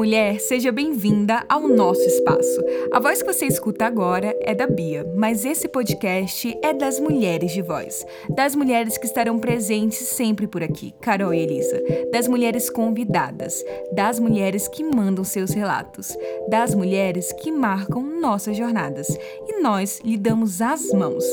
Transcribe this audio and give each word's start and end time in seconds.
mulher, 0.00 0.40
seja 0.40 0.72
bem-vinda 0.72 1.44
ao 1.46 1.68
nosso 1.68 2.00
espaço. 2.00 2.64
A 2.90 2.98
voz 2.98 3.20
que 3.20 3.30
você 3.30 3.44
escuta 3.44 3.84
agora 3.84 4.34
é 4.40 4.54
da 4.54 4.66
Bia, 4.66 5.04
mas 5.14 5.44
esse 5.44 5.68
podcast 5.68 6.56
é 6.62 6.72
das 6.72 6.98
mulheres 6.98 7.52
de 7.52 7.60
voz. 7.60 8.06
Das 8.30 8.56
mulheres 8.56 8.96
que 8.96 9.04
estarão 9.04 9.38
presentes 9.38 9.98
sempre 9.98 10.46
por 10.46 10.62
aqui, 10.62 10.94
Carol 11.02 11.34
e 11.34 11.40
Elisa. 11.40 11.82
Das 12.10 12.26
mulheres 12.26 12.70
convidadas. 12.70 13.62
Das 13.92 14.18
mulheres 14.18 14.68
que 14.68 14.82
mandam 14.82 15.22
seus 15.22 15.50
relatos. 15.50 16.16
Das 16.48 16.74
mulheres 16.74 17.30
que 17.34 17.52
marcam 17.52 18.02
nossas 18.02 18.56
jornadas. 18.56 19.06
E 19.46 19.60
nós 19.60 20.00
lhe 20.02 20.16
damos 20.16 20.62
as 20.62 20.90
mãos. 20.94 21.24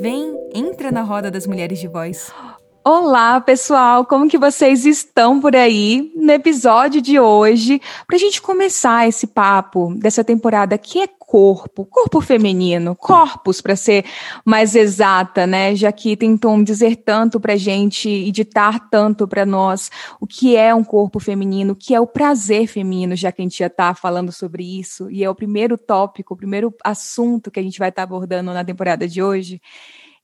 Vem, 0.00 0.32
entra 0.54 0.92
na 0.92 1.02
roda 1.02 1.28
das 1.28 1.44
mulheres 1.44 1.80
de 1.80 1.88
voz. 1.88 2.32
Olá, 2.84 3.40
pessoal, 3.40 4.04
como 4.04 4.28
que 4.28 4.36
vocês 4.36 4.84
estão 4.84 5.40
por 5.40 5.54
aí 5.54 6.10
no 6.16 6.32
episódio 6.32 7.00
de 7.00 7.16
hoje? 7.16 7.80
Para 8.08 8.16
a 8.16 8.18
gente 8.18 8.42
começar 8.42 9.06
esse 9.06 9.24
papo 9.24 9.94
dessa 9.94 10.24
temporada 10.24 10.76
que 10.76 11.00
é 11.00 11.06
corpo, 11.06 11.84
corpo 11.86 12.20
feminino, 12.20 12.96
corpos 12.96 13.60
para 13.60 13.76
ser 13.76 14.04
mais 14.44 14.74
exata, 14.74 15.46
né? 15.46 15.76
Já 15.76 15.92
que 15.92 16.16
tentam 16.16 16.60
dizer 16.60 16.96
tanto 16.96 17.38
para 17.38 17.54
gente 17.54 18.08
e 18.08 18.32
ditar 18.32 18.90
tanto 18.90 19.28
para 19.28 19.46
nós 19.46 19.88
o 20.20 20.26
que 20.26 20.56
é 20.56 20.74
um 20.74 20.82
corpo 20.82 21.20
feminino, 21.20 21.74
o 21.74 21.76
que 21.76 21.94
é 21.94 22.00
o 22.00 22.06
prazer 22.06 22.66
feminino, 22.66 23.14
já 23.14 23.30
que 23.30 23.40
a 23.40 23.44
gente 23.44 23.60
já 23.60 23.68
está 23.68 23.94
falando 23.94 24.32
sobre 24.32 24.80
isso 24.80 25.08
e 25.08 25.22
é 25.22 25.30
o 25.30 25.36
primeiro 25.36 25.78
tópico, 25.78 26.34
o 26.34 26.36
primeiro 26.36 26.74
assunto 26.82 27.48
que 27.48 27.60
a 27.60 27.62
gente 27.62 27.78
vai 27.78 27.90
estar 27.90 28.02
tá 28.02 28.04
abordando 28.04 28.52
na 28.52 28.64
temporada 28.64 29.06
de 29.06 29.22
hoje. 29.22 29.60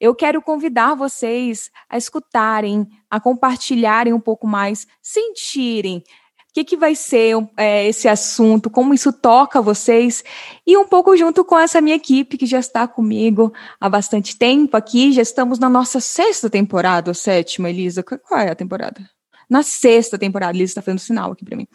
Eu 0.01 0.15
quero 0.15 0.41
convidar 0.41 0.95
vocês 0.95 1.71
a 1.89 1.97
escutarem, 1.97 2.87
a 3.11 3.19
compartilharem 3.19 4.13
um 4.13 4.21
pouco 4.21 4.47
mais, 4.47 4.87
sentirem 5.03 5.99
o 5.99 6.55
que, 6.55 6.65
que 6.65 6.77
vai 6.77 6.95
ser 6.95 7.37
é, 7.57 7.87
esse 7.87 8.09
assunto, 8.09 8.71
como 8.71 8.95
isso 8.95 9.13
toca 9.13 9.61
vocês, 9.61 10.25
e 10.67 10.77
um 10.77 10.87
pouco 10.87 11.17
junto 11.17 11.45
com 11.45 11.59
essa 11.59 11.81
minha 11.81 11.95
equipe 11.95 12.39
que 12.39 12.47
já 12.47 12.59
está 12.59 12.89
comigo 12.89 13.53
há 13.79 13.89
bastante 13.89 14.37
tempo 14.37 14.77
aqui. 14.77 15.13
Já 15.13 15.23
estamos 15.23 15.59
na 15.59 15.69
nossa 15.69 16.01
sexta 16.01 16.49
temporada, 16.49 17.11
ou 17.11 17.15
sétima, 17.15 17.69
Elisa. 17.69 18.03
Qual 18.03 18.41
é 18.41 18.51
a 18.51 18.55
temporada? 18.55 19.09
Na 19.49 19.63
sexta 19.63 20.19
temporada, 20.19 20.57
Elisa 20.57 20.73
está 20.73 20.83
fazendo 20.83 21.01
sinal 21.01 21.33
aqui 21.33 21.45
para 21.45 21.57
mim. 21.57 21.67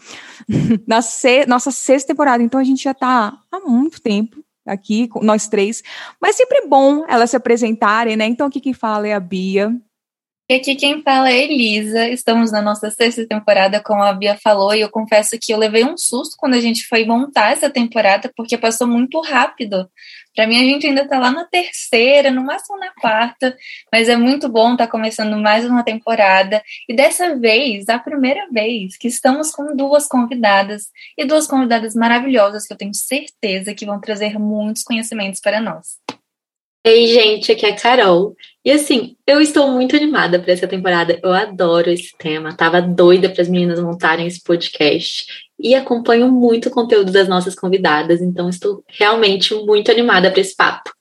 na 0.88 1.02
se 1.02 1.46
nossa 1.46 1.72
sexta 1.72 2.08
temporada, 2.08 2.44
então 2.44 2.60
a 2.60 2.64
gente 2.64 2.84
já 2.84 2.92
está 2.92 3.38
há 3.52 3.60
muito 3.60 4.02
tempo 4.02 4.43
aqui, 4.66 5.10
nós 5.22 5.48
três. 5.48 5.82
Mas 6.22 6.36
sempre 6.36 6.60
é 6.60 6.68
bom 6.68 7.06
elas 7.08 7.30
se 7.30 7.36
apresentarem, 7.36 8.16
né? 8.16 8.26
Então 8.26 8.48
aqui 8.48 8.60
quem 8.60 8.74
fala 8.74 9.08
é 9.08 9.14
a 9.14 9.20
Bia. 9.20 9.76
E 10.50 10.56
aqui 10.56 10.76
quem 10.76 11.02
fala 11.02 11.32
é 11.32 11.44
Elisa. 11.44 12.10
Estamos 12.10 12.52
na 12.52 12.62
nossa 12.62 12.92
sexta 12.92 13.26
temporada, 13.26 13.82
como 13.82 14.04
a 14.04 14.12
Bia 14.12 14.38
falou, 14.44 14.76
e 14.76 14.82
eu 14.82 14.90
confesso 14.90 15.38
que 15.42 15.54
eu 15.54 15.58
levei 15.58 15.86
um 15.86 15.98
susto 15.98 16.36
quando 16.38 16.56
a 16.56 16.60
gente 16.60 16.86
foi 16.86 17.06
montar 17.06 17.52
essa 17.54 17.70
temporada, 17.70 18.30
porque 18.36 18.58
passou 18.58 18.86
muito 18.86 19.22
rápido. 19.22 19.90
Para 20.36 20.46
mim, 20.46 20.58
a 20.58 20.64
gente 20.64 20.86
ainda 20.86 21.04
está 21.04 21.18
lá 21.18 21.32
na 21.32 21.46
terceira, 21.46 22.30
no 22.30 22.44
máximo 22.44 22.78
na 22.78 22.92
quarta, 23.00 23.56
mas 23.92 24.10
é 24.10 24.18
muito 24.18 24.50
bom 24.50 24.74
estar 24.74 24.86
tá 24.86 24.92
começando 24.92 25.38
mais 25.38 25.64
uma 25.66 25.82
temporada. 25.82 26.62
E 26.90 26.94
dessa 26.94 27.38
vez, 27.38 27.88
a 27.88 27.98
primeira 27.98 28.46
vez, 28.52 28.98
que 28.98 29.08
estamos 29.08 29.50
com 29.52 29.74
duas 29.74 30.08
convidadas, 30.08 30.90
e 31.18 31.24
duas 31.24 31.48
convidadas 31.48 31.96
maravilhosas 31.96 32.66
que 32.68 32.74
eu 32.74 32.78
tenho 32.78 32.94
certeza 32.94 33.74
que 33.74 33.86
vão 33.86 34.02
trazer 34.02 34.38
muitos 34.38 34.84
conhecimentos 34.84 35.40
para 35.40 35.62
nós. 35.62 36.03
Ei, 36.86 37.08
gente, 37.08 37.52
aqui 37.52 37.66
é 37.66 37.70
a 37.70 37.76
Carol. 37.76 38.36
E 38.64 38.70
assim, 38.70 39.16
eu 39.26 39.40
estou 39.40 39.72
muito 39.72 39.96
animada 39.96 40.38
para 40.40 40.52
essa 40.52 40.68
temporada. 40.68 41.18
Eu 41.24 41.32
adoro 41.32 41.90
esse 41.90 42.14
tema. 42.18 42.56
Tava 42.56 42.82
doida 42.82 43.30
para 43.30 43.42
as 43.42 43.48
meninas 43.48 43.80
montarem 43.80 44.28
esse 44.28 44.44
podcast 44.44 45.26
e 45.58 45.74
acompanho 45.74 46.30
muito 46.30 46.68
o 46.68 46.72
conteúdo 46.72 47.12
das 47.12 47.28
nossas 47.28 47.56
convidadas, 47.56 48.22
então 48.22 48.50
estou 48.50 48.84
realmente 48.88 49.56
muito 49.56 49.90
animada 49.90 50.30
para 50.30 50.42
esse 50.42 50.54
papo. 50.56 50.92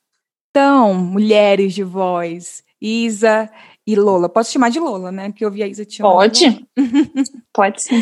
Então, 0.51 0.93
mulheres 0.93 1.73
de 1.73 1.83
voz, 1.83 2.63
Isa 2.81 3.49
e 3.85 3.95
Lola. 3.95 4.29
Posso 4.29 4.53
chamar 4.53 4.69
de 4.69 4.79
Lola, 4.79 5.11
né? 5.11 5.29
Porque 5.29 5.43
eu 5.43 5.51
vi 5.51 5.63
a 5.63 5.67
Isa 5.67 5.83
te 5.83 6.01
Pode. 6.01 6.65
Pode 7.51 7.83
sim. 7.83 8.01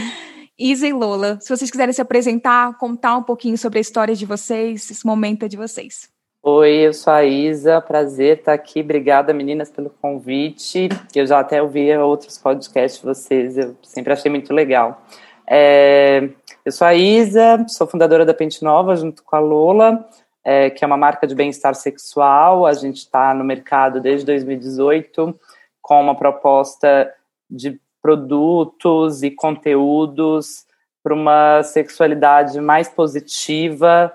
Isa 0.60 0.88
e 0.88 0.94
Lola, 0.94 1.40
se 1.42 1.50
vocês 1.50 1.72
quiserem 1.72 1.94
se 1.94 2.02
apresentar, 2.02 2.78
contar 2.78 3.18
um 3.18 3.24
pouquinho 3.24 3.58
sobre 3.58 3.80
a 3.80 3.82
história 3.82 4.16
de 4.16 4.26
vocês, 4.26 4.92
esse 4.92 5.04
momento 5.04 5.46
é 5.46 5.48
de 5.48 5.58
vocês. 5.58 6.12
Oi, 6.44 6.88
eu 6.88 6.92
sou 6.92 7.14
a 7.14 7.24
Isa, 7.24 7.80
prazer 7.80 8.40
estar 8.40 8.54
aqui. 8.54 8.82
Obrigada, 8.82 9.32
meninas, 9.32 9.70
pelo 9.70 9.92
convite. 9.92 10.90
Eu 11.14 11.28
já 11.28 11.40
até 11.40 11.62
ouvi 11.62 11.96
outros 11.96 12.36
podcasts 12.40 13.00
de 13.00 13.06
vocês, 13.06 13.60
eu 13.60 13.76
sempre 13.84 14.12
achei 14.12 14.32
muito 14.32 14.52
legal. 14.52 15.04
É, 15.48 16.30
eu 16.66 16.72
sou 16.72 16.88
a 16.88 16.96
Isa, 16.96 17.64
sou 17.68 17.86
fundadora 17.86 18.26
da 18.26 18.34
Pente 18.34 18.64
Nova, 18.64 18.96
junto 18.96 19.22
com 19.24 19.36
a 19.36 19.40
Lola, 19.40 20.04
é, 20.44 20.72
que 20.72 20.84
é 20.84 20.88
uma 20.88 20.98
marca 20.98 21.28
de 21.28 21.36
bem-estar 21.36 21.76
sexual. 21.76 22.66
A 22.66 22.74
gente 22.74 22.98
está 22.98 23.36
no 23.36 23.44
mercado 23.44 24.02
desde 24.02 24.26
2018 24.26 25.40
com 25.80 26.02
uma 26.02 26.16
proposta 26.16 27.14
de 27.48 27.80
produtos 28.02 29.22
e 29.22 29.30
conteúdos 29.30 30.66
para 31.04 31.14
uma 31.14 31.62
sexualidade 31.62 32.60
mais 32.60 32.90
positiva, 32.90 34.12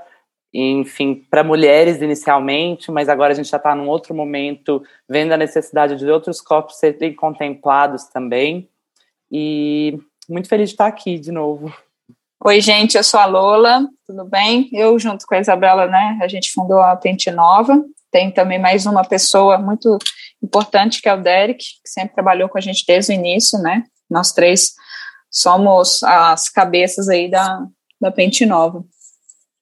enfim, 0.52 1.26
para 1.30 1.44
mulheres 1.44 2.00
inicialmente, 2.00 2.90
mas 2.90 3.08
agora 3.08 3.32
a 3.32 3.36
gente 3.36 3.50
já 3.50 3.56
está 3.56 3.74
num 3.74 3.88
outro 3.88 4.14
momento, 4.14 4.82
vendo 5.08 5.32
a 5.32 5.36
necessidade 5.36 5.96
de 5.96 6.10
outros 6.10 6.40
corpos 6.40 6.76
serem 6.76 7.14
contemplados 7.14 8.04
também. 8.04 8.68
E 9.30 9.98
muito 10.28 10.48
feliz 10.48 10.70
de 10.70 10.74
estar 10.74 10.86
aqui 10.86 11.18
de 11.18 11.30
novo. 11.30 11.72
Oi, 12.44 12.60
gente, 12.60 12.96
eu 12.96 13.02
sou 13.02 13.18
a 13.18 13.26
Lola, 13.26 13.88
tudo 14.06 14.24
bem? 14.24 14.68
Eu, 14.72 14.98
junto 14.98 15.26
com 15.26 15.34
a 15.34 15.40
Isabela, 15.40 15.86
né, 15.86 16.18
a 16.22 16.28
gente 16.28 16.52
fundou 16.52 16.80
a 16.80 16.94
Pente 16.96 17.30
Nova. 17.30 17.82
Tem 18.10 18.30
também 18.30 18.58
mais 18.58 18.86
uma 18.86 19.04
pessoa 19.04 19.58
muito 19.58 19.98
importante, 20.42 21.02
que 21.02 21.08
é 21.08 21.14
o 21.14 21.22
Derek, 21.22 21.58
que 21.58 21.88
sempre 21.88 22.14
trabalhou 22.14 22.48
com 22.48 22.58
a 22.58 22.60
gente 22.60 22.84
desde 22.86 23.12
o 23.12 23.14
início, 23.14 23.58
né? 23.58 23.84
Nós 24.08 24.32
três 24.32 24.74
somos 25.30 26.02
as 26.02 26.48
cabeças 26.48 27.08
aí 27.08 27.28
da, 27.28 27.66
da 28.00 28.12
Pente 28.12 28.46
Nova. 28.46 28.84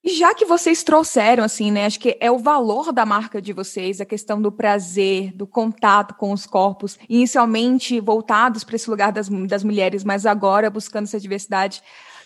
E 0.05 0.11
já 0.11 0.35
que 0.35 0.45
vocês 0.45 0.83
trouxeram, 0.83 1.43
assim, 1.43 1.71
né? 1.71 1.87
Acho 1.87 1.99
que 1.99 2.15
é 2.21 2.31
o 2.31 2.37
valor 2.39 2.93
da 2.93 3.07
marca 3.07 3.41
de 3.41 3.55
vocês, 3.55 4.03
a 4.03 4.05
questão 4.05 4.41
do 4.41 4.53
prazer, 4.53 5.33
do 5.35 5.47
contato 5.47 6.13
com 6.15 6.31
os 6.31 6.45
corpos, 6.45 6.99
inicialmente 7.09 7.99
voltados 8.01 8.65
para 8.65 8.77
esse 8.77 8.91
lugar 8.91 9.11
das, 9.11 9.31
das 9.31 9.65
mulheres, 9.65 10.05
mas 10.05 10.27
agora 10.27 10.69
buscando 10.69 11.05
essa 11.05 11.19
diversidade. 11.19 11.83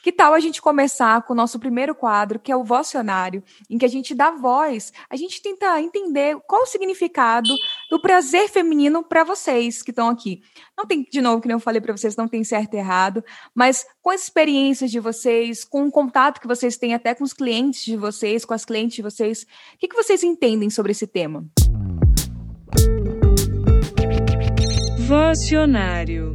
Que 0.08 0.12
tal 0.12 0.32
a 0.32 0.40
gente 0.40 0.62
começar 0.62 1.20
com 1.24 1.34
o 1.34 1.36
nosso 1.36 1.58
primeiro 1.58 1.94
quadro, 1.94 2.38
que 2.38 2.50
é 2.50 2.56
o 2.56 2.64
Vocionário, 2.64 3.44
em 3.68 3.76
que 3.76 3.84
a 3.84 3.88
gente 3.88 4.14
dá 4.14 4.30
voz, 4.30 4.90
a 5.10 5.16
gente 5.16 5.42
tenta 5.42 5.78
entender 5.82 6.34
qual 6.46 6.62
o 6.62 6.66
significado 6.66 7.50
do 7.90 8.00
prazer 8.00 8.48
feminino 8.48 9.02
para 9.02 9.22
vocês 9.22 9.82
que 9.82 9.90
estão 9.90 10.08
aqui. 10.08 10.40
Não 10.74 10.86
tem, 10.86 11.02
de 11.02 11.20
novo, 11.20 11.42
que 11.42 11.52
eu 11.52 11.60
falei 11.60 11.78
para 11.78 11.94
vocês, 11.94 12.16
não 12.16 12.26
tem 12.26 12.42
certo 12.42 12.72
e 12.72 12.78
errado, 12.78 13.22
mas 13.54 13.84
com 14.00 14.08
as 14.08 14.22
experiências 14.22 14.90
de 14.90 14.98
vocês, 14.98 15.62
com 15.62 15.84
o 15.86 15.90
contato 15.90 16.40
que 16.40 16.46
vocês 16.46 16.78
têm 16.78 16.94
até 16.94 17.14
com 17.14 17.22
os 17.22 17.34
clientes 17.34 17.84
de 17.84 17.94
vocês, 17.94 18.46
com 18.46 18.54
as 18.54 18.64
clientes 18.64 18.96
de 18.96 19.02
vocês, 19.02 19.42
o 19.74 19.78
que, 19.78 19.88
que 19.88 19.94
vocês 19.94 20.22
entendem 20.22 20.70
sobre 20.70 20.92
esse 20.92 21.06
tema? 21.06 21.44
Vocionário. 25.06 26.34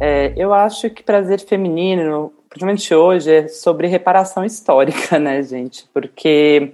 É, 0.00 0.32
eu 0.36 0.54
acho 0.54 0.88
que 0.88 1.02
prazer 1.02 1.40
feminino 1.40 2.37
principalmente 2.58 2.94
hoje, 2.94 3.32
é 3.32 3.48
sobre 3.48 3.86
reparação 3.86 4.44
histórica, 4.44 5.18
né, 5.18 5.42
gente? 5.42 5.88
Porque 5.94 6.72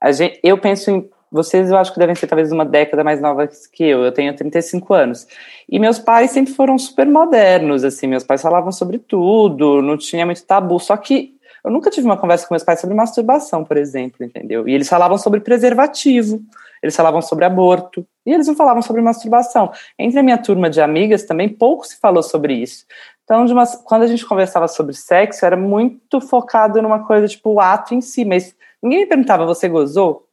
a 0.00 0.10
gente, 0.12 0.40
eu 0.42 0.56
penso 0.58 0.90
em. 0.90 1.08
Vocês, 1.32 1.70
eu 1.70 1.78
acho 1.78 1.92
que 1.92 1.98
devem 2.00 2.16
ser 2.16 2.26
talvez 2.26 2.50
uma 2.50 2.64
década 2.64 3.04
mais 3.04 3.20
novas 3.20 3.64
que 3.68 3.84
eu. 3.84 4.02
Eu 4.02 4.10
tenho 4.10 4.34
35 4.34 4.92
anos. 4.92 5.28
E 5.68 5.78
meus 5.78 5.96
pais 5.96 6.32
sempre 6.32 6.52
foram 6.52 6.76
super 6.76 7.06
modernos, 7.06 7.84
assim. 7.84 8.08
Meus 8.08 8.24
pais 8.24 8.42
falavam 8.42 8.72
sobre 8.72 8.98
tudo, 8.98 9.80
não 9.80 9.96
tinha 9.96 10.26
muito 10.26 10.44
tabu. 10.44 10.80
Só 10.80 10.96
que 10.96 11.36
eu 11.62 11.70
nunca 11.70 11.88
tive 11.88 12.06
uma 12.06 12.16
conversa 12.16 12.48
com 12.48 12.54
meus 12.54 12.64
pais 12.64 12.80
sobre 12.80 12.96
masturbação, 12.96 13.64
por 13.64 13.76
exemplo, 13.76 14.24
entendeu? 14.24 14.66
E 14.68 14.74
eles 14.74 14.88
falavam 14.88 15.16
sobre 15.18 15.38
preservativo, 15.38 16.40
eles 16.82 16.96
falavam 16.96 17.22
sobre 17.22 17.44
aborto, 17.44 18.04
e 18.26 18.32
eles 18.32 18.48
não 18.48 18.56
falavam 18.56 18.82
sobre 18.82 19.00
masturbação. 19.00 19.70
Entre 19.96 20.18
a 20.18 20.22
minha 20.24 20.38
turma 20.38 20.68
de 20.68 20.80
amigas 20.80 21.22
também 21.22 21.48
pouco 21.48 21.86
se 21.86 21.96
falou 22.00 22.24
sobre 22.24 22.54
isso. 22.54 22.86
Então, 23.30 23.46
uma, 23.46 23.64
quando 23.84 24.02
a 24.02 24.08
gente 24.08 24.26
conversava 24.26 24.66
sobre 24.66 24.92
sexo, 24.92 25.46
era 25.46 25.56
muito 25.56 26.20
focado 26.20 26.82
numa 26.82 27.06
coisa 27.06 27.28
tipo 27.28 27.50
o 27.50 27.60
ato 27.60 27.94
em 27.94 28.00
si, 28.00 28.24
mas 28.24 28.56
ninguém 28.82 29.02
me 29.02 29.06
perguntava, 29.06 29.46
você 29.46 29.68
gozou? 29.68 30.26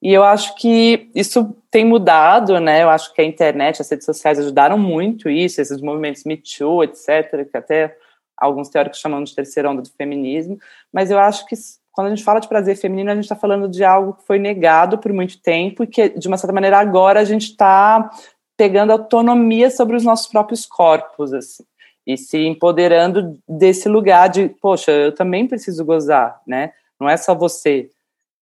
E 0.00 0.12
eu 0.12 0.22
acho 0.22 0.54
que 0.54 1.10
isso 1.12 1.56
tem 1.72 1.84
mudado, 1.84 2.60
né? 2.60 2.84
Eu 2.84 2.88
acho 2.88 3.12
que 3.12 3.20
a 3.20 3.24
internet, 3.24 3.82
as 3.82 3.90
redes 3.90 4.06
sociais 4.06 4.38
ajudaram 4.38 4.78
muito 4.78 5.28
isso, 5.28 5.60
esses 5.60 5.80
movimentos 5.80 6.22
Me 6.22 6.36
Too, 6.36 6.84
etc., 6.84 7.50
que 7.50 7.56
até 7.56 7.98
alguns 8.38 8.68
teóricos 8.68 9.00
chamam 9.00 9.24
de 9.24 9.34
terceira 9.34 9.68
onda 9.68 9.82
do 9.82 9.90
feminismo. 9.90 10.56
Mas 10.92 11.10
eu 11.10 11.18
acho 11.18 11.46
que 11.46 11.56
quando 11.90 12.06
a 12.06 12.10
gente 12.10 12.22
fala 12.22 12.38
de 12.38 12.46
prazer 12.46 12.76
feminino, 12.76 13.10
a 13.10 13.14
gente 13.16 13.24
está 13.24 13.34
falando 13.34 13.68
de 13.68 13.82
algo 13.82 14.12
que 14.12 14.24
foi 14.24 14.38
negado 14.38 14.98
por 14.98 15.12
muito 15.12 15.42
tempo 15.42 15.82
e 15.82 15.86
que, 15.88 16.10
de 16.10 16.28
uma 16.28 16.38
certa 16.38 16.54
maneira, 16.54 16.78
agora 16.78 17.18
a 17.18 17.24
gente 17.24 17.50
está 17.50 18.08
pegando 18.56 18.92
autonomia 18.92 19.68
sobre 19.68 19.96
os 19.96 20.04
nossos 20.04 20.28
próprios 20.28 20.64
corpos, 20.64 21.32
assim. 21.32 21.64
E 22.06 22.16
se 22.16 22.38
empoderando 22.38 23.36
desse 23.48 23.88
lugar 23.88 24.28
de, 24.28 24.48
poxa, 24.48 24.92
eu 24.92 25.12
também 25.12 25.46
preciso 25.46 25.84
gozar, 25.84 26.40
né? 26.46 26.72
Não 27.00 27.08
é 27.08 27.16
só 27.16 27.34
você. 27.34 27.90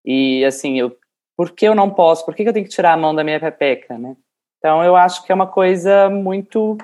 E 0.05 0.45
assim, 0.45 0.79
eu, 0.79 0.95
por 1.35 1.51
que 1.51 1.65
eu 1.65 1.73
não 1.73 1.89
posso? 1.89 2.23
Por 2.25 2.35
que 2.35 2.43
eu 2.43 2.53
tenho 2.53 2.65
que 2.65 2.71
tirar 2.71 2.93
a 2.93 2.97
mão 2.97 3.15
da 3.15 3.23
minha 3.23 3.39
pepeca, 3.39 3.97
né? 3.97 4.15
Então 4.59 4.83
eu 4.83 4.95
acho 4.95 5.23
que 5.25 5.31
é 5.31 5.35
uma 5.35 5.47
coisa 5.47 6.09
muito 6.09 6.77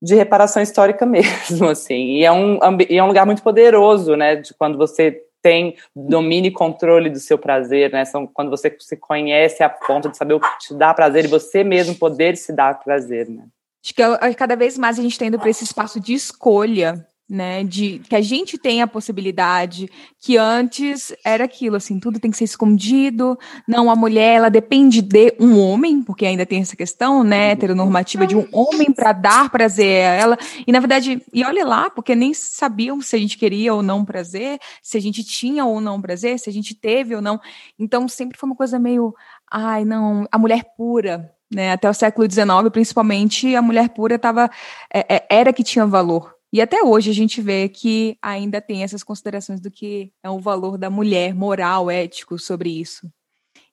de 0.00 0.14
reparação 0.14 0.62
histórica 0.62 1.04
mesmo, 1.06 1.68
assim. 1.68 2.16
E 2.16 2.24
é 2.24 2.30
um, 2.30 2.58
e 2.88 2.98
é 2.98 3.02
um 3.02 3.08
lugar 3.08 3.24
muito 3.24 3.42
poderoso, 3.42 4.14
né? 4.14 4.36
De 4.36 4.52
quando 4.52 4.76
você 4.76 5.24
tem 5.40 5.76
domínio 5.94 6.48
e 6.48 6.52
controle 6.52 7.08
do 7.08 7.18
seu 7.18 7.38
prazer, 7.38 7.92
né? 7.92 8.04
São 8.04 8.26
quando 8.26 8.50
você 8.50 8.76
se 8.78 8.96
conhece 8.96 9.62
a 9.62 9.70
ponto 9.70 10.10
de 10.10 10.16
saber 10.16 10.34
o 10.34 10.40
que 10.40 10.58
te 10.58 10.74
dá 10.74 10.92
prazer 10.92 11.24
e 11.24 11.28
você 11.28 11.64
mesmo 11.64 11.94
poder 11.94 12.36
se 12.36 12.52
dar 12.52 12.78
prazer, 12.78 13.28
né? 13.28 13.44
Acho 13.88 14.30
que 14.30 14.34
cada 14.34 14.56
vez 14.56 14.76
mais 14.76 14.98
a 14.98 15.02
gente 15.02 15.12
está 15.12 15.26
indo 15.26 15.38
para 15.38 15.50
esse 15.50 15.64
espaço 15.64 16.00
de 16.00 16.14
escolha, 16.14 17.06
né? 17.28 17.62
De 17.62 17.98
que 18.08 18.16
a 18.16 18.22
gente 18.22 18.56
tem 18.56 18.80
a 18.80 18.86
possibilidade, 18.86 19.90
que 20.18 20.38
antes 20.38 21.12
era 21.22 21.44
aquilo, 21.44 21.76
assim, 21.76 22.00
tudo 22.00 22.18
tem 22.18 22.30
que 22.30 22.36
ser 22.38 22.44
escondido. 22.44 23.38
Não, 23.66 23.90
a 23.90 23.96
mulher 23.96 24.36
ela 24.36 24.48
depende 24.48 25.02
de 25.02 25.34
um 25.38 25.60
homem, 25.60 26.02
porque 26.02 26.24
ainda 26.24 26.46
tem 26.46 26.62
essa 26.62 26.74
questão, 26.74 27.22
né, 27.22 27.50
heteronormativa 27.50 28.26
de 28.26 28.34
um 28.34 28.48
homem 28.50 28.90
para 28.90 29.12
dar 29.12 29.50
prazer 29.50 30.06
a 30.06 30.14
ela. 30.14 30.38
E 30.66 30.72
na 30.72 30.80
verdade, 30.80 31.22
e 31.32 31.44
olha 31.44 31.66
lá, 31.66 31.90
porque 31.90 32.14
nem 32.14 32.32
sabiam 32.32 33.00
se 33.02 33.14
a 33.14 33.18
gente 33.18 33.36
queria 33.36 33.74
ou 33.74 33.82
não 33.82 34.04
prazer, 34.04 34.58
se 34.82 34.96
a 34.96 35.00
gente 35.00 35.22
tinha 35.22 35.66
ou 35.66 35.80
não 35.80 36.00
prazer, 36.00 36.38
se 36.38 36.48
a 36.48 36.52
gente 36.52 36.74
teve 36.74 37.14
ou 37.14 37.20
não. 37.20 37.38
Então 37.78 38.08
sempre 38.08 38.38
foi 38.38 38.48
uma 38.48 38.56
coisa 38.56 38.78
meio, 38.78 39.14
ai, 39.50 39.84
não, 39.84 40.26
a 40.32 40.38
mulher 40.38 40.64
pura, 40.78 41.30
né? 41.52 41.72
Até 41.72 41.88
o 41.88 41.94
século 41.94 42.30
XIX, 42.30 42.46
principalmente, 42.72 43.54
a 43.54 43.62
mulher 43.62 43.88
pura 43.90 44.18
tava, 44.18 44.50
é, 44.92 45.16
é, 45.16 45.26
era 45.30 45.52
que 45.52 45.64
tinha 45.64 45.86
valor. 45.86 46.34
E 46.52 46.60
até 46.62 46.82
hoje 46.82 47.10
a 47.10 47.14
gente 47.14 47.42
vê 47.42 47.68
que 47.68 48.16
ainda 48.22 48.60
tem 48.60 48.82
essas 48.82 49.02
considerações 49.02 49.60
do 49.60 49.70
que 49.70 50.12
é 50.22 50.30
o 50.30 50.38
valor 50.38 50.78
da 50.78 50.88
mulher, 50.88 51.34
moral, 51.34 51.90
ético 51.90 52.38
sobre 52.38 52.70
isso. 52.70 53.10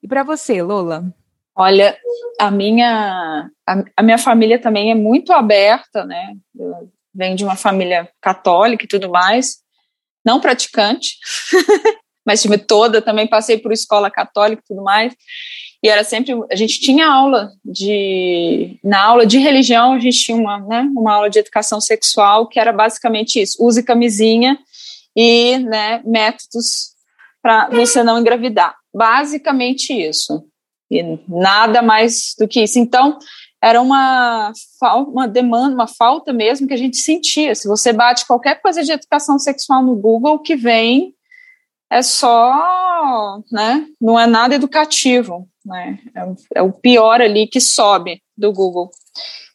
E 0.04 0.08
para 0.08 0.24
você, 0.24 0.62
Lola? 0.62 1.06
Olha, 1.56 1.98
a 2.38 2.52
minha, 2.52 3.50
a, 3.66 3.84
a, 3.96 4.04
minha 4.04 4.18
família 4.18 4.60
também 4.60 4.92
é 4.92 4.96
muito 4.96 5.32
aberta, 5.32 6.04
né? 6.04 6.36
Eu 6.54 6.92
venho 7.14 7.38
de 7.38 7.46
uma 7.46 7.56
família 7.56 8.10
católica 8.20 8.84
e 8.84 8.88
tudo 8.90 9.10
mais, 9.10 9.60
não 10.24 10.42
praticante, 10.42 11.18
mas 12.28 12.42
tive 12.42 12.58
toda, 12.58 13.02
também 13.02 13.26
passei 13.26 13.58
por 13.58 13.72
escola 13.72 14.12
católica 14.12 14.62
e 14.62 14.68
tudo 14.68 14.84
mais. 14.84 15.16
E 15.86 15.88
era 15.88 16.04
sempre, 16.04 16.34
a 16.52 16.56
gente 16.56 16.80
tinha 16.80 17.06
aula 17.06 17.52
de, 17.64 18.80
na 18.84 19.04
aula 19.04 19.24
de 19.24 19.38
religião, 19.38 19.94
a 19.94 20.00
gente 20.00 20.18
tinha 20.18 20.36
uma, 20.36 20.60
né, 20.62 20.82
uma 20.98 21.14
aula 21.14 21.30
de 21.30 21.38
educação 21.38 21.80
sexual 21.80 22.48
que 22.48 22.60
era 22.60 22.74
basicamente 22.74 23.40
isso, 23.40 23.64
use 23.64 23.84
camisinha 23.84 24.58
e, 25.16 25.60
né, 25.60 26.02
métodos 26.04 26.96
para 27.40 27.70
você 27.70 28.02
não 28.02 28.18
engravidar. 28.18 28.76
Basicamente 28.92 29.94
isso. 29.94 30.44
E 30.90 31.04
nada 31.30 31.84
mais 31.84 32.34
do 32.40 32.48
que 32.48 32.64
isso. 32.64 32.80
Então, 32.80 33.20
era 33.62 33.80
uma, 33.80 34.52
uma 35.08 35.28
demanda, 35.28 35.76
uma 35.76 35.88
falta 35.88 36.34
mesmo 36.34 36.68
que 36.68 36.74
a 36.74 36.78
gente 36.78 36.98
sentia. 36.98 37.54
Se 37.54 37.68
você 37.68 37.94
bate 37.94 38.26
qualquer 38.26 38.60
coisa 38.60 38.82
de 38.82 38.92
educação 38.92 39.38
sexual 39.38 39.84
no 39.84 39.96
Google, 39.96 40.34
o 40.34 40.40
que 40.40 40.56
vem 40.56 41.14
é 41.92 42.02
só, 42.02 43.40
né, 43.52 43.86
não 44.02 44.20
é 44.20 44.26
nada 44.26 44.56
educativo 44.56 45.48
né? 45.66 46.00
É, 46.16 46.60
é, 46.60 46.62
o 46.62 46.72
pior 46.72 47.22
ali 47.22 47.48
que 47.48 47.60
sobe 47.60 48.22
do 48.38 48.52
Google. 48.54 48.92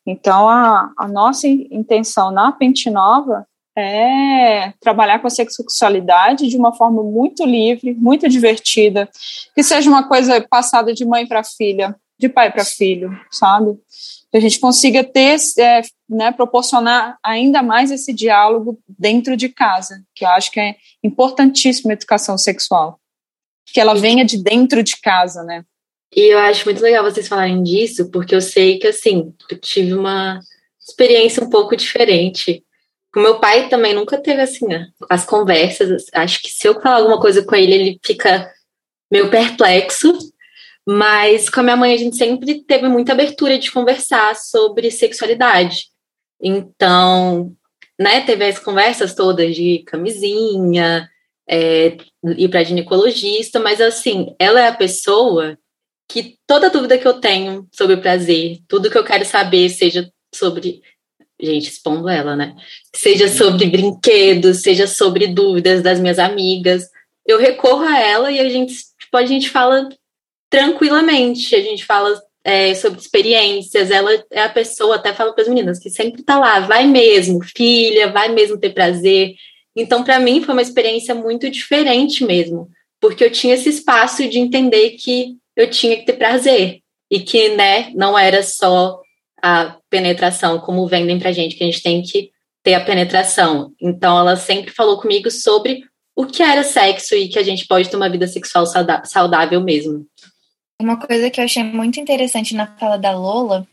Então, 0.06 0.48
a, 0.48 0.90
a 0.96 1.06
nossa 1.06 1.46
intenção 1.46 2.30
na 2.30 2.50
Pente 2.52 2.90
Nova 2.90 3.46
é 3.76 4.72
trabalhar 4.80 5.20
com 5.20 5.26
a 5.26 5.30
sexualidade 5.30 6.48
de 6.48 6.56
uma 6.56 6.72
forma 6.72 7.02
muito 7.02 7.44
livre, 7.44 7.94
muito 7.94 8.28
divertida, 8.28 9.08
que 9.54 9.62
seja 9.62 9.88
uma 9.88 10.08
coisa 10.08 10.40
passada 10.48 10.92
de 10.92 11.04
mãe 11.04 11.26
para 11.26 11.44
filha, 11.44 11.94
de 12.18 12.28
pai 12.28 12.52
para 12.52 12.64
filho, 12.64 13.10
sabe? 13.30 13.78
Que 14.30 14.36
a 14.36 14.40
gente 14.40 14.60
consiga 14.60 15.02
ter, 15.02 15.38
é, 15.58 15.82
né, 16.08 16.32
proporcionar 16.32 17.18
ainda 17.24 17.62
mais 17.62 17.90
esse 17.90 18.12
diálogo 18.12 18.78
dentro 18.86 19.36
de 19.36 19.48
casa, 19.48 20.02
que 20.14 20.24
eu 20.24 20.28
acho 20.30 20.50
que 20.50 20.60
é 20.60 20.76
importantíssimo 21.02 21.90
a 21.90 21.94
educação 21.94 22.36
sexual, 22.36 23.00
que 23.66 23.80
ela 23.80 23.94
venha 23.94 24.24
de 24.24 24.42
dentro 24.42 24.82
de 24.82 25.00
casa, 25.00 25.42
né? 25.42 25.64
E 26.14 26.32
eu 26.32 26.38
acho 26.38 26.64
muito 26.64 26.82
legal 26.82 27.04
vocês 27.04 27.28
falarem 27.28 27.62
disso, 27.62 28.10
porque 28.10 28.34
eu 28.34 28.40
sei 28.40 28.78
que, 28.78 28.88
assim, 28.88 29.32
eu 29.50 29.58
tive 29.58 29.94
uma 29.94 30.40
experiência 30.80 31.42
um 31.42 31.50
pouco 31.50 31.76
diferente. 31.76 32.64
O 33.14 33.20
meu 33.20 33.38
pai 33.38 33.68
também 33.68 33.94
nunca 33.94 34.18
teve, 34.18 34.40
assim, 34.40 34.66
as 35.08 35.24
conversas. 35.24 36.06
Acho 36.12 36.42
que 36.42 36.48
se 36.48 36.66
eu 36.66 36.80
falar 36.80 36.96
alguma 36.96 37.20
coisa 37.20 37.44
com 37.44 37.54
ele, 37.54 37.74
ele 37.74 38.00
fica 38.04 38.50
meio 39.10 39.30
perplexo. 39.30 40.12
Mas 40.86 41.48
com 41.48 41.60
a 41.60 41.62
minha 41.62 41.76
mãe, 41.76 41.94
a 41.94 41.96
gente 41.96 42.16
sempre 42.16 42.64
teve 42.64 42.88
muita 42.88 43.12
abertura 43.12 43.58
de 43.58 43.70
conversar 43.70 44.34
sobre 44.34 44.90
sexualidade. 44.90 45.86
Então, 46.42 47.54
né, 47.98 48.22
teve 48.22 48.44
as 48.46 48.58
conversas 48.58 49.14
todas 49.14 49.54
de 49.54 49.84
camisinha, 49.86 51.08
é, 51.48 51.96
ir 52.36 52.48
para 52.48 52.64
ginecologista, 52.64 53.60
mas 53.60 53.80
assim, 53.80 54.34
ela 54.38 54.60
é 54.60 54.68
a 54.68 54.74
pessoa 54.74 55.58
que 56.10 56.36
toda 56.44 56.70
dúvida 56.70 56.98
que 56.98 57.06
eu 57.06 57.20
tenho 57.20 57.68
sobre 57.72 57.94
o 57.94 58.00
prazer, 58.00 58.58
tudo 58.66 58.90
que 58.90 58.98
eu 58.98 59.04
quero 59.04 59.24
saber, 59.24 59.68
seja 59.68 60.10
sobre. 60.34 60.82
Gente, 61.40 61.70
expondo 61.70 62.08
ela, 62.08 62.36
né? 62.36 62.54
Seja 62.94 63.28
sobre 63.28 63.66
brinquedos, 63.66 64.60
seja 64.60 64.86
sobre 64.86 65.28
dúvidas 65.28 65.82
das 65.82 65.98
minhas 65.98 66.18
amigas, 66.18 66.84
eu 67.26 67.38
recorro 67.38 67.84
a 67.84 67.98
ela 67.98 68.30
e 68.30 68.40
a 68.40 68.48
gente, 68.48 68.74
tipo, 68.74 69.16
a 69.16 69.24
gente 69.24 69.48
fala 69.48 69.88
tranquilamente, 70.50 71.54
a 71.54 71.62
gente 71.62 71.84
fala 71.84 72.20
é, 72.44 72.74
sobre 72.74 73.00
experiências, 73.00 73.90
ela 73.90 74.10
é 74.30 74.42
a 74.42 74.48
pessoa, 74.48 74.96
até 74.96 75.14
falo 75.14 75.32
para 75.32 75.42
as 75.42 75.48
meninas, 75.48 75.78
que 75.78 75.88
sempre 75.88 76.22
tá 76.22 76.38
lá, 76.38 76.60
vai 76.60 76.86
mesmo, 76.86 77.40
filha, 77.56 78.10
vai 78.10 78.28
mesmo 78.30 78.58
ter 78.58 78.70
prazer. 78.70 79.34
Então, 79.74 80.02
para 80.02 80.18
mim, 80.18 80.42
foi 80.42 80.54
uma 80.54 80.62
experiência 80.62 81.14
muito 81.14 81.48
diferente 81.48 82.24
mesmo, 82.24 82.68
porque 83.00 83.24
eu 83.24 83.30
tinha 83.30 83.54
esse 83.54 83.68
espaço 83.68 84.28
de 84.28 84.38
entender 84.38 84.90
que 84.90 85.36
eu 85.60 85.70
tinha 85.70 85.96
que 85.96 86.04
ter 86.04 86.14
prazer. 86.14 86.80
E 87.10 87.20
que, 87.20 87.50
né, 87.50 87.90
não 87.94 88.16
era 88.18 88.42
só 88.42 89.00
a 89.42 89.76
penetração, 89.88 90.61
como 90.61 90.87
vendem 90.87 91.18
pra 91.18 91.32
gente, 91.32 91.56
que 91.56 91.64
a 91.64 91.66
gente 91.66 91.82
tem 91.82 92.02
que 92.02 92.30
ter 92.62 92.75
a 92.75 92.85
penetração. 92.85 93.73
Então, 93.80 94.18
ela 94.18 94.37
sempre 94.37 94.70
falou 94.70 95.00
comigo 95.00 95.30
sobre 95.30 95.82
o 96.14 96.26
que 96.26 96.42
era 96.42 96.62
sexo 96.62 97.14
e 97.14 97.28
que 97.28 97.38
a 97.38 97.42
gente 97.42 97.66
pode 97.66 97.88
ter 97.88 97.96
uma 97.96 98.08
vida 98.08 98.26
sexual 98.26 98.64
saudável 99.04 99.61
mesmo. 99.61 100.06
Uma 100.80 100.99
coisa 100.99 101.30
que 101.30 101.40
eu 101.40 101.44
achei 101.44 101.62
muito 101.62 101.99
interessante 101.99 102.54
na 102.54 102.66
fala 102.76 102.96
da 102.96 103.12
Lola 103.12 103.66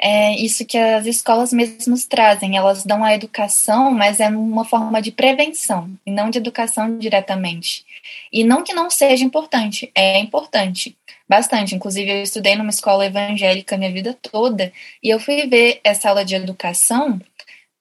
é 0.00 0.36
isso 0.36 0.64
que 0.64 0.76
as 0.76 1.06
escolas 1.06 1.52
mesmas 1.52 2.04
trazem. 2.04 2.56
Elas 2.56 2.84
dão 2.84 3.04
a 3.04 3.14
educação, 3.14 3.90
mas 3.92 4.20
é 4.20 4.28
uma 4.28 4.64
forma 4.64 5.00
de 5.00 5.12
prevenção, 5.12 5.90
e 6.04 6.10
não 6.10 6.30
de 6.30 6.38
educação 6.38 6.98
diretamente. 6.98 7.84
E 8.32 8.42
não 8.44 8.64
que 8.64 8.72
não 8.74 8.90
seja 8.90 9.24
importante, 9.24 9.90
é 9.94 10.18
importante. 10.18 10.96
Bastante. 11.28 11.74
Inclusive, 11.74 12.10
eu 12.10 12.22
estudei 12.22 12.56
numa 12.56 12.70
escola 12.70 13.06
evangélica 13.06 13.76
minha 13.76 13.92
vida 13.92 14.18
toda, 14.20 14.72
e 15.02 15.08
eu 15.08 15.20
fui 15.20 15.46
ver 15.46 15.80
essa 15.84 16.08
aula 16.08 16.24
de 16.24 16.34
educação 16.34 17.20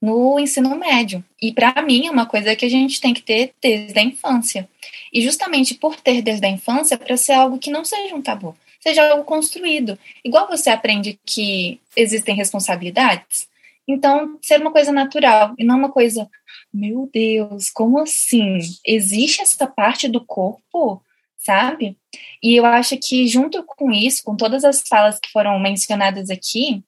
no 0.02 0.40
ensino 0.40 0.76
médio. 0.76 1.24
E 1.42 1.52
para 1.52 1.82
mim 1.82 2.08
é 2.08 2.12
uma 2.12 2.26
coisa 2.26 2.56
que 2.56 2.66
a 2.66 2.70
gente 2.70 3.00
tem 3.02 3.14
que 3.14 3.22
ter 3.22 3.54
desde 3.62 3.98
a 4.00 4.04
infância. 4.04 4.68
E 5.14 5.22
justamente 5.22 5.76
por 5.76 5.96
ter 6.00 6.22
desde 6.22 6.46
a 6.46 6.50
infância, 6.50 6.98
para 6.98 7.18
ser 7.18 7.34
algo 7.34 7.60
que 7.60 7.70
não 7.72 7.84
seja 7.86 8.16
um 8.16 8.22
tabu 8.22 8.56
seja 8.82 9.10
algo 9.10 9.24
construído. 9.24 9.98
Igual 10.26 10.48
você 10.48 10.70
aprende 10.70 11.20
que 11.26 11.80
existem 11.96 12.36
responsabilidades, 12.36 13.48
então 13.88 14.38
ser 14.42 14.60
uma 14.60 14.72
coisa 14.72 14.92
natural 14.92 15.54
e 15.58 15.64
não 15.64 15.78
uma 15.78 15.92
coisa, 15.92 16.30
meu 16.74 17.10
Deus, 17.14 17.70
como 17.70 18.00
assim? 18.00 18.60
Existe 18.86 19.42
essa 19.42 19.68
parte 19.68 20.08
do 20.08 20.24
corpo, 20.24 21.02
sabe? 21.38 21.98
E 22.42 22.56
eu 22.56 22.66
acho 22.66 22.98
que 22.98 23.28
junto 23.28 23.64
com 23.64 23.92
isso, 23.92 24.24
com 24.24 24.36
todas 24.36 24.64
as 24.64 24.82
falas 24.82 25.20
que 25.20 25.32
foram 25.32 25.60
mencionadas 25.60 26.30
aqui, 26.30 26.84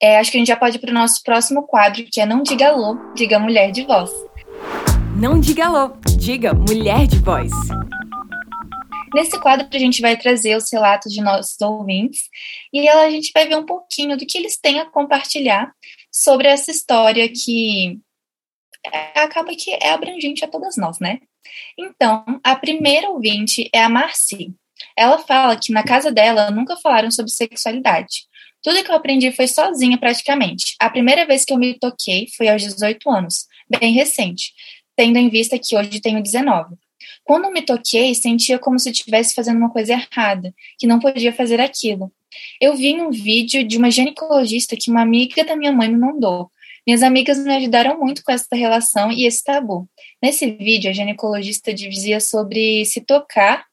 é, 0.00 0.18
acho 0.18 0.30
que 0.30 0.36
a 0.36 0.40
gente 0.40 0.48
já 0.48 0.56
pode 0.56 0.76
ir 0.76 0.80
para 0.80 0.90
o 0.90 0.94
nosso 0.94 1.22
próximo 1.24 1.64
quadro, 1.64 2.04
que 2.04 2.20
é 2.20 2.26
Não 2.26 2.42
Diga 2.42 2.68
Alô, 2.68 2.96
Diga 3.14 3.38
Mulher 3.38 3.72
de 3.72 3.82
Voz. 3.82 4.10
Não 5.20 5.40
diga 5.40 5.66
alô, 5.66 5.96
diga 6.16 6.54
mulher 6.54 7.08
de 7.08 7.18
voz. 7.18 7.50
Nesse 9.14 9.40
quadro, 9.40 9.68
a 9.72 9.78
gente 9.78 10.00
vai 10.00 10.16
trazer 10.16 10.56
os 10.56 10.70
relatos 10.72 11.12
de 11.12 11.20
nossos 11.20 11.60
ouvintes 11.60 12.28
e 12.72 12.88
a 12.88 13.10
gente 13.10 13.30
vai 13.32 13.46
ver 13.46 13.56
um 13.56 13.66
pouquinho 13.66 14.16
do 14.16 14.26
que 14.26 14.38
eles 14.38 14.58
têm 14.58 14.80
a 14.80 14.90
compartilhar 14.90 15.72
sobre 16.12 16.48
essa 16.48 16.70
história 16.70 17.28
que 17.28 17.98
é, 18.92 19.20
acaba 19.20 19.54
que 19.54 19.70
é 19.70 19.90
abrangente 19.90 20.44
a 20.44 20.48
todas 20.48 20.76
nós, 20.76 20.98
né? 20.98 21.18
Então, 21.78 22.24
a 22.42 22.56
primeira 22.56 23.08
ouvinte 23.10 23.68
é 23.72 23.82
a 23.82 23.88
Marci. 23.88 24.54
Ela 24.96 25.18
fala 25.18 25.56
que 25.56 25.72
na 25.72 25.82
casa 25.82 26.12
dela 26.12 26.50
nunca 26.50 26.76
falaram 26.76 27.10
sobre 27.10 27.32
sexualidade. 27.32 28.26
Tudo 28.62 28.82
que 28.82 28.90
eu 28.90 28.94
aprendi 28.96 29.30
foi 29.32 29.46
sozinha 29.46 29.98
praticamente. 29.98 30.74
A 30.80 30.90
primeira 30.90 31.24
vez 31.26 31.44
que 31.44 31.52
eu 31.52 31.58
me 31.58 31.78
toquei 31.78 32.26
foi 32.36 32.48
aos 32.48 32.62
18 32.62 33.08
anos, 33.10 33.46
bem 33.68 33.92
recente, 33.92 34.52
tendo 34.96 35.16
em 35.16 35.28
vista 35.28 35.58
que 35.58 35.76
hoje 35.76 36.00
tenho 36.00 36.22
19. 36.22 36.76
Quando 37.28 37.52
me 37.52 37.60
toquei, 37.60 38.14
sentia 38.14 38.58
como 38.58 38.78
se 38.78 38.88
estivesse 38.88 39.34
fazendo 39.34 39.58
uma 39.58 39.68
coisa 39.68 39.92
errada, 39.92 40.54
que 40.78 40.86
não 40.86 40.98
podia 40.98 41.30
fazer 41.30 41.60
aquilo. 41.60 42.10
Eu 42.58 42.74
vi 42.74 42.98
um 42.98 43.10
vídeo 43.10 43.62
de 43.62 43.76
uma 43.76 43.90
ginecologista 43.90 44.74
que 44.74 44.90
uma 44.90 45.02
amiga 45.02 45.44
da 45.44 45.54
minha 45.54 45.70
mãe 45.70 45.90
me 45.90 45.98
mandou. 45.98 46.50
Minhas 46.86 47.02
amigas 47.02 47.36
me 47.36 47.54
ajudaram 47.54 47.98
muito 47.98 48.24
com 48.24 48.32
essa 48.32 48.56
relação 48.56 49.12
e 49.12 49.26
esse 49.26 49.44
tabu. 49.44 49.86
Nesse 50.22 50.50
vídeo, 50.52 50.88
a 50.88 50.94
ginecologista 50.94 51.74
dizia 51.74 52.18
sobre 52.18 52.86
se 52.86 53.02
tocar, 53.02 53.66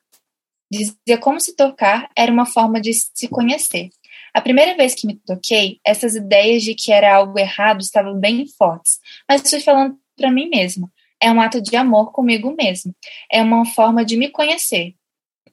dizia 0.69 1.17
como 1.17 1.39
se 1.39 1.55
tocar 1.55 2.09
era 2.13 2.29
uma 2.29 2.45
forma 2.45 2.81
de 2.81 2.91
se 2.93 3.29
conhecer. 3.29 3.87
A 4.33 4.41
primeira 4.41 4.75
vez 4.75 4.93
que 4.93 5.07
me 5.07 5.15
toquei, 5.25 5.79
essas 5.85 6.13
ideias 6.13 6.61
de 6.61 6.75
que 6.75 6.91
era 6.91 7.15
algo 7.15 7.39
errado 7.39 7.79
estavam 7.79 8.19
bem 8.19 8.45
fortes, 8.57 8.99
mas 9.29 9.49
fui 9.49 9.61
falando 9.61 9.97
para 10.17 10.29
mim 10.29 10.49
mesma. 10.49 10.91
É 11.21 11.31
um 11.31 11.41
ato 11.41 11.61
de 11.61 11.75
amor 11.75 12.11
comigo 12.11 12.55
mesmo. 12.55 12.93
É 13.31 13.41
uma 13.41 13.65
forma 13.65 14.03
de 14.03 14.17
me 14.17 14.29
conhecer. 14.29 14.93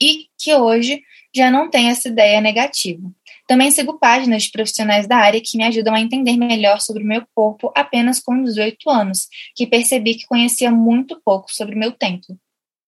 E 0.00 0.26
que 0.38 0.54
hoje 0.54 1.02
já 1.34 1.50
não 1.50 1.70
tenho 1.70 1.90
essa 1.90 2.08
ideia 2.08 2.40
negativa. 2.40 3.10
Também 3.46 3.70
sigo 3.70 3.98
páginas 3.98 4.44
de 4.44 4.50
profissionais 4.50 5.06
da 5.06 5.16
área 5.16 5.40
que 5.40 5.56
me 5.56 5.64
ajudam 5.64 5.94
a 5.94 6.00
entender 6.00 6.36
melhor 6.36 6.80
sobre 6.80 7.02
o 7.02 7.06
meu 7.06 7.22
corpo 7.34 7.72
apenas 7.74 8.20
com 8.20 8.42
18 8.42 8.88
anos, 8.88 9.28
que 9.54 9.66
percebi 9.66 10.14
que 10.14 10.26
conhecia 10.26 10.70
muito 10.70 11.20
pouco 11.24 11.52
sobre 11.52 11.74
o 11.74 11.78
meu 11.78 11.92
tempo. 11.92 12.38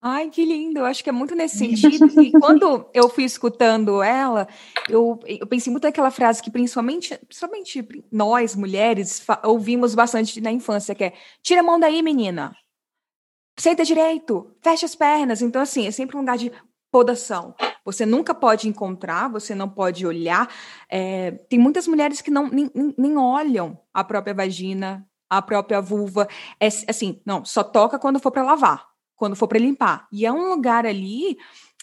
Ai, 0.07 0.29
que 0.29 0.45
lindo! 0.45 0.81
Eu 0.81 0.85
acho 0.85 1.03
que 1.03 1.09
é 1.09 1.13
muito 1.13 1.35
nesse 1.35 1.57
sentido. 1.57 2.23
E 2.23 2.31
quando 2.39 2.87
eu 2.93 3.09
fui 3.09 3.25
escutando 3.25 4.03
ela, 4.03 4.47
eu, 4.87 5.19
eu 5.27 5.47
pensei 5.47 5.71
muito 5.71 5.85
naquela 5.85 6.11
frase 6.11 6.43
que 6.43 6.51
principalmente, 6.51 7.19
principalmente 7.27 7.89
nós, 8.13 8.55
mulheres, 8.55 9.25
ouvimos 9.43 9.95
bastante 9.95 10.43
na 10.43 10.53
infância, 10.53 10.95
que 10.95 11.05
é 11.05 11.13
tira 11.43 11.61
a 11.61 11.63
mão 11.63 11.81
daí, 11.81 12.03
menina. 12.03 12.55
Senta 13.59 13.85
direito, 13.85 14.51
fecha 14.63 14.87
as 14.87 14.95
pernas. 14.95 15.43
Então, 15.43 15.63
assim, 15.63 15.87
é 15.87 15.91
sempre 15.91 16.17
um 16.17 16.21
lugar 16.21 16.37
de 16.37 16.53
podação. 16.91 17.55
Você 17.85 18.07
nunca 18.07 18.35
pode 18.35 18.69
encontrar, 18.69 19.29
você 19.29 19.55
não 19.55 19.69
pode 19.69 20.07
olhar. 20.07 20.49
É, 20.89 21.33
tem 21.49 21.59
muitas 21.59 21.87
mulheres 21.87 22.21
que 22.21 22.31
não 22.31 22.49
nem, 22.49 22.71
nem 22.97 23.17
olham 23.17 23.79
a 23.93 24.03
própria 24.03 24.35
vagina, 24.35 25.07
a 25.29 25.43
própria 25.43 25.81
vulva. 25.81 26.29
É 26.61 26.67
assim, 26.67 27.21
não, 27.25 27.45
só 27.45 27.63
toca 27.63 27.99
quando 27.99 28.19
for 28.21 28.31
para 28.31 28.43
lavar 28.43 28.95
quando 29.17 29.37
for 29.37 29.49
para 29.49 29.59
limpar. 29.59 30.09
E 30.13 30.27
é 30.27 30.33
um 30.33 30.49
lugar 30.49 30.87
ali 30.87 31.37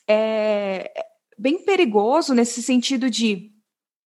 é, 0.07 0.91
bem 1.37 1.63
perigoso 1.63 2.33
nesse 2.33 2.61
sentido 2.61 3.09
de 3.09 3.51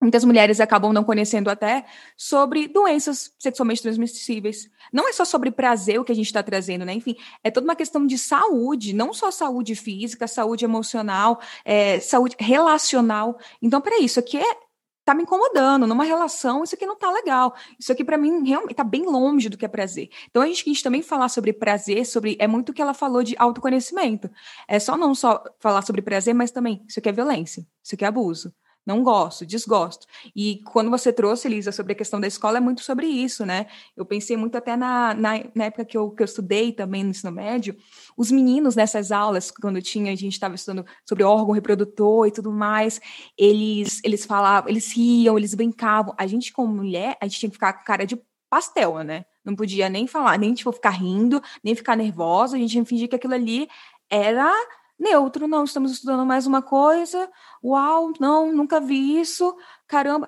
muitas 0.01 0.23
mulheres 0.23 0.59
acabam 0.59 0.93
não 0.93 1.03
conhecendo 1.03 1.49
até 1.49 1.85
sobre 2.15 2.67
doenças 2.67 3.33
sexualmente 3.39 3.81
transmissíveis. 3.81 4.69
Não 4.95 5.09
é 5.09 5.11
só 5.11 5.25
sobre 5.25 5.51
prazer 5.51 5.99
o 5.99 6.05
que 6.05 6.11
a 6.13 6.15
gente 6.15 6.27
está 6.27 6.41
trazendo, 6.41 6.85
né? 6.85 6.93
Enfim, 6.93 7.17
é 7.43 7.51
toda 7.51 7.67
uma 7.67 7.75
questão 7.75 8.07
de 8.07 8.17
saúde, 8.17 8.93
não 8.93 9.13
só 9.13 9.29
saúde 9.29 9.75
física, 9.75 10.25
saúde 10.25 10.63
emocional, 10.63 11.41
é, 11.65 11.99
saúde 11.99 12.37
relacional. 12.39 13.37
Então, 13.61 13.81
para 13.81 13.99
isso 13.99 14.21
aqui 14.21 14.37
é 14.37 14.65
tá 15.03 15.13
me 15.13 15.23
incomodando 15.23 15.85
numa 15.85 16.05
relação, 16.05 16.63
isso 16.63 16.75
aqui 16.75 16.85
não 16.85 16.95
tá 16.95 17.11
legal. 17.11 17.53
Isso 17.77 17.91
aqui 17.91 18.05
para 18.05 18.17
mim 18.17 18.47
realmente 18.47 18.73
tá 18.73 18.85
bem 18.85 19.03
longe 19.05 19.49
do 19.49 19.57
que 19.57 19.65
é 19.65 19.67
prazer. 19.67 20.09
Então 20.29 20.41
a 20.41 20.47
gente, 20.47 20.63
gente 20.63 20.81
também 20.81 21.01
falar 21.01 21.27
sobre 21.27 21.51
prazer, 21.51 22.05
sobre 22.05 22.37
é 22.39 22.47
muito 22.47 22.69
o 22.69 22.73
que 22.73 22.81
ela 22.81 22.93
falou 22.93 23.21
de 23.21 23.35
autoconhecimento. 23.37 24.29
É 24.65 24.79
só 24.79 24.95
não 24.95 25.13
só 25.13 25.43
falar 25.59 25.81
sobre 25.81 26.01
prazer, 26.01 26.33
mas 26.33 26.51
também 26.51 26.81
isso 26.87 26.99
aqui 26.99 27.09
é 27.09 27.11
violência, 27.11 27.67
isso 27.83 27.95
aqui 27.95 28.05
é 28.05 28.07
abuso 28.07 28.53
não 28.85 29.01
gosto, 29.03 29.45
desgosto. 29.45 30.05
E 30.35 30.61
quando 30.65 30.91
você 30.91 31.11
trouxe, 31.11 31.47
Elisa, 31.47 31.71
sobre 31.71 31.93
a 31.93 31.95
questão 31.95 32.19
da 32.19 32.27
escola, 32.27 32.57
é 32.57 32.61
muito 32.61 32.81
sobre 32.83 33.07
isso, 33.07 33.45
né? 33.45 33.65
Eu 33.97 34.05
pensei 34.05 34.37
muito 34.37 34.57
até 34.57 34.75
na, 34.77 35.13
na, 35.13 35.31
na 35.55 35.65
época 35.65 35.85
que 35.85 35.97
eu, 35.97 36.11
que 36.11 36.21
eu 36.21 36.25
estudei 36.25 36.71
também 36.71 37.03
no 37.03 37.09
ensino 37.09 37.31
médio, 37.31 37.75
os 38.15 38.29
meninos 38.29 38.75
nessas 38.75 39.11
aulas, 39.11 39.49
quando 39.49 39.81
tinha, 39.81 40.11
a 40.11 40.15
gente 40.15 40.33
estava 40.33 40.55
estudando 40.55 40.85
sobre 41.03 41.23
órgão 41.23 41.53
reprodutor 41.53 42.27
e 42.27 42.31
tudo 42.31 42.51
mais, 42.51 43.01
eles, 43.37 44.01
eles 44.03 44.25
falavam, 44.25 44.69
eles 44.69 44.95
riam, 44.95 45.37
eles 45.37 45.55
brincavam. 45.55 46.13
A 46.17 46.27
gente, 46.27 46.53
como 46.53 46.73
mulher, 46.73 47.17
a 47.19 47.25
gente 47.25 47.39
tinha 47.39 47.49
que 47.49 47.55
ficar 47.55 47.73
com 47.73 47.83
cara 47.83 48.05
de 48.05 48.21
pastel, 48.49 48.99
né? 48.99 49.25
Não 49.43 49.55
podia 49.55 49.89
nem 49.89 50.07
falar, 50.07 50.37
nem 50.37 50.53
tipo, 50.53 50.71
ficar 50.71 50.91
rindo, 50.91 51.41
nem 51.63 51.75
ficar 51.75 51.95
nervosa, 51.95 52.55
a 52.55 52.59
gente 52.59 52.71
tinha 52.71 52.83
que 52.83 52.89
fingir 52.89 53.09
que 53.09 53.15
aquilo 53.15 53.33
ali 53.33 53.67
era 54.09 54.51
neutro, 54.99 55.47
não, 55.47 55.63
estamos 55.63 55.91
estudando 55.91 56.25
mais 56.25 56.47
uma 56.47 56.61
coisa, 56.61 57.29
uau, 57.63 58.11
não, 58.19 58.51
nunca 58.53 58.79
vi 58.79 59.19
isso, 59.19 59.55
caramba. 59.87 60.27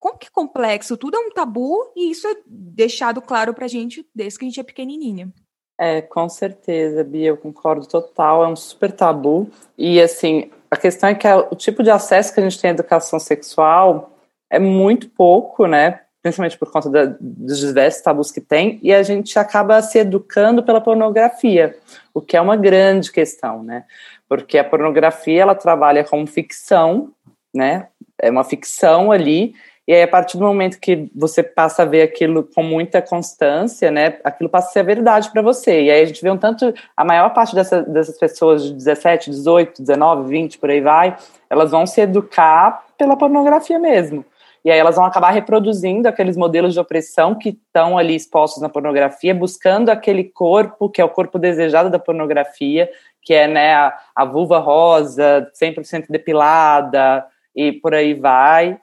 Como 0.00 0.16
que 0.16 0.28
é 0.28 0.30
complexo? 0.30 0.96
Tudo 0.96 1.16
é 1.16 1.20
um 1.20 1.30
tabu 1.30 1.92
e 1.96 2.10
isso 2.10 2.26
é 2.28 2.36
deixado 2.46 3.20
claro 3.20 3.52
pra 3.52 3.66
gente 3.66 4.06
desde 4.14 4.38
que 4.38 4.44
a 4.44 4.48
gente 4.48 4.60
é 4.60 4.62
pequenininha. 4.62 5.32
É, 5.80 6.02
com 6.02 6.28
certeza, 6.28 7.04
Bia, 7.04 7.28
eu 7.28 7.36
concordo 7.36 7.86
total, 7.86 8.44
é 8.44 8.48
um 8.48 8.56
super 8.56 8.90
tabu. 8.90 9.48
E, 9.76 10.00
assim, 10.00 10.50
a 10.70 10.76
questão 10.76 11.08
é 11.08 11.14
que 11.14 11.26
o 11.28 11.54
tipo 11.54 11.84
de 11.84 11.90
acesso 11.90 12.34
que 12.34 12.40
a 12.40 12.42
gente 12.42 12.60
tem 12.60 12.70
à 12.70 12.74
educação 12.74 13.20
sexual 13.20 14.12
é 14.50 14.58
muito 14.58 15.08
pouco, 15.08 15.66
né? 15.66 16.00
Principalmente 16.20 16.58
por 16.58 16.70
conta 16.70 16.90
da, 16.90 17.16
dos 17.20 17.58
diversos 17.58 18.02
tabus 18.02 18.32
que 18.32 18.40
tem, 18.40 18.80
e 18.82 18.92
a 18.92 19.04
gente 19.04 19.38
acaba 19.38 19.80
se 19.80 19.98
educando 19.98 20.64
pela 20.64 20.80
pornografia 20.80 21.76
o 22.18 22.22
que 22.22 22.36
é 22.36 22.40
uma 22.40 22.56
grande 22.56 23.10
questão, 23.10 23.62
né? 23.62 23.84
Porque 24.28 24.58
a 24.58 24.64
pornografia 24.64 25.42
ela 25.42 25.54
trabalha 25.54 26.04
como 26.04 26.26
ficção, 26.26 27.10
né? 27.54 27.88
É 28.20 28.30
uma 28.30 28.44
ficção 28.44 29.10
ali, 29.12 29.54
e 29.88 29.94
aí 29.94 30.02
a 30.02 30.08
partir 30.08 30.36
do 30.36 30.44
momento 30.44 30.78
que 30.78 31.10
você 31.16 31.42
passa 31.42 31.82
a 31.82 31.86
ver 31.86 32.02
aquilo 32.02 32.44
com 32.54 32.62
muita 32.62 33.00
constância, 33.00 33.90
né? 33.90 34.18
Aquilo 34.22 34.50
passa 34.50 34.68
a 34.68 34.72
ser 34.72 34.80
a 34.80 34.82
verdade 34.82 35.30
para 35.32 35.40
você. 35.40 35.84
E 35.84 35.90
aí 35.90 36.02
a 36.02 36.04
gente 36.04 36.20
vê 36.20 36.30
um 36.30 36.36
tanto, 36.36 36.74
a 36.94 37.02
maior 37.02 37.30
parte 37.30 37.54
dessa, 37.54 37.82
dessas 37.82 38.18
pessoas 38.18 38.64
de 38.64 38.74
17, 38.74 39.30
18, 39.30 39.80
19, 39.80 40.28
20, 40.28 40.58
por 40.58 40.68
aí 40.68 40.82
vai, 40.82 41.16
elas 41.48 41.70
vão 41.70 41.86
se 41.86 42.02
educar 42.02 42.84
pela 42.98 43.16
pornografia 43.16 43.78
mesmo. 43.78 44.22
E 44.68 44.70
aí 44.70 44.78
elas 44.78 44.96
vão 44.96 45.06
acabar 45.06 45.30
reproduzindo 45.30 46.06
aqueles 46.06 46.36
modelos 46.36 46.74
de 46.74 46.80
opressão 46.80 47.34
que 47.34 47.48
estão 47.48 47.96
ali 47.96 48.14
expostos 48.14 48.60
na 48.60 48.68
pornografia, 48.68 49.34
buscando 49.34 49.88
aquele 49.88 50.22
corpo 50.22 50.90
que 50.90 51.00
é 51.00 51.04
o 51.04 51.08
corpo 51.08 51.38
desejado 51.38 51.88
da 51.88 51.98
pornografia, 51.98 52.90
que 53.22 53.32
é 53.32 53.48
né, 53.48 53.72
a, 53.72 53.98
a 54.14 54.26
vulva 54.26 54.58
rosa, 54.58 55.50
100% 55.58 56.08
depilada 56.10 57.24
e 57.56 57.72
por 57.72 57.94
aí 57.94 58.12
vai. 58.12 58.78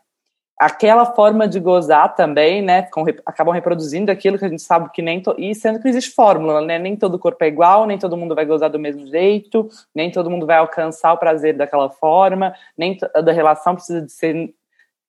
Aquela 0.59 1.05
forma 1.05 1.47
de 1.47 1.59
gozar 1.59 2.15
também, 2.15 2.63
né, 2.63 2.81
com, 2.91 3.05
acabam 3.23 3.53
reproduzindo 3.53 4.11
aquilo 4.11 4.39
que 4.39 4.45
a 4.45 4.49
gente 4.49 4.63
sabe 4.63 4.89
que 4.91 5.03
nem... 5.03 5.21
To, 5.21 5.35
e 5.37 5.53
sendo 5.53 5.79
que 5.79 5.87
existe 5.87 6.15
fórmula, 6.15 6.61
né, 6.61 6.79
nem 6.79 6.95
todo 6.95 7.19
corpo 7.19 7.43
é 7.43 7.47
igual, 7.47 7.85
nem 7.85 7.99
todo 7.99 8.17
mundo 8.17 8.33
vai 8.33 8.45
gozar 8.47 8.71
do 8.71 8.79
mesmo 8.79 9.05
jeito, 9.05 9.69
nem 9.93 10.09
todo 10.09 10.31
mundo 10.31 10.47
vai 10.47 10.57
alcançar 10.57 11.13
o 11.13 11.17
prazer 11.19 11.55
daquela 11.55 11.91
forma, 11.91 12.55
nem 12.75 12.97
toda 12.97 13.31
relação 13.31 13.75
precisa 13.75 14.01
de 14.01 14.11
ser 14.11 14.51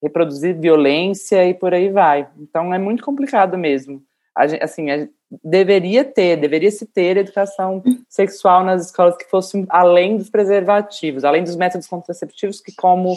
reproduzir 0.03 0.59
violência 0.59 1.49
e 1.49 1.55
por 1.55 1.75
aí 1.75 1.91
vai. 1.91 2.29
Então 2.39 2.73
é 2.73 2.79
muito 2.79 3.05
complicado 3.05 3.57
mesmo. 3.57 4.03
Gente, 4.47 4.63
assim, 4.63 4.91
a, 4.91 5.09
deveria 5.43 6.05
ter, 6.05 6.37
deveria 6.37 6.71
se 6.71 6.87
ter 6.87 7.17
educação 7.17 7.83
sexual 8.09 8.63
nas 8.63 8.87
escolas 8.87 9.17
que 9.17 9.29
fosse 9.29 9.65
além 9.69 10.17
dos 10.17 10.29
preservativos, 10.29 11.25
além 11.25 11.43
dos 11.43 11.57
métodos 11.57 11.87
contraceptivos 11.87 12.61
que, 12.61 12.75
como 12.75 13.15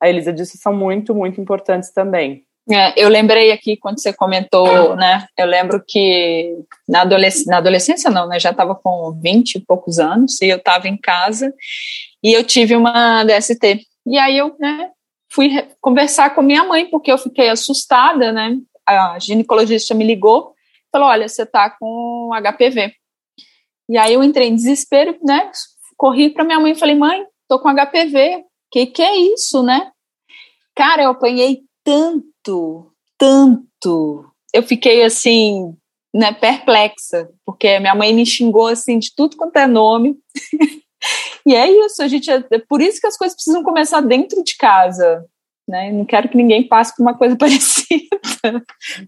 a 0.00 0.08
Elisa 0.08 0.32
disse, 0.32 0.58
são 0.58 0.72
muito, 0.72 1.14
muito 1.14 1.40
importantes 1.40 1.90
também. 1.90 2.44
É, 2.70 3.02
eu 3.02 3.08
lembrei 3.08 3.50
aqui 3.50 3.78
quando 3.78 3.98
você 3.98 4.12
comentou, 4.12 4.94
né? 4.94 5.26
Eu 5.38 5.46
lembro 5.46 5.82
que 5.86 6.54
na, 6.86 7.00
adolesc 7.00 7.46
na 7.46 7.56
adolescência 7.56 8.10
não, 8.10 8.28
né? 8.28 8.38
Já 8.38 8.50
estava 8.50 8.74
com 8.74 9.18
20 9.22 9.54
e 9.54 9.60
poucos 9.60 9.98
anos 9.98 10.40
e 10.42 10.48
eu 10.50 10.58
estava 10.58 10.86
em 10.86 10.96
casa 10.98 11.52
e 12.22 12.30
eu 12.34 12.44
tive 12.44 12.76
uma 12.76 13.24
DST. 13.24 13.80
E 14.06 14.18
aí 14.18 14.36
eu, 14.36 14.54
né, 14.60 14.90
fui 15.30 15.50
conversar 15.80 16.34
com 16.34 16.42
minha 16.42 16.64
mãe, 16.64 16.88
porque 16.90 17.12
eu 17.12 17.18
fiquei 17.18 17.48
assustada, 17.48 18.32
né? 18.32 18.56
A 18.86 19.18
ginecologista 19.18 19.94
me 19.94 20.04
ligou, 20.04 20.54
falou: 20.90 21.08
olha, 21.08 21.28
você 21.28 21.44
tá 21.44 21.70
com 21.70 22.30
HPV. 22.32 22.92
E 23.90 23.96
aí 23.96 24.14
eu 24.14 24.22
entrei 24.22 24.48
em 24.48 24.54
desespero, 24.54 25.18
né? 25.22 25.50
Corri 25.96 26.30
para 26.30 26.44
minha 26.44 26.60
mãe 26.60 26.72
e 26.72 26.78
falei: 26.78 26.94
mãe, 26.94 27.24
tô 27.48 27.58
com 27.58 27.74
HPV. 27.74 28.44
Que 28.70 28.86
que 28.86 29.02
é 29.02 29.16
isso, 29.16 29.62
né? 29.62 29.90
Cara, 30.74 31.02
eu 31.02 31.10
apanhei 31.10 31.62
tanto, 31.82 32.92
tanto. 33.18 34.24
Eu 34.52 34.62
fiquei 34.62 35.02
assim, 35.02 35.74
né, 36.14 36.32
perplexa, 36.32 37.28
porque 37.44 37.78
minha 37.80 37.94
mãe 37.94 38.12
me 38.12 38.24
xingou 38.24 38.66
assim 38.68 38.98
de 38.98 39.14
tudo 39.14 39.36
quanto 39.36 39.56
é 39.56 39.66
nome. 39.66 40.16
E 41.46 41.54
é 41.54 41.70
isso, 41.70 42.02
a 42.02 42.08
gente 42.08 42.30
é, 42.30 42.44
é 42.50 42.58
por 42.58 42.80
isso 42.80 43.00
que 43.00 43.06
as 43.06 43.16
coisas 43.16 43.34
precisam 43.34 43.62
começar 43.62 44.00
dentro 44.00 44.42
de 44.42 44.56
casa, 44.56 45.24
né? 45.66 45.92
Não 45.92 46.04
quero 46.04 46.28
que 46.28 46.36
ninguém 46.36 46.66
passe 46.66 46.94
por 46.94 47.02
uma 47.02 47.16
coisa 47.16 47.36
parecida. 47.38 48.08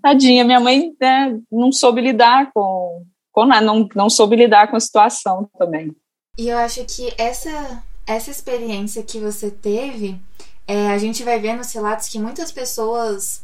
Tadinha, 0.02 0.44
minha 0.44 0.60
mãe 0.60 0.92
né, 1.00 1.38
não 1.50 1.72
soube 1.72 2.00
lidar 2.00 2.50
com, 2.52 3.04
com 3.32 3.46
não, 3.46 3.88
não 3.94 4.10
soube 4.10 4.36
lidar 4.36 4.68
com 4.68 4.76
a 4.76 4.80
situação 4.80 5.48
também. 5.58 5.94
E 6.38 6.48
eu 6.48 6.58
acho 6.58 6.84
que 6.84 7.12
essa 7.18 7.82
essa 8.06 8.30
experiência 8.30 9.04
que 9.04 9.18
você 9.18 9.50
teve 9.50 10.18
é, 10.66 10.88
a 10.90 10.98
gente 10.98 11.22
vai 11.22 11.38
ver 11.38 11.56
nos 11.56 11.72
relatos 11.72 12.08
que 12.08 12.18
muitas 12.18 12.50
pessoas 12.50 13.42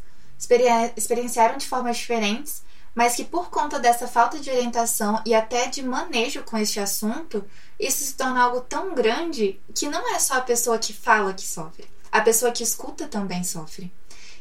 experienciaram 0.96 1.56
de 1.56 1.66
formas 1.66 1.96
diferentes, 1.96 2.62
mas 2.96 3.14
que 3.14 3.24
por 3.26 3.50
conta 3.50 3.78
dessa 3.78 4.08
falta 4.08 4.38
de 4.38 4.50
orientação 4.50 5.20
e 5.26 5.34
até 5.34 5.66
de 5.66 5.82
manejo 5.82 6.42
com 6.42 6.56
este 6.56 6.80
assunto, 6.80 7.44
isso 7.78 8.02
se 8.02 8.16
torna 8.16 8.42
algo 8.42 8.62
tão 8.62 8.94
grande 8.94 9.60
que 9.74 9.86
não 9.86 10.14
é 10.14 10.18
só 10.18 10.38
a 10.38 10.40
pessoa 10.40 10.78
que 10.78 10.94
fala 10.94 11.34
que 11.34 11.42
sofre, 11.46 11.84
a 12.10 12.22
pessoa 12.22 12.50
que 12.50 12.62
escuta 12.62 13.06
também 13.06 13.44
sofre. 13.44 13.92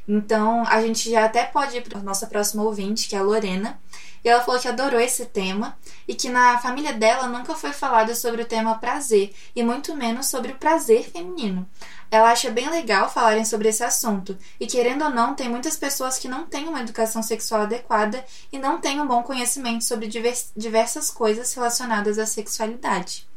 Então, 0.07 0.63
a 0.67 0.81
gente 0.81 1.11
já 1.11 1.25
até 1.25 1.43
pode 1.43 1.75
ir 1.75 1.81
para 1.81 1.99
nossa 1.99 2.27
próxima 2.27 2.63
ouvinte, 2.63 3.09
que 3.09 3.15
é 3.15 3.19
a 3.19 3.23
Lorena, 3.23 3.77
e 4.25 4.27
ela 4.27 4.41
falou 4.41 4.59
que 4.59 4.67
adorou 4.67 4.99
esse 4.99 5.27
tema 5.27 5.77
e 6.07 6.15
que 6.15 6.29
na 6.29 6.57
família 6.57 6.91
dela 6.93 7.27
nunca 7.27 7.53
foi 7.53 7.71
falado 7.71 8.15
sobre 8.15 8.41
o 8.41 8.45
tema 8.45 8.79
prazer 8.79 9.31
e 9.55 9.63
muito 9.63 9.95
menos 9.95 10.25
sobre 10.25 10.51
o 10.51 10.55
prazer 10.55 11.03
feminino. 11.03 11.69
Ela 12.09 12.31
acha 12.31 12.49
bem 12.49 12.67
legal 12.67 13.07
falarem 13.07 13.45
sobre 13.45 13.69
esse 13.69 13.83
assunto, 13.83 14.35
e 14.59 14.65
querendo 14.65 15.03
ou 15.03 15.11
não, 15.11 15.35
tem 15.35 15.47
muitas 15.47 15.77
pessoas 15.77 16.17
que 16.17 16.27
não 16.27 16.47
têm 16.47 16.67
uma 16.67 16.81
educação 16.81 17.21
sexual 17.21 17.61
adequada 17.61 18.25
e 18.51 18.57
não 18.57 18.79
têm 18.79 18.99
um 18.99 19.07
bom 19.07 19.21
conhecimento 19.21 19.83
sobre 19.83 20.09
diversas 20.55 21.11
coisas 21.11 21.53
relacionadas 21.53 22.17
à 22.17 22.25
sexualidade. 22.25 23.27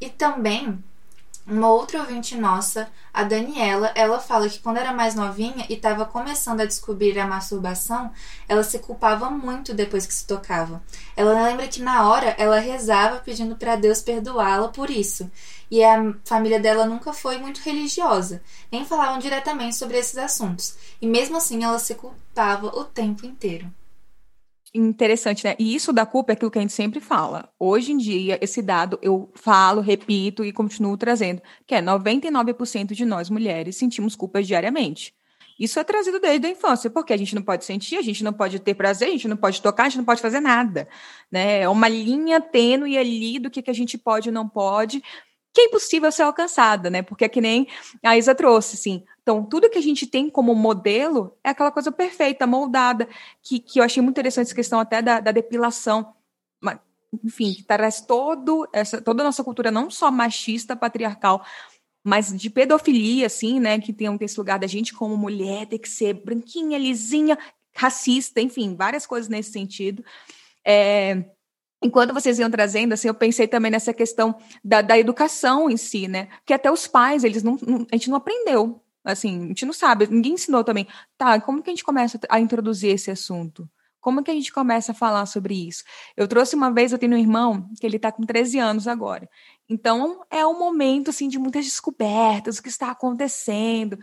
E 0.00 0.08
também 0.08 0.82
uma 1.46 1.68
outra 1.68 2.00
ouvinte 2.00 2.36
nossa, 2.36 2.88
a 3.12 3.24
Daniela, 3.24 3.90
ela 3.94 4.20
fala 4.20 4.48
que 4.48 4.60
quando 4.60 4.76
era 4.76 4.92
mais 4.92 5.14
novinha 5.14 5.66
e 5.68 5.74
estava 5.74 6.04
começando 6.04 6.60
a 6.60 6.64
descobrir 6.64 7.18
a 7.18 7.26
masturbação, 7.26 8.12
ela 8.48 8.62
se 8.62 8.78
culpava 8.78 9.28
muito 9.28 9.74
depois 9.74 10.06
que 10.06 10.14
se 10.14 10.26
tocava. 10.26 10.82
Ela 11.16 11.42
lembra 11.42 11.66
que 11.66 11.82
na 11.82 12.08
hora 12.08 12.34
ela 12.38 12.60
rezava 12.60 13.18
pedindo 13.18 13.56
para 13.56 13.76
Deus 13.76 14.00
perdoá-la 14.00 14.68
por 14.68 14.88
isso. 14.88 15.30
E 15.70 15.82
a 15.82 16.14
família 16.24 16.60
dela 16.60 16.86
nunca 16.86 17.12
foi 17.12 17.38
muito 17.38 17.60
religiosa, 17.60 18.42
nem 18.70 18.84
falavam 18.84 19.18
diretamente 19.18 19.76
sobre 19.76 19.98
esses 19.98 20.16
assuntos. 20.16 20.76
E 21.00 21.06
mesmo 21.06 21.36
assim 21.36 21.64
ela 21.64 21.78
se 21.78 21.94
culpava 21.94 22.68
o 22.68 22.84
tempo 22.84 23.26
inteiro 23.26 23.72
interessante, 24.74 25.44
né? 25.44 25.54
E 25.58 25.74
isso 25.74 25.92
da 25.92 26.06
culpa 26.06 26.32
é 26.32 26.34
aquilo 26.34 26.50
que 26.50 26.58
a 26.58 26.62
gente 26.62 26.72
sempre 26.72 27.00
fala. 27.00 27.52
Hoje 27.58 27.92
em 27.92 27.96
dia, 27.96 28.38
esse 28.40 28.62
dado 28.62 28.98
eu 29.02 29.30
falo, 29.34 29.80
repito 29.80 30.44
e 30.44 30.52
continuo 30.52 30.96
trazendo, 30.96 31.42
que 31.66 31.74
é 31.74 31.82
99% 31.82 32.92
de 32.94 33.04
nós 33.04 33.28
mulheres 33.28 33.76
sentimos 33.76 34.16
culpa 34.16 34.42
diariamente. 34.42 35.14
Isso 35.58 35.78
é 35.78 35.84
trazido 35.84 36.18
desde 36.18 36.46
a 36.46 36.50
infância, 36.50 36.90
porque 36.90 37.12
a 37.12 37.16
gente 37.16 37.34
não 37.34 37.42
pode 37.42 37.64
sentir, 37.64 37.96
a 37.96 38.02
gente 38.02 38.24
não 38.24 38.32
pode 38.32 38.58
ter 38.58 38.74
prazer, 38.74 39.08
a 39.08 39.12
gente 39.12 39.28
não 39.28 39.36
pode 39.36 39.60
tocar, 39.60 39.84
a 39.84 39.88
gente 39.88 39.98
não 39.98 40.04
pode 40.04 40.20
fazer 40.20 40.40
nada. 40.40 40.88
Né? 41.30 41.60
É 41.60 41.68
uma 41.68 41.88
linha 41.88 42.40
tênue 42.40 42.96
ali 42.96 43.38
do 43.38 43.50
que, 43.50 43.62
que 43.62 43.70
a 43.70 43.74
gente 43.74 43.98
pode 43.98 44.30
e 44.30 44.32
não 44.32 44.48
pode, 44.48 45.02
que 45.52 45.60
é 45.60 45.64
impossível 45.64 46.10
ser 46.10 46.22
alcançada, 46.22 46.88
né? 46.88 47.02
Porque 47.02 47.24
é 47.24 47.28
que 47.28 47.40
nem 47.40 47.68
a 48.02 48.16
Isa 48.16 48.34
trouxe, 48.34 48.76
assim, 48.76 49.04
então, 49.22 49.44
tudo 49.44 49.70
que 49.70 49.78
a 49.78 49.82
gente 49.82 50.06
tem 50.06 50.28
como 50.28 50.54
modelo 50.54 51.36
é 51.44 51.50
aquela 51.50 51.70
coisa 51.70 51.92
perfeita, 51.92 52.46
moldada, 52.46 53.08
que, 53.40 53.60
que 53.60 53.78
eu 53.78 53.84
achei 53.84 54.02
muito 54.02 54.14
interessante 54.14 54.46
essa 54.46 54.54
questão 54.54 54.80
até 54.80 55.00
da, 55.00 55.20
da 55.20 55.30
depilação. 55.30 56.14
Enfim, 57.22 57.52
que 57.52 57.62
traz 57.62 58.00
todo 58.00 58.66
essa, 58.72 59.00
toda 59.00 59.22
a 59.22 59.26
nossa 59.26 59.44
cultura, 59.44 59.70
não 59.70 59.90
só 59.90 60.10
machista, 60.10 60.74
patriarcal, 60.74 61.44
mas 62.02 62.34
de 62.34 62.48
pedofilia, 62.48 63.26
assim, 63.26 63.60
né? 63.60 63.78
Que 63.78 63.92
tem 63.92 64.08
esse 64.20 64.38
lugar 64.38 64.58
da 64.58 64.66
gente 64.66 64.94
como 64.94 65.16
mulher 65.16 65.66
ter 65.66 65.78
que 65.78 65.88
ser 65.88 66.14
branquinha, 66.14 66.78
lisinha, 66.78 67.38
racista, 67.76 68.40
enfim, 68.40 68.74
várias 68.74 69.06
coisas 69.06 69.28
nesse 69.28 69.52
sentido. 69.52 70.02
É, 70.64 71.22
enquanto 71.82 72.14
vocês 72.14 72.38
iam 72.38 72.50
trazendo, 72.50 72.92
assim, 72.92 73.08
eu 73.08 73.14
pensei 73.14 73.48
também 73.48 73.70
nessa 73.70 73.92
questão 73.92 74.34
da, 74.64 74.80
da 74.80 74.98
educação 74.98 75.68
em 75.68 75.76
si, 75.76 76.08
né? 76.08 76.28
Que 76.46 76.54
até 76.54 76.70
os 76.70 76.86
pais, 76.86 77.24
eles 77.24 77.42
não, 77.42 77.58
não, 77.66 77.86
a 77.90 77.96
gente 77.96 78.08
não 78.08 78.16
aprendeu 78.16 78.82
Assim, 79.04 79.44
a 79.44 79.46
gente 79.48 79.66
não 79.66 79.72
sabe, 79.72 80.06
ninguém 80.06 80.34
ensinou 80.34 80.62
também. 80.62 80.86
Tá, 81.18 81.40
como 81.40 81.62
que 81.62 81.70
a 81.70 81.72
gente 81.72 81.84
começa 81.84 82.20
a 82.28 82.38
introduzir 82.38 82.90
esse 82.90 83.10
assunto? 83.10 83.68
Como 84.00 84.22
que 84.22 84.30
a 84.30 84.34
gente 84.34 84.52
começa 84.52 84.92
a 84.92 84.94
falar 84.94 85.26
sobre 85.26 85.54
isso? 85.54 85.84
Eu 86.16 86.26
trouxe 86.26 86.56
uma 86.56 86.72
vez, 86.72 86.92
eu 86.92 86.98
tenho 86.98 87.14
um 87.14 87.18
irmão 87.18 87.68
que 87.80 87.86
ele 87.86 87.96
está 87.96 88.10
com 88.10 88.24
13 88.24 88.58
anos 88.58 88.88
agora. 88.88 89.28
Então, 89.68 90.22
é 90.30 90.46
um 90.46 90.58
momento, 90.58 91.10
assim, 91.10 91.28
de 91.28 91.38
muitas 91.38 91.64
descobertas, 91.64 92.58
o 92.58 92.62
que 92.62 92.68
está 92.68 92.90
acontecendo. 92.90 93.98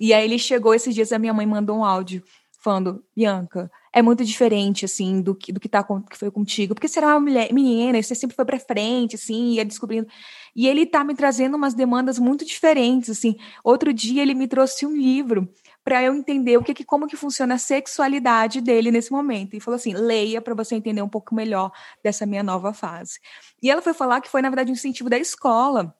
E 0.00 0.12
aí 0.12 0.24
ele 0.24 0.38
chegou 0.38 0.74
esses 0.74 0.94
dias, 0.94 1.12
a 1.12 1.18
minha 1.18 1.34
mãe 1.34 1.46
mandou 1.46 1.78
um 1.78 1.84
áudio 1.84 2.22
falando, 2.62 3.04
Bianca, 3.16 3.70
é 3.92 4.00
muito 4.00 4.24
diferente, 4.24 4.84
assim, 4.84 5.20
do 5.20 5.34
que, 5.34 5.52
do 5.52 5.58
que, 5.58 5.68
tá, 5.68 5.84
que 6.08 6.16
foi 6.16 6.30
contigo. 6.30 6.74
Porque 6.74 6.86
será 6.86 7.08
uma 7.08 7.20
mulher, 7.20 7.52
menina, 7.52 8.00
você 8.00 8.14
sempre 8.14 8.36
foi 8.36 8.44
pra 8.44 8.58
frente, 8.58 9.16
assim, 9.16 9.54
ia 9.54 9.64
descobrindo. 9.64 10.06
E 10.54 10.68
ele 10.68 10.86
tá 10.86 11.02
me 11.02 11.14
trazendo 11.14 11.56
umas 11.56 11.74
demandas 11.74 12.18
muito 12.18 12.44
diferentes, 12.44 13.10
assim. 13.10 13.36
Outro 13.64 13.92
dia 13.92 14.22
ele 14.22 14.34
me 14.34 14.46
trouxe 14.46 14.86
um 14.86 14.96
livro 14.96 15.48
para 15.82 16.02
eu 16.02 16.14
entender 16.14 16.56
o 16.56 16.62
que, 16.62 16.74
que 16.74 16.84
como 16.84 17.06
que 17.06 17.16
funciona 17.16 17.54
a 17.54 17.58
sexualidade 17.58 18.60
dele 18.60 18.90
nesse 18.92 19.10
momento. 19.10 19.54
E 19.54 19.60
falou 19.60 19.76
assim: 19.76 19.92
leia 19.92 20.40
para 20.40 20.54
você 20.54 20.76
entender 20.76 21.02
um 21.02 21.08
pouco 21.08 21.34
melhor 21.34 21.72
dessa 22.02 22.24
minha 22.26 22.42
nova 22.42 22.72
fase. 22.72 23.18
E 23.62 23.70
ela 23.70 23.82
foi 23.82 23.92
falar 23.94 24.20
que 24.20 24.28
foi, 24.28 24.42
na 24.42 24.50
verdade, 24.50 24.70
um 24.70 24.74
incentivo 24.74 25.10
da 25.10 25.18
escola. 25.18 25.94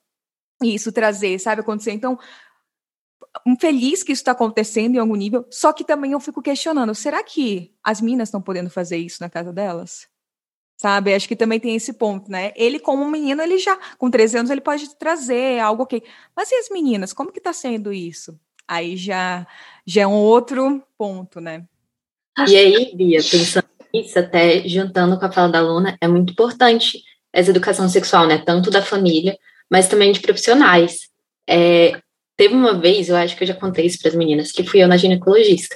Isso 0.63 0.91
trazer, 0.91 1.39
sabe, 1.39 1.61
acontecer. 1.61 1.91
Então, 1.91 2.17
feliz 3.59 4.03
que 4.03 4.11
isso 4.11 4.21
está 4.21 4.31
acontecendo 4.31 4.95
em 4.95 4.99
algum 4.99 5.15
nível, 5.15 5.45
só 5.49 5.71
que 5.71 5.83
também 5.83 6.11
eu 6.11 6.19
fico 6.19 6.41
questionando: 6.41 6.93
será 6.93 7.23
que 7.23 7.73
as 7.83 8.01
minas 8.01 8.29
estão 8.29 8.41
podendo 8.41 8.69
fazer 8.69 8.97
isso 8.97 9.17
na 9.21 9.29
casa 9.29 9.53
delas? 9.53 10.07
Sabe? 10.77 11.13
Acho 11.13 11.27
que 11.27 11.35
também 11.35 11.59
tem 11.59 11.75
esse 11.75 11.93
ponto, 11.93 12.29
né? 12.31 12.51
Ele, 12.55 12.79
como 12.79 13.07
menino, 13.07 13.41
ele 13.41 13.59
já, 13.59 13.77
com 13.99 14.09
13 14.09 14.39
anos, 14.39 14.51
ele 14.51 14.61
pode 14.61 14.95
trazer 14.95 15.59
algo 15.59 15.83
ok. 15.83 16.01
Mas 16.35 16.51
e 16.51 16.55
as 16.55 16.69
meninas? 16.69 17.13
Como 17.13 17.31
que 17.31 17.37
está 17.37 17.53
sendo 17.53 17.93
isso? 17.93 18.39
Aí 18.67 18.97
já, 18.97 19.45
já 19.85 20.01
é 20.01 20.07
um 20.07 20.13
outro 20.13 20.81
ponto, 20.97 21.39
né? 21.39 21.65
E 22.47 22.55
aí, 22.55 22.95
Bia, 22.95 23.19
pensando 23.19 23.67
nisso, 23.93 24.17
até 24.17 24.67
juntando 24.67 25.19
com 25.19 25.25
a 25.25 25.31
fala 25.31 25.49
da 25.49 25.59
aluna, 25.59 25.97
é 26.01 26.07
muito 26.07 26.31
importante 26.31 27.03
essa 27.31 27.51
educação 27.51 27.87
sexual, 27.87 28.25
né? 28.25 28.39
Tanto 28.39 28.71
da 28.71 28.81
família, 28.81 29.37
mas 29.69 29.87
também 29.87 30.11
de 30.11 30.19
profissionais. 30.19 31.09
É, 31.47 32.01
Teve 32.41 32.55
uma 32.55 32.73
vez, 32.73 33.07
eu 33.07 33.15
acho 33.15 33.37
que 33.37 33.43
eu 33.43 33.47
já 33.47 33.53
contei 33.53 33.85
isso 33.85 33.99
para 33.99 34.09
as 34.09 34.15
meninas, 34.15 34.51
que 34.51 34.63
fui 34.63 34.81
eu 34.81 34.87
na 34.87 34.97
ginecologista. 34.97 35.75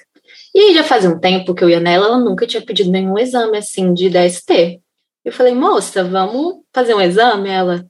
E 0.52 0.60
aí 0.60 0.74
já 0.74 0.84
fazia 0.84 1.12
um 1.12 1.20
tempo 1.20 1.54
que 1.54 1.64
eu 1.64 1.70
ia 1.70 1.80
nela, 1.80 2.08
ela 2.08 2.18
nunca 2.18 2.48
tinha 2.48 2.60
pedido 2.60 2.90
nenhum 2.90 3.20
exame 3.20 3.56
assim 3.56 3.94
de 3.94 4.10
DST. 4.10 4.82
Eu 5.24 5.32
falei, 5.32 5.54
moça, 5.54 6.04
vamos 6.04 6.64
fazer 6.74 6.96
um 6.96 7.02
exame? 7.02 7.50
Ela, 7.50 7.86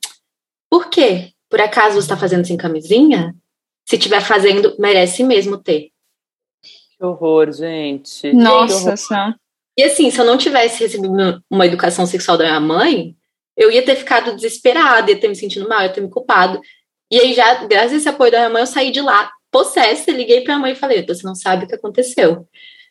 por 0.69 0.89
quê? 0.89 1.31
Por 1.49 1.61
acaso 1.61 1.93
você 1.93 1.99
está 1.99 2.17
fazendo 2.17 2.45
sem 2.45 2.57
camisinha? 2.57 3.33
Se 3.85 3.97
tiver 3.97 4.19
fazendo, 4.19 4.75
merece 4.77 5.23
mesmo 5.23 5.57
ter. 5.57 5.91
Que 6.61 7.05
horror, 7.05 7.53
gente. 7.53 8.33
Nossa 8.33 8.97
senhora. 8.97 9.37
E 9.77 9.83
assim, 9.83 10.11
se 10.11 10.19
eu 10.19 10.25
não 10.25 10.37
tivesse 10.37 10.83
recebido 10.83 11.41
uma 11.49 11.65
educação 11.65 12.05
sexual 12.05 12.37
da 12.37 12.43
minha 12.43 12.59
mãe, 12.59 13.15
eu 13.55 13.71
ia 13.71 13.85
ter 13.85 13.95
ficado 13.95 14.35
desesperada, 14.35 15.09
ia 15.09 15.17
ter 15.17 15.29
me 15.29 15.35
sentido 15.37 15.65
mal, 15.65 15.81
ia 15.81 15.93
ter 15.93 16.01
me 16.01 16.09
culpado. 16.09 16.59
E 17.11 17.19
aí, 17.19 17.33
já, 17.33 17.65
graças 17.65 17.93
a 17.93 17.95
esse 17.97 18.09
apoio 18.09 18.31
da 18.31 18.39
minha 18.39 18.49
mãe, 18.49 18.61
eu 18.61 18.67
saí 18.67 18.91
de 18.91 19.01
lá 19.01 19.31
possessa, 19.51 20.11
liguei 20.11 20.41
para 20.41 20.55
a 20.55 20.59
mãe 20.59 20.73
e 20.73 20.75
falei: 20.75 21.05
você 21.05 21.25
não 21.25 21.35
sabe 21.35 21.65
o 21.65 21.67
que 21.67 21.75
aconteceu. 21.75 22.47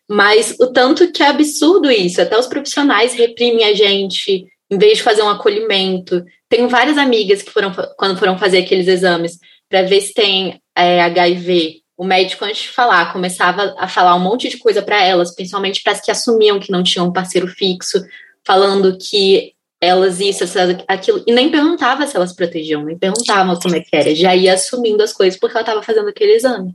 Mas 0.08 0.56
o 0.60 0.72
tanto 0.72 1.10
que 1.12 1.22
é 1.22 1.26
absurdo 1.26 1.90
isso, 1.90 2.20
até 2.20 2.38
os 2.38 2.46
profissionais 2.46 3.14
reprimem 3.14 3.64
a 3.64 3.74
gente, 3.74 4.46
em 4.70 4.78
vez 4.78 4.98
de 4.98 5.04
fazer 5.04 5.22
um 5.22 5.28
acolhimento. 5.28 6.24
Tenho 6.48 6.68
várias 6.68 6.98
amigas 6.98 7.42
que 7.42 7.50
foram, 7.50 7.72
quando 7.96 8.18
foram 8.18 8.38
fazer 8.38 8.58
aqueles 8.58 8.86
exames 8.86 9.38
para 9.68 9.82
ver 9.82 10.00
se 10.02 10.12
tem 10.12 10.60
é, 10.76 11.00
HIV, 11.02 11.82
o 11.96 12.04
médico, 12.04 12.44
antes 12.44 12.62
de 12.62 12.68
falar, 12.68 13.12
começava 13.12 13.74
a 13.78 13.86
falar 13.86 14.16
um 14.16 14.20
monte 14.20 14.48
de 14.48 14.58
coisa 14.58 14.82
para 14.82 15.02
elas, 15.02 15.34
principalmente 15.34 15.82
para 15.82 15.92
as 15.92 16.00
que 16.00 16.10
assumiam 16.10 16.58
que 16.58 16.72
não 16.72 16.82
tinham 16.82 17.06
um 17.06 17.12
parceiro 17.12 17.46
fixo, 17.46 18.02
falando 18.44 18.98
que 18.98 19.52
elas 19.84 20.20
isso, 20.20 20.44
aquilo, 20.88 21.22
e 21.26 21.32
nem 21.32 21.50
perguntava 21.50 22.06
se 22.06 22.16
elas 22.16 22.32
protegiam, 22.32 22.84
nem 22.84 22.96
perguntava 22.96 23.58
como 23.60 23.76
é 23.76 23.80
que 23.80 23.94
era, 23.94 24.14
já 24.14 24.34
ia 24.34 24.54
assumindo 24.54 25.02
as 25.02 25.12
coisas 25.12 25.38
porque 25.38 25.56
ela 25.56 25.62
estava 25.62 25.82
fazendo 25.82 26.08
aquele 26.08 26.34
exame. 26.34 26.74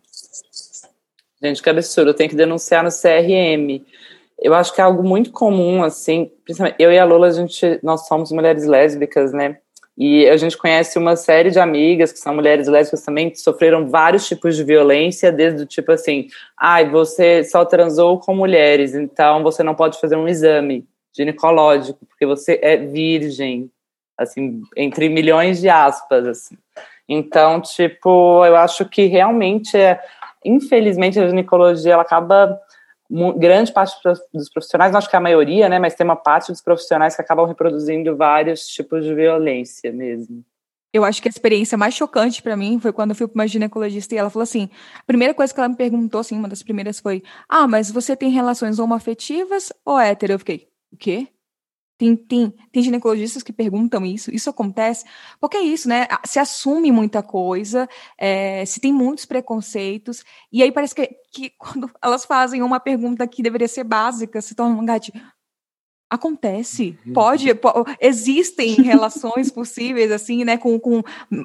Gente, 1.42 1.64
que 1.64 1.70
absurdo, 1.70 2.14
tem 2.14 2.28
que 2.28 2.36
denunciar 2.36 2.84
no 2.84 2.90
CRM. 2.90 3.82
Eu 4.38 4.54
acho 4.54 4.74
que 4.74 4.82
é 4.82 4.84
algo 4.84 5.04
muito 5.04 5.32
comum, 5.32 5.84
assim, 5.84 6.32
principalmente 6.44 6.76
eu 6.80 6.92
e 6.92 6.98
a 6.98 7.06
Lola, 7.06 7.28
a 7.28 7.32
gente, 7.32 7.80
nós 7.82 8.08
somos 8.08 8.32
mulheres 8.32 8.66
lésbicas, 8.66 9.34
né? 9.34 9.58
E 9.98 10.30
a 10.30 10.38
gente 10.38 10.58
conhece 10.58 10.98
uma 10.98 11.18
série 11.18 11.52
de 11.52 11.60
amigas 11.60 12.14
que 12.14 12.20
são 12.20 12.34
mulheres 12.34 12.68
lésbicas 12.68 13.04
também, 13.04 13.30
que 13.30 13.38
sofreram 13.38 13.90
vários 13.90 14.26
tipos 14.28 14.56
de 14.56 14.64
violência, 14.64 15.30
desde 15.30 15.64
o 15.64 15.66
tipo 15.66 15.92
assim, 15.92 16.28
ai, 16.58 16.86
ah, 16.86 16.90
você 16.90 17.44
só 17.44 17.66
transou 17.66 18.18
com 18.18 18.34
mulheres, 18.34 18.96
então 18.96 19.44
você 19.44 19.62
não 19.62 19.76
pode 19.76 20.00
fazer 20.00 20.16
um 20.16 20.28
exame 20.28 20.88
ginecológico, 21.16 22.06
porque 22.06 22.26
você 22.26 22.60
é 22.62 22.78
virgem, 22.78 23.72
assim, 24.18 24.62
entre 24.76 25.10
milhões 25.10 25.60
de 25.62 25.70
aspas, 25.70 26.26
assim. 26.28 26.58
Então, 27.08 27.60
tipo, 27.60 28.46
eu 28.46 28.56
acho 28.56 28.86
que 28.86 29.06
realmente 29.06 29.76
é, 29.76 30.00
infelizmente 30.46 31.20
a 31.20 31.28
ginecologia 31.28 31.94
ela 31.94 32.04
acaba 32.04 32.60
grande 33.38 33.74
parte 33.74 33.96
dos 34.32 34.50
profissionais, 34.50 34.92
não 34.92 35.00
acho 35.00 35.10
que 35.10 35.16
é 35.16 35.18
a 35.18 35.22
maioria, 35.22 35.68
né, 35.68 35.80
mas 35.80 35.96
tem 35.96 36.06
uma 36.06 36.16
parte 36.16 36.52
dos 36.52 36.62
profissionais 36.62 37.16
que 37.16 37.22
acabam 37.22 37.48
reproduzindo 37.48 38.16
vários 38.16 38.68
tipos 38.68 39.04
de 39.04 39.16
violência 39.16 39.92
mesmo. 39.92 40.46
Eu 40.94 41.04
acho 41.04 41.22
que 41.22 41.28
a 41.28 41.32
experiência 41.32 41.78
mais 41.78 41.94
chocante 41.94 42.42
para 42.42 42.56
mim 42.56 42.80
foi 42.80 42.92
quando 42.92 43.12
eu 43.12 43.16
fui 43.16 43.28
para 43.28 43.36
uma 43.36 43.48
ginecologista 43.48 44.14
e 44.14 44.18
ela 44.18 44.30
falou 44.30 44.44
assim: 44.44 44.70
a 44.98 45.04
primeira 45.04 45.36
coisa 45.36 45.54
que 45.54 45.60
ela 45.60 45.70
me 45.70 45.76
perguntou, 45.76 46.20
assim, 46.20 46.36
uma 46.36 46.48
das 46.48 46.64
primeiras 46.64 47.00
foi: 47.00 47.22
Ah, 47.48 47.68
mas 47.68 47.92
você 47.92 48.16
tem 48.16 48.32
relações 48.32 48.80
homoafetivas 48.80 49.72
ou 49.86 50.00
hétero? 50.00 50.34
Eu 50.34 50.40
fiquei: 50.40 50.68
O 50.92 50.98
quê? 50.98 51.28
Tem, 52.00 52.16
tem, 52.16 52.54
tem 52.72 52.82
ginecologistas 52.82 53.44
que 53.44 53.52
perguntam 53.52 54.06
isso, 54.06 54.34
isso 54.34 54.50
acontece, 54.50 55.04
porque 55.38 55.58
é 55.58 55.62
isso, 55.62 55.90
né? 55.90 56.08
Se 56.24 56.40
assume 56.40 56.94
muita 56.94 57.22
coisa, 57.22 57.90
é, 58.18 58.64
se 58.66 58.80
tem 58.80 58.94
muitos 58.94 59.26
preconceitos, 59.26 60.24
e 60.50 60.64
aí 60.64 60.72
parece 60.72 60.96
que, 60.96 61.10
que 61.30 61.52
quando 61.60 61.92
elas 62.02 62.24
fazem 62.24 62.64
uma 62.64 62.80
pergunta 62.80 63.28
que 63.28 63.44
deveria 63.44 63.68
ser 63.68 63.84
básica, 63.84 64.42
se 64.42 64.56
torna 64.56 64.82
um 64.82 64.86
gato. 64.86 65.12
Acontece, 66.10 66.98
uhum. 67.06 67.12
pode, 67.14 67.54
pode, 67.54 67.98
existem 68.00 68.76
relações 68.82 69.52
possíveis, 69.52 70.10
assim, 70.10 70.46
né, 70.46 70.58
com, 70.58 70.80
com 70.80 71.04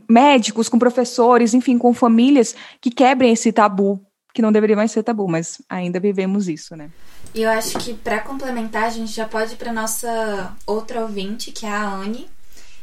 médicos, 0.08 0.68
com 0.68 0.78
professores, 0.78 1.52
enfim, 1.52 1.76
com 1.76 1.92
famílias 1.92 2.54
que 2.80 2.90
quebrem 2.90 3.32
esse 3.32 3.52
tabu, 3.52 4.00
que 4.32 4.40
não 4.40 4.52
deveria 4.52 4.76
mais 4.76 4.92
ser 4.92 5.02
tabu, 5.02 5.26
mas 5.28 5.60
ainda 5.68 5.98
vivemos 5.98 6.48
isso, 6.48 6.76
né? 6.76 6.92
E 7.34 7.42
eu 7.42 7.50
acho 7.50 7.76
que 7.80 7.94
para 7.94 8.20
complementar, 8.20 8.84
a 8.84 8.90
gente 8.90 9.10
já 9.10 9.26
pode 9.26 9.54
ir 9.54 9.56
para 9.56 9.72
nossa 9.72 10.56
outra 10.64 11.00
ouvinte, 11.00 11.50
que 11.50 11.66
é 11.66 11.68
a 11.68 11.84
Anne, 11.84 12.30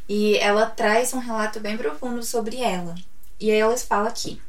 e 0.09 0.37
ela 0.39 0.65
traz 0.65 1.13
um 1.13 1.19
relato 1.19 1.61
bem 1.61 1.77
profundo 1.77 2.21
sobre 2.21 2.57
ela. 2.57 2.95
E 3.39 3.49
aí 3.49 3.57
ela 3.57 3.77
fala 3.77 4.09
aqui: 4.09 4.41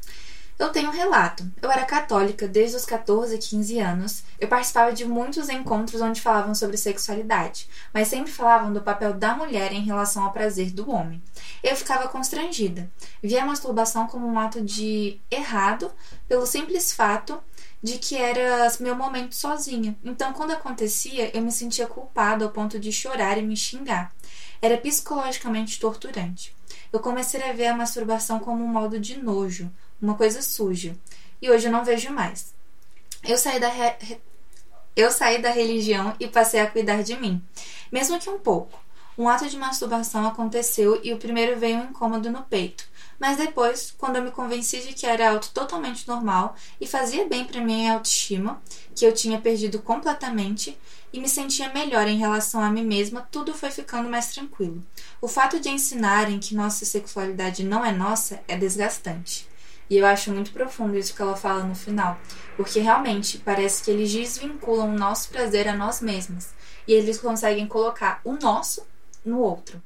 Eu 0.59 0.69
tenho 0.71 0.89
um 0.89 0.91
relato. 0.91 1.49
Eu 1.61 1.71
era 1.71 1.85
católica 1.85 2.45
desde 2.49 2.75
os 2.75 2.85
14, 2.85 3.37
15 3.37 3.79
anos. 3.79 4.23
Eu 4.37 4.49
participava 4.49 4.91
de 4.91 5.05
muitos 5.05 5.47
encontros 5.47 6.01
onde 6.01 6.19
falavam 6.19 6.53
sobre 6.53 6.75
sexualidade, 6.75 7.69
mas 7.93 8.09
sempre 8.09 8.29
falavam 8.29 8.73
do 8.73 8.81
papel 8.81 9.13
da 9.13 9.33
mulher 9.33 9.71
em 9.71 9.85
relação 9.85 10.25
ao 10.25 10.33
prazer 10.33 10.71
do 10.71 10.91
homem. 10.91 11.23
Eu 11.63 11.77
ficava 11.77 12.09
constrangida. 12.09 12.91
Via 13.21 13.43
a 13.43 13.45
masturbação 13.45 14.05
como 14.07 14.27
um 14.27 14.37
ato 14.37 14.59
de 14.59 15.17
errado 15.31 15.89
pelo 16.27 16.45
simples 16.45 16.93
fato 16.93 17.41
de 17.83 17.97
que 17.97 18.15
era 18.15 18.71
meu 18.79 18.95
momento 18.95 19.35
sozinha. 19.35 19.95
Então, 20.01 20.31
quando 20.31 20.51
acontecia, 20.51 21.35
eu 21.35 21.41
me 21.41 21.51
sentia 21.51 21.85
culpada 21.85 22.45
ao 22.45 22.51
ponto 22.51 22.79
de 22.79 22.93
chorar 22.93 23.37
e 23.37 23.41
me 23.41 23.57
xingar. 23.57 24.15
Era 24.61 24.77
psicologicamente 24.77 25.77
torturante. 25.77 26.55
Eu 26.93 27.01
comecei 27.01 27.43
a 27.43 27.51
ver 27.51 27.67
a 27.67 27.75
masturbação 27.75 28.39
como 28.39 28.63
um 28.63 28.67
modo 28.67 28.97
de 28.97 29.21
nojo, 29.21 29.69
uma 30.01 30.15
coisa 30.15 30.41
suja. 30.41 30.95
E 31.41 31.49
hoje 31.49 31.67
eu 31.67 31.71
não 31.71 31.83
vejo 31.83 32.09
mais. 32.09 32.53
Eu 33.21 33.37
saí 33.37 33.59
da 33.59 33.67
re... 33.67 34.17
eu 34.95 35.11
saí 35.11 35.41
da 35.41 35.49
religião 35.49 36.15
e 36.19 36.27
passei 36.27 36.61
a 36.61 36.71
cuidar 36.71 37.03
de 37.03 37.17
mim, 37.17 37.43
mesmo 37.91 38.17
que 38.17 38.29
um 38.29 38.39
pouco. 38.39 38.79
Um 39.17 39.27
ato 39.27 39.49
de 39.49 39.57
masturbação 39.57 40.25
aconteceu 40.25 40.99
e 41.03 41.13
o 41.13 41.17
primeiro 41.17 41.59
veio 41.59 41.77
um 41.77 41.85
incômodo 41.89 42.31
no 42.31 42.43
peito. 42.43 42.87
Mas 43.23 43.37
depois, 43.37 43.95
quando 43.97 44.17
eu 44.17 44.21
me 44.21 44.31
convenci 44.31 44.81
de 44.81 44.91
que 44.91 45.05
era 45.05 45.29
algo 45.29 45.45
totalmente 45.53 46.05
normal 46.05 46.57
e 46.81 46.85
fazia 46.85 47.25
bem 47.25 47.45
para 47.45 47.61
minha 47.61 47.93
autoestima, 47.93 48.61
que 48.93 49.05
eu 49.05 49.13
tinha 49.13 49.39
perdido 49.39 49.81
completamente 49.81 50.77
e 51.13 51.21
me 51.21 51.29
sentia 51.29 51.71
melhor 51.71 52.05
em 52.05 52.17
relação 52.17 52.61
a 52.61 52.69
mim 52.69 52.83
mesma, 52.83 53.25
tudo 53.31 53.53
foi 53.53 53.71
ficando 53.71 54.09
mais 54.09 54.33
tranquilo. 54.33 54.83
O 55.21 55.29
fato 55.29 55.57
de 55.57 55.69
ensinarem 55.69 56.37
que 56.37 56.53
nossa 56.53 56.83
sexualidade 56.83 57.63
não 57.63 57.85
é 57.85 57.93
nossa 57.93 58.41
é 58.45 58.57
desgastante. 58.57 59.47
E 59.89 59.97
eu 59.97 60.05
acho 60.05 60.29
muito 60.29 60.51
profundo 60.51 60.97
isso 60.97 61.15
que 61.15 61.21
ela 61.21 61.37
fala 61.37 61.63
no 61.63 61.75
final, 61.75 62.19
porque 62.57 62.81
realmente 62.81 63.37
parece 63.37 63.83
que 63.83 63.91
eles 63.91 64.11
desvinculam 64.11 64.89
o 64.89 64.99
nosso 64.99 65.29
prazer 65.29 65.69
a 65.69 65.77
nós 65.77 66.01
mesmas 66.01 66.49
e 66.85 66.91
eles 66.91 67.21
conseguem 67.21 67.67
colocar 67.67 68.19
o 68.25 68.33
nosso 68.33 68.85
no 69.23 69.39
outro. 69.39 69.81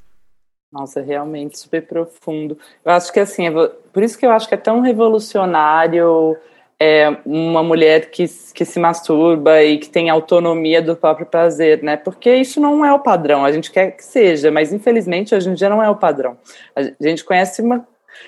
Nossa, 0.70 1.00
realmente 1.00 1.58
super 1.58 1.86
profundo. 1.86 2.58
Eu 2.84 2.92
acho 2.92 3.12
que 3.12 3.20
assim, 3.20 3.46
por 3.92 4.02
isso 4.02 4.18
que 4.18 4.26
eu 4.26 4.30
acho 4.30 4.46
que 4.46 4.54
é 4.54 4.58
tão 4.58 4.80
revolucionário 4.80 6.36
é, 6.80 7.08
uma 7.24 7.62
mulher 7.62 8.10
que, 8.10 8.26
que 8.54 8.64
se 8.64 8.78
masturba 8.78 9.62
e 9.62 9.78
que 9.78 9.88
tem 9.88 10.10
autonomia 10.10 10.80
do 10.80 10.94
próprio 10.94 11.26
prazer, 11.26 11.82
né? 11.82 11.96
Porque 11.96 12.32
isso 12.34 12.60
não 12.60 12.84
é 12.84 12.92
o 12.92 13.00
padrão. 13.00 13.44
A 13.44 13.50
gente 13.50 13.70
quer 13.72 13.92
que 13.92 14.04
seja, 14.04 14.50
mas 14.50 14.72
infelizmente 14.72 15.34
hoje 15.34 15.48
em 15.48 15.54
dia 15.54 15.68
não 15.68 15.82
é 15.82 15.90
o 15.90 15.96
padrão. 15.96 16.36
A 16.76 16.82
gente 17.00 17.24
conhece 17.24 17.62
uma. 17.62 17.86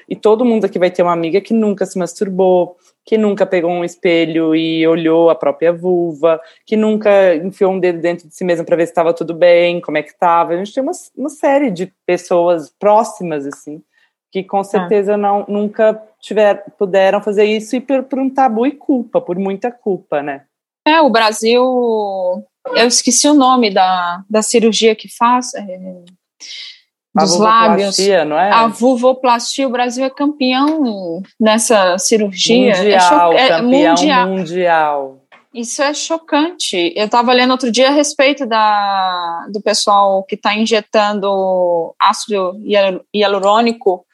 E 0.08 0.16
todo 0.16 0.44
mundo 0.44 0.64
aqui 0.64 0.78
vai 0.78 0.90
ter 0.90 1.02
uma 1.02 1.12
amiga 1.12 1.40
que 1.40 1.54
nunca 1.54 1.86
se 1.86 1.98
masturbou, 1.98 2.76
que 3.10 3.18
nunca 3.18 3.44
pegou 3.44 3.72
um 3.72 3.84
espelho 3.84 4.54
e 4.54 4.86
olhou 4.86 5.30
a 5.30 5.34
própria 5.34 5.72
vulva, 5.72 6.40
que 6.64 6.76
nunca 6.76 7.34
enfiou 7.34 7.72
um 7.72 7.80
dedo 7.80 8.00
dentro 8.00 8.28
de 8.28 8.32
si 8.36 8.44
mesma 8.44 8.64
para 8.64 8.76
ver 8.76 8.86
se 8.86 8.92
estava 8.92 9.12
tudo 9.12 9.34
bem, 9.34 9.80
como 9.80 9.98
é 9.98 10.02
que 10.04 10.10
estava. 10.10 10.52
A 10.52 10.56
gente 10.56 10.72
tem 10.72 10.80
uma, 10.80 10.92
uma 11.16 11.28
série 11.28 11.72
de 11.72 11.92
pessoas 12.06 12.70
próximas, 12.70 13.44
assim, 13.44 13.82
que 14.30 14.44
com 14.44 14.62
certeza 14.62 15.16
não 15.16 15.44
nunca 15.48 16.00
tiver, 16.20 16.64
puderam 16.78 17.20
fazer 17.20 17.46
isso 17.46 17.74
e 17.74 17.80
por, 17.80 18.04
por 18.04 18.20
um 18.20 18.30
tabu 18.30 18.64
e 18.64 18.70
culpa, 18.70 19.20
por 19.20 19.36
muita 19.36 19.72
culpa, 19.72 20.22
né? 20.22 20.44
É, 20.86 21.00
o 21.00 21.10
Brasil, 21.10 21.64
eu 21.64 22.86
esqueci 22.86 23.28
o 23.28 23.34
nome 23.34 23.74
da, 23.74 24.22
da 24.30 24.40
cirurgia 24.40 24.94
que 24.94 25.08
faz, 25.08 25.52
é, 25.54 25.80
dos 27.14 27.38
lábios. 27.38 27.98
Não 28.26 28.38
é? 28.38 28.50
A 28.50 28.66
vulvoplastia, 28.66 29.66
o 29.66 29.70
Brasil 29.70 30.04
é 30.04 30.10
campeão 30.10 31.22
nessa 31.38 31.98
cirurgia. 31.98 32.76
Mundial, 32.76 33.32
é, 33.32 33.36
é 33.36 33.48
campeão 33.48 33.94
mundial. 33.94 34.28
mundial. 34.28 35.20
Isso 35.52 35.82
é 35.82 35.92
chocante. 35.92 36.92
Eu 36.94 37.06
estava 37.06 37.32
lendo 37.32 37.50
outro 37.50 37.72
dia 37.72 37.88
a 37.88 37.92
respeito 37.92 38.46
da, 38.46 39.46
do 39.52 39.60
pessoal 39.60 40.22
que 40.22 40.36
está 40.36 40.54
injetando 40.54 41.92
ácido 41.98 42.54
hialurônico 43.12 44.06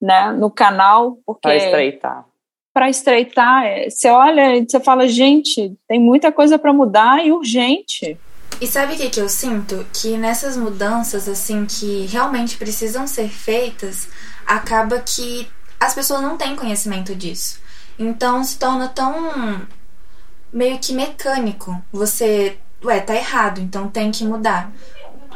né, 0.00 0.32
no 0.32 0.48
canal. 0.48 1.18
Para 1.42 1.56
estreitar. 1.56 2.24
Para 2.72 2.88
estreitar. 2.88 3.66
É, 3.66 3.90
você 3.90 4.08
olha 4.08 4.56
e 4.56 4.64
você 4.68 4.78
fala, 4.78 5.08
gente, 5.08 5.74
tem 5.88 5.98
muita 5.98 6.30
coisa 6.30 6.56
para 6.56 6.72
mudar 6.72 7.26
e 7.26 7.32
urgente. 7.32 8.16
E 8.60 8.66
sabe 8.66 8.94
o 8.94 8.96
que, 8.96 9.10
que 9.10 9.20
eu 9.20 9.28
sinto? 9.28 9.86
Que 9.92 10.16
nessas 10.16 10.56
mudanças, 10.56 11.28
assim, 11.28 11.66
que 11.66 12.06
realmente 12.06 12.56
precisam 12.56 13.06
ser 13.06 13.28
feitas, 13.28 14.08
acaba 14.46 14.98
que 14.98 15.48
as 15.78 15.94
pessoas 15.94 16.22
não 16.22 16.38
têm 16.38 16.56
conhecimento 16.56 17.14
disso. 17.14 17.60
Então 17.98 18.42
se 18.42 18.58
torna 18.58 18.88
tão 18.88 19.66
meio 20.52 20.78
que 20.78 20.94
mecânico. 20.94 21.82
Você, 21.92 22.58
ué, 22.82 23.00
tá 23.00 23.14
errado, 23.14 23.60
então 23.60 23.88
tem 23.88 24.10
que 24.10 24.24
mudar. 24.24 24.72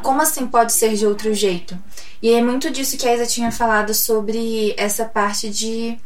Como 0.02 0.22
assim 0.22 0.46
pode 0.46 0.72
ser 0.72 0.94
de 0.96 1.06
outro 1.06 1.34
jeito? 1.34 1.78
E 2.22 2.30
é 2.32 2.42
muito 2.42 2.70
disso 2.70 2.96
que 2.96 3.06
a 3.06 3.14
Isa 3.14 3.26
tinha 3.26 3.52
falado 3.52 3.92
sobre 3.92 4.74
essa 4.78 5.04
parte 5.04 5.50
de 5.50 5.98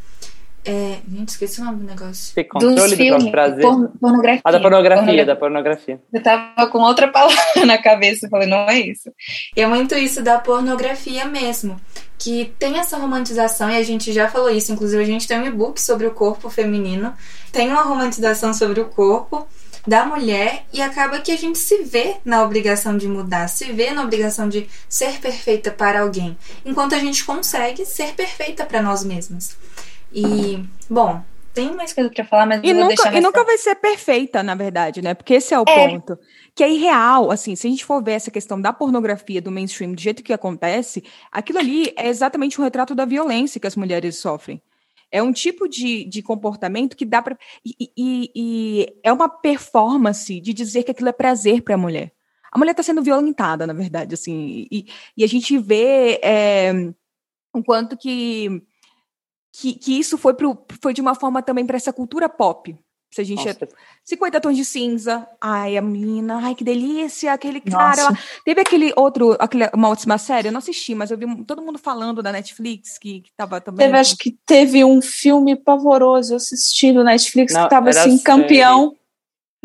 é, 0.65 0.97
gente, 1.07 1.29
esqueci 1.29 1.61
o 1.61 1.63
nome 1.63 1.77
do 1.77 1.85
negócio. 1.85 2.33
Tem 2.33 2.47
controle 2.47 2.95
do 2.95 3.31
prazer. 3.31 3.61
Por, 3.61 3.89
pornografia. 3.99 4.41
Ah, 4.43 4.51
da 4.51 4.59
pornografia, 4.59 5.05
pornografia, 5.05 5.25
da 5.25 5.35
pornografia. 5.35 6.01
Eu 6.11 6.23
tava 6.23 6.67
com 6.67 6.79
outra 6.79 7.07
palavra 7.13 7.65
na 7.65 7.77
cabeça, 7.77 8.27
falei, 8.27 8.47
não 8.47 8.67
é 8.67 8.79
isso. 8.79 9.11
E 9.55 9.61
é 9.61 9.67
muito 9.67 9.93
isso 9.95 10.23
da 10.23 10.39
pornografia 10.39 11.25
mesmo. 11.25 11.79
Que 12.17 12.53
tem 12.57 12.79
essa 12.79 12.97
romantização, 12.97 13.69
e 13.69 13.77
a 13.77 13.83
gente 13.83 14.11
já 14.11 14.27
falou 14.27 14.49
isso, 14.49 14.71
inclusive 14.71 15.03
a 15.03 15.05
gente 15.05 15.27
tem 15.27 15.39
um 15.39 15.45
e-book 15.45 15.79
sobre 15.79 16.07
o 16.07 16.11
corpo 16.11 16.49
feminino. 16.49 17.13
Tem 17.51 17.69
uma 17.69 17.83
romantização 17.83 18.51
sobre 18.53 18.81
o 18.81 18.85
corpo 18.85 19.47
da 19.85 20.03
mulher 20.03 20.65
e 20.73 20.81
acaba 20.81 21.19
que 21.19 21.31
a 21.31 21.37
gente 21.37 21.59
se 21.59 21.83
vê 21.83 22.15
na 22.25 22.43
obrigação 22.43 22.97
de 22.97 23.07
mudar, 23.07 23.47
se 23.47 23.71
vê 23.71 23.91
na 23.91 24.01
obrigação 24.01 24.49
de 24.49 24.67
ser 24.89 25.19
perfeita 25.19 25.69
para 25.69 26.01
alguém, 26.01 26.35
enquanto 26.65 26.95
a 26.95 26.99
gente 26.99 27.23
consegue 27.23 27.85
ser 27.85 28.13
perfeita 28.15 28.65
para 28.65 28.81
nós 28.81 29.03
mesmas. 29.03 29.55
E, 30.15 30.63
bom, 30.89 31.21
tem 31.53 31.73
mais 31.73 31.93
coisa 31.93 32.09
para 32.09 32.25
falar, 32.25 32.45
mas 32.45 32.61
e 32.63 32.73
vou 32.73 32.85
nunca, 32.85 33.17
E 33.17 33.21
nunca 33.21 33.43
vai 33.43 33.57
ser 33.57 33.75
perfeita, 33.75 34.41
na 34.41 34.55
verdade, 34.55 35.01
né? 35.01 35.13
Porque 35.13 35.35
esse 35.35 35.53
é 35.53 35.59
o 35.59 35.63
é. 35.67 35.89
ponto. 35.89 36.17
Que 36.53 36.63
é 36.63 36.71
irreal, 36.71 37.31
assim, 37.31 37.55
se 37.55 37.67
a 37.67 37.69
gente 37.69 37.85
for 37.85 38.03
ver 38.03 38.11
essa 38.11 38.31
questão 38.31 38.59
da 38.59 38.73
pornografia 38.73 39.41
do 39.41 39.51
mainstream 39.51 39.93
do 39.93 40.01
jeito 40.01 40.23
que 40.23 40.33
acontece, 40.33 41.03
aquilo 41.31 41.59
ali 41.59 41.93
é 41.97 42.07
exatamente 42.07 42.59
um 42.59 42.63
retrato 42.63 42.95
da 42.95 43.05
violência 43.05 43.59
que 43.59 43.67
as 43.67 43.75
mulheres 43.75 44.17
sofrem. 44.17 44.61
É 45.09 45.23
um 45.23 45.31
tipo 45.31 45.67
de, 45.69 46.03
de 46.03 46.21
comportamento 46.21 46.95
que 46.95 47.05
dá 47.05 47.21
para. 47.21 47.37
E, 47.65 47.91
e, 47.97 48.31
e, 48.35 48.99
é 49.03 49.13
uma 49.13 49.29
performance 49.29 50.41
de 50.41 50.53
dizer 50.53 50.83
que 50.83 50.91
aquilo 50.91 51.09
é 51.09 51.13
prazer 51.13 51.61
para 51.61 51.75
a 51.75 51.77
mulher. 51.77 52.11
A 52.51 52.57
mulher 52.57 52.71
está 52.71 52.83
sendo 52.83 53.01
violentada, 53.01 53.65
na 53.67 53.73
verdade, 53.73 54.13
assim. 54.13 54.67
E, 54.69 54.87
e 55.15 55.23
a 55.23 55.27
gente 55.27 55.57
vê 55.57 56.19
é, 56.21 56.73
o 57.53 57.63
quanto 57.63 57.95
que 57.95 58.61
que, 59.57 59.73
que 59.73 59.97
isso 59.97 60.17
foi, 60.17 60.33
pro, 60.33 60.57
foi 60.81 60.93
de 60.93 61.01
uma 61.01 61.15
forma 61.15 61.41
também 61.41 61.65
para 61.65 61.77
essa 61.77 61.93
cultura 61.93 62.27
pop. 62.27 62.77
Se 63.11 63.21
a 63.21 63.23
gente 63.23 63.45
Nossa. 63.45 63.63
é 63.63 63.67
50 64.03 64.41
tons 64.41 64.57
de 64.57 64.65
cinza, 64.65 65.25
ai, 65.39 65.77
a 65.77 65.81
menina, 65.81 66.41
ai, 66.43 66.53
que 66.53 66.65
delícia, 66.65 67.31
aquele 67.31 67.61
cara. 67.61 68.01
Ela, 68.01 68.19
teve 68.43 68.59
aquele 68.59 68.91
outro, 68.97 69.37
aquele, 69.39 69.69
uma 69.73 69.87
última 69.87 70.17
série, 70.17 70.49
eu 70.49 70.51
não 70.51 70.57
assisti, 70.57 70.93
mas 70.93 71.11
eu 71.11 71.17
vi 71.17 71.25
todo 71.45 71.61
mundo 71.61 71.79
falando 71.79 72.21
da 72.21 72.33
Netflix 72.33 72.97
que, 72.97 73.21
que 73.21 73.31
tava 73.37 73.61
também. 73.61 73.85
Teve, 73.85 73.97
acho 73.97 74.17
que 74.17 74.37
teve 74.45 74.83
um 74.83 75.01
filme 75.01 75.55
pavoroso 75.55 76.35
assistindo 76.35 77.05
na 77.05 77.11
Netflix 77.11 77.53
não, 77.53 77.63
que 77.63 77.69
tava 77.69 77.89
assim, 77.89 78.17
campeão. 78.17 78.93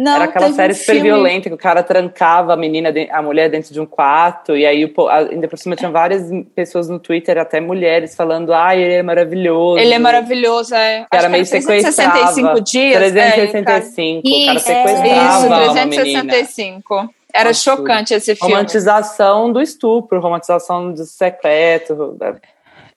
Não, 0.01 0.15
Era 0.15 0.25
aquela 0.25 0.51
série 0.51 0.73
um 0.73 0.77
super 0.77 0.93
filme... 0.95 1.11
violenta 1.11 1.51
que 1.51 1.55
o 1.55 1.59
cara 1.59 1.83
trancava 1.83 2.55
a 2.55 2.57
menina, 2.57 2.91
a 3.11 3.21
mulher 3.21 3.51
dentro 3.51 3.71
de 3.71 3.79
um 3.79 3.85
quarto, 3.85 4.57
e 4.57 4.65
aí 4.65 4.91
ainda 5.31 5.47
por 5.47 5.59
cima 5.59 5.77
tinha 5.77 5.91
várias 5.91 6.27
pessoas 6.55 6.89
no 6.89 6.99
Twitter, 6.99 7.37
até 7.37 7.61
mulheres, 7.61 8.17
falando: 8.17 8.55
ai, 8.55 8.81
ele 8.81 8.95
é 8.95 9.03
maravilhoso. 9.03 9.79
Ele 9.79 9.93
é 9.93 9.99
maravilhoso, 9.99 10.75
é. 10.75 11.05
Era 11.13 11.29
meio 11.29 11.45
sequestrava. 11.45 12.13
365 12.13 12.61
dias. 12.63 12.97
365, 12.97 14.27
é, 14.27 14.31
o 14.31 14.47
cara 14.47 14.59
sequestrava. 14.59 15.65
Isso, 15.65 15.91
365. 15.91 17.15
Era 17.35 17.51
Absurdo. 17.51 17.77
chocante 17.83 18.15
esse 18.15 18.35
filme. 18.35 18.55
Romantização 18.55 19.53
do 19.53 19.61
estupro, 19.61 20.19
romantização 20.19 20.93
do 20.93 21.05
secreto. 21.05 22.17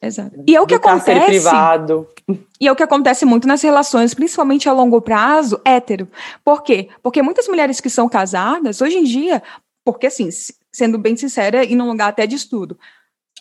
Exato. 0.05 0.43
E 0.45 0.55
é 0.55 0.59
o 0.59 0.67
que 0.67 0.75
acontece. 0.75 1.25
privado. 1.25 2.07
E 2.59 2.67
é 2.67 2.71
o 2.71 2.75
que 2.75 2.83
acontece 2.83 3.25
muito 3.25 3.47
nas 3.47 3.61
relações, 3.61 4.13
principalmente 4.13 4.67
a 4.67 4.73
longo 4.73 5.01
prazo, 5.01 5.61
hétero. 5.63 6.09
Por 6.43 6.61
quê? 6.61 6.89
Porque 7.01 7.21
muitas 7.21 7.47
mulheres 7.47 7.79
que 7.79 7.89
são 7.89 8.09
casadas, 8.09 8.81
hoje 8.81 8.97
em 8.97 9.03
dia, 9.03 9.41
porque 9.85 10.07
assim, 10.07 10.27
sendo 10.73 10.97
bem 10.97 11.15
sincera 11.15 11.63
e 11.63 11.73
num 11.73 11.87
lugar 11.87 12.09
até 12.09 12.27
de 12.27 12.35
estudo, 12.35 12.77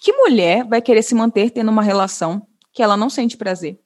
que 0.00 0.12
mulher 0.12 0.64
vai 0.64 0.80
querer 0.80 1.02
se 1.02 1.14
manter 1.14 1.50
tendo 1.50 1.70
uma 1.70 1.82
relação 1.82 2.46
que 2.72 2.82
ela 2.82 2.96
não 2.96 3.10
sente 3.10 3.36
prazer? 3.36 3.80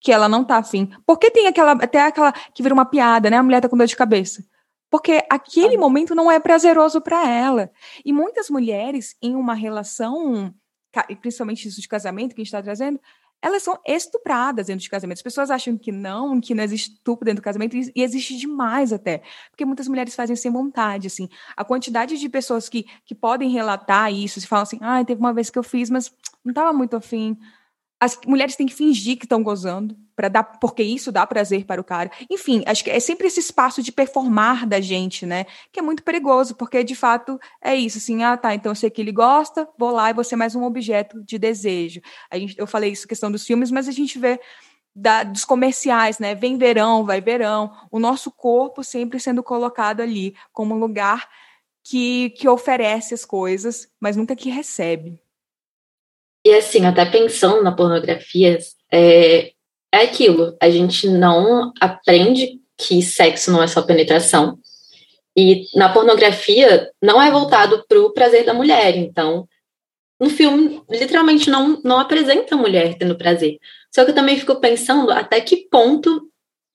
Que 0.00 0.10
ela 0.10 0.28
não 0.28 0.44
tá 0.44 0.56
afim? 0.56 0.90
Porque 1.06 1.30
tem 1.30 1.46
aquela, 1.46 1.72
até 1.72 2.02
aquela 2.02 2.32
que 2.32 2.62
vira 2.62 2.74
uma 2.74 2.86
piada, 2.86 3.28
né? 3.28 3.36
A 3.36 3.42
mulher 3.42 3.60
tá 3.60 3.68
com 3.68 3.76
dor 3.76 3.86
de 3.86 3.96
cabeça. 3.96 4.44
Porque 4.90 5.24
aquele 5.28 5.76
ah. 5.76 5.80
momento 5.80 6.14
não 6.14 6.30
é 6.30 6.38
prazeroso 6.38 7.00
para 7.00 7.28
ela. 7.28 7.70
E 8.04 8.12
muitas 8.12 8.48
mulheres 8.48 9.16
em 9.20 9.34
uma 9.34 9.54
relação 9.54 10.54
principalmente 11.20 11.68
isso 11.68 11.80
de 11.80 11.88
casamento 11.88 12.34
que 12.34 12.40
a 12.40 12.44
gente 12.44 12.48
está 12.48 12.62
trazendo, 12.62 13.00
elas 13.44 13.62
são 13.62 13.78
estupradas 13.86 14.68
dentro 14.68 14.82
de 14.82 14.88
casamento. 14.88 15.18
As 15.18 15.22
pessoas 15.22 15.50
acham 15.50 15.76
que 15.76 15.92
não, 15.92 16.40
que 16.40 16.54
não 16.54 16.64
existe 16.64 16.92
estupro 16.92 17.26
dentro 17.26 17.42
do 17.42 17.44
casamento, 17.44 17.76
e 17.76 18.02
existe 18.02 18.36
demais 18.38 18.90
até. 18.90 19.22
Porque 19.50 19.66
muitas 19.66 19.86
mulheres 19.86 20.14
fazem 20.14 20.34
sem 20.34 20.50
vontade, 20.50 21.08
assim. 21.08 21.28
A 21.54 21.62
quantidade 21.62 22.18
de 22.18 22.28
pessoas 22.30 22.70
que, 22.70 22.86
que 23.04 23.14
podem 23.14 23.50
relatar 23.50 24.10
isso, 24.10 24.40
se 24.40 24.46
falam 24.46 24.62
assim, 24.62 24.78
ah, 24.80 25.04
teve 25.04 25.20
uma 25.20 25.34
vez 25.34 25.50
que 25.50 25.58
eu 25.58 25.62
fiz, 25.62 25.90
mas 25.90 26.10
não 26.42 26.52
estava 26.52 26.72
muito 26.72 26.96
afim 26.96 27.38
as 28.04 28.18
mulheres 28.26 28.54
têm 28.54 28.66
que 28.66 28.74
fingir 28.74 29.16
que 29.16 29.24
estão 29.24 29.42
gozando 29.42 29.96
para 30.14 30.28
dar 30.28 30.44
porque 30.44 30.82
isso 30.82 31.10
dá 31.10 31.26
prazer 31.26 31.64
para 31.64 31.80
o 31.80 31.84
cara. 31.84 32.10
Enfim, 32.30 32.62
acho 32.66 32.84
que 32.84 32.90
é 32.90 33.00
sempre 33.00 33.26
esse 33.26 33.40
espaço 33.40 33.82
de 33.82 33.90
performar 33.90 34.66
da 34.66 34.78
gente, 34.78 35.24
né? 35.24 35.46
Que 35.72 35.80
é 35.80 35.82
muito 35.82 36.02
perigoso, 36.02 36.54
porque 36.54 36.84
de 36.84 36.94
fato 36.94 37.40
é 37.62 37.74
isso, 37.74 37.96
assim, 37.98 38.22
ah, 38.22 38.36
tá, 38.36 38.54
então 38.54 38.72
eu 38.72 38.76
sei 38.76 38.90
que 38.90 39.00
ele 39.00 39.10
gosta, 39.10 39.66
vou 39.78 39.90
lá 39.90 40.10
e 40.10 40.12
vou 40.12 40.22
ser 40.22 40.36
mais 40.36 40.54
um 40.54 40.64
objeto 40.64 41.24
de 41.24 41.38
desejo. 41.38 42.02
A 42.30 42.38
gente, 42.38 42.54
eu 42.58 42.66
falei 42.66 42.92
isso 42.92 43.08
questão 43.08 43.32
dos 43.32 43.46
filmes, 43.46 43.70
mas 43.70 43.88
a 43.88 43.92
gente 43.92 44.18
vê 44.18 44.38
da, 44.94 45.24
dos 45.24 45.44
comerciais, 45.46 46.18
né? 46.18 46.34
Vem 46.34 46.58
verão, 46.58 47.06
vai 47.06 47.22
verão, 47.22 47.72
o 47.90 47.98
nosso 47.98 48.30
corpo 48.30 48.84
sempre 48.84 49.18
sendo 49.18 49.42
colocado 49.42 50.02
ali 50.02 50.36
como 50.52 50.74
um 50.74 50.78
lugar 50.78 51.26
que, 51.82 52.30
que 52.30 52.46
oferece 52.48 53.14
as 53.14 53.24
coisas, 53.24 53.88
mas 53.98 54.14
nunca 54.14 54.36
que 54.36 54.50
recebe. 54.50 55.23
E 56.44 56.54
assim, 56.54 56.84
até 56.84 57.04
pensando 57.04 57.62
na 57.62 57.72
pornografia, 57.72 58.58
é, 58.92 59.52
é 59.92 59.98
aquilo, 60.02 60.56
a 60.60 60.68
gente 60.68 61.08
não 61.08 61.72
aprende 61.80 62.60
que 62.76 63.00
sexo 63.02 63.50
não 63.50 63.62
é 63.62 63.66
só 63.66 63.80
penetração. 63.82 64.58
E 65.36 65.64
na 65.74 65.88
pornografia 65.92 66.90
não 67.02 67.20
é 67.20 67.30
voltado 67.30 67.84
para 67.88 68.00
o 68.00 68.12
prazer 68.12 68.44
da 68.44 68.54
mulher. 68.54 68.96
Então, 68.96 69.48
no 70.20 70.30
filme, 70.30 70.82
literalmente 70.88 71.50
não, 71.50 71.80
não 71.82 71.98
apresenta 71.98 72.54
a 72.54 72.58
mulher 72.58 72.96
tendo 72.96 73.16
prazer. 73.16 73.58
Só 73.92 74.04
que 74.04 74.10
eu 74.10 74.14
também 74.14 74.38
fico 74.38 74.56
pensando 74.56 75.10
até 75.10 75.40
que 75.40 75.68
ponto 75.68 76.28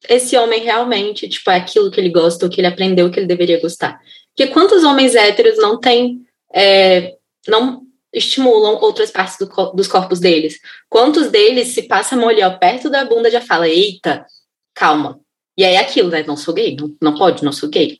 esse 0.07 0.37
homem 0.37 0.61
realmente, 0.63 1.27
tipo, 1.27 1.49
é 1.51 1.57
aquilo 1.57 1.91
que 1.91 1.99
ele 1.99 2.09
gosta, 2.09 2.45
o 2.45 2.49
que 2.49 2.61
ele 2.61 2.67
aprendeu, 2.67 3.07
o 3.07 3.11
que 3.11 3.19
ele 3.19 3.27
deveria 3.27 3.59
gostar. 3.61 3.99
Porque 4.35 4.51
quantos 4.51 4.83
homens 4.83 5.15
héteros 5.15 5.57
não 5.57 5.79
têm, 5.79 6.21
é, 6.53 7.15
não 7.47 7.81
estimulam 8.13 8.75
outras 8.81 9.11
partes 9.11 9.37
do, 9.37 9.47
dos 9.73 9.87
corpos 9.87 10.19
deles. 10.19 10.59
Quantos 10.89 11.29
deles, 11.29 11.69
se 11.69 11.83
passa 11.83 12.15
molhar 12.15 12.57
perto 12.59 12.89
da 12.89 13.05
bunda, 13.05 13.29
já 13.29 13.41
fala, 13.41 13.67
eita, 13.67 14.25
calma. 14.73 15.19
E 15.57 15.65
aí 15.65 15.75
é 15.75 15.79
aquilo, 15.79 16.09
né? 16.09 16.23
Não 16.25 16.37
sou 16.37 16.53
gay, 16.53 16.75
não, 16.75 16.95
não 17.01 17.15
pode, 17.17 17.43
não 17.43 17.51
sou 17.51 17.69
gay. 17.69 17.99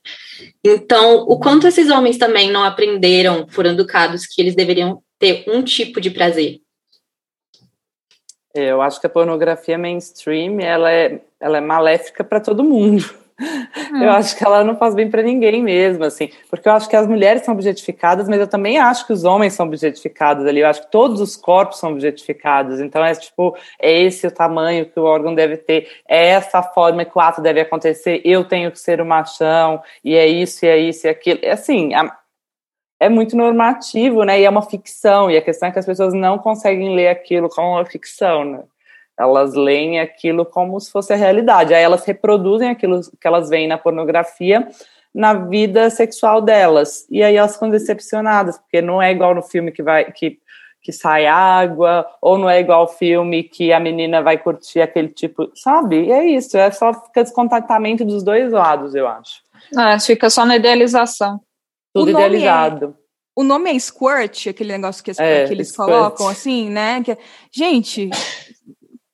Então, 0.63 1.23
o 1.27 1.37
quanto 1.37 1.67
esses 1.67 1.89
homens 1.89 2.17
também 2.17 2.49
não 2.49 2.63
aprenderam, 2.63 3.47
furando 3.49 3.85
cados, 3.85 4.25
que 4.25 4.41
eles 4.41 4.55
deveriam 4.55 5.03
ter 5.19 5.43
um 5.47 5.61
tipo 5.61 5.99
de 5.99 6.09
prazer. 6.09 6.61
É, 8.55 8.71
eu 8.71 8.81
acho 8.81 8.99
que 8.99 9.07
a 9.07 9.09
pornografia 9.09 9.77
mainstream, 9.77 10.59
ela 10.59 10.91
é, 10.91 11.21
ela 11.39 11.57
é 11.57 11.61
maléfica 11.61 12.23
para 12.23 12.39
todo 12.39 12.63
mundo. 12.63 13.03
Hum. 13.39 14.03
Eu 14.03 14.11
acho 14.11 14.37
que 14.37 14.43
ela 14.43 14.63
não 14.63 14.75
faz 14.75 14.93
bem 14.93 15.09
para 15.09 15.23
ninguém 15.23 15.63
mesmo, 15.63 16.03
assim, 16.03 16.29
porque 16.49 16.67
eu 16.67 16.73
acho 16.73 16.89
que 16.89 16.95
as 16.95 17.07
mulheres 17.07 17.43
são 17.43 17.53
objetificadas, 17.53 18.27
mas 18.27 18.39
eu 18.39 18.47
também 18.47 18.77
acho 18.77 19.07
que 19.07 19.13
os 19.13 19.23
homens 19.23 19.53
são 19.53 19.65
objetificados 19.65 20.45
ali. 20.45 20.59
Eu 20.59 20.67
acho 20.67 20.81
que 20.81 20.91
todos 20.91 21.21
os 21.21 21.35
corpos 21.35 21.79
são 21.79 21.91
objetificados. 21.91 22.79
Então 22.79 23.03
é 23.03 23.13
tipo, 23.13 23.55
é 23.79 24.01
esse 24.01 24.27
o 24.27 24.31
tamanho 24.31 24.85
que 24.85 24.99
o 24.99 25.03
órgão 25.03 25.33
deve 25.33 25.57
ter, 25.57 25.87
é 26.07 26.27
essa 26.27 26.61
forma 26.61 27.05
que 27.05 27.17
o 27.17 27.21
ato 27.21 27.41
deve 27.41 27.61
acontecer. 27.61 28.21
Eu 28.25 28.43
tenho 28.43 28.71
que 28.71 28.79
ser 28.79 29.01
o 29.01 29.05
machão 29.05 29.81
e 30.03 30.15
é 30.15 30.27
isso, 30.27 30.65
e 30.65 30.67
é 30.67 30.77
isso 30.77 31.07
e 31.07 31.09
aquilo. 31.09 31.39
É 31.41 31.51
assim, 31.51 31.91
é 32.99 33.09
muito 33.09 33.35
normativo, 33.37 34.23
né? 34.23 34.39
E 34.41 34.45
é 34.45 34.49
uma 34.49 34.61
ficção. 34.61 35.31
E 35.31 35.37
a 35.37 35.41
questão 35.41 35.69
é 35.69 35.71
que 35.71 35.79
as 35.79 35.85
pessoas 35.85 36.13
não 36.13 36.37
conseguem 36.37 36.95
ler 36.95 37.07
aquilo 37.07 37.49
como 37.49 37.69
uma 37.69 37.85
ficção, 37.85 38.43
né? 38.43 38.63
Elas 39.19 39.53
leem 39.53 39.99
aquilo 39.99 40.45
como 40.45 40.79
se 40.79 40.91
fosse 40.91 41.11
a 41.11 41.17
realidade. 41.17 41.73
Aí 41.73 41.83
elas 41.83 42.05
reproduzem 42.05 42.69
aquilo 42.69 43.01
que 43.01 43.27
elas 43.27 43.49
veem 43.49 43.67
na 43.67 43.77
pornografia 43.77 44.67
na 45.13 45.33
vida 45.33 45.89
sexual 45.89 46.41
delas. 46.41 47.05
E 47.09 47.23
aí 47.23 47.35
elas 47.35 47.53
ficam 47.53 47.69
decepcionadas, 47.69 48.57
porque 48.57 48.81
não 48.81 49.01
é 49.01 49.11
igual 49.11 49.33
no 49.35 49.41
filme 49.41 49.71
que 49.71 49.83
vai 49.83 50.11
que, 50.11 50.39
que 50.81 50.91
sai 50.91 51.25
água, 51.25 52.05
ou 52.21 52.37
não 52.37 52.49
é 52.49 52.59
igual 52.59 52.81
ao 52.81 52.87
filme 52.87 53.43
que 53.43 53.73
a 53.73 53.79
menina 53.79 54.21
vai 54.21 54.37
curtir 54.37 54.81
aquele 54.81 55.09
tipo, 55.09 55.51
sabe? 55.55 56.05
E 56.05 56.11
é 56.11 56.25
isso, 56.25 56.57
é 56.57 56.71
só 56.71 56.93
fica 56.93 57.23
descontentamento 57.23 58.05
dos 58.05 58.23
dois 58.23 58.51
lados, 58.51 58.95
eu 58.95 59.07
acho. 59.07 59.41
É, 59.77 59.99
fica 59.99 60.29
só 60.29 60.45
na 60.45 60.55
idealização. 60.55 61.39
Tudo 61.93 62.07
o 62.07 62.09
idealizado. 62.11 62.95
É, 62.95 63.09
o 63.35 63.43
nome 63.43 63.71
é 63.71 63.79
squirt, 63.79 64.47
aquele 64.47 64.73
negócio 64.73 65.03
que, 65.03 65.11
é, 65.11 65.45
que 65.47 65.53
eles 65.53 65.69
squirt. 65.69 65.87
colocam 65.87 66.27
assim, 66.27 66.69
né? 66.69 67.01
Que, 67.03 67.17
gente, 67.51 68.09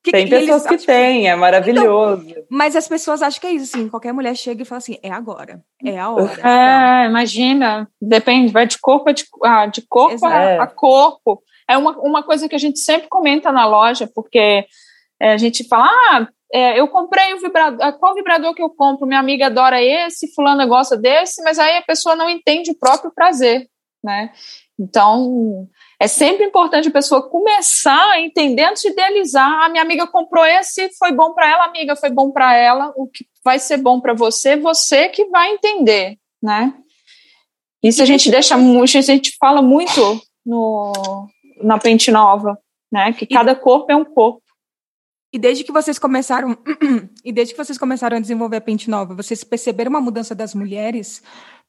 que, 0.06 0.12
tem 0.12 0.30
pessoas 0.30 0.65
que 0.65 0.78
têm, 0.78 1.28
é 1.28 1.36
maravilhoso. 1.36 2.24
Então, 2.30 2.44
mas 2.50 2.76
as 2.76 2.88
pessoas 2.88 3.22
acham 3.24 3.41
que 3.41 3.48
é 3.48 3.52
isso, 3.52 3.76
assim, 3.76 3.89
qualquer 3.89 4.13
mulher 4.13 4.36
chega 4.36 4.62
e 4.62 4.65
fala 4.65 4.78
assim, 4.78 4.98
é 5.02 5.12
agora, 5.12 5.62
é 5.84 6.00
a 6.00 6.10
hora. 6.10 6.26
É, 6.46 7.08
imagina, 7.08 7.89
depende, 8.00 8.52
vai 8.52 8.68
de 8.68 8.78
corpo 8.78 9.10
a, 9.10 9.12
de, 9.12 9.26
ah, 9.44 9.65
de 9.65 9.82
corpo 9.88 10.26
a, 10.26 10.63
a, 10.63 10.68
corpo. 10.68 11.41
É 11.68 11.78
uma, 11.78 11.98
uma 11.98 12.24
coisa 12.24 12.48
que 12.48 12.56
a 12.56 12.60
gente 12.60 12.80
sempre 12.80 13.08
comenta 13.10 13.52
na 13.52 13.65
loja, 13.65 14.08
porque 14.13 14.65
é, 15.20 15.34
a 15.34 15.38
gente 15.38 15.68
fala, 15.68 15.88
ah, 15.88 16.28
é, 16.54 16.80
eu 16.80 16.88
comprei 16.88 17.34
o 17.34 17.39
vibrador, 17.39 17.80
ah, 17.82 17.91
qual 17.91 18.13
vibrador 18.13 18.54
que 18.54 18.62
eu 18.62 18.70
compro? 18.70 19.08
Minha 19.08 19.20
amiga 19.20 19.48
adora 19.48 19.82
esse, 19.82 20.34
fulana 20.34 20.65
gosta 20.68 20.96
desse, 20.96 21.41
mas 21.44 21.58
aí 21.58 21.78
a 21.78 21.82
pessoa 21.82 22.15
não 22.15 22.30
entende 22.30 22.72
o 22.72 22.78
próprio 22.78 23.12
prazer, 23.13 23.68
né? 24.04 24.32
Então, 24.80 25.68
é 25.99 26.08
sempre 26.08 26.45
importante 26.45 26.89
a 26.89 26.91
pessoa 26.91 27.29
começar 27.29 28.12
a 28.12 28.19
entender 28.19 28.63
antes 28.63 28.81
de 28.81 28.89
idealizar. 28.89 29.63
A 29.63 29.69
minha 29.69 29.84
amiga 29.84 30.05
comprou 30.05 30.45
esse, 30.45 30.89
foi 30.97 31.12
bom 31.12 31.34
para 31.34 31.49
ela, 31.49 31.65
amiga, 31.65 31.95
foi 31.95 32.10
bom 32.10 32.31
para 32.31 32.53
ela. 32.53 32.93
O 32.97 33.08
que 33.08 33.25
vai 33.43 33.60
ser 33.60 33.77
bom 33.77 34.01
para 34.01 34.13
você, 34.13 34.58
você 34.58 35.08
que 35.08 35.25
vai 35.25 35.51
entender, 35.51 36.17
né? 36.41 36.73
Isso 37.81 38.01
a 38.01 38.05
gente 38.05 38.29
deixa 38.29 38.58
muito, 38.58 38.97
a 38.97 39.01
gente 39.01 39.36
fala 39.39 39.62
muito 39.62 40.01
no, 40.45 41.29
na 41.62 41.77
Pente 41.77 42.12
Nova, 42.12 42.58
né? 42.91 43.13
Que 43.13 43.25
cada 43.25 43.55
corpo 43.55 43.91
é 43.91 43.95
um 43.95 44.03
corpo. 44.03 44.41
E 45.31 45.39
desde 45.39 45.63
que 45.63 45.71
vocês 45.71 45.99
começaram, 45.99 46.58
e 47.23 47.31
desde 47.31 47.53
que 47.53 47.63
vocês 47.63 47.77
começaram 47.77 48.17
a 48.17 48.21
desenvolver 48.21 48.58
a 48.58 48.62
Pente 48.62 48.89
Nova, 48.89 49.13
vocês 49.13 49.43
perceberam 49.43 49.89
uma 49.89 50.01
mudança 50.01 50.34
das 50.34 50.53
mulheres 50.53 51.21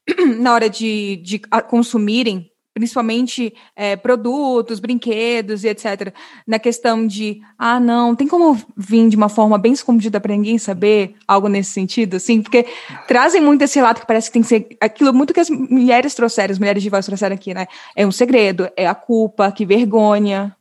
na 0.39 0.55
hora 0.55 0.71
de, 0.71 1.17
de 1.17 1.39
consumirem 1.69 2.51
principalmente 2.77 3.55
é, 3.75 3.97
produtos, 3.97 4.79
brinquedos 4.79 5.65
e 5.65 5.69
etc., 5.69 6.13
na 6.47 6.59
questão 6.59 7.07
de, 7.07 7.41
ah, 7.59 7.81
não, 7.81 8.15
tem 8.15 8.29
como 8.29 8.55
vir 8.77 9.09
de 9.09 9.17
uma 9.17 9.31
forma 9.31 9.57
bem 9.57 9.73
escondida 9.73 10.21
para 10.21 10.37
ninguém 10.37 10.59
saber 10.59 11.15
algo 11.27 11.49
nesse 11.49 11.71
sentido, 11.71 12.17
assim, 12.17 12.43
porque 12.43 12.67
trazem 13.09 13.41
muito 13.41 13.63
esse 13.63 13.79
relato 13.79 14.03
que 14.03 14.07
parece 14.07 14.29
que 14.29 14.35
tem 14.35 14.43
que 14.43 14.49
ser 14.49 14.77
aquilo 14.79 15.15
muito 15.15 15.33
que 15.33 15.41
as 15.41 15.49
mulheres 15.49 16.15
trouxeram, 16.15 16.53
as 16.53 16.59
mulheres 16.59 16.83
de 16.83 16.91
voz 16.91 17.07
trouxeram 17.07 17.35
aqui, 17.35 17.55
né? 17.55 17.67
É 17.97 18.07
um 18.07 18.13
segredo, 18.13 18.69
é 18.77 18.87
a 18.87 18.95
culpa, 18.95 19.51
que 19.51 19.65
vergonha. 19.65 20.55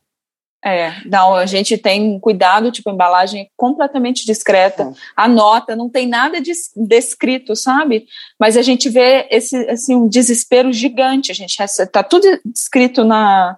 É, 0.68 0.92
não, 1.04 1.32
a 1.32 1.46
gente 1.46 1.78
tem 1.78 2.18
cuidado, 2.18 2.72
tipo, 2.72 2.90
a 2.90 2.92
embalagem 2.92 3.42
é 3.42 3.46
completamente 3.56 4.26
discreta, 4.26 4.82
é. 4.82 4.92
a 5.14 5.28
nota 5.28 5.76
não 5.76 5.88
tem 5.88 6.08
nada 6.08 6.40
de, 6.40 6.50
descrito, 6.74 7.54
sabe? 7.54 8.04
Mas 8.36 8.56
a 8.56 8.62
gente 8.62 8.88
vê 8.88 9.28
esse, 9.30 9.56
assim, 9.70 9.94
um 9.94 10.08
desespero 10.08 10.72
gigante, 10.72 11.30
a 11.30 11.34
gente 11.36 11.56
tá 11.92 12.02
tudo 12.02 12.26
escrito 12.52 13.04
na, 13.04 13.56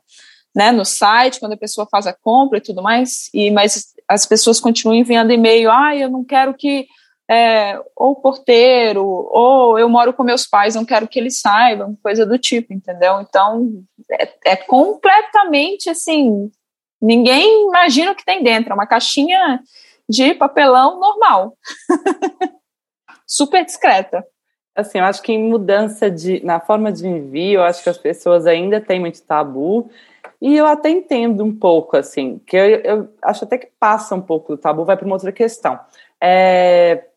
né, 0.54 0.70
no 0.70 0.84
site, 0.84 1.40
quando 1.40 1.54
a 1.54 1.58
pessoa 1.58 1.88
faz 1.90 2.06
a 2.06 2.12
compra 2.12 2.58
e 2.58 2.62
tudo 2.62 2.82
mais, 2.82 3.30
e, 3.32 3.50
mas 3.50 3.94
as 4.06 4.26
pessoas 4.26 4.60
continuam 4.60 4.98
enviando 4.98 5.32
e-mail, 5.32 5.70
ah, 5.70 5.96
eu 5.96 6.10
não 6.10 6.22
quero 6.22 6.52
que 6.52 6.86
é, 7.30 7.80
ou 7.96 8.16
porteiro, 8.16 9.02
ou 9.02 9.78
eu 9.78 9.88
moro 9.88 10.12
com 10.12 10.22
meus 10.22 10.46
pais, 10.46 10.74
não 10.74 10.84
quero 10.84 11.08
que 11.08 11.18
eles 11.18 11.40
saibam, 11.40 11.96
coisa 12.02 12.26
do 12.26 12.38
tipo, 12.38 12.74
entendeu? 12.74 13.18
Então, 13.22 13.82
é, 14.10 14.28
é 14.44 14.56
completamente 14.56 15.88
assim, 15.88 16.50
ninguém 17.00 17.68
imagina 17.68 18.12
o 18.12 18.14
que 18.14 18.24
tem 18.24 18.42
dentro, 18.42 18.70
é 18.70 18.74
uma 18.74 18.86
caixinha 18.86 19.60
de 20.08 20.34
papelão 20.34 20.98
normal. 20.98 21.56
Super 23.26 23.64
discreta. 23.64 24.24
Assim, 24.74 24.98
eu 24.98 25.04
acho 25.04 25.20
que 25.22 25.32
em 25.32 25.42
mudança 25.42 26.10
de, 26.10 26.44
na 26.44 26.60
forma 26.60 26.92
de 26.92 27.06
envio, 27.06 27.60
eu 27.60 27.64
acho 27.64 27.82
que 27.82 27.90
as 27.90 27.98
pessoas 27.98 28.46
ainda 28.46 28.80
têm 28.80 29.00
muito 29.00 29.22
tabu, 29.22 29.90
e 30.40 30.56
eu 30.56 30.66
até 30.66 30.88
entendo 30.88 31.44
um 31.44 31.54
pouco, 31.54 31.96
assim, 31.96 32.38
que 32.46 32.56
eu, 32.56 32.64
eu 32.64 33.08
acho 33.22 33.44
até 33.44 33.58
que 33.58 33.68
passa 33.78 34.14
um 34.14 34.20
pouco 34.20 34.54
do 34.54 34.58
tabu, 34.58 34.84
vai 34.84 34.96
para 34.96 35.04
uma 35.04 35.16
outra 35.16 35.32
questão. 35.32 35.78
É, 36.22 37.07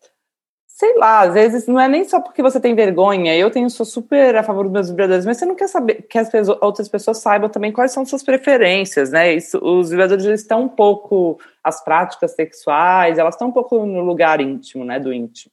sei 0.72 0.96
lá, 0.96 1.20
às 1.20 1.34
vezes 1.34 1.66
não 1.66 1.78
é 1.78 1.86
nem 1.86 2.02
só 2.04 2.18
porque 2.18 2.42
você 2.42 2.58
tem 2.58 2.74
vergonha. 2.74 3.36
Eu 3.36 3.50
tenho, 3.50 3.68
sou 3.68 3.84
super 3.84 4.34
a 4.36 4.42
favor 4.42 4.64
dos 4.64 4.72
meus 4.72 4.90
vibradores, 4.90 5.26
mas 5.26 5.36
você 5.36 5.44
não 5.44 5.54
quer 5.54 5.68
saber 5.68 6.02
que 6.08 6.18
as 6.18 6.30
pessoas, 6.30 6.58
outras 6.62 6.88
pessoas 6.88 7.18
saibam 7.18 7.48
também 7.50 7.70
quais 7.70 7.92
são 7.92 8.04
suas 8.06 8.22
preferências, 8.22 9.10
né? 9.10 9.34
Isso, 9.34 9.58
os 9.62 9.90
vibradores 9.90 10.24
estão 10.24 10.62
um 10.62 10.68
pouco 10.68 11.38
as 11.62 11.84
práticas 11.84 12.32
sexuais, 12.34 13.18
elas 13.18 13.34
estão 13.34 13.48
um 13.48 13.52
pouco 13.52 13.84
no 13.84 14.00
lugar 14.00 14.40
íntimo, 14.40 14.84
né? 14.84 14.98
Do 14.98 15.12
íntimo. 15.12 15.52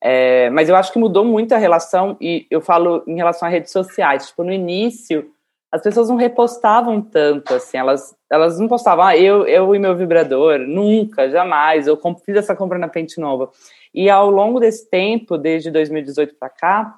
É, 0.00 0.48
mas 0.50 0.68
eu 0.68 0.76
acho 0.76 0.92
que 0.92 0.98
mudou 0.98 1.24
muito 1.24 1.54
a 1.54 1.58
relação 1.58 2.16
e 2.20 2.46
eu 2.50 2.60
falo 2.60 3.04
em 3.06 3.16
relação 3.16 3.46
a 3.46 3.50
redes 3.50 3.70
sociais. 3.70 4.28
Tipo, 4.28 4.44
no 4.44 4.52
início 4.52 5.30
as 5.70 5.82
pessoas 5.82 6.08
não 6.08 6.16
repostavam 6.16 7.02
tanto, 7.02 7.52
assim, 7.52 7.76
elas, 7.76 8.16
elas 8.30 8.58
não 8.58 8.66
postavam, 8.66 9.04
ah, 9.04 9.14
eu, 9.14 9.46
eu 9.46 9.74
e 9.74 9.78
meu 9.78 9.94
vibrador, 9.94 10.58
nunca, 10.60 11.28
jamais, 11.28 11.86
eu 11.86 12.00
fiz 12.24 12.36
essa 12.36 12.56
compra 12.56 12.78
na 12.78 12.88
Pente 12.88 13.20
Nova. 13.20 13.50
E 13.98 14.08
ao 14.08 14.30
longo 14.30 14.60
desse 14.60 14.88
tempo, 14.88 15.36
desde 15.36 15.72
2018 15.72 16.36
para 16.36 16.48
cá, 16.48 16.94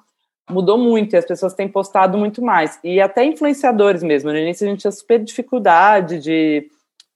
mudou 0.47 0.77
muito 0.77 1.15
e 1.15 1.17
as 1.17 1.25
pessoas 1.25 1.55
têm 1.55 1.67
postado 1.67 2.15
muito 2.15 2.43
mais. 2.43 2.79
E 2.83 3.01
até 3.01 3.25
influenciadores 3.25 4.03
mesmo. 4.03 4.29
No 4.29 4.37
início 4.37 4.67
a 4.67 4.69
gente 4.69 4.81
tinha 4.81 4.91
super 4.91 5.17
dificuldade 5.17 6.19
de, 6.19 6.69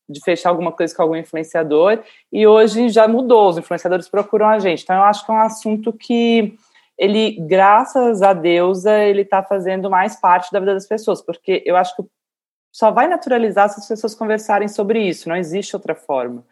de 0.09 0.19
fechar 0.21 0.49
alguma 0.49 0.71
coisa 0.71 0.95
com 0.95 1.03
algum 1.03 1.15
influenciador 1.15 1.99
e 2.33 2.47
hoje 2.47 2.89
já 2.89 3.07
mudou. 3.07 3.47
Os 3.47 3.59
influenciadores 3.59 4.09
procuram 4.09 4.47
a 4.47 4.57
gente. 4.57 4.81
Então 4.81 4.95
eu 4.95 5.03
acho 5.03 5.23
que 5.23 5.31
é 5.31 5.35
um 5.35 5.41
assunto 5.41 5.93
que 5.93 6.57
ele, 6.97 7.37
graças 7.41 8.23
a 8.23 8.33
Deus, 8.33 8.85
ele 8.85 9.21
está 9.21 9.43
fazendo 9.43 9.87
mais 9.87 10.15
parte 10.15 10.51
da 10.51 10.59
vida 10.59 10.73
das 10.73 10.87
pessoas, 10.87 11.21
porque 11.21 11.61
eu 11.63 11.75
acho 11.75 11.95
que 11.95 12.03
só 12.71 12.89
vai 12.89 13.07
naturalizar 13.07 13.69
se 13.69 13.79
as 13.79 13.87
pessoas 13.87 14.15
conversarem 14.15 14.67
sobre 14.67 15.07
isso. 15.07 15.29
Não 15.29 15.35
existe 15.35 15.75
outra 15.75 15.93
forma 15.93 16.43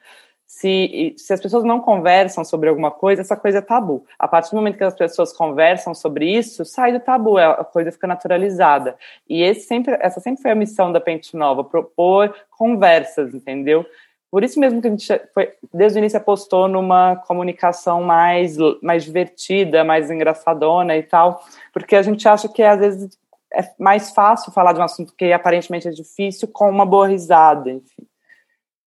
se, 0.53 1.15
se 1.17 1.33
as 1.33 1.41
pessoas 1.41 1.63
não 1.63 1.79
conversam 1.79 2.45
sobre 2.45 2.69
alguma 2.69 2.91
coisa, 2.91 3.21
essa 3.21 3.35
coisa 3.35 3.57
é 3.57 3.61
tabu. 3.61 4.05
A 4.19 4.27
partir 4.27 4.51
do 4.51 4.57
momento 4.57 4.77
que 4.77 4.83
as 4.83 4.93
pessoas 4.93 5.33
conversam 5.33 5.95
sobre 5.95 6.29
isso, 6.29 6.63
sai 6.63 6.93
do 6.93 6.99
tabu, 6.99 7.39
é, 7.39 7.45
a 7.45 7.63
coisa 7.63 7.91
fica 7.91 8.05
naturalizada. 8.05 8.95
E 9.27 9.51
sempre, 9.55 9.97
essa 9.99 10.19
sempre 10.19 10.43
foi 10.43 10.51
a 10.51 10.55
missão 10.55 10.91
da 10.91 11.01
Pente 11.01 11.35
Nova, 11.35 11.63
propor 11.63 12.35
conversas, 12.51 13.33
entendeu? 13.33 13.83
Por 14.29 14.43
isso 14.43 14.59
mesmo 14.59 14.79
que 14.79 14.87
a 14.87 14.91
gente 14.91 15.21
foi, 15.33 15.51
desde 15.73 15.97
o 15.97 15.99
início 15.99 16.17
apostou 16.17 16.67
numa 16.67 17.15
comunicação 17.15 18.03
mais, 18.03 18.55
mais 18.81 19.03
divertida, 19.03 19.83
mais 19.83 20.11
engraçadona 20.11 20.95
e 20.95 21.01
tal, 21.01 21.43
porque 21.73 21.95
a 21.95 22.01
gente 22.03 22.27
acha 22.27 22.47
que 22.47 22.61
às 22.61 22.79
vezes 22.79 23.17
é 23.51 23.67
mais 23.79 24.11
fácil 24.11 24.51
falar 24.51 24.73
de 24.73 24.79
um 24.79 24.83
assunto 24.83 25.15
que 25.17 25.33
aparentemente 25.33 25.87
é 25.87 25.91
difícil 25.91 26.47
com 26.47 26.69
uma 26.69 26.85
boa 26.85 27.07
risada, 27.07 27.71
enfim. 27.71 28.07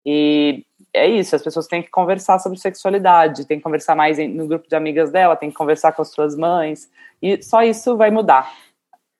E 0.05 0.63
é 0.95 1.07
isso, 1.07 1.35
as 1.35 1.41
pessoas 1.41 1.67
têm 1.67 1.83
que 1.83 1.89
conversar 1.89 2.39
sobre 2.39 2.57
sexualidade, 2.59 3.45
tem 3.45 3.57
que 3.57 3.63
conversar 3.63 3.95
mais 3.95 4.17
no 4.17 4.47
grupo 4.47 4.67
de 4.67 4.75
amigas 4.75 5.11
dela, 5.11 5.35
tem 5.35 5.49
que 5.49 5.55
conversar 5.55 5.91
com 5.91 6.01
as 6.01 6.09
suas 6.09 6.35
mães, 6.35 6.89
e 7.21 7.41
só 7.43 7.61
isso 7.63 7.97
vai 7.97 8.09
mudar 8.09 8.51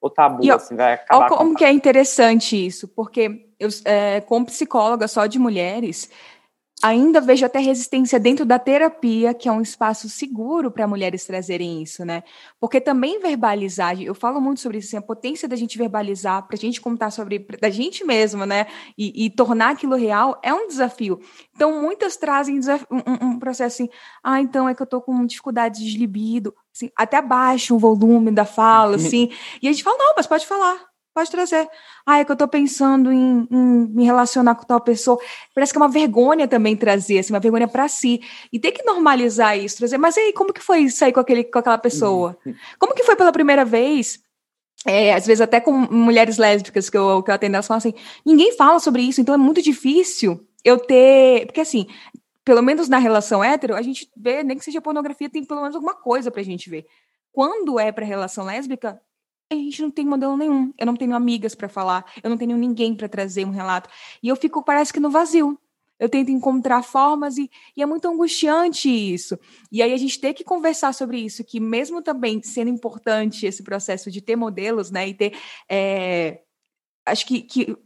o 0.02 0.10
tabu, 0.10 0.44
e, 0.44 0.52
assim, 0.52 0.76
vai 0.76 0.94
acabar. 0.94 1.26
Olha 1.26 1.38
como 1.38 1.56
que 1.56 1.66
é 1.66 1.72
interessante 1.72 2.66
isso, 2.66 2.88
porque 2.88 3.48
eu, 3.60 3.70
é, 3.86 4.22
como 4.22 4.46
psicóloga 4.46 5.08
só 5.08 5.26
de 5.26 5.40
mulheres, 5.40 6.10
ainda 6.84 7.22
vejo 7.22 7.46
até 7.46 7.60
resistência 7.60 8.20
dentro 8.20 8.46
da 8.46 8.60
terapia, 8.60 9.34
que 9.34 9.48
é 9.48 9.52
um 9.52 9.62
espaço 9.62 10.10
seguro 10.10 10.70
para 10.70 10.88
mulheres 10.88 11.26
trazerem 11.26 11.82
isso, 11.82 12.04
né? 12.04 12.24
Porque 12.60 12.82
também 12.82 13.20
verbalizar, 13.20 14.00
eu 14.02 14.14
falo 14.14 14.42
muito 14.42 14.60
sobre 14.60 14.80
isso, 14.80 14.90
assim, 14.90 14.98
a 14.98 15.02
potência 15.02 15.48
da 15.48 15.56
gente 15.56 15.78
verbalizar, 15.78 16.46
para 16.46 16.56
a 16.56 16.60
gente 16.60 16.82
contar 16.82 17.12
sobre 17.12 17.40
da 17.60 17.70
gente 17.70 18.04
mesma, 18.04 18.46
né? 18.46 18.68
E, 18.98 19.26
e, 19.26 19.30
tornar 19.30 19.72
aquilo 19.72 19.96
real 19.96 20.40
é 20.44 20.54
um 20.54 20.68
desafio. 20.68 21.20
Então, 21.56 21.82
muitas 21.82 22.18
trazem 22.18 22.60
um, 22.92 23.28
um, 23.28 23.40
processo 23.40 23.84
assim, 23.84 23.90
ah, 24.24 24.42
então 24.42 24.68
é 24.68 24.76
que 24.76 24.82
eu 24.82 24.88
tô 24.88 25.02
com 25.02 25.26
dificuldade 25.26 25.84
de 25.84 25.98
libido, 25.98 26.54
assim, 26.74 26.92
até 26.96 27.18
abaixa 27.18 27.74
o 27.74 27.80
volume 27.80 28.32
da 28.32 28.46
fala, 28.46 28.96
assim, 28.98 29.32
e 29.62 29.68
a 29.68 29.72
gente 29.72 29.84
fala, 29.84 29.98
não, 29.98 30.14
mas 30.16 30.28
pode 30.28 30.46
falar, 30.46 30.80
Pode 31.16 31.32
trazer. 31.32 31.70
Ah, 32.06 32.20
é 32.20 32.26
que 32.26 32.32
eu 32.34 32.36
tô 32.36 32.46
pensando 32.46 33.10
em, 33.10 33.48
em, 33.50 33.88
me 33.88 34.04
relacionar 34.04 34.54
com 34.54 34.66
tal 34.66 34.82
pessoa. 34.82 35.18
Parece 35.54 35.72
que 35.72 35.78
é 35.78 35.82
uma 35.82 35.88
vergonha 35.88 36.46
também 36.46 36.76
trazer, 36.76 37.20
assim, 37.20 37.32
uma 37.32 37.40
vergonha 37.40 37.70
para 37.70 37.88
si. 37.88 38.20
E 38.52 38.60
tem 38.60 38.74
que 38.74 38.84
normalizar 38.84 39.58
isso, 39.58 39.78
trazer. 39.78 39.98
Mas 39.98 40.18
aí, 40.18 40.34
como 40.34 40.52
que 40.52 40.60
foi 40.60 40.90
sair 40.90 41.14
com, 41.14 41.22
aquele, 41.22 41.46
com 41.46 41.58
aquela 41.58 41.78
pessoa? 41.78 42.38
Uhum. 42.46 42.54
Como 42.78 42.94
que 42.94 43.06
foi 43.06 43.16
pela 43.16 43.32
primeira 43.32 43.64
vez? 43.64 44.20
É, 44.86 45.14
às 45.14 45.26
vezes 45.26 45.40
até 45.40 45.62
com 45.62 45.72
mulheres 45.72 46.38
lésbicas 46.38 46.90
que 46.90 46.98
eu, 46.98 47.24
que 47.24 47.32
eu 47.32 47.36
atendo, 47.36 47.56
elas 47.56 47.66
falam 47.66 47.78
assim, 47.78 47.94
ninguém 48.26 48.52
fala 48.58 48.78
sobre 48.80 49.02
isso, 49.02 49.22
então 49.22 49.34
é 49.34 49.38
muito 49.38 49.62
difícil 49.62 50.46
eu 50.66 50.78
ter... 50.78 51.46
Porque 51.46 51.62
assim, 51.62 51.88
pelo 52.44 52.62
menos 52.62 52.90
na 52.90 52.98
relação 52.98 53.42
hétero, 53.42 53.74
a 53.74 53.82
gente 53.82 54.12
vê, 54.18 54.44
nem 54.44 54.58
que 54.58 54.66
seja 54.66 54.82
pornografia, 54.82 55.30
tem 55.30 55.46
pelo 55.46 55.62
menos 55.62 55.76
alguma 55.76 55.96
coisa 55.96 56.30
pra 56.30 56.44
gente 56.44 56.70
ver. 56.70 56.86
Quando 57.32 57.80
é 57.80 57.90
para 57.92 58.06
relação 58.06 58.44
lésbica, 58.44 59.02
a 59.52 59.56
gente 59.56 59.82
não 59.82 59.92
tem 59.92 60.06
modelo 60.06 60.36
nenhum. 60.36 60.74
Eu 60.78 60.86
não 60.86 60.96
tenho 60.96 61.16
amigas 61.16 61.54
para 61.54 61.70
falar, 61.70 62.06
eu 62.24 62.30
não 62.30 62.38
tenho 62.38 62.58
ninguém 62.58 62.96
para 62.96 63.08
trazer 63.08 63.46
um 63.46 63.52
relato. 63.52 63.90
E 64.22 64.28
eu 64.28 64.36
fico, 64.36 64.64
parece 64.64 64.92
que 64.92 65.00
no 65.00 65.10
vazio. 65.10 65.60
Eu 65.98 66.10
tento 66.10 66.30
encontrar 66.30 66.84
formas 66.84 67.38
e, 67.38 67.50
e, 67.76 67.82
é 67.82 67.86
muito 67.86 68.06
angustiante 68.06 68.90
isso. 68.90 69.40
E 69.72 69.82
aí 69.82 69.94
a 69.94 69.98
gente 69.98 70.20
tem 70.20 70.34
que 70.34 70.44
conversar 70.44 70.94
sobre 70.94 71.20
isso, 71.20 71.42
que 71.42 71.58
mesmo 71.58 72.02
também 72.02 72.42
sendo 72.44 72.70
importante 72.70 73.46
esse 73.46 73.64
processo 73.64 74.12
de 74.12 74.20
ter 74.20 74.36
modelos, 74.36 74.92
né, 74.92 75.08
e 75.08 75.14
ter, 75.14 75.38
é, 75.70 76.42
acho 77.06 77.26
que, 77.26 77.42
que 77.44 77.78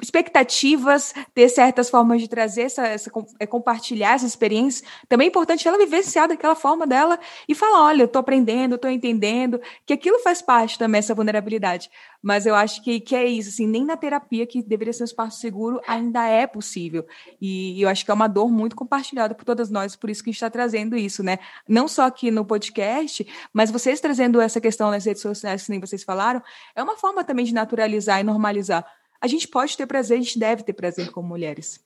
expectativas, 0.00 1.12
ter 1.34 1.48
certas 1.48 1.90
formas 1.90 2.20
de 2.20 2.28
trazer 2.28 2.62
essa, 2.62 2.86
essa 2.86 3.10
é, 3.38 3.46
compartilhar 3.46 4.14
essa 4.14 4.26
experiência. 4.26 4.86
Também 5.08 5.26
é 5.26 5.28
importante 5.28 5.66
ela 5.66 5.76
vivenciar 5.76 6.28
daquela 6.28 6.54
forma 6.54 6.86
dela 6.86 7.18
e 7.48 7.54
falar, 7.54 7.84
olha, 7.84 8.02
eu 8.02 8.06
estou 8.06 8.20
aprendendo, 8.20 8.76
estou 8.76 8.90
entendendo, 8.90 9.60
que 9.84 9.92
aquilo 9.92 10.18
faz 10.20 10.40
parte 10.40 10.78
também 10.78 11.00
essa 11.00 11.14
vulnerabilidade. 11.14 11.90
Mas 12.22 12.46
eu 12.46 12.54
acho 12.54 12.82
que, 12.82 13.00
que 13.00 13.14
é 13.14 13.26
isso, 13.26 13.48
assim, 13.50 13.66
nem 13.66 13.84
na 13.84 13.96
terapia 13.96 14.46
que 14.46 14.62
deveria 14.62 14.92
ser 14.92 15.02
um 15.02 15.06
espaço 15.06 15.40
seguro 15.40 15.80
ainda 15.86 16.26
é 16.26 16.46
possível. 16.46 17.06
E, 17.40 17.78
e 17.78 17.82
eu 17.82 17.88
acho 17.88 18.04
que 18.04 18.10
é 18.10 18.14
uma 18.14 18.28
dor 18.28 18.50
muito 18.50 18.74
compartilhada 18.74 19.34
por 19.34 19.44
todas 19.44 19.70
nós, 19.70 19.94
por 19.94 20.10
isso 20.10 20.22
que 20.22 20.30
a 20.30 20.32
gente 20.32 20.38
está 20.38 20.50
trazendo 20.50 20.96
isso, 20.96 21.22
né? 21.22 21.38
Não 21.68 21.86
só 21.86 22.06
aqui 22.06 22.30
no 22.30 22.44
podcast, 22.44 23.26
mas 23.52 23.70
vocês 23.70 24.00
trazendo 24.00 24.40
essa 24.40 24.60
questão 24.60 24.90
nas 24.90 25.04
redes 25.04 25.22
sociais, 25.22 25.64
que 25.64 25.70
nem 25.70 25.80
vocês 25.80 26.02
falaram, 26.02 26.42
é 26.74 26.82
uma 26.82 26.96
forma 26.96 27.22
também 27.22 27.44
de 27.44 27.54
naturalizar 27.54 28.20
e 28.20 28.24
normalizar 28.24 28.84
a 29.20 29.26
gente 29.26 29.48
pode 29.48 29.76
ter 29.76 29.86
prazer, 29.86 30.18
a 30.18 30.22
gente 30.22 30.38
deve 30.38 30.62
ter 30.62 30.72
prazer 30.72 31.10
como 31.10 31.28
mulheres. 31.28 31.80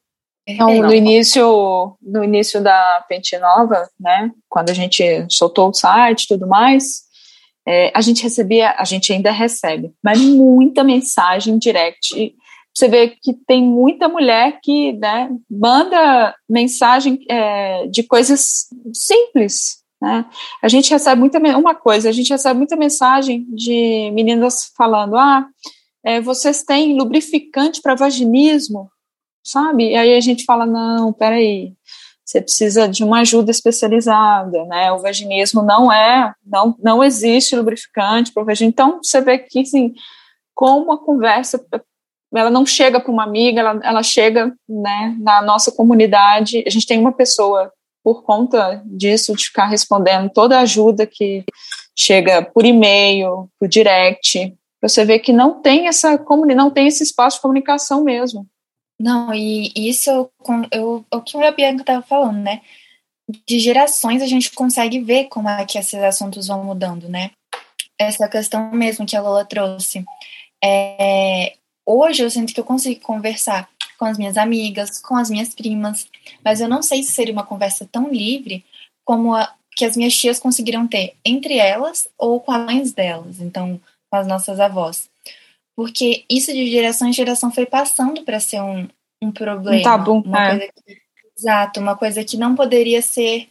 Então, 0.46 0.74
no 0.82 0.92
início, 0.92 1.96
no 2.02 2.24
início 2.24 2.60
da 2.60 3.04
Pente 3.08 3.38
Nova, 3.38 3.88
né, 3.98 4.30
quando 4.48 4.70
a 4.70 4.74
gente 4.74 5.02
soltou 5.30 5.68
o 5.68 5.74
site 5.74 6.24
e 6.24 6.28
tudo 6.28 6.48
mais, 6.48 7.02
é, 7.66 7.92
a 7.94 8.00
gente 8.00 8.22
recebia, 8.22 8.74
a 8.76 8.84
gente 8.84 9.12
ainda 9.12 9.30
recebe, 9.30 9.92
mas 10.02 10.20
muita 10.20 10.82
mensagem 10.82 11.58
direct. 11.58 12.34
Você 12.74 12.88
vê 12.88 13.08
que 13.22 13.34
tem 13.46 13.62
muita 13.62 14.08
mulher 14.08 14.58
que 14.62 14.94
né, 14.94 15.30
manda 15.48 16.34
mensagem 16.48 17.20
é, 17.30 17.86
de 17.86 18.02
coisas 18.02 18.66
simples. 18.92 19.82
Né? 20.00 20.24
A 20.60 20.68
gente 20.68 20.90
recebe 20.90 21.20
muita 21.20 21.38
uma 21.38 21.74
coisa, 21.74 22.08
a 22.08 22.12
gente 22.12 22.30
recebe 22.30 22.58
muita 22.58 22.74
mensagem 22.74 23.46
de 23.50 24.10
meninas 24.12 24.72
falando, 24.76 25.16
ah, 25.16 25.46
é, 26.04 26.20
vocês 26.20 26.62
têm 26.62 26.96
lubrificante 26.96 27.80
para 27.80 27.94
vaginismo, 27.94 28.90
sabe? 29.44 29.90
E 29.90 29.96
aí 29.96 30.16
a 30.16 30.20
gente 30.20 30.44
fala, 30.44 30.66
não, 30.66 31.12
peraí, 31.12 31.74
você 32.24 32.40
precisa 32.40 32.88
de 32.88 33.04
uma 33.04 33.20
ajuda 33.20 33.50
especializada, 33.50 34.64
né? 34.64 34.90
O 34.92 34.98
vaginismo 34.98 35.62
não 35.62 35.92
é, 35.92 36.32
não, 36.44 36.74
não 36.82 37.04
existe 37.04 37.54
lubrificante 37.54 38.32
para 38.32 38.42
o 38.42 38.46
vaginismo. 38.46 38.72
Então, 38.72 39.00
você 39.02 39.20
vê 39.20 39.38
que, 39.38 39.60
assim, 39.60 39.92
como 40.54 40.92
a 40.92 40.98
conversa, 40.98 41.64
ela 42.34 42.50
não 42.50 42.64
chega 42.64 43.00
para 43.00 43.12
uma 43.12 43.24
amiga, 43.24 43.60
ela, 43.60 43.80
ela 43.82 44.02
chega, 44.02 44.54
né, 44.68 45.16
na 45.20 45.42
nossa 45.42 45.70
comunidade. 45.70 46.64
A 46.66 46.70
gente 46.70 46.86
tem 46.86 46.98
uma 46.98 47.12
pessoa, 47.12 47.70
por 48.02 48.22
conta 48.22 48.82
disso, 48.86 49.34
de 49.36 49.44
ficar 49.44 49.66
respondendo 49.66 50.30
toda 50.30 50.56
a 50.58 50.62
ajuda 50.62 51.06
que 51.06 51.44
chega 51.94 52.42
por 52.42 52.64
e-mail, 52.64 53.50
por 53.58 53.68
direct, 53.68 54.56
você 54.82 55.04
vê 55.04 55.18
que 55.18 55.32
não 55.32 55.62
tem 55.62 55.86
essa 55.86 56.18
não 56.56 56.70
tem 56.70 56.88
esse 56.88 57.02
espaço 57.02 57.36
de 57.36 57.42
comunicação 57.42 58.02
mesmo. 58.02 58.46
Não, 59.00 59.32
e 59.32 59.72
isso 59.76 60.10
eu, 60.10 60.32
eu, 60.70 61.04
o 61.10 61.20
que 61.20 61.36
a 61.36 61.50
Bianca 61.50 61.82
estava 61.82 62.02
falando, 62.02 62.38
né? 62.38 62.60
de 63.46 63.58
gerações 63.58 64.22
a 64.22 64.26
gente 64.26 64.50
consegue 64.52 65.00
ver 65.00 65.24
como 65.26 65.48
é 65.48 65.64
que 65.64 65.78
esses 65.78 66.00
assuntos 66.02 66.48
vão 66.48 66.64
mudando, 66.64 67.08
né? 67.08 67.30
Essa 67.98 68.28
questão 68.28 68.70
mesmo 68.72 69.06
que 69.06 69.16
a 69.16 69.22
Lola 69.22 69.44
trouxe. 69.44 70.04
É, 70.62 71.54
hoje 71.86 72.22
eu 72.22 72.30
sinto 72.30 72.52
que 72.52 72.60
eu 72.60 72.64
consigo 72.64 73.00
conversar 73.00 73.68
com 73.98 74.04
as 74.04 74.18
minhas 74.18 74.36
amigas, 74.36 75.00
com 75.00 75.16
as 75.16 75.30
minhas 75.30 75.54
primas, 75.54 76.06
mas 76.44 76.60
eu 76.60 76.68
não 76.68 76.82
sei 76.82 77.02
se 77.02 77.12
seria 77.12 77.32
uma 77.32 77.46
conversa 77.46 77.88
tão 77.90 78.10
livre 78.10 78.64
como 79.04 79.34
a 79.34 79.54
que 79.74 79.86
as 79.86 79.96
minhas 79.96 80.14
tias 80.14 80.38
conseguiram 80.38 80.86
ter 80.86 81.14
entre 81.24 81.56
elas 81.56 82.06
ou 82.18 82.38
com 82.38 82.52
as 82.52 82.66
mães 82.66 82.92
delas, 82.92 83.40
então 83.40 83.80
com 84.12 84.16
as 84.16 84.26
nossas 84.26 84.60
avós. 84.60 85.08
Porque 85.74 86.26
isso 86.28 86.52
de 86.52 86.70
geração 86.70 87.08
em 87.08 87.14
geração 87.14 87.50
foi 87.50 87.64
passando 87.64 88.22
para 88.24 88.38
ser 88.38 88.60
um, 88.60 88.86
um 89.22 89.32
problema. 89.32 89.78
Um 89.78 89.82
tabu, 89.82 90.12
uma 90.20 90.44
é. 90.44 90.50
coisa 90.50 90.72
que, 90.72 90.98
exato, 91.38 91.80
uma 91.80 91.96
coisa 91.96 92.22
que 92.22 92.36
não 92.36 92.54
poderia 92.54 93.00
ser 93.00 93.48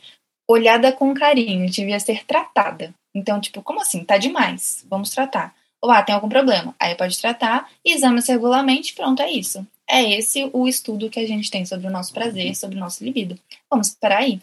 olhada 0.47 0.91
com 0.91 1.15
carinho, 1.15 1.67
devia 1.67 1.99
ser 1.99 2.23
tratada. 2.25 2.93
Então, 3.15 3.41
tipo, 3.41 3.63
como 3.63 3.81
assim? 3.81 4.03
Tá 4.03 4.19
demais, 4.19 4.85
vamos 4.87 5.09
tratar. 5.09 5.55
Ou, 5.81 5.89
ah, 5.89 6.03
tem 6.03 6.13
algum 6.13 6.29
problema. 6.29 6.75
Aí 6.79 6.93
pode 6.93 7.19
tratar, 7.19 7.67
exame-se 7.83 8.31
regularmente, 8.31 8.93
pronto, 8.93 9.19
é 9.23 9.31
isso. 9.31 9.65
É 9.89 10.03
esse 10.15 10.47
o 10.53 10.67
estudo 10.67 11.09
que 11.09 11.19
a 11.19 11.27
gente 11.27 11.49
tem 11.49 11.65
sobre 11.65 11.87
o 11.87 11.91
nosso 11.91 12.13
prazer, 12.13 12.55
sobre 12.55 12.77
o 12.77 12.79
nosso 12.79 13.03
libido. 13.03 13.37
Vamos 13.67 13.89
parar 13.99 14.19
aí. 14.19 14.39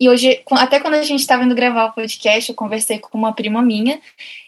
E 0.00 0.08
hoje, 0.08 0.42
até 0.52 0.80
quando 0.80 0.94
a 0.94 1.02
gente 1.02 1.20
estava 1.20 1.44
indo 1.44 1.54
gravar 1.54 1.84
o 1.84 1.92
podcast, 1.92 2.48
eu 2.48 2.56
conversei 2.56 2.98
com 2.98 3.18
uma 3.18 3.34
prima 3.34 3.60
minha 3.60 4.00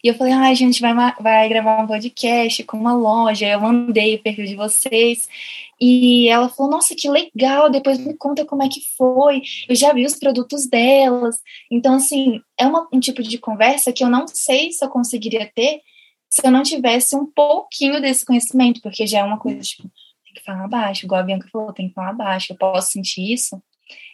e 0.02 0.08
eu 0.08 0.14
falei: 0.14 0.32
ah, 0.32 0.48
a 0.48 0.54
gente 0.54 0.80
vai, 0.80 0.94
vai 1.20 1.48
gravar 1.50 1.82
um 1.82 1.86
podcast 1.86 2.64
com 2.64 2.78
uma 2.78 2.94
loja. 2.94 3.46
Eu 3.46 3.60
mandei 3.60 4.14
o 4.14 4.22
perfil 4.22 4.46
de 4.46 4.56
vocês. 4.56 5.28
E 5.78 6.26
ela 6.28 6.48
falou: 6.48 6.72
Nossa, 6.72 6.94
que 6.94 7.06
legal, 7.06 7.68
depois 7.70 7.98
me 7.98 8.14
conta 8.14 8.46
como 8.46 8.62
é 8.62 8.68
que 8.68 8.80
foi. 8.96 9.42
Eu 9.68 9.76
já 9.76 9.92
vi 9.92 10.06
os 10.06 10.14
produtos 10.14 10.66
delas. 10.66 11.38
Então, 11.70 11.96
assim, 11.96 12.40
é 12.58 12.66
uma, 12.66 12.88
um 12.90 12.98
tipo 12.98 13.22
de 13.22 13.36
conversa 13.36 13.92
que 13.92 14.02
eu 14.02 14.08
não 14.08 14.26
sei 14.26 14.72
se 14.72 14.82
eu 14.82 14.88
conseguiria 14.88 15.50
ter 15.54 15.82
se 16.30 16.46
eu 16.46 16.50
não 16.50 16.62
tivesse 16.62 17.14
um 17.14 17.26
pouquinho 17.26 18.00
desse 18.00 18.24
conhecimento, 18.24 18.80
porque 18.80 19.06
já 19.06 19.18
é 19.18 19.24
uma 19.24 19.38
coisa 19.38 19.60
tipo, 19.60 19.82
tem 20.24 20.32
que 20.34 20.42
falar 20.42 20.66
baixo, 20.66 21.04
igual 21.04 21.20
a 21.20 21.24
Bianca 21.24 21.46
falou, 21.52 21.74
tem 21.74 21.88
que 21.88 21.94
falar 21.94 22.14
baixo, 22.14 22.54
eu 22.54 22.56
posso 22.56 22.92
sentir 22.92 23.34
isso. 23.34 23.62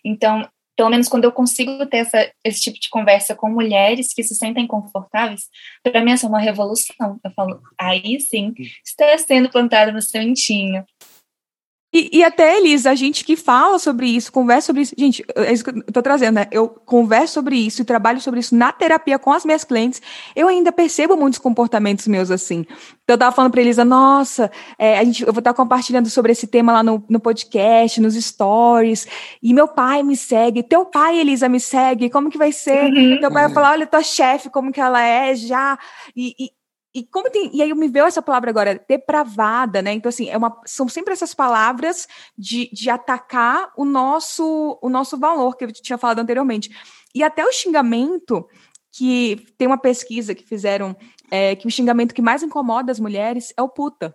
Então, 0.05 0.45
pelo 0.79 0.91
menos 0.91 1.09
quando 1.09 1.25
eu 1.25 1.33
consigo 1.33 1.85
ter 1.87 1.97
essa, 1.97 2.31
esse 2.45 2.61
tipo 2.61 2.79
de 2.79 2.89
conversa 2.89 3.35
com 3.35 3.51
mulheres 3.51 4.15
que 4.15 4.23
se 4.23 4.33
sentem 4.37 4.65
confortáveis, 4.65 5.49
para 5.83 6.05
mim 6.05 6.13
essa 6.13 6.27
é 6.27 6.29
uma 6.29 6.39
revolução. 6.39 7.19
Eu 7.25 7.33
falo, 7.33 7.61
aí 7.77 8.21
sim, 8.21 8.55
está 8.87 9.19
sendo 9.19 9.51
plantado 9.51 9.91
no 9.91 10.01
sementinho. 10.01 10.85
E, 11.91 12.19
e, 12.19 12.25
até, 12.25 12.59
Elisa, 12.59 12.91
a 12.91 12.95
gente 12.95 13.25
que 13.25 13.35
fala 13.35 13.79
sobre 13.79 14.07
isso, 14.07 14.31
conversa 14.31 14.67
sobre 14.67 14.83
isso. 14.83 14.95
Gente, 14.97 15.25
é 15.35 15.51
isso 15.51 15.65
que 15.65 15.71
eu 15.71 15.93
tô 15.93 16.03
trazendo, 16.03 16.35
né? 16.35 16.47
Eu 16.51 16.69
converso 16.69 17.35
sobre 17.35 17.57
isso 17.57 17.81
e 17.81 17.85
trabalho 17.85 18.21
sobre 18.21 18.41
isso 18.41 18.55
na 18.55 18.71
terapia 18.71 19.19
com 19.19 19.33
as 19.33 19.43
minhas 19.43 19.65
clientes. 19.65 20.03
Eu 20.37 20.49
ainda 20.49 20.71
percebo 20.71 21.17
muitos 21.17 21.39
comportamentos 21.39 22.07
meus 22.07 22.31
assim. 22.31 22.67
Então, 23.05 23.15
eu 23.15 23.19
tava 23.19 23.35
falando 23.35 23.53
pra 23.53 23.63
Elisa, 23.63 23.87
nossa, 23.87 24.51
é, 24.79 24.99
a 24.99 25.05
gente, 25.05 25.27
eu 25.27 25.33
vou 25.33 25.39
estar 25.41 25.55
compartilhando 25.55 26.11
sobre 26.11 26.33
esse 26.33 26.47
tema 26.47 26.75
lá 26.75 26.83
no, 26.83 27.03
no 27.09 27.19
podcast, 27.19 27.99
nos 28.03 28.15
stories. 28.15 29.07
E 29.43 29.55
meu 29.55 29.67
pai 29.67 30.03
me 30.03 30.15
segue. 30.15 30.63
Teu 30.63 30.85
pai, 30.85 31.19
Elisa, 31.19 31.49
me 31.49 31.59
segue. 31.59 32.11
Como 32.11 32.29
que 32.29 32.37
vai 32.37 32.53
ser? 32.53 32.93
Uhum. 32.93 33.19
Teu 33.19 33.33
pai 33.33 33.45
vai 33.45 33.55
falar, 33.55 33.71
olha, 33.73 33.87
tua 33.87 34.03
chefe, 34.03 34.51
como 34.51 34.71
que 34.71 34.81
ela 34.81 35.03
é 35.03 35.35
já. 35.35 35.79
E, 36.15 36.35
e, 36.39 36.51
e 36.99 37.07
como 37.07 37.31
tem, 37.31 37.51
e 37.55 37.63
aí 37.63 37.73
me 37.75 37.89
veio 37.89 38.07
essa 38.07 38.23
palavra 38.23 38.51
agora, 38.51 38.85
depravada, 38.89 39.81
né? 39.81 39.93
Então 39.93 40.09
assim, 40.09 40.29
é 40.29 40.37
uma, 40.37 40.61
são 40.67 40.89
sempre 40.89 41.13
essas 41.13 41.35
palavras 41.35 42.07
de, 42.37 42.69
de 42.73 42.91
atacar 42.91 43.73
o 43.77 43.85
nosso 43.85 44.79
o 44.83 44.89
nosso 44.89 45.17
valor 45.19 45.57
que 45.57 45.65
eu 45.65 45.73
tinha 45.73 45.99
falado 45.99 46.19
anteriormente. 46.19 46.71
E 47.15 47.23
até 47.23 47.45
o 47.45 47.53
xingamento 47.53 48.47
que 48.91 49.47
tem 49.57 49.69
uma 49.69 49.79
pesquisa 49.79 50.35
que 50.35 50.45
fizeram 50.45 50.97
é, 51.31 51.55
que 51.55 51.67
o 51.67 51.71
xingamento 51.71 52.15
que 52.15 52.23
mais 52.23 52.43
incomoda 52.43 52.91
as 52.91 53.01
mulheres 53.01 53.53
é 53.57 53.63
o 53.63 53.69
puta. 53.69 54.15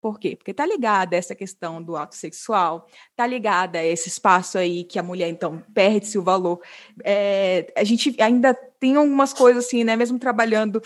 Por 0.00 0.20
quê? 0.20 0.36
Porque 0.36 0.54
tá 0.54 0.64
ligada 0.64 1.16
essa 1.16 1.34
questão 1.34 1.82
do 1.82 1.96
ato 1.96 2.14
sexual, 2.14 2.86
tá 3.16 3.26
ligada 3.26 3.78
a 3.80 3.84
esse 3.84 4.08
espaço 4.08 4.56
aí 4.56 4.84
que 4.84 5.00
a 5.00 5.02
mulher, 5.02 5.28
então, 5.28 5.60
perde-se 5.74 6.16
o 6.16 6.22
valor. 6.22 6.60
É, 7.02 7.72
a 7.76 7.82
gente 7.82 8.14
ainda 8.22 8.54
tem 8.54 8.94
algumas 8.94 9.32
coisas 9.32 9.64
assim, 9.64 9.82
né? 9.82 9.96
Mesmo 9.96 10.16
trabalhando 10.16 10.80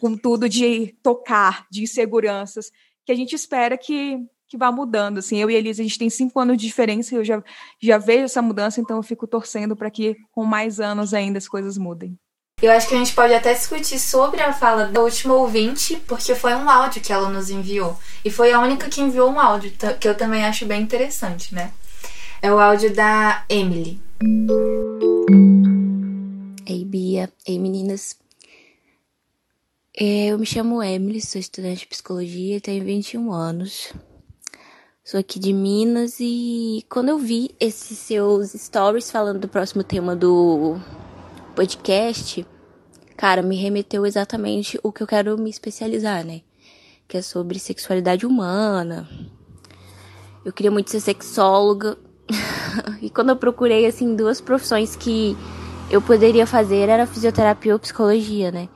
com 0.00 0.16
tudo 0.16 0.48
de 0.48 0.94
tocar, 1.02 1.66
de 1.70 1.82
inseguranças, 1.82 2.70
que 3.04 3.12
a 3.12 3.14
gente 3.14 3.34
espera 3.34 3.76
que, 3.76 4.18
que 4.48 4.56
vá 4.56 4.72
mudando. 4.72 5.18
Assim, 5.18 5.38
eu 5.38 5.50
e 5.50 5.56
a 5.56 5.58
Elisa, 5.58 5.82
a 5.82 5.84
gente 5.84 5.98
tem 5.98 6.10
cinco 6.10 6.38
anos 6.40 6.56
de 6.56 6.66
diferença, 6.66 7.14
eu 7.14 7.24
já, 7.24 7.42
já 7.80 7.98
vejo 7.98 8.24
essa 8.24 8.42
mudança, 8.42 8.80
então 8.80 8.96
eu 8.96 9.02
fico 9.02 9.26
torcendo 9.26 9.76
para 9.76 9.90
que 9.90 10.16
com 10.32 10.44
mais 10.44 10.80
anos 10.80 11.12
ainda 11.12 11.38
as 11.38 11.48
coisas 11.48 11.76
mudem. 11.76 12.18
Eu 12.62 12.70
acho 12.72 12.88
que 12.88 12.94
a 12.94 12.98
gente 12.98 13.12
pode 13.12 13.34
até 13.34 13.52
discutir 13.52 13.98
sobre 13.98 14.40
a 14.40 14.52
fala 14.52 14.86
da 14.86 15.02
última 15.02 15.34
ouvinte, 15.34 15.96
porque 16.06 16.34
foi 16.34 16.54
um 16.54 16.70
áudio 16.70 17.02
que 17.02 17.12
ela 17.12 17.28
nos 17.28 17.50
enviou. 17.50 17.98
E 18.24 18.30
foi 18.30 18.52
a 18.52 18.60
única 18.60 18.88
que 18.88 19.02
enviou 19.02 19.30
um 19.30 19.40
áudio, 19.40 19.72
que 20.00 20.08
eu 20.08 20.14
também 20.14 20.44
acho 20.44 20.64
bem 20.64 20.80
interessante, 20.80 21.54
né? 21.54 21.72
É 22.40 22.50
o 22.50 22.58
áudio 22.58 22.94
da 22.94 23.44
Emily. 23.48 24.00
Eu 29.96 30.36
me 30.36 30.44
chamo 30.44 30.82
Emily, 30.82 31.20
sou 31.20 31.40
estudante 31.40 31.80
de 31.80 31.86
psicologia, 31.86 32.60
tenho 32.60 32.84
21 32.84 33.32
anos. 33.32 33.92
Sou 35.04 35.20
aqui 35.20 35.38
de 35.38 35.52
Minas 35.52 36.16
e 36.18 36.84
quando 36.88 37.10
eu 37.10 37.18
vi 37.18 37.54
esses 37.60 37.96
seus 37.96 38.50
stories 38.54 39.08
falando 39.08 39.38
do 39.38 39.46
próximo 39.46 39.84
tema 39.84 40.16
do 40.16 40.76
podcast, 41.54 42.44
cara, 43.16 43.40
me 43.40 43.54
remeteu 43.54 44.04
exatamente 44.04 44.80
o 44.82 44.90
que 44.90 45.00
eu 45.00 45.06
quero 45.06 45.38
me 45.38 45.48
especializar, 45.48 46.24
né? 46.24 46.40
Que 47.06 47.18
é 47.18 47.22
sobre 47.22 47.60
sexualidade 47.60 48.26
humana. 48.26 49.08
Eu 50.44 50.52
queria 50.52 50.72
muito 50.72 50.90
ser 50.90 51.00
sexóloga. 51.00 51.96
e 53.00 53.08
quando 53.10 53.28
eu 53.28 53.36
procurei, 53.36 53.86
assim, 53.86 54.16
duas 54.16 54.40
profissões 54.40 54.96
que 54.96 55.36
eu 55.88 56.02
poderia 56.02 56.48
fazer, 56.48 56.88
era 56.88 57.06
fisioterapia 57.06 57.74
ou 57.74 57.78
psicologia, 57.78 58.50
né? 58.50 58.68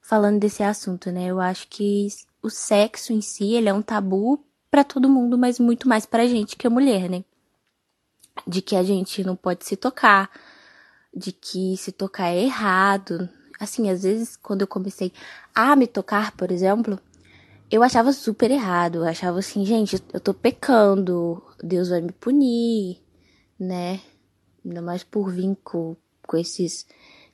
falando 0.00 0.40
desse 0.40 0.64
assunto, 0.64 1.12
né? 1.12 1.26
Eu 1.26 1.40
acho 1.40 1.68
que 1.68 2.08
o 2.42 2.50
sexo 2.50 3.12
em 3.12 3.20
si, 3.20 3.54
ele 3.54 3.68
é 3.68 3.72
um 3.72 3.80
tabu 3.80 4.44
para 4.68 4.82
todo 4.82 5.08
mundo, 5.08 5.38
mas 5.38 5.60
muito 5.60 5.88
mais 5.88 6.04
pra 6.04 6.26
gente 6.26 6.56
que 6.56 6.66
é 6.66 6.70
mulher, 6.70 7.08
né? 7.08 7.24
De 8.46 8.60
que 8.60 8.74
a 8.74 8.82
gente 8.82 9.22
não 9.22 9.36
pode 9.36 9.64
se 9.64 9.76
tocar, 9.76 10.28
de 11.14 11.30
que 11.30 11.76
se 11.76 11.92
tocar 11.92 12.28
é 12.28 12.42
errado. 12.42 13.28
Assim, 13.60 13.88
às 13.88 14.02
vezes 14.02 14.36
quando 14.36 14.62
eu 14.62 14.66
comecei 14.66 15.12
a 15.54 15.76
me 15.76 15.86
tocar, 15.86 16.32
por 16.32 16.50
exemplo, 16.50 16.98
eu 17.70 17.84
achava 17.84 18.12
super 18.12 18.50
errado. 18.50 18.96
Eu 18.96 19.04
achava 19.04 19.38
assim, 19.38 19.64
gente, 19.64 20.02
eu 20.12 20.18
tô 20.20 20.34
pecando, 20.34 21.40
Deus 21.62 21.88
vai 21.88 22.00
me 22.00 22.10
punir 22.12 23.01
né? 23.62 24.00
Ainda 24.64 24.82
mais 24.82 25.02
por 25.02 25.30
vir 25.30 25.56
com, 25.62 25.96
com 26.26 26.36
esses 26.36 26.86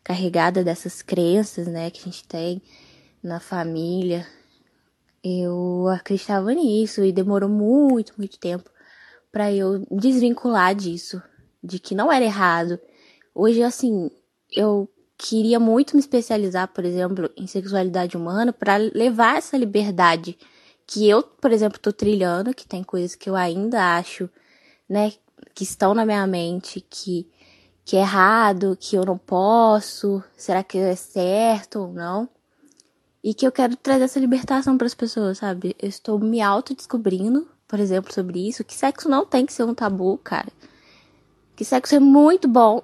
carregada 0.05 0.65
dessas 0.65 1.03
crenças, 1.03 1.67
né, 1.67 1.91
que 1.91 2.01
a 2.01 2.05
gente 2.05 2.25
tem 2.27 2.63
na 3.23 3.41
família. 3.41 4.27
Eu 5.23 5.87
acreditava 5.89 6.53
nisso 6.55 7.05
e 7.05 7.13
demorou 7.13 7.49
muito, 7.49 8.15
muito 8.17 8.39
tempo 8.39 8.71
para 9.31 9.53
eu 9.53 9.85
desvincular 9.91 10.75
disso, 10.75 11.23
de 11.63 11.79
que 11.79 11.95
não 11.95 12.11
era 12.11 12.25
errado. 12.25 12.81
Hoje, 13.35 13.63
assim, 13.63 14.11
eu 14.51 14.89
queria 15.19 15.61
muito 15.61 15.95
me 15.95 16.01
especializar, 16.01 16.69
por 16.69 16.85
exemplo, 16.85 17.31
em 17.37 17.47
sexualidade 17.47 18.17
humana 18.17 18.53
para 18.53 18.77
levar 18.77 19.37
essa 19.37 19.57
liberdade 19.57 20.39
que 20.87 21.07
eu, 21.07 21.23
por 21.23 21.53
exemplo, 21.53 21.79
tô 21.79 21.93
trilhando, 21.93 22.55
que 22.55 22.67
tem 22.67 22.83
coisas 22.83 23.15
que 23.15 23.29
eu 23.29 23.37
ainda 23.37 23.99
acho, 23.99 24.31
né, 24.89 25.13
que 25.59 25.65
estão 25.65 25.93
na 25.93 26.07
minha 26.07 26.25
mente 26.25 26.81
que 26.89 27.29
que 27.85 27.97
é 27.97 28.01
errado, 28.01 28.77
que 28.79 28.95
eu 28.95 29.05
não 29.05 29.19
posso, 29.19 30.23
será 30.37 30.63
que 30.63 30.77
é 30.77 30.95
certo 30.95 31.81
ou 31.81 31.93
não? 31.93 32.29
E 33.25 33.33
que 33.35 33.47
eu 33.47 33.51
quero 33.51 33.75
trazer 33.75 34.05
essa 34.05 34.21
libertação 34.21 34.77
para 34.77 34.87
as 34.87 34.95
pessoas, 34.95 35.39
sabe? 35.39 35.75
Eu 35.81 35.89
estou 35.89 36.19
me 36.19 36.41
autodescobrindo, 36.43 37.49
por 37.67 37.81
exemplo, 37.81 38.13
sobre 38.13 38.47
isso, 38.47 38.63
que 38.63 38.75
sexo 38.75 39.09
não 39.09 39.25
tem 39.25 39.47
que 39.47 39.53
ser 39.55 39.65
um 39.65 39.75
tabu, 39.75 40.19
cara. 40.19 40.53
Que 41.57 41.65
sexo 41.65 41.95
é 41.95 41.99
muito 41.99 42.47
bom. 42.47 42.83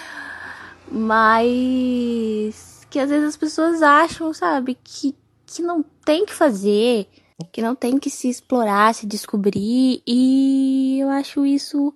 Mas 0.90 2.84
que 2.90 2.98
às 2.98 3.08
vezes 3.08 3.28
as 3.28 3.36
pessoas 3.36 3.80
acham, 3.80 4.34
sabe, 4.34 4.76
que, 4.82 5.16
que 5.46 5.62
não 5.62 5.84
tem 6.04 6.26
que 6.26 6.34
fazer, 6.34 7.08
que 7.52 7.62
não 7.62 7.74
tem 7.74 7.98
que 7.98 8.10
se 8.10 8.28
explorar, 8.28 8.94
se 8.94 9.06
descobrir, 9.06 10.02
e 10.06 10.98
eu 11.00 11.08
acho 11.08 11.44
isso 11.44 11.94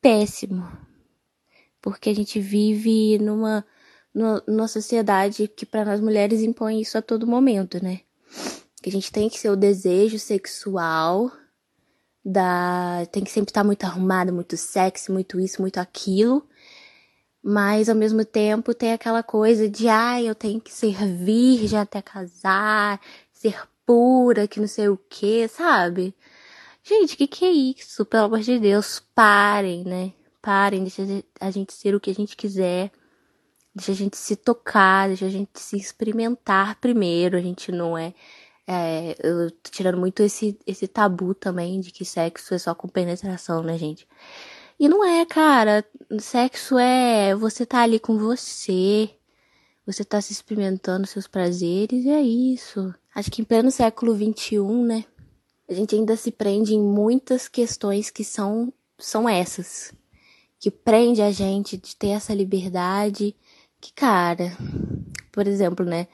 péssimo. 0.00 0.66
Porque 1.82 2.10
a 2.10 2.14
gente 2.14 2.40
vive 2.40 3.18
numa, 3.18 3.64
numa 4.46 4.68
sociedade 4.68 5.48
que 5.48 5.66
para 5.66 5.84
nós 5.84 6.00
mulheres 6.00 6.40
impõe 6.40 6.80
isso 6.80 6.96
a 6.96 7.02
todo 7.02 7.26
momento, 7.26 7.82
né? 7.82 8.00
Que 8.82 8.88
a 8.88 8.92
gente 8.92 9.12
tem 9.12 9.28
que 9.28 9.38
ser 9.38 9.50
o 9.50 9.56
desejo 9.56 10.18
sexual 10.18 11.30
da 12.24 13.06
tem 13.10 13.24
que 13.24 13.30
sempre 13.30 13.50
estar 13.50 13.64
muito 13.64 13.84
arrumado, 13.84 14.32
muito 14.32 14.56
sexy, 14.56 15.10
muito 15.10 15.40
isso, 15.40 15.60
muito 15.60 15.78
aquilo. 15.78 16.46
Mas 17.42 17.88
ao 17.88 17.96
mesmo 17.96 18.24
tempo 18.24 18.74
tem 18.74 18.92
aquela 18.92 19.22
coisa 19.22 19.68
de 19.68 19.88
ai, 19.88 20.28
eu 20.28 20.34
tenho 20.34 20.60
que 20.60 20.72
ser 20.72 20.94
virgem 21.06 21.78
até 21.78 22.02
casar, 22.02 23.00
ser 23.32 23.56
pura, 23.90 24.46
que 24.46 24.60
não 24.60 24.68
sei 24.68 24.88
o 24.88 24.96
que, 24.96 25.48
sabe? 25.48 26.14
Gente, 26.82 27.16
que 27.16 27.26
que 27.26 27.44
é 27.44 27.50
isso? 27.50 28.06
Pelo 28.06 28.26
amor 28.26 28.40
de 28.40 28.56
Deus, 28.60 29.00
parem, 29.14 29.82
né? 29.84 30.12
Parem, 30.40 30.82
deixa 30.84 31.02
a 31.40 31.50
gente 31.50 31.72
ser 31.72 31.92
o 31.94 32.00
que 32.00 32.10
a 32.10 32.14
gente 32.14 32.36
quiser. 32.36 32.92
Deixa 33.74 33.90
a 33.90 33.94
gente 33.94 34.16
se 34.16 34.36
tocar, 34.36 35.08
deixa 35.08 35.26
a 35.26 35.30
gente 35.30 35.58
se 35.60 35.76
experimentar 35.76 36.76
primeiro. 36.80 37.36
A 37.36 37.40
gente 37.40 37.72
não 37.72 37.98
é 37.98 38.14
é, 38.66 39.16
eu 39.20 39.50
tô 39.50 39.70
tirando 39.72 39.98
muito 39.98 40.22
esse, 40.22 40.56
esse 40.64 40.86
tabu 40.86 41.34
também 41.34 41.80
de 41.80 41.90
que 41.90 42.04
sexo 42.04 42.54
é 42.54 42.58
só 42.58 42.72
com 42.74 42.86
penetração, 42.88 43.62
né, 43.64 43.76
gente? 43.76 44.06
E 44.78 44.88
não 44.88 45.04
é, 45.04 45.26
cara. 45.26 45.84
Sexo 46.20 46.78
é 46.78 47.34
você 47.34 47.66
tá 47.66 47.82
ali 47.82 47.98
com 47.98 48.16
você, 48.18 49.10
você 49.92 50.04
tá 50.04 50.20
se 50.20 50.32
experimentando 50.32 51.06
seus 51.06 51.26
prazeres, 51.26 52.04
e 52.04 52.10
é 52.10 52.20
isso. 52.20 52.94
Acho 53.14 53.30
que 53.30 53.42
em 53.42 53.44
pleno 53.44 53.70
século 53.70 54.14
XXI, 54.14 54.60
né, 54.84 55.04
a 55.68 55.74
gente 55.74 55.94
ainda 55.94 56.16
se 56.16 56.30
prende 56.30 56.74
em 56.74 56.82
muitas 56.82 57.48
questões 57.48 58.10
que 58.10 58.24
são, 58.24 58.72
são 58.98 59.28
essas. 59.28 59.92
Que 60.58 60.70
prende 60.70 61.22
a 61.22 61.30
gente 61.30 61.76
de 61.76 61.96
ter 61.96 62.08
essa 62.08 62.34
liberdade. 62.34 63.34
Que, 63.80 63.92
cara, 63.92 64.52
por 65.32 65.46
exemplo, 65.46 65.86
né? 65.86 66.06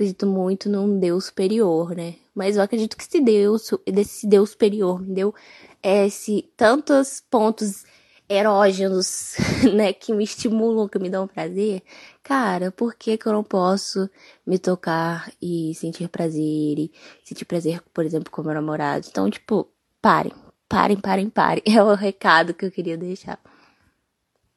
acredito 0.00 0.26
muito 0.26 0.68
num 0.70 0.98
Deus 0.98 1.26
superior, 1.26 1.94
né? 1.94 2.14
Mas 2.34 2.56
eu 2.56 2.62
acredito 2.62 2.96
que 2.96 3.02
esse 3.02 3.20
Deus, 3.20 3.70
desse 3.86 4.26
Deus 4.26 4.50
superior, 4.50 5.02
me 5.02 5.12
deu 5.12 5.34
esse, 5.82 6.48
tantos 6.56 7.22
pontos 7.30 7.84
erógenos, 8.30 9.34
né, 9.74 9.92
que 9.92 10.12
me 10.12 10.24
estimulam, 10.24 10.88
que 10.88 10.98
me 10.98 11.10
dão 11.10 11.26
prazer, 11.26 11.82
cara, 12.22 12.70
por 12.70 12.94
que 12.94 13.18
que 13.18 13.26
eu 13.26 13.32
não 13.32 13.44
posso 13.44 14.08
me 14.46 14.58
tocar 14.58 15.30
e 15.42 15.74
sentir 15.74 16.08
prazer 16.08 16.78
e 16.78 16.92
sentir 17.24 17.44
prazer, 17.44 17.82
por 17.92 18.04
exemplo, 18.04 18.30
com 18.30 18.42
meu 18.42 18.54
namorado? 18.54 19.06
Então, 19.10 19.28
tipo, 19.28 19.68
parem, 20.00 20.32
parem, 20.68 20.96
parem, 20.96 21.28
parem. 21.28 21.62
É 21.68 21.82
o 21.82 21.94
recado 21.94 22.54
que 22.54 22.64
eu 22.64 22.70
queria 22.70 22.96
deixar. 22.96 23.38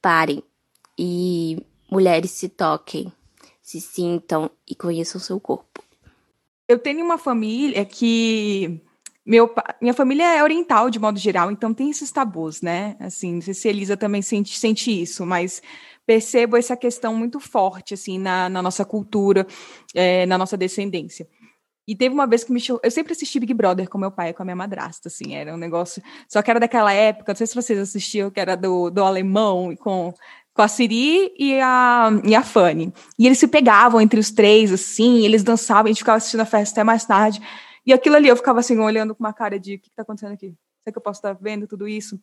Parem 0.01 0.43
e 0.97 1.65
mulheres 1.89 2.31
se 2.31 2.47
toquem 2.47 3.11
se 3.63 3.79
sintam 3.79 4.51
e 4.69 4.75
conheçam 4.75 5.19
seu 5.19 5.39
corpo. 5.39 5.81
Eu 6.67 6.77
tenho 6.77 7.03
uma 7.03 7.17
família 7.17 7.85
que 7.85 8.81
meu, 9.25 9.53
minha 9.81 9.93
família 9.93 10.35
é 10.35 10.43
oriental 10.43 10.89
de 10.89 10.99
modo 10.99 11.17
geral, 11.17 11.51
então 11.51 11.73
tem 11.73 11.89
esses 11.89 12.11
tabus, 12.11 12.61
né? 12.61 12.95
Assim, 12.99 13.35
não 13.35 13.41
sei 13.41 13.53
se 13.53 13.67
Elisa 13.69 13.95
também 13.95 14.21
sente, 14.21 14.57
sente 14.57 15.01
isso, 15.01 15.25
mas 15.25 15.61
percebo 16.05 16.57
essa 16.57 16.75
questão 16.75 17.15
muito 17.15 17.39
forte, 17.39 17.93
assim, 17.93 18.19
na, 18.19 18.49
na 18.49 18.61
nossa 18.61 18.83
cultura, 18.83 19.47
é, 19.95 20.25
na 20.25 20.37
nossa 20.37 20.57
descendência. 20.57 21.27
E 21.87 21.95
teve 21.95 22.13
uma 22.13 22.27
vez 22.27 22.43
que 22.43 22.51
me 22.51 22.59
chamou. 22.59 22.81
Eu 22.83 22.91
sempre 22.91 23.11
assisti 23.13 23.39
Big 23.39 23.53
Brother 23.53 23.89
com 23.89 23.97
meu 23.97 24.11
pai 24.11 24.29
e 24.29 24.33
com 24.33 24.41
a 24.41 24.45
minha 24.45 24.55
madrasta, 24.55 25.09
assim, 25.09 25.35
era 25.35 25.53
um 25.53 25.57
negócio. 25.57 26.01
Só 26.29 26.41
que 26.41 26.49
era 26.49 26.59
daquela 26.59 26.93
época, 26.93 27.33
não 27.33 27.37
sei 27.37 27.47
se 27.47 27.55
vocês 27.55 27.77
assistiam, 27.79 28.31
que 28.31 28.39
era 28.39 28.55
do, 28.55 28.89
do 28.89 29.03
alemão, 29.03 29.75
com 29.75 30.13
com 30.53 30.61
a 30.61 30.67
Siri 30.67 31.33
e 31.37 31.59
a, 31.59 32.11
e 32.23 32.35
a 32.35 32.43
Fanny. 32.43 32.93
E 33.17 33.25
eles 33.25 33.39
se 33.39 33.47
pegavam 33.47 33.99
entre 33.99 34.19
os 34.19 34.29
três, 34.29 34.71
assim, 34.71 35.25
eles 35.25 35.43
dançavam, 35.43 35.85
a 35.85 35.87
gente 35.87 35.99
ficava 35.99 36.17
assistindo 36.17 36.41
a 36.41 36.45
festa 36.45 36.75
até 36.75 36.83
mais 36.83 37.03
tarde. 37.05 37.41
E 37.85 37.93
aquilo 37.93 38.15
ali 38.15 38.27
eu 38.27 38.35
ficava 38.35 38.59
assim, 38.59 38.77
olhando 38.79 39.13
com 39.13 39.23
uma 39.23 39.33
cara 39.33 39.59
de 39.59 39.75
o 39.75 39.79
que 39.79 39.89
está 39.89 40.03
acontecendo 40.03 40.33
aqui? 40.33 40.55
Será 40.83 40.91
que 40.93 40.97
eu 40.97 41.01
posso 41.01 41.19
estar 41.19 41.33
vendo 41.33 41.67
tudo 41.67 41.87
isso? 41.87 42.19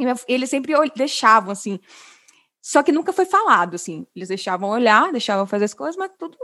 E 0.00 0.04
eles 0.32 0.50
sempre 0.50 0.72
deixavam, 0.94 1.50
assim. 1.50 1.80
Só 2.60 2.82
que 2.82 2.92
nunca 2.92 3.12
foi 3.12 3.24
falado, 3.24 3.74
assim. 3.74 4.06
Eles 4.14 4.28
deixavam 4.28 4.68
olhar, 4.70 5.10
deixavam 5.10 5.46
fazer 5.46 5.64
as 5.64 5.74
coisas, 5.74 5.96
mas 5.96 6.10
tudo. 6.18 6.36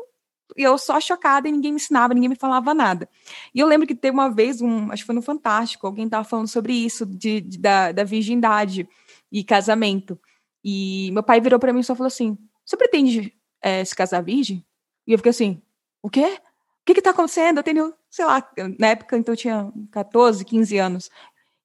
E 0.56 0.62
eu 0.62 0.76
só 0.78 1.00
chocada 1.00 1.48
e 1.48 1.52
ninguém 1.52 1.72
me 1.72 1.76
ensinava, 1.76 2.14
ninguém 2.14 2.28
me 2.28 2.36
falava 2.36 2.74
nada. 2.74 3.08
E 3.54 3.60
eu 3.60 3.66
lembro 3.66 3.86
que 3.86 3.94
teve 3.94 4.14
uma 4.14 4.30
vez, 4.30 4.60
um, 4.60 4.90
acho 4.92 5.02
que 5.02 5.06
foi 5.06 5.14
no 5.14 5.22
Fantástico, 5.22 5.86
alguém 5.86 6.04
estava 6.04 6.24
falando 6.24 6.48
sobre 6.48 6.72
isso, 6.72 7.06
de, 7.06 7.40
de 7.40 7.58
da, 7.58 7.92
da 7.92 8.04
virgindade 8.04 8.88
e 9.32 9.42
casamento. 9.42 10.18
E 10.62 11.10
meu 11.12 11.22
pai 11.22 11.40
virou 11.40 11.58
para 11.58 11.72
mim 11.72 11.80
e 11.80 11.84
só 11.84 11.94
falou 11.94 12.08
assim: 12.08 12.38
Você 12.64 12.76
pretende 12.76 13.34
é, 13.60 13.84
se 13.84 13.94
casar 13.94 14.22
virgem? 14.22 14.64
E 15.06 15.12
eu 15.12 15.18
fiquei 15.18 15.30
assim: 15.30 15.62
O 16.02 16.08
quê? 16.08 16.38
O 16.40 16.86
que 16.86 16.94
que 16.94 17.02
tá 17.02 17.10
acontecendo? 17.10 17.58
Eu 17.58 17.62
tenho, 17.62 17.94
sei 18.14 18.24
lá, 18.24 18.48
na 18.78 18.86
época 18.86 19.16
então 19.16 19.32
eu 19.32 19.36
tinha 19.36 19.72
14, 19.90 20.44
15 20.44 20.78
anos. 20.78 21.10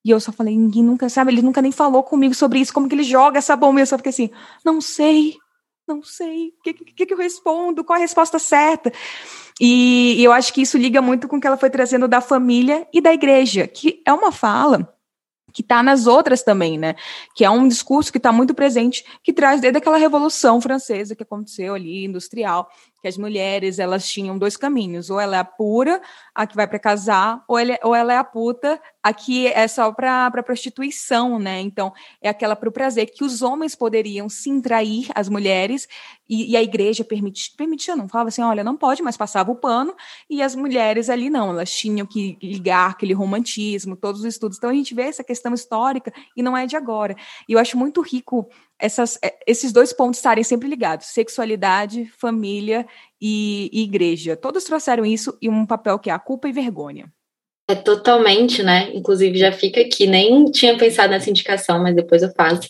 E 0.04 0.10
eu 0.10 0.20
só 0.20 0.32
falei: 0.32 0.58
Ninguém 0.58 0.84
nunca 0.84 1.08
sabe, 1.08 1.32
ele 1.32 1.44
nunca 1.44 1.62
nem 1.62 1.72
falou 1.72 2.02
comigo 2.02 2.34
sobre 2.34 2.60
isso, 2.60 2.74
como 2.74 2.90
que 2.90 2.96
ele 2.96 3.04
joga 3.04 3.38
essa 3.38 3.56
bomba. 3.56 3.80
E 3.80 3.84
eu 3.84 3.86
só 3.86 3.98
fiquei 3.98 4.10
assim: 4.10 4.32
Não 4.66 4.82
sei, 4.82 5.38
não 5.88 6.02
sei. 6.02 6.48
O 6.48 6.64
que, 6.64 6.74
que, 6.74 7.06
que 7.06 7.14
eu 7.14 7.18
respondo? 7.20 7.84
Qual 7.84 7.98
a 7.98 8.02
resposta 8.02 8.40
certa? 8.40 8.92
E, 9.62 10.16
e 10.18 10.24
eu 10.24 10.32
acho 10.32 10.52
que 10.52 10.64
isso 10.64 10.76
liga 10.76 11.04
muito 11.04 11.28
com 11.28 11.38
o 11.38 11.40
que 11.40 11.46
ela 11.46 11.58
foi 11.58 11.70
trazendo 11.70 12.08
da 12.08 12.20
família 12.20 12.88
e 12.92 13.00
da 13.00 13.14
igreja, 13.14 13.68
que 13.68 14.02
é 14.04 14.12
uma 14.12 14.32
fala 14.32 14.92
que 15.54 15.62
está 15.62 15.84
nas 15.84 16.08
outras 16.08 16.42
também, 16.42 16.78
né? 16.78 16.96
Que 17.36 17.46
é 17.46 17.50
um 17.50 17.68
discurso 17.68 18.12
que 18.12 18.18
está 18.18 18.32
muito 18.32 18.56
presente, 18.56 19.04
que 19.24 19.34
traz 19.34 19.62
desde 19.62 19.78
aquela 19.78 19.98
revolução 19.98 20.60
francesa 20.62 21.16
que 21.16 21.24
aconteceu 21.24 21.76
ali, 21.76 22.06
industrial, 22.06 22.70
que 23.02 23.08
as 23.08 23.18
mulheres 23.18 23.80
elas 23.80 24.08
tinham 24.08 24.38
dois 24.38 24.58
caminhos, 24.58 25.10
ou 25.10 25.20
ela 25.20 25.38
é 25.38 25.40
a 25.40 25.44
pura, 25.44 26.02
a 26.36 26.46
que 26.46 26.56
vai 26.56 26.68
para 26.68 26.80
casar, 26.80 27.44
ou, 27.48 27.60
ele, 27.60 27.78
ou 27.84 27.96
ela 27.96 28.14
é 28.14 28.18
a 28.18 28.24
puta, 28.24 28.82
a 29.02 29.14
que 29.14 29.48
é 29.48 29.68
só 29.68 29.92
para 29.92 30.32
prostituição, 30.44 31.40
né? 31.40 31.62
Então 31.62 31.94
é 32.22 32.30
aquela 32.30 32.56
para 32.56 32.70
o 32.70 32.72
prazer 32.72 33.08
que 33.08 33.24
os 33.24 33.42
homens 33.42 33.76
poderiam 33.76 34.28
se 34.28 34.50
trair 34.62 35.08
as 35.16 35.30
mulheres 35.30 35.88
e, 36.28 36.52
e 36.52 36.58
a 36.58 36.62
igreja 36.62 37.04
permitia, 37.04 37.54
permitia, 37.58 37.96
não 37.96 38.10
falava 38.10 38.30
assim, 38.30 38.42
olha, 38.42 38.64
não 38.64 38.76
pode, 38.76 39.02
mas 39.02 39.16
passava 39.16 39.52
o 39.52 39.56
pano 39.56 39.96
e 40.30 40.42
as 40.42 40.56
mulheres 40.56 41.10
ali 41.10 41.30
não, 41.30 41.50
elas 41.50 41.72
tinham 41.72 42.06
que 42.06 42.38
ligar 42.42 42.92
aquele 42.92 43.14
romantismo, 43.14 43.96
todos 43.96 44.22
os 44.22 44.28
estudos. 44.28 44.58
Então 44.58 44.70
a 44.70 44.74
gente 44.74 44.94
vê 44.94 45.04
essa 45.04 45.24
questão 45.24 45.54
histórica 45.54 46.12
e 46.36 46.44
não 46.44 46.56
é 46.56 46.66
de 46.66 46.76
agora. 46.76 47.16
E 47.48 47.54
eu 47.54 47.60
acho 47.60 47.78
muito 47.78 48.02
rico 48.02 48.50
essas, 48.80 49.20
é, 49.22 49.36
esses 49.46 49.72
dois 49.72 49.92
pontos 49.92 50.20
estarem 50.20 50.44
sempre 50.44 50.68
ligados: 50.68 51.08
sexualidade, 51.08 52.12
família 52.18 52.86
e, 53.22 53.70
e, 53.74 53.84
igreja. 53.84 54.36
Todos 54.36 54.64
trouxeram 54.64 55.06
isso 55.06 55.38
e 55.42 55.50
um 55.50 55.66
papel 55.66 56.00
que 56.00 56.10
é 56.10 56.14
a 56.14 56.20
culpa 56.20 56.48
e 56.48 56.54
vergonha. 56.54 57.12
É 57.68 57.76
totalmente, 57.76 58.64
né? 58.64 58.90
Inclusive, 58.96 59.38
já 59.38 59.52
fica 59.52 59.82
aqui, 59.82 60.08
nem 60.08 60.46
tinha 60.46 60.76
pensado 60.78 61.12
nessa 61.12 61.30
indicação, 61.30 61.84
mas 61.84 61.96
depois 61.96 62.24
eu 62.24 62.32
faço. 62.36 62.70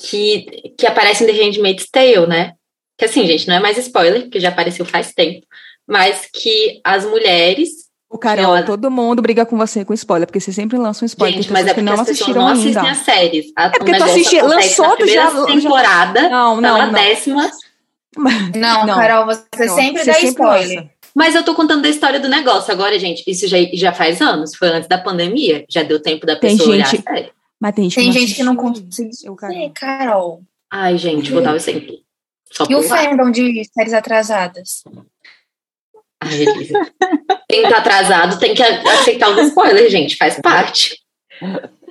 Que, 0.00 0.72
que 0.78 0.86
aparece 0.86 1.24
em 1.24 1.26
The 1.26 1.32
Handmaid's 1.32 1.90
Tale, 1.90 2.28
né? 2.28 2.52
Que 2.96 3.04
assim, 3.04 3.26
gente, 3.26 3.48
não 3.48 3.56
é 3.56 3.60
mais 3.60 3.76
spoiler, 3.78 4.22
porque 4.22 4.38
já 4.38 4.48
apareceu 4.48 4.86
faz 4.86 5.12
tempo, 5.12 5.44
mas 5.84 6.28
que 6.32 6.80
as 6.84 7.04
mulheres 7.04 7.87
o 8.10 8.16
Carol, 8.16 8.56
ela... 8.56 8.62
todo 8.62 8.90
mundo 8.90 9.20
briga 9.20 9.44
com 9.44 9.56
você 9.56 9.84
com 9.84 9.92
spoiler, 9.92 10.26
porque 10.26 10.40
você 10.40 10.52
sempre 10.52 10.78
lança 10.78 11.04
um 11.04 11.06
spoiler. 11.06 11.42
Gente, 11.42 11.52
mas 11.52 11.66
é 11.66 11.74
porque 11.74 11.82
não 11.82 11.92
as 11.92 12.00
assistiram 12.00 12.42
não 12.42 12.48
assistem 12.48 12.76
ainda. 12.78 12.90
as 12.90 12.98
séries. 12.98 13.52
A, 13.54 13.66
é 13.66 13.70
porque 13.70 13.96
tu 13.96 14.04
assistiu, 14.04 14.46
lançou, 14.46 14.96
tu 14.96 15.06
já... 15.06 15.44
temporada, 15.44 16.28
não, 16.30 16.60
não, 16.60 16.78
tá 16.78 16.86
não. 16.86 16.92
décima. 16.92 17.50
Não, 18.16 18.86
não, 18.86 18.96
Carol, 18.96 19.26
você 19.26 19.66
não, 19.66 19.74
sempre 19.74 20.00
você 20.00 20.06
dá 20.06 20.14
sempre 20.14 20.28
spoiler. 20.28 20.78
Lança. 20.78 20.90
Mas 21.14 21.34
eu 21.34 21.44
tô 21.44 21.54
contando 21.54 21.84
a 21.84 21.88
história 21.88 22.18
do 22.18 22.28
negócio 22.28 22.72
agora, 22.72 22.98
gente. 22.98 23.22
Isso 23.26 23.46
já, 23.46 23.58
já 23.74 23.92
faz 23.92 24.22
anos, 24.22 24.54
foi 24.54 24.68
antes 24.68 24.88
da 24.88 24.98
pandemia. 24.98 25.64
Já 25.68 25.82
deu 25.82 26.00
tempo 26.00 26.24
da 26.24 26.36
pessoa 26.36 26.58
tem 26.58 26.58
gente, 26.58 26.70
olhar 26.70 26.86
a 26.86 27.14
série. 27.14 27.32
Mas 27.60 27.74
tem 27.74 27.84
gente, 27.90 27.94
tem 27.94 28.12
gente 28.12 28.34
que 28.34 28.42
não 28.42 28.56
conseguiu. 28.56 29.34
Carol. 29.36 29.70
Carol. 29.74 30.42
Ai, 30.70 30.96
gente, 30.96 31.30
vou 31.30 31.42
dar 31.42 31.52
o 31.52 31.56
exemplo. 31.56 31.96
Só 32.50 32.66
e 32.68 32.74
o 32.74 32.82
fandom 32.82 33.30
de 33.30 33.62
séries 33.72 33.92
atrasadas? 33.92 34.82
Quem 37.48 37.62
tá 37.62 37.78
atrasado 37.78 38.38
tem 38.38 38.54
que 38.54 38.62
aceitar 38.62 39.30
os 39.30 39.48
spoilers, 39.48 39.90
gente, 39.90 40.16
faz 40.16 40.40
parte. 40.40 40.98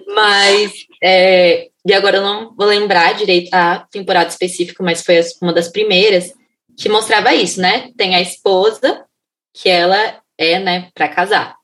Mas, 0.07 0.73
é, 1.03 1.69
e 1.85 1.93
agora 1.93 2.17
eu 2.17 2.21
não 2.21 2.55
vou 2.55 2.67
lembrar 2.67 3.13
direito 3.13 3.53
a 3.53 3.79
temporada 3.91 4.29
específica, 4.29 4.83
mas 4.83 5.03
foi 5.03 5.19
uma 5.41 5.53
das 5.53 5.69
primeiras 5.69 6.33
que 6.77 6.89
mostrava 6.89 7.33
isso, 7.33 7.59
né? 7.61 7.91
Tem 7.97 8.15
a 8.15 8.21
esposa, 8.21 9.05
que 9.53 9.69
ela 9.69 10.21
é, 10.37 10.59
né, 10.59 10.89
para 10.93 11.09
casar. 11.09 11.55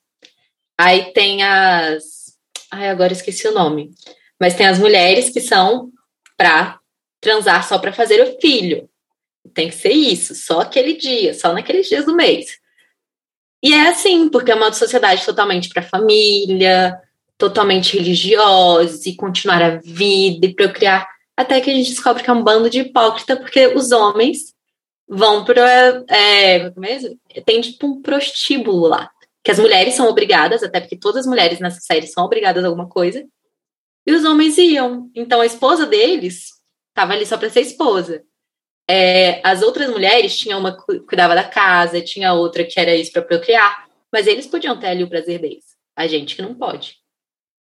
Aí 0.79 1.13
tem 1.13 1.43
as. 1.43 2.33
Ai, 2.71 2.89
agora 2.89 3.13
esqueci 3.13 3.47
o 3.47 3.53
nome. 3.53 3.91
Mas 4.39 4.55
tem 4.55 4.65
as 4.65 4.79
mulheres 4.79 5.29
que 5.29 5.39
são 5.39 5.91
para 6.35 6.79
transar 7.21 7.67
só 7.67 7.77
para 7.77 7.93
fazer 7.93 8.21
o 8.21 8.39
filho. 8.41 8.89
Tem 9.53 9.69
que 9.69 9.75
ser 9.75 9.91
isso, 9.91 10.35
só 10.35 10.61
aquele 10.61 10.93
dia, 10.93 11.33
só 11.33 11.53
naqueles 11.53 11.87
dias 11.87 12.05
do 12.05 12.15
mês. 12.15 12.57
E 13.63 13.73
é 13.73 13.87
assim, 13.87 14.29
porque 14.29 14.51
é 14.51 14.55
uma 14.55 14.73
sociedade 14.73 15.25
totalmente 15.25 15.69
para 15.69 15.81
família, 15.81 16.99
totalmente 17.37 17.97
religiosa, 17.97 19.07
e 19.07 19.15
continuar 19.15 19.61
a 19.61 19.77
vida 19.77 20.45
e 20.45 20.53
procriar, 20.53 21.07
até 21.35 21.59
que 21.61 21.69
a 21.69 21.73
gente 21.73 21.89
descobre 21.89 22.23
que 22.23 22.29
é 22.29 22.33
um 22.33 22.43
bando 22.43 22.69
de 22.69 22.81
hipócrita, 22.81 23.37
porque 23.37 23.67
os 23.67 23.91
homens 23.91 24.53
vão 25.07 25.43
para. 25.45 26.03
É, 26.09 26.71
é, 27.31 27.41
tem 27.45 27.61
tipo 27.61 27.87
um 27.87 28.01
prostíbulo 28.01 28.87
lá. 28.87 29.09
que 29.43 29.51
as 29.51 29.59
mulheres 29.59 29.93
são 29.95 30.07
obrigadas, 30.07 30.63
até 30.63 30.79
porque 30.79 30.97
todas 30.97 31.21
as 31.21 31.25
mulheres 31.25 31.59
nessa 31.59 31.81
série 31.81 32.07
são 32.07 32.23
obrigadas 32.23 32.63
a 32.63 32.67
alguma 32.67 32.87
coisa, 32.87 33.25
e 34.05 34.11
os 34.13 34.23
homens 34.25 34.57
iam. 34.57 35.09
Então 35.15 35.41
a 35.41 35.45
esposa 35.45 35.85
deles 35.85 36.51
estava 36.89 37.13
ali 37.13 37.25
só 37.25 37.37
para 37.37 37.49
ser 37.49 37.61
esposa. 37.61 38.23
É, 38.89 39.39
as 39.43 39.61
outras 39.61 39.89
mulheres 39.89 40.37
tinham 40.37 40.59
uma 40.59 40.75
que 40.75 40.99
cuidava 41.01 41.35
da 41.35 41.43
casa, 41.43 42.01
tinha 42.01 42.33
outra 42.33 42.63
que 42.63 42.79
era 42.79 42.95
isso 42.95 43.11
para 43.11 43.21
procriar, 43.21 43.85
mas 44.11 44.27
eles 44.27 44.45
podiam 44.45 44.77
ter 44.77 44.87
ali 44.87 45.03
o 45.03 45.09
prazer 45.09 45.39
deles. 45.39 45.63
A 45.95 46.07
gente 46.07 46.35
que 46.35 46.41
não 46.41 46.53
pode. 46.53 46.97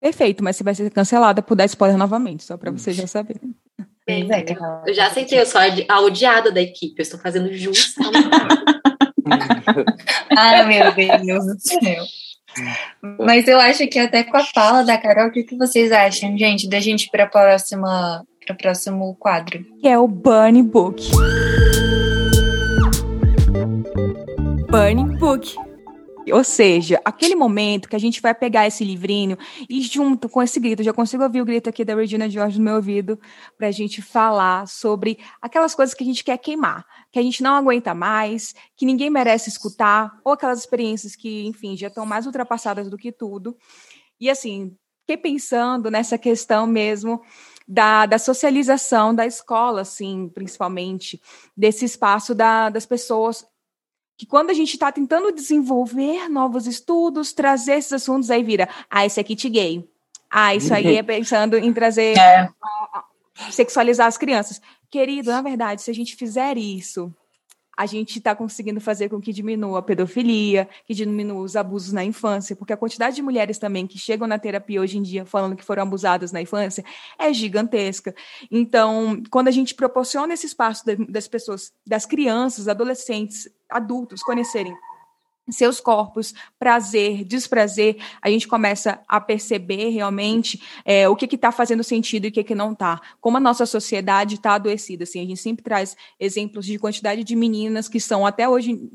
Perfeito, 0.01 0.43
mas 0.43 0.55
você 0.55 0.63
vai 0.63 0.73
ser 0.73 0.89
cancelada 0.89 1.43
por 1.43 1.55
dar 1.55 1.65
spoiler 1.65 1.97
novamente, 1.97 2.43
só 2.43 2.57
para 2.57 2.71
você 2.71 2.91
já 2.91 3.05
saber. 3.05 3.39
É, 4.07 4.21
eu 4.87 4.93
já 4.93 5.07
aceitei, 5.07 5.39
eu 5.39 5.45
sou 5.45 5.61
a 5.87 6.01
odiada 6.01 6.51
da 6.51 6.59
equipe, 6.61 6.95
eu 6.97 7.03
estou 7.03 7.19
fazendo 7.19 7.53
justo. 7.53 8.01
ah, 10.35 10.63
meu 10.65 10.91
Deus 10.93 11.45
do 11.45 11.59
céu. 11.59 12.03
Mas 13.19 13.47
eu 13.47 13.59
acho 13.59 13.87
que 13.87 13.99
até 13.99 14.23
com 14.23 14.35
a 14.35 14.43
fala 14.43 14.83
da 14.83 14.97
Carol, 14.97 15.27
o 15.27 15.31
que, 15.31 15.43
que 15.43 15.55
vocês 15.55 15.91
acham, 15.91 16.37
gente, 16.37 16.67
da 16.67 16.79
gente 16.79 17.09
para 17.09 17.23
a 17.25 17.29
próxima, 17.29 18.25
para 18.45 18.53
o 18.53 18.57
próximo 18.57 19.15
quadro? 19.15 19.63
Que 19.79 19.87
é 19.87 19.97
o 19.97 20.07
Burning 20.07 20.63
Book. 20.63 21.03
Burning 24.69 25.17
Book. 25.17 25.55
Ou 26.31 26.43
seja, 26.43 27.01
aquele 27.03 27.35
momento 27.35 27.89
que 27.89 27.95
a 27.95 27.99
gente 27.99 28.21
vai 28.21 28.33
pegar 28.33 28.67
esse 28.67 28.83
livrinho 28.83 29.37
e 29.69 29.81
junto 29.81 30.29
com 30.29 30.41
esse 30.41 30.59
grito, 30.59 30.83
já 30.83 30.93
consigo 30.93 31.23
ouvir 31.23 31.41
o 31.41 31.45
grito 31.45 31.69
aqui 31.69 31.83
da 31.83 31.95
Regina 31.95 32.29
George 32.29 32.57
no 32.57 32.65
meu 32.65 32.75
ouvido, 32.75 33.19
para 33.57 33.67
a 33.67 33.71
gente 33.71 34.01
falar 34.01 34.67
sobre 34.67 35.17
aquelas 35.41 35.73
coisas 35.73 35.95
que 35.95 36.03
a 36.03 36.05
gente 36.05 36.23
quer 36.23 36.37
queimar, 36.37 36.85
que 37.11 37.19
a 37.19 37.23
gente 37.23 37.41
não 37.41 37.55
aguenta 37.55 37.93
mais, 37.93 38.53
que 38.77 38.85
ninguém 38.85 39.09
merece 39.09 39.49
escutar, 39.49 40.11
ou 40.23 40.31
aquelas 40.31 40.59
experiências 40.59 41.15
que, 41.15 41.45
enfim, 41.47 41.75
já 41.75 41.87
estão 41.87 42.05
mais 42.05 42.25
ultrapassadas 42.25 42.89
do 42.89 42.97
que 42.97 43.11
tudo. 43.11 43.57
E 44.19 44.29
assim, 44.29 44.75
fiquei 45.01 45.17
pensando 45.17 45.89
nessa 45.89 46.17
questão 46.17 46.67
mesmo 46.67 47.21
da, 47.71 48.05
da 48.05 48.19
socialização 48.19 49.15
da 49.15 49.25
escola, 49.25 49.81
assim, 49.81 50.29
principalmente, 50.33 51.21
desse 51.55 51.85
espaço 51.85 52.35
da, 52.35 52.69
das 52.69 52.85
pessoas 52.85 53.47
que 54.17 54.25
quando 54.25 54.49
a 54.49 54.53
gente 54.53 54.73
está 54.73 54.91
tentando 54.91 55.31
desenvolver 55.31 56.27
novos 56.27 56.67
estudos, 56.67 57.31
trazer 57.31 57.75
esses 57.77 57.93
assuntos, 57.93 58.29
aí 58.29 58.43
vira, 58.43 58.67
ah, 58.89 59.05
esse 59.05 59.21
é 59.21 59.23
kit 59.23 59.47
gay. 59.49 59.89
Ah, 60.29 60.53
isso 60.53 60.73
aí 60.73 60.97
é 60.97 61.01
pensando 61.03 61.57
em 61.57 61.71
trazer, 61.71 62.17
é. 62.17 62.49
sexualizar 63.49 64.07
as 64.07 64.17
crianças. 64.17 64.61
Querido, 64.89 65.31
na 65.31 65.41
verdade, 65.41 65.81
se 65.81 65.89
a 65.89 65.93
gente 65.93 66.17
fizer 66.17 66.57
isso, 66.57 67.11
a 67.81 67.85
gente 67.87 68.19
está 68.19 68.35
conseguindo 68.35 68.79
fazer 68.79 69.09
com 69.09 69.19
que 69.19 69.33
diminua 69.33 69.79
a 69.79 69.81
pedofilia, 69.81 70.69
que 70.85 70.93
diminua 70.93 71.41
os 71.41 71.55
abusos 71.55 71.91
na 71.91 72.05
infância, 72.05 72.55
porque 72.55 72.71
a 72.71 72.77
quantidade 72.77 73.15
de 73.15 73.23
mulheres 73.23 73.57
também 73.57 73.87
que 73.87 73.97
chegam 73.97 74.27
na 74.27 74.37
terapia 74.37 74.79
hoje 74.79 74.99
em 74.99 75.01
dia 75.01 75.25
falando 75.25 75.55
que 75.55 75.65
foram 75.65 75.81
abusadas 75.81 76.31
na 76.31 76.39
infância 76.39 76.85
é 77.17 77.33
gigantesca. 77.33 78.13
Então, 78.51 79.23
quando 79.31 79.47
a 79.47 79.51
gente 79.51 79.73
proporciona 79.73 80.31
esse 80.31 80.45
espaço 80.45 80.83
das 81.09 81.27
pessoas, 81.27 81.73
das 81.83 82.05
crianças, 82.05 82.67
adolescentes, 82.67 83.49
adultos 83.67 84.21
conhecerem 84.21 84.75
seus 85.49 85.79
corpos, 85.79 86.33
prazer, 86.59 87.23
desprazer, 87.23 87.97
a 88.21 88.29
gente 88.29 88.47
começa 88.47 89.01
a 89.07 89.19
perceber 89.19 89.89
realmente 89.89 90.61
é, 90.85 91.07
o 91.09 91.15
que 91.15 91.33
está 91.35 91.51
fazendo 91.51 91.83
sentido 91.83 92.25
e 92.25 92.29
o 92.29 92.31
que, 92.31 92.43
que 92.43 92.55
não 92.55 92.73
está. 92.73 93.01
Como 93.19 93.37
a 93.37 93.39
nossa 93.39 93.65
sociedade 93.65 94.35
está 94.35 94.53
adoecida. 94.53 95.03
Assim, 95.03 95.21
a 95.21 95.25
gente 95.25 95.41
sempre 95.41 95.63
traz 95.63 95.95
exemplos 96.19 96.65
de 96.65 96.77
quantidade 96.77 97.23
de 97.23 97.35
meninas 97.35 97.87
que 97.87 97.99
são 97.99 98.25
até 98.25 98.47
hoje 98.47 98.89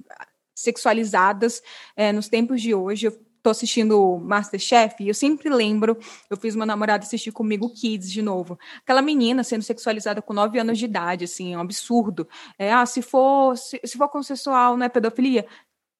sexualizadas 0.54 1.62
é, 1.96 2.12
nos 2.12 2.28
tempos 2.28 2.62
de 2.62 2.74
hoje. 2.74 3.06
Eu 3.06 3.26
estou 3.46 3.50
assistindo 3.52 4.18
Masterchef 4.18 4.96
e 5.00 5.08
eu 5.08 5.14
sempre 5.14 5.48
lembro, 5.48 5.96
eu 6.28 6.36
fiz 6.36 6.56
uma 6.56 6.66
namorada 6.66 7.04
assistir 7.04 7.30
comigo 7.30 7.72
Kids 7.72 8.10
de 8.10 8.20
novo. 8.20 8.58
Aquela 8.80 9.00
menina 9.00 9.44
sendo 9.44 9.62
sexualizada 9.62 10.20
com 10.20 10.32
9 10.32 10.58
anos 10.58 10.78
de 10.78 10.84
idade, 10.84 11.24
assim, 11.24 11.54
é 11.54 11.56
um 11.56 11.60
absurdo. 11.60 12.26
É, 12.58 12.72
ah, 12.72 12.84
se 12.84 13.02
for, 13.02 13.56
se, 13.56 13.80
se 13.84 13.96
for 13.96 14.08
consensual, 14.08 14.76
não 14.76 14.84
é 14.84 14.88
pedofilia? 14.88 15.46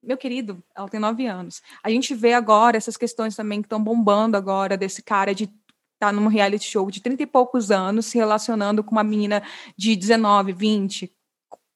Meu 0.07 0.16
querido, 0.16 0.62
ela 0.74 0.88
tem 0.88 1.00
nove 1.00 1.26
anos. 1.26 1.61
A 1.82 1.90
gente 1.90 2.14
vê 2.14 2.32
agora 2.32 2.76
essas 2.76 2.96
questões 2.96 3.34
também 3.34 3.61
que 3.61 3.66
estão 3.66 3.82
bombando 3.82 4.36
agora 4.36 4.76
desse 4.76 5.02
cara 5.02 5.34
de 5.34 5.50
tá 5.98 6.12
num 6.12 6.28
reality 6.28 6.64
show 6.64 6.90
de 6.90 7.00
30 7.00 7.22
e 7.22 7.26
poucos 7.26 7.70
anos 7.70 8.07
se 8.07 8.18
relacionando 8.18 8.84
com 8.84 8.92
uma 8.92 9.02
menina 9.02 9.42
de 9.76 9.96
19, 9.96 10.52
20, 10.52 11.12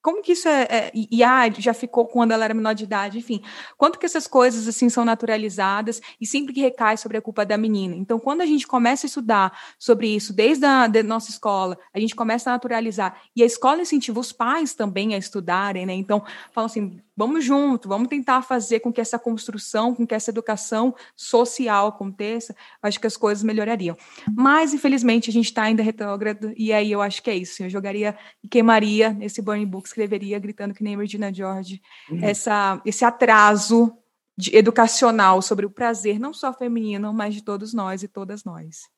como 0.03 0.23
que 0.23 0.33
isso 0.33 0.49
é, 0.49 0.63
é 0.63 0.91
e 0.95 1.23
ah, 1.23 1.51
já 1.59 1.75
ficou 1.75 2.07
quando 2.07 2.33
ela 2.33 2.45
era 2.45 2.55
menor 2.55 2.75
de 2.75 2.85
idade, 2.85 3.19
enfim, 3.19 3.43
quanto 3.77 3.99
que 3.99 4.07
essas 4.07 4.27
coisas 4.27 4.67
assim 4.67 4.89
são 4.89 5.05
naturalizadas 5.05 6.01
e 6.21 6.27
sempre 6.27 6.53
que 6.53 6.61
recai 6.61 6.97
sobre 6.97 7.19
a 7.19 7.23
culpa 7.23 7.45
da 7.45 7.57
menina. 7.57 7.95
Então, 7.95 8.19
quando 8.19 8.41
a 8.41 8.47
gente 8.47 8.67
começa 8.67 9.07
a 9.07 9.09
estudar 9.09 9.59
sobre 9.79 10.09
isso 10.09 10.33
desde 10.33 10.65
a 10.67 10.89
nossa 11.05 11.31
escola, 11.31 11.79
a 11.93 12.01
gente 12.01 12.15
começa 12.15 12.51
a 12.51 12.55
naturalizar 12.55 13.21
e 13.35 13.43
a 13.43 13.47
escola 13.47 13.83
incentiva 13.83 14.21
os 14.21 14.33
pais 14.33 14.75
também 14.75 15.15
a 15.15 15.19
estudarem, 15.19 15.87
né? 15.87 15.95
Então, 15.95 16.25
falam 16.53 16.67
assim, 16.67 17.01
vamos 17.21 17.45
junto, 17.45 17.87
vamos 17.87 18.09
tentar 18.09 18.41
fazer 18.41 18.81
com 18.81 18.91
que 18.91 18.99
essa 18.99 19.19
construção, 19.19 19.95
com 19.95 20.07
que 20.07 20.15
essa 20.15 20.31
educação 20.31 20.95
social 21.15 21.89
aconteça, 21.89 22.57
acho 22.83 22.99
que 22.99 23.07
as 23.07 23.15
coisas 23.15 23.45
melhorariam. 23.45 23.95
Mas, 24.35 24.73
infelizmente, 24.73 25.29
a 25.29 25.33
gente 25.33 25.45
está 25.45 25.65
ainda 25.65 25.83
retrógrado, 25.83 26.55
e 26.57 26.73
aí 26.73 26.91
eu 26.91 27.03
acho 27.03 27.23
que 27.23 27.29
é 27.29 27.37
isso. 27.37 27.63
Eu 27.63 27.69
jogaria 27.69 28.17
e 28.43 28.49
queimaria 28.49 29.15
esse 29.21 29.43
burning 29.43 29.67
book, 29.67 29.90
escreveria 29.91 30.39
gritando 30.39 30.75
que 30.75 30.83
nem 30.83 30.97
Regina 30.97 31.33
George, 31.33 31.81
uhum. 32.11 32.21
essa, 32.23 32.81
esse 32.85 33.05
atraso 33.05 33.93
de, 34.37 34.57
educacional 34.57 35.43
sobre 35.43 35.67
o 35.67 35.71
prazer, 35.71 36.19
não 36.19 36.33
só 36.33 36.53
feminino, 36.53 37.13
mas 37.13 37.35
de 37.35 37.43
todos 37.43 37.75
nós 37.75 38.03
e 38.03 38.09
todas 38.09 38.45
nós. 38.45 38.89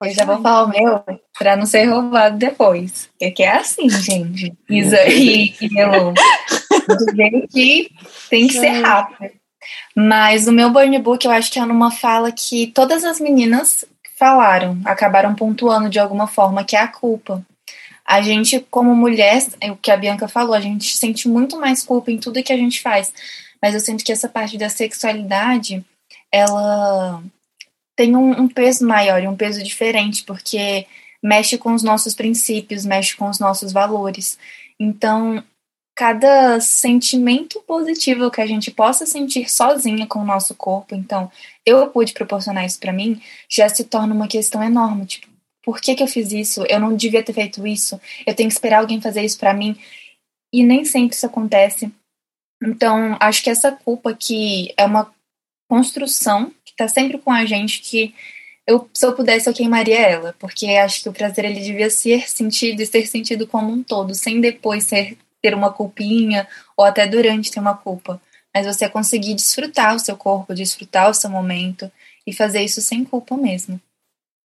Pode 0.00 0.12
eu 0.12 0.16
já 0.16 0.24
vou 0.24 0.40
falar 0.40 0.64
o 0.64 0.68
meu 0.68 1.04
para 1.36 1.56
não 1.56 1.66
ser 1.66 1.84
roubado 1.86 2.38
depois. 2.38 3.10
Porque 3.18 3.42
é 3.42 3.56
assim, 3.56 3.90
gente. 3.90 4.56
Isa 4.70 5.04
e, 5.08 5.54
e 5.60 5.68
Melon. 5.74 6.14
que 7.50 7.90
tem 8.30 8.46
que 8.46 8.54
ser 8.54 8.80
rápido. 8.80 9.32
Mas 9.94 10.46
o 10.46 10.52
meu 10.52 10.70
burn 10.70 10.96
book 11.00 11.24
eu 11.24 11.32
acho 11.32 11.50
que 11.50 11.58
é 11.58 11.64
numa 11.64 11.90
fala 11.90 12.30
que 12.30 12.68
todas 12.68 13.04
as 13.04 13.18
meninas 13.20 13.84
falaram, 14.16 14.80
acabaram 14.84 15.34
pontuando 15.34 15.90
de 15.90 15.98
alguma 15.98 16.28
forma, 16.28 16.64
que 16.64 16.76
é 16.76 16.80
a 16.80 16.88
culpa. 16.88 17.44
A 18.08 18.22
gente, 18.22 18.58
como 18.70 18.96
mulher, 18.96 19.46
é 19.60 19.70
o 19.70 19.76
que 19.76 19.90
a 19.90 19.96
Bianca 19.96 20.26
falou, 20.26 20.54
a 20.54 20.60
gente 20.60 20.96
sente 20.96 21.28
muito 21.28 21.60
mais 21.60 21.82
culpa 21.82 22.10
em 22.10 22.16
tudo 22.16 22.42
que 22.42 22.54
a 22.54 22.56
gente 22.56 22.80
faz. 22.80 23.12
Mas 23.60 23.74
eu 23.74 23.80
sinto 23.80 24.02
que 24.02 24.10
essa 24.10 24.26
parte 24.26 24.56
da 24.56 24.70
sexualidade, 24.70 25.84
ela 26.32 27.22
tem 27.94 28.16
um, 28.16 28.30
um 28.30 28.48
peso 28.48 28.86
maior 28.86 29.22
e 29.22 29.28
um 29.28 29.36
peso 29.36 29.62
diferente, 29.62 30.24
porque 30.24 30.86
mexe 31.22 31.58
com 31.58 31.74
os 31.74 31.82
nossos 31.82 32.14
princípios, 32.14 32.86
mexe 32.86 33.14
com 33.14 33.28
os 33.28 33.38
nossos 33.38 33.72
valores. 33.72 34.38
Então, 34.80 35.44
cada 35.94 36.60
sentimento 36.60 37.60
positivo 37.66 38.30
que 38.30 38.40
a 38.40 38.46
gente 38.46 38.70
possa 38.70 39.04
sentir 39.04 39.50
sozinha 39.50 40.06
com 40.06 40.20
o 40.20 40.24
nosso 40.24 40.54
corpo, 40.54 40.94
então 40.94 41.30
eu 41.66 41.88
pude 41.88 42.14
proporcionar 42.14 42.64
isso 42.64 42.80
para 42.80 42.92
mim, 42.92 43.20
já 43.50 43.68
se 43.68 43.84
torna 43.84 44.14
uma 44.14 44.28
questão 44.28 44.62
enorme, 44.62 45.04
tipo, 45.04 45.28
por 45.68 45.82
que 45.82 45.94
que 45.94 46.02
eu 46.02 46.06
fiz 46.06 46.32
isso? 46.32 46.64
Eu 46.66 46.80
não 46.80 46.96
devia 46.96 47.22
ter 47.22 47.34
feito 47.34 47.66
isso. 47.66 48.00
Eu 48.26 48.34
tenho 48.34 48.48
que 48.48 48.54
esperar 48.54 48.78
alguém 48.78 49.02
fazer 49.02 49.22
isso 49.22 49.38
para 49.38 49.52
mim. 49.52 49.76
E 50.50 50.64
nem 50.64 50.82
sempre 50.82 51.14
isso 51.14 51.26
acontece. 51.26 51.92
Então, 52.62 53.18
acho 53.20 53.42
que 53.42 53.50
essa 53.50 53.70
culpa 53.70 54.14
que 54.14 54.72
é 54.78 54.86
uma 54.86 55.12
construção 55.68 56.50
que 56.64 56.74
tá 56.74 56.88
sempre 56.88 57.18
com 57.18 57.30
a 57.30 57.44
gente 57.44 57.82
que 57.82 58.14
eu, 58.66 58.88
se 58.94 59.04
eu 59.04 59.14
pudesse, 59.14 59.46
eu 59.46 59.52
queimaria 59.52 60.00
ela, 60.00 60.34
porque 60.38 60.64
acho 60.68 61.02
que 61.02 61.08
o 61.10 61.12
prazer 61.12 61.44
ele 61.44 61.60
devia 61.60 61.90
ser 61.90 62.26
sentido 62.30 62.80
e 62.80 62.86
ser 62.86 63.06
sentido 63.06 63.46
como 63.46 63.70
um 63.70 63.82
todo, 63.82 64.14
sem 64.14 64.40
depois 64.40 64.84
ser 64.84 65.18
ter 65.42 65.54
uma 65.54 65.70
culpinha 65.70 66.48
ou 66.78 66.86
até 66.86 67.06
durante 67.06 67.50
ter 67.50 67.60
uma 67.60 67.76
culpa, 67.76 68.18
mas 68.54 68.64
você 68.64 68.88
conseguir 68.88 69.34
desfrutar 69.34 69.94
o 69.94 69.98
seu 69.98 70.16
corpo, 70.16 70.54
desfrutar 70.54 71.10
o 71.10 71.14
seu 71.14 71.28
momento 71.28 71.92
e 72.26 72.32
fazer 72.32 72.62
isso 72.62 72.80
sem 72.80 73.04
culpa 73.04 73.36
mesmo. 73.36 73.78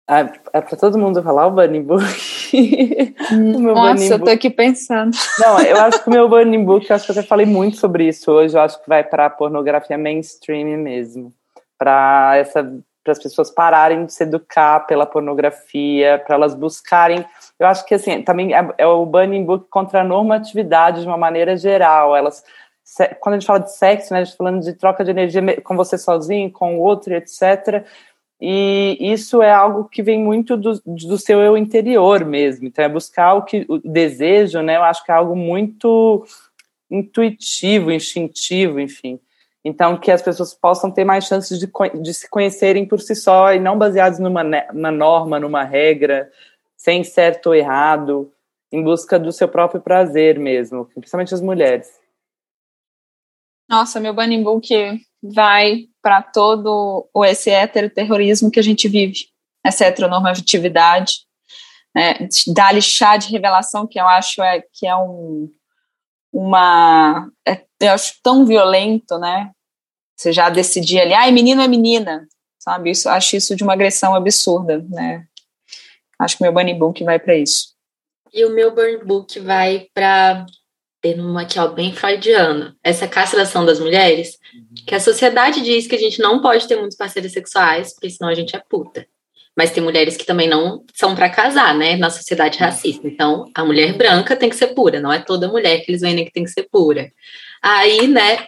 Ah, 0.09 0.33
é 0.53 0.61
para 0.61 0.77
todo 0.77 0.99
mundo 0.99 1.21
falar 1.21 1.49
o 1.49 1.51
Bunny 1.51 1.81
Book. 1.81 2.05
o 3.33 3.61
Nossa, 3.61 4.15
eu 4.15 4.23
tô 4.23 4.31
aqui 4.31 4.49
pensando. 4.49 5.17
Não, 5.39 5.61
eu 5.61 5.77
acho 5.81 6.03
que 6.03 6.09
o 6.09 6.13
meu 6.13 6.29
Bunny 6.29 6.59
Book, 6.59 6.89
eu 6.89 6.95
acho 6.95 7.07
que 7.07 7.11
eu 7.11 7.19
até 7.19 7.27
falei 7.27 7.45
muito 7.45 7.77
sobre 7.77 8.07
isso 8.07 8.31
hoje, 8.31 8.57
eu 8.57 8.61
acho 8.61 8.81
que 8.81 8.89
vai 8.89 9.03
para 9.03 9.27
a 9.27 9.31
pornografia 9.31 9.99
mainstream 9.99 10.79
mesmo. 10.79 11.33
Para 11.77 12.37
essa 12.37 12.63
para 13.07 13.13
as 13.13 13.23
pessoas 13.23 13.53
pararem 13.53 14.05
de 14.05 14.13
se 14.13 14.25
educar 14.25 14.81
pela 14.81 15.07
pornografia, 15.07 16.21
para 16.27 16.35
elas 16.35 16.57
buscarem. 16.57 17.25
Eu 17.57 17.69
acho 17.69 17.87
que 17.87 17.95
assim 17.95 18.21
também 18.23 18.53
é, 18.53 18.69
é 18.79 18.87
o 18.87 19.07
Burning 19.07 19.45
Book 19.45 19.69
contra 19.71 20.01
a 20.01 20.05
normatividade 20.05 21.03
de 21.03 21.07
uma 21.07 21.17
maneira 21.17 21.57
geral. 21.57 22.17
Elas, 22.17 22.43
quando 23.21 23.35
a 23.35 23.39
gente 23.39 23.47
fala 23.47 23.61
de 23.61 23.73
sexo, 23.73 24.13
né, 24.13 24.19
a 24.19 24.25
gente 24.25 24.33
está 24.33 24.45
falando 24.45 24.61
de 24.61 24.73
troca 24.73 25.05
de 25.05 25.13
energia 25.13 25.61
com 25.63 25.77
você 25.77 25.97
sozinho, 25.97 26.51
com 26.51 26.79
o 26.79 26.81
outro, 26.81 27.15
etc. 27.15 27.87
E 28.41 28.99
isso 29.01 29.43
é 29.43 29.51
algo 29.51 29.89
que 29.89 30.03
vem 30.03 30.23
muito 30.23 30.57
do, 30.57 30.81
do 30.85 31.17
seu 31.17 31.41
eu 31.41 31.57
interior 31.57 32.25
mesmo. 32.25 32.67
Então 32.67 32.85
é 32.85 32.89
buscar 32.89 33.35
o 33.35 33.45
que 33.45 33.65
o 33.69 33.79
desejo, 33.79 34.61
né? 34.61 34.77
Eu 34.77 34.83
acho 34.83 35.05
que 35.05 35.11
é 35.11 35.15
algo 35.15 35.35
muito 35.35 36.27
intuitivo, 36.91 37.91
instintivo, 37.91 38.79
enfim. 38.79 39.19
Então, 39.65 39.97
que 39.99 40.13
as 40.13 40.23
pessoas 40.23 40.55
possam 40.55 40.93
ter 40.93 41.05
mais 41.05 41.25
chances 41.25 41.59
de, 41.59 41.69
de 42.01 42.15
se 42.15 42.31
conhecerem 42.31 42.87
por 42.87 43.01
si 43.01 43.17
só 43.17 43.53
e 43.53 43.59
não 43.59 43.77
baseados 43.77 44.21
numa, 44.21 44.45
numa 44.45 44.93
norma, 44.93 45.41
numa 45.41 45.65
regra, 45.65 46.31
sem 46.77 47.03
certo 47.03 47.47
ou 47.47 47.55
errado, 47.55 48.33
em 48.71 48.81
busca 48.81 49.19
do 49.19 49.33
seu 49.33 49.49
próprio 49.49 49.81
prazer 49.81 50.39
mesmo, 50.39 50.85
principalmente 50.95 51.35
as 51.35 51.41
mulheres. 51.41 51.91
Nossa, 53.69 53.99
meu 53.99 54.15
Bunny 54.15 54.41
Book 54.41 54.73
vai 55.21 55.89
para 56.07 56.23
todo 56.23 57.11
esse 57.25 57.51
heteroterrorismo 57.51 58.49
que 58.49 58.61
a 58.61 58.63
gente 58.63 58.87
vive, 58.87 59.27
essa 59.65 59.87
heteronormatividade, 59.87 61.15
né, 61.93 62.29
dá-lhe 62.47 62.81
chá 62.81 63.17
de 63.17 63.33
revelação, 63.33 63.89
que 63.89 63.99
eu 63.99 64.07
acho 64.07 64.41
é, 64.41 64.63
que 64.73 64.87
é 64.87 64.95
um, 64.95 65.51
uma. 66.33 67.29
É, 67.45 67.61
eu 67.81 67.91
acho 67.91 68.21
tão 68.23 68.47
violento, 68.47 69.19
né? 69.19 69.51
Você 70.17 70.33
já 70.33 70.49
decidir 70.49 71.01
ali, 71.01 71.13
ai, 71.13 71.33
menino 71.33 71.61
é 71.61 71.67
menina, 71.67 72.29
sabe? 72.57 72.93
Isso, 72.93 73.09
acho 73.09 73.35
isso 73.35 73.57
de 73.57 73.65
uma 73.65 73.73
agressão 73.73 74.15
absurda, 74.15 74.87
né? 74.89 75.27
Acho 76.21 76.37
que 76.37 76.45
meu 76.45 76.53
Bunny 76.53 76.73
Book 76.73 77.03
vai 77.03 77.19
para 77.19 77.35
isso. 77.35 77.75
E 78.33 78.45
o 78.45 78.55
meu 78.55 78.73
Burn 78.73 79.05
Book 79.05 79.41
vai 79.41 79.89
para 79.93 80.47
termo 81.15 81.39
aqui, 81.39 81.59
ó, 81.59 81.69
bem 81.69 81.93
freudiano, 81.93 82.75
essa 82.83 83.07
castração 83.07 83.65
das 83.65 83.79
mulheres, 83.79 84.39
que 84.87 84.95
a 84.95 85.01
sociedade 85.01 85.63
diz 85.63 85.87
que 85.87 85.95
a 85.95 85.99
gente 85.99 86.19
não 86.21 86.41
pode 86.41 86.67
ter 86.67 86.77
muitos 86.77 86.97
parceiros 86.97 87.33
sexuais, 87.33 87.95
porque 87.95 88.11
senão 88.11 88.29
a 88.29 88.35
gente 88.35 88.57
é 88.57 88.63
puta. 88.69 89.07
Mas 89.57 89.71
tem 89.71 89.83
mulheres 89.83 90.17
que 90.17 90.27
também 90.27 90.49
não 90.49 90.85
são 90.93 91.15
para 91.15 91.31
casar, 91.31 91.75
né, 91.75 91.97
na 91.97 92.11
sociedade 92.11 92.59
racista. 92.59 93.07
Então, 93.07 93.51
a 93.55 93.65
mulher 93.65 93.95
branca 93.95 94.37
tem 94.37 94.51
que 94.51 94.57
ser 94.57 94.69
pura, 94.69 95.01
não 95.01 95.13
é 95.13 95.19
toda 95.19 95.49
mulher 95.49 95.81
que 95.81 95.91
eles 95.91 96.03
vendem 96.03 96.25
que 96.25 96.33
tem 96.33 96.45
que 96.45 96.51
ser 96.51 96.69
pura. 96.71 97.11
Aí, 97.63 98.09
né, 98.09 98.45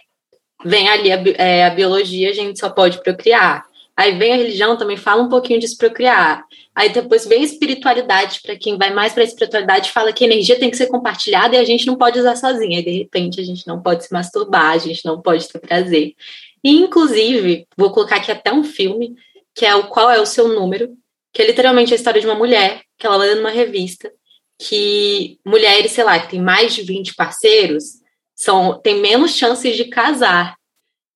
vem 0.63 0.89
ali 0.89 1.11
a, 1.11 1.23
é, 1.37 1.65
a 1.65 1.69
biologia, 1.69 2.29
a 2.29 2.33
gente 2.33 2.59
só 2.59 2.69
pode 2.69 3.01
procriar. 3.01 3.63
Aí 3.99 4.17
vem 4.17 4.31
a 4.31 4.37
religião, 4.37 4.77
também 4.77 4.95
fala 4.95 5.21
um 5.21 5.27
pouquinho 5.27 5.59
de 5.59 5.75
procriar. 5.75 6.45
Aí 6.73 6.87
depois 6.87 7.25
vem 7.25 7.41
a 7.41 7.43
espiritualidade, 7.43 8.39
para 8.41 8.55
quem 8.55 8.77
vai 8.77 8.93
mais 8.93 9.11
para 9.11 9.23
a 9.23 9.25
espiritualidade, 9.25 9.91
fala 9.91 10.13
que 10.13 10.23
a 10.23 10.27
energia 10.27 10.57
tem 10.57 10.71
que 10.71 10.77
ser 10.77 10.87
compartilhada 10.87 11.53
e 11.53 11.59
a 11.59 11.65
gente 11.65 11.85
não 11.85 11.97
pode 11.97 12.17
usar 12.17 12.37
sozinha. 12.37 12.79
E 12.79 12.85
de 12.85 12.91
repente 12.91 13.41
a 13.41 13.43
gente 13.43 13.67
não 13.67 13.81
pode 13.81 14.05
se 14.05 14.13
masturbar, 14.13 14.71
a 14.71 14.77
gente 14.77 15.03
não 15.03 15.21
pode 15.21 15.45
ter 15.49 15.59
prazer. 15.59 16.15
E, 16.63 16.77
inclusive, 16.77 17.67
vou 17.75 17.91
colocar 17.91 18.15
aqui 18.15 18.31
até 18.31 18.53
um 18.53 18.63
filme, 18.63 19.17
que 19.53 19.65
é 19.65 19.75
o 19.75 19.89
Qual 19.89 20.09
é 20.09 20.17
o 20.17 20.25
Seu 20.25 20.47
Número, 20.47 20.95
que 21.33 21.41
é 21.41 21.47
literalmente 21.47 21.91
a 21.91 21.97
história 21.97 22.21
de 22.21 22.27
uma 22.27 22.35
mulher, 22.35 22.83
que 22.97 23.05
ela 23.05 23.17
lê 23.17 23.35
numa 23.35 23.49
revista, 23.49 24.09
que 24.57 25.37
mulheres, 25.45 25.91
sei 25.91 26.05
lá, 26.05 26.17
que 26.17 26.29
tem 26.29 26.41
mais 26.41 26.73
de 26.73 26.83
20 26.83 27.15
parceiros, 27.15 27.95
são, 28.33 28.79
tem 28.79 29.01
menos 29.01 29.35
chances 29.35 29.75
de 29.75 29.89
casar. 29.89 30.55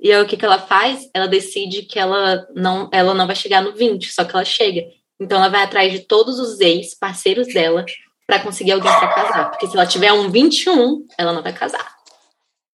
E 0.04 0.12
aí 0.12 0.22
o 0.22 0.28
que, 0.28 0.36
que 0.36 0.43
ela 0.43 0.60
faz? 0.60 1.10
Ela 1.14 1.28
decide 1.28 1.84
que 1.84 1.97
ela 1.97 2.45
não, 2.54 2.89
ela 2.91 3.14
não 3.14 3.26
vai 3.26 3.38
chegar 3.38 3.62
no 3.62 3.74
20, 3.74 4.12
só 4.12 4.26
que 4.26 4.36
ela 4.36 4.43
chega. 4.43 4.84
Então 5.18 5.38
ela 5.38 5.47
vai 5.47 5.64
atrás 5.64 5.93
de 5.93 5.99
todos 5.99 6.39
os 6.39 6.60
ex, 6.60 6.93
parceiros 6.93 7.47
dela, 7.54 7.86
para 8.28 8.41
conseguir 8.41 8.74
alguém 8.74 8.91
para 8.91 9.08
casar. 9.08 9.51
Porque 9.51 9.66
se 9.66 9.78
ela 9.78 9.86
tiver 9.86 10.12
um 10.12 10.30
21, 10.30 11.06
ela 11.18 11.32
não 11.32 11.41
vai 11.41 11.54
casar. 11.54 11.93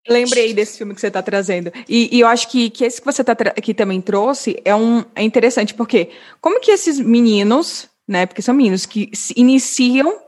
Lembrei 0.08 0.56
desse 0.56 0.80
filme 0.80 0.96
que 0.96 1.02
você 1.02 1.08
está 1.08 1.22
trazendo. 1.22 1.72
E, 1.88 2.18
e, 2.18 2.20
eu 2.20 2.28
acho 2.28 2.48
que, 2.48 2.72
que 2.72 2.84
esse 2.84 3.00
que 3.00 3.06
você 3.06 3.24
tá 3.24 3.34
aqui 3.34 3.76
também 3.76 4.02
trouxe 4.02 4.60
é, 4.66 4.74
um, 4.74 5.06
é 5.16 5.22
interessante, 5.22 5.76
porque 5.76 6.10
como 6.42 6.60
que 6.60 6.72
esses 6.72 7.00
meninos, 7.00 7.88
né? 8.08 8.26
Porque 8.26 8.42
são 8.42 8.56
meninos 8.56 8.88
que 8.88 9.12
se 9.14 9.36
iniciam 9.38 10.20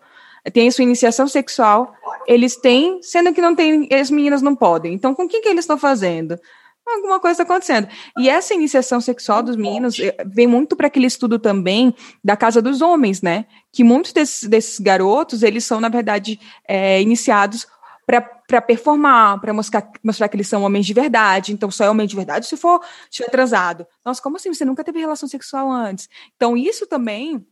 tem 0.53 0.67
a 0.67 0.71
sua 0.71 0.83
iniciação 0.83 1.27
sexual, 1.27 1.93
eles 2.25 2.55
têm, 2.55 2.99
sendo 3.03 3.31
que 3.31 3.41
não 3.41 3.53
tem, 3.53 3.87
as 3.91 4.09
meninas 4.09 4.41
não 4.41 4.55
podem. 4.55 4.91
Então, 4.93 5.13
com 5.13 5.25
o 5.25 5.27
que, 5.27 5.39
que 5.39 5.47
eles 5.47 5.65
estão 5.65 5.77
fazendo? 5.77 6.39
Alguma 6.87 7.19
coisa 7.19 7.41
está 7.41 7.43
acontecendo. 7.43 7.87
E 8.17 8.29
essa 8.29 8.53
iniciação 8.53 8.99
sexual 8.99 9.41
dos 9.41 9.55
meninos 9.55 9.97
eh, 9.99 10.15
vem 10.25 10.47
muito 10.47 10.75
para 10.75 10.87
aquele 10.87 11.07
estudo 11.07 11.39
também 11.39 11.95
da 12.23 12.35
casa 12.35 12.61
dos 12.61 12.81
homens, 12.81 13.21
né? 13.21 13.45
Que 13.71 13.83
muitos 13.83 14.11
desses, 14.11 14.49
desses 14.49 14.79
garotos, 14.79 15.43
eles 15.43 15.63
são, 15.63 15.79
na 15.79 15.89
verdade, 15.89 16.39
é, 16.67 17.01
iniciados 17.01 17.67
para 18.05 18.61
performar, 18.61 19.39
para 19.39 19.53
mostrar, 19.53 19.89
mostrar 20.03 20.27
que 20.27 20.35
eles 20.35 20.47
são 20.47 20.63
homens 20.63 20.85
de 20.85 20.93
verdade. 20.93 21.53
Então, 21.53 21.71
só 21.71 21.85
é 21.85 21.89
homem 21.89 22.07
de 22.07 22.15
verdade 22.15 22.45
se 22.45 22.57
for 22.57 22.81
estiver 23.09 23.29
transado. 23.29 23.87
Nossa, 24.03 24.21
como 24.21 24.35
assim? 24.35 24.53
Você 24.53 24.65
nunca 24.65 24.83
teve 24.83 24.99
relação 24.99 25.29
sexual 25.29 25.71
antes? 25.71 26.09
Então, 26.35 26.57
isso 26.57 26.85
também 26.87 27.45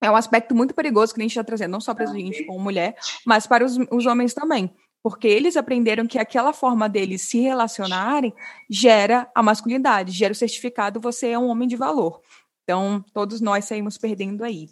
é 0.00 0.10
um 0.10 0.16
aspecto 0.16 0.54
muito 0.54 0.74
perigoso 0.74 1.14
que 1.14 1.20
a 1.20 1.24
gente 1.24 1.32
está 1.32 1.42
trazendo, 1.42 1.72
não 1.72 1.80
só 1.80 1.94
para 1.94 2.04
a 2.04 2.12
gente 2.12 2.44
como 2.44 2.60
mulher, 2.60 2.96
mas 3.24 3.46
para 3.46 3.64
os, 3.64 3.78
os 3.90 4.06
homens 4.06 4.34
também. 4.34 4.72
Porque 5.08 5.28
eles 5.28 5.56
aprenderam 5.56 6.04
que 6.04 6.18
aquela 6.18 6.52
forma 6.52 6.88
deles 6.88 7.22
se 7.22 7.38
relacionarem 7.38 8.34
gera 8.68 9.30
a 9.32 9.40
masculinidade, 9.40 10.10
gera 10.10 10.32
o 10.32 10.34
certificado, 10.34 10.98
você 10.98 11.28
é 11.28 11.38
um 11.38 11.46
homem 11.46 11.68
de 11.68 11.76
valor. 11.76 12.20
Então, 12.64 13.04
todos 13.14 13.40
nós 13.40 13.66
saímos 13.66 13.96
perdendo 13.96 14.42
aí. 14.42 14.68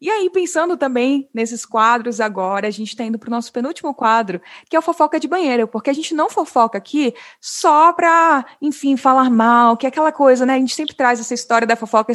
E 0.00 0.10
aí, 0.10 0.28
pensando 0.30 0.76
também 0.76 1.28
nesses 1.32 1.64
quadros 1.64 2.20
agora, 2.20 2.66
a 2.66 2.72
gente 2.72 2.88
está 2.88 3.04
indo 3.04 3.20
para 3.20 3.28
o 3.28 3.30
nosso 3.30 3.52
penúltimo 3.52 3.94
quadro, 3.94 4.42
que 4.68 4.74
é 4.74 4.78
o 4.80 4.82
fofoca 4.82 5.20
de 5.20 5.28
banheiro, 5.28 5.68
porque 5.68 5.90
a 5.90 5.92
gente 5.92 6.12
não 6.12 6.28
fofoca 6.28 6.76
aqui 6.76 7.14
só 7.40 7.92
para, 7.92 8.44
enfim, 8.60 8.96
falar 8.96 9.30
mal, 9.30 9.76
que 9.76 9.86
é 9.86 9.90
aquela 9.90 10.10
coisa, 10.10 10.44
né? 10.44 10.54
A 10.54 10.58
gente 10.58 10.74
sempre 10.74 10.96
traz 10.96 11.20
essa 11.20 11.34
história 11.34 11.68
da 11.68 11.76
fofoca. 11.76 12.12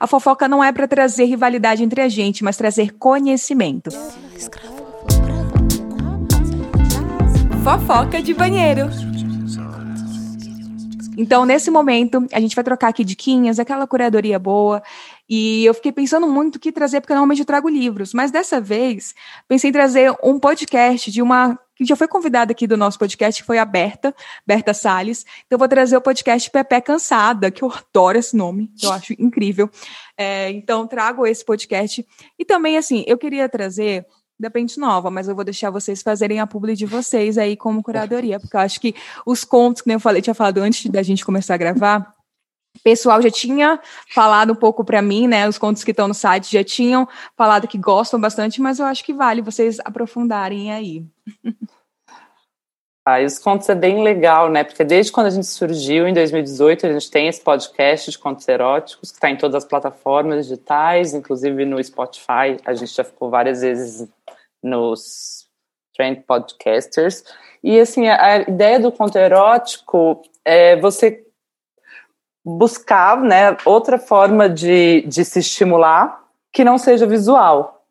A 0.00 0.06
fofoca 0.06 0.48
não 0.48 0.64
é 0.64 0.72
para 0.72 0.88
trazer 0.88 1.26
rivalidade 1.26 1.84
entre 1.84 2.00
a 2.00 2.08
gente, 2.08 2.42
mas 2.42 2.56
trazer 2.56 2.94
conhecimento. 2.96 3.90
Fofoca 7.62 8.20
de 8.20 8.34
banheiro. 8.34 8.88
Então, 11.16 11.44
nesse 11.44 11.70
momento, 11.70 12.26
a 12.32 12.40
gente 12.40 12.56
vai 12.56 12.64
trocar 12.64 12.88
aqui 12.88 13.04
diquinhas, 13.04 13.60
aquela 13.60 13.86
curadoria 13.86 14.36
boa. 14.36 14.82
E 15.28 15.64
eu 15.64 15.72
fiquei 15.72 15.92
pensando 15.92 16.26
muito 16.26 16.56
o 16.56 16.58
que 16.58 16.72
trazer, 16.72 17.00
porque 17.00 17.12
normalmente 17.12 17.38
eu 17.38 17.46
trago 17.46 17.68
livros. 17.68 18.12
Mas 18.12 18.32
dessa 18.32 18.60
vez, 18.60 19.14
pensei 19.46 19.70
em 19.70 19.72
trazer 19.72 20.12
um 20.24 20.40
podcast 20.40 21.08
de 21.08 21.22
uma 21.22 21.56
que 21.76 21.84
já 21.84 21.94
foi 21.94 22.08
convidada 22.08 22.50
aqui 22.50 22.66
do 22.66 22.76
nosso 22.76 22.98
podcast, 22.98 23.40
que 23.40 23.46
foi 23.46 23.58
a 23.58 23.64
Berta, 23.64 24.12
Berta 24.44 24.74
Salles. 24.74 25.24
Então, 25.46 25.54
eu 25.54 25.58
vou 25.58 25.68
trazer 25.68 25.96
o 25.96 26.00
podcast 26.00 26.50
Pepe 26.50 26.80
Cansada, 26.80 27.48
que 27.48 27.62
eu 27.62 27.72
adoro 27.72 28.18
esse 28.18 28.36
nome, 28.36 28.72
eu 28.82 28.90
acho 28.92 29.12
incrível. 29.20 29.70
É, 30.18 30.50
então, 30.50 30.84
trago 30.88 31.24
esse 31.26 31.44
podcast. 31.44 32.04
E 32.36 32.44
também, 32.44 32.76
assim, 32.76 33.04
eu 33.06 33.16
queria 33.16 33.48
trazer 33.48 34.04
da 34.42 34.50
Pente 34.50 34.78
Nova, 34.78 35.10
mas 35.10 35.28
eu 35.28 35.34
vou 35.34 35.44
deixar 35.44 35.70
vocês 35.70 36.02
fazerem 36.02 36.40
a 36.40 36.46
publi 36.46 36.74
de 36.74 36.84
vocês 36.84 37.38
aí 37.38 37.56
como 37.56 37.82
curadoria, 37.82 38.38
porque 38.38 38.56
eu 38.56 38.60
acho 38.60 38.80
que 38.80 38.94
os 39.24 39.44
contos 39.44 39.80
que 39.80 39.90
eu 39.90 40.00
falei, 40.00 40.20
tinha 40.20 40.34
falado 40.34 40.58
antes 40.58 40.90
da 40.90 41.02
gente 41.02 41.24
começar 41.24 41.54
a 41.54 41.56
gravar, 41.56 42.14
pessoal 42.82 43.22
já 43.22 43.30
tinha 43.30 43.80
falado 44.08 44.52
um 44.52 44.56
pouco 44.56 44.84
para 44.84 45.00
mim, 45.00 45.28
né? 45.28 45.48
Os 45.48 45.58
contos 45.58 45.84
que 45.84 45.92
estão 45.92 46.08
no 46.08 46.14
site 46.14 46.52
já 46.52 46.64
tinham 46.64 47.08
falado 47.36 47.68
que 47.68 47.78
gostam 47.78 48.20
bastante, 48.20 48.60
mas 48.60 48.78
eu 48.78 48.86
acho 48.86 49.04
que 49.04 49.14
vale 49.14 49.40
vocês 49.40 49.78
aprofundarem 49.80 50.72
aí. 50.72 51.06
Ah, 53.04 53.20
os 53.20 53.36
contos 53.38 53.68
é 53.68 53.74
bem 53.74 54.02
legal, 54.02 54.48
né? 54.48 54.62
Porque 54.62 54.84
desde 54.84 55.10
quando 55.10 55.26
a 55.26 55.30
gente 55.30 55.48
surgiu, 55.48 56.06
em 56.06 56.14
2018, 56.14 56.86
a 56.86 56.92
gente 56.92 57.10
tem 57.10 57.26
esse 57.26 57.40
podcast 57.40 58.12
de 58.12 58.18
contos 58.18 58.46
eróticos, 58.46 59.10
que 59.10 59.16
está 59.16 59.28
em 59.28 59.36
todas 59.36 59.56
as 59.56 59.68
plataformas 59.68 60.46
digitais, 60.46 61.12
inclusive 61.12 61.64
no 61.64 61.82
Spotify. 61.82 62.56
A 62.64 62.74
gente 62.74 62.94
já 62.94 63.02
ficou 63.02 63.28
várias 63.28 63.60
vezes 63.60 64.08
nos 64.62 65.48
Trend 65.96 66.22
Podcasters. 66.24 67.24
E, 67.62 67.80
assim, 67.80 68.08
a 68.08 68.42
ideia 68.42 68.78
do 68.78 68.92
conto 68.92 69.18
erótico 69.18 70.22
é 70.44 70.76
você 70.76 71.24
buscar 72.44 73.20
né, 73.20 73.56
outra 73.64 73.98
forma 73.98 74.48
de, 74.48 75.02
de 75.02 75.24
se 75.24 75.40
estimular 75.40 76.22
que 76.52 76.62
não 76.64 76.78
seja 76.78 77.06
visual. 77.06 77.81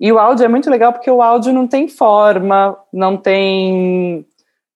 E 0.00 0.12
o 0.12 0.18
áudio 0.18 0.44
é 0.44 0.48
muito 0.48 0.70
legal 0.70 0.92
porque 0.92 1.10
o 1.10 1.22
áudio 1.22 1.52
não 1.52 1.66
tem 1.66 1.88
forma, 1.88 2.76
não 2.92 3.16
tem 3.16 4.26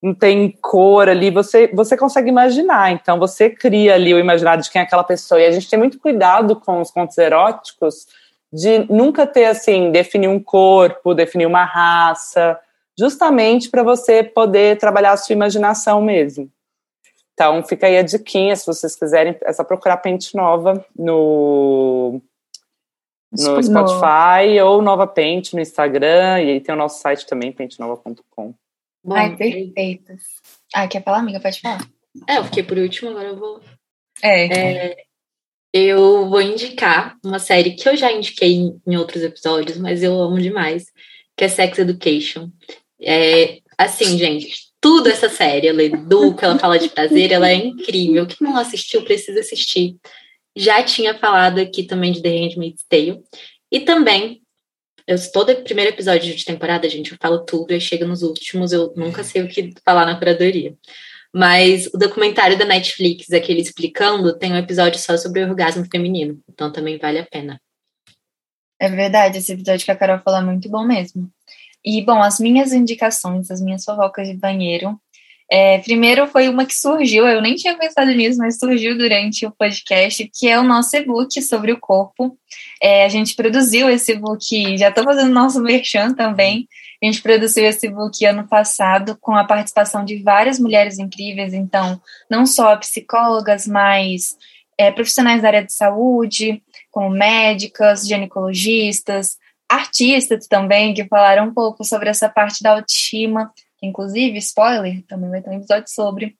não 0.01 0.15
tem 0.15 0.57
cor 0.61 1.09
ali, 1.09 1.31
você, 1.31 1.69
você 1.75 1.97
consegue 1.97 2.29
imaginar. 2.29 2.93
Então, 2.93 3.19
você 3.19 3.51
cria 3.51 3.95
ali 3.95 4.15
o 4.15 4.19
imaginário 4.19 4.63
de 4.63 4.71
quem 4.71 4.81
é 4.81 4.85
aquela 4.85 5.03
pessoa. 5.03 5.41
E 5.41 5.47
a 5.47 5.51
gente 5.51 5.69
tem 5.69 5.79
muito 5.79 5.99
cuidado 5.99 6.55
com 6.55 6.81
os 6.81 6.91
contos 6.91 7.19
eróticos 7.19 8.07
de 8.53 8.87
nunca 8.91 9.27
ter, 9.27 9.47
assim, 9.47 9.91
definir 9.91 10.29
um 10.29 10.41
corpo, 10.41 11.15
definir 11.15 11.47
uma 11.47 11.65
raça, 11.65 12.59
justamente 12.99 13.69
para 13.69 13.83
você 13.83 14.23
poder 14.23 14.79
trabalhar 14.79 15.13
a 15.13 15.17
sua 15.17 15.33
imaginação 15.33 16.01
mesmo. 16.01 16.49
Então, 17.35 17.63
fica 17.63 17.87
aí 17.87 17.99
a 17.99 18.03
diquinha, 18.03 18.57
se 18.57 18.67
vocês 18.67 18.97
quiserem, 18.97 19.37
é 19.43 19.53
só 19.53 19.63
procurar 19.63 19.99
Pente 19.99 20.35
Nova 20.35 20.85
no, 20.97 22.21
no 23.31 23.63
Spotify 23.63 24.61
ou 24.65 24.81
Nova 24.81 25.07
Pente 25.07 25.55
no 25.55 25.61
Instagram, 25.61 26.41
e 26.43 26.51
aí 26.51 26.61
tem 26.61 26.75
o 26.75 26.79
nosso 26.79 27.01
site 27.01 27.27
também, 27.27 27.53
pentenova.com. 27.53 28.55
Ai, 29.11 29.37
perfeitas. 29.37 30.23
Ah, 30.75 30.89
quer 30.89 31.03
falar, 31.03 31.19
amiga? 31.19 31.41
Pode 31.41 31.61
falar. 31.61 31.87
É, 32.27 32.39
eu 32.39 32.45
fiquei 32.45 32.63
por 32.63 32.79
último, 32.79 33.11
agora 33.11 33.29
eu 33.29 33.37
vou. 33.37 33.61
É. 34.23 34.87
é. 34.87 34.97
Eu 35.73 36.29
vou 36.29 36.41
indicar 36.41 37.17
uma 37.23 37.39
série 37.39 37.75
que 37.75 37.89
eu 37.89 37.97
já 37.97 38.11
indiquei 38.11 38.73
em 38.87 38.97
outros 38.97 39.23
episódios, 39.23 39.77
mas 39.77 40.03
eu 40.03 40.19
amo 40.21 40.39
demais, 40.41 40.87
que 41.37 41.45
é 41.45 41.49
Sex 41.49 41.79
Education. 41.79 42.51
É, 43.01 43.59
assim, 43.77 44.17
gente, 44.17 44.69
tudo 44.81 45.09
essa 45.09 45.29
série. 45.29 45.69
Ela 45.69 45.83
educa, 45.83 46.47
ela 46.47 46.59
fala 46.59 46.79
de 46.79 46.89
prazer, 46.89 47.33
ela 47.33 47.49
é 47.49 47.55
incrível. 47.55 48.27
Quem 48.27 48.47
não 48.47 48.57
assistiu, 48.57 49.05
precisa 49.05 49.41
assistir. 49.41 49.97
Já 50.59 50.83
tinha 50.83 51.17
falado 51.17 51.61
aqui 51.61 51.85
também 51.85 52.11
de 52.11 52.21
The 52.21 52.29
Handmaid's 52.29 52.85
Tale. 52.89 53.23
E 53.71 53.81
também, 53.81 54.43
eu, 55.07 55.17
todo 55.31 55.55
primeiro 55.63 55.93
episódio 55.93 56.35
de 56.35 56.45
temporada, 56.45 56.89
gente, 56.89 57.13
eu 57.13 57.19
falo 57.23 57.45
tudo, 57.45 57.73
e 57.73 57.81
chega 57.81 58.05
nos 58.05 58.23
últimos, 58.23 58.73
eu 58.73 58.93
nunca 58.97 59.23
sei 59.23 59.43
o 59.43 59.49
que 59.49 59.73
falar 59.85 60.05
na 60.05 60.19
curadoria. 60.19 60.77
Mas 61.33 61.87
o 61.95 61.97
documentário 61.97 62.59
da 62.59 62.65
Netflix, 62.65 63.31
aquele 63.31 63.61
explicando, 63.61 64.37
tem 64.37 64.53
um 64.53 64.57
episódio 64.57 64.99
só 64.99 65.17
sobre 65.17 65.45
o 65.45 65.49
orgasmo 65.49 65.87
feminino. 65.89 66.41
Então 66.49 66.73
também 66.73 66.99
vale 66.99 67.21
a 67.21 67.27
pena. 67.27 67.61
É 68.81 68.89
verdade, 68.89 69.39
esse 69.39 69.53
episódio 69.53 69.85
que 69.85 69.91
a 69.93 69.97
Carol 69.97 70.19
falou 70.19 70.41
é 70.41 70.45
muito 70.45 70.69
bom 70.69 70.85
mesmo. 70.85 71.31
E, 71.85 72.05
bom, 72.05 72.21
as 72.21 72.41
minhas 72.41 72.73
indicações, 72.73 73.51
as 73.51 73.61
minhas 73.61 73.85
fofocas 73.85 74.27
de 74.27 74.35
banheiro. 74.35 75.01
É, 75.51 75.79
primeiro 75.79 76.27
foi 76.27 76.49
uma 76.49 76.67
que 76.67 76.75
surgiu, 76.75 77.27
eu 77.27 77.41
nem 77.41 77.55
tinha 77.55 77.77
pensado 77.77 78.11
nisso, 78.11 78.39
mas 78.39 78.59
surgiu 78.59 78.99
durante 78.99 79.47
o 79.47 79.51
podcast, 79.51 80.31
que 80.35 80.47
é 80.47 80.59
o 80.59 80.63
nosso 80.63 80.95
e-book 80.95 81.41
sobre 81.41 81.73
o 81.73 81.81
corpo. 81.81 82.37
É, 82.83 83.05
a 83.05 83.09
gente 83.09 83.35
produziu 83.35 83.89
esse 83.89 84.13
e-book, 84.13 84.77
já 84.77 84.89
estou 84.91 85.05
fazendo 85.05 85.33
nosso 85.33 85.61
merchan 85.61 86.13
também. 86.13 86.69
A 87.03 87.07
gente 87.07 87.23
produziu 87.23 87.65
esse 87.65 87.87
e-book 87.87 88.23
ano 88.27 88.47
passado 88.47 89.17
com 89.21 89.35
a 89.35 89.45
participação 89.45 90.05
de 90.05 90.23
várias 90.23 90.59
mulheres 90.59 90.99
incríveis, 90.99 91.55
então, 91.55 92.01
não 92.29 92.45
só 92.45 92.77
psicólogas, 92.77 93.67
mas 93.67 94.37
é, 94.77 94.91
profissionais 94.91 95.41
da 95.41 95.49
área 95.49 95.65
de 95.65 95.73
saúde, 95.73 96.63
como 96.91 97.09
médicas, 97.09 98.07
ginecologistas, 98.07 99.39
artistas 99.69 100.47
também, 100.47 100.93
que 100.93 101.07
falaram 101.07 101.47
um 101.47 101.55
pouco 101.55 101.85
sobre 101.85 102.09
essa 102.09 102.29
parte 102.29 102.63
da 102.63 102.73
autoestima, 102.73 103.51
que 103.79 103.87
inclusive, 103.87 104.37
spoiler, 104.39 105.05
também 105.07 105.31
vai 105.31 105.43
ter 105.43 105.51
um 105.51 105.55
episódio 105.55 105.89
sobre, 105.89 106.37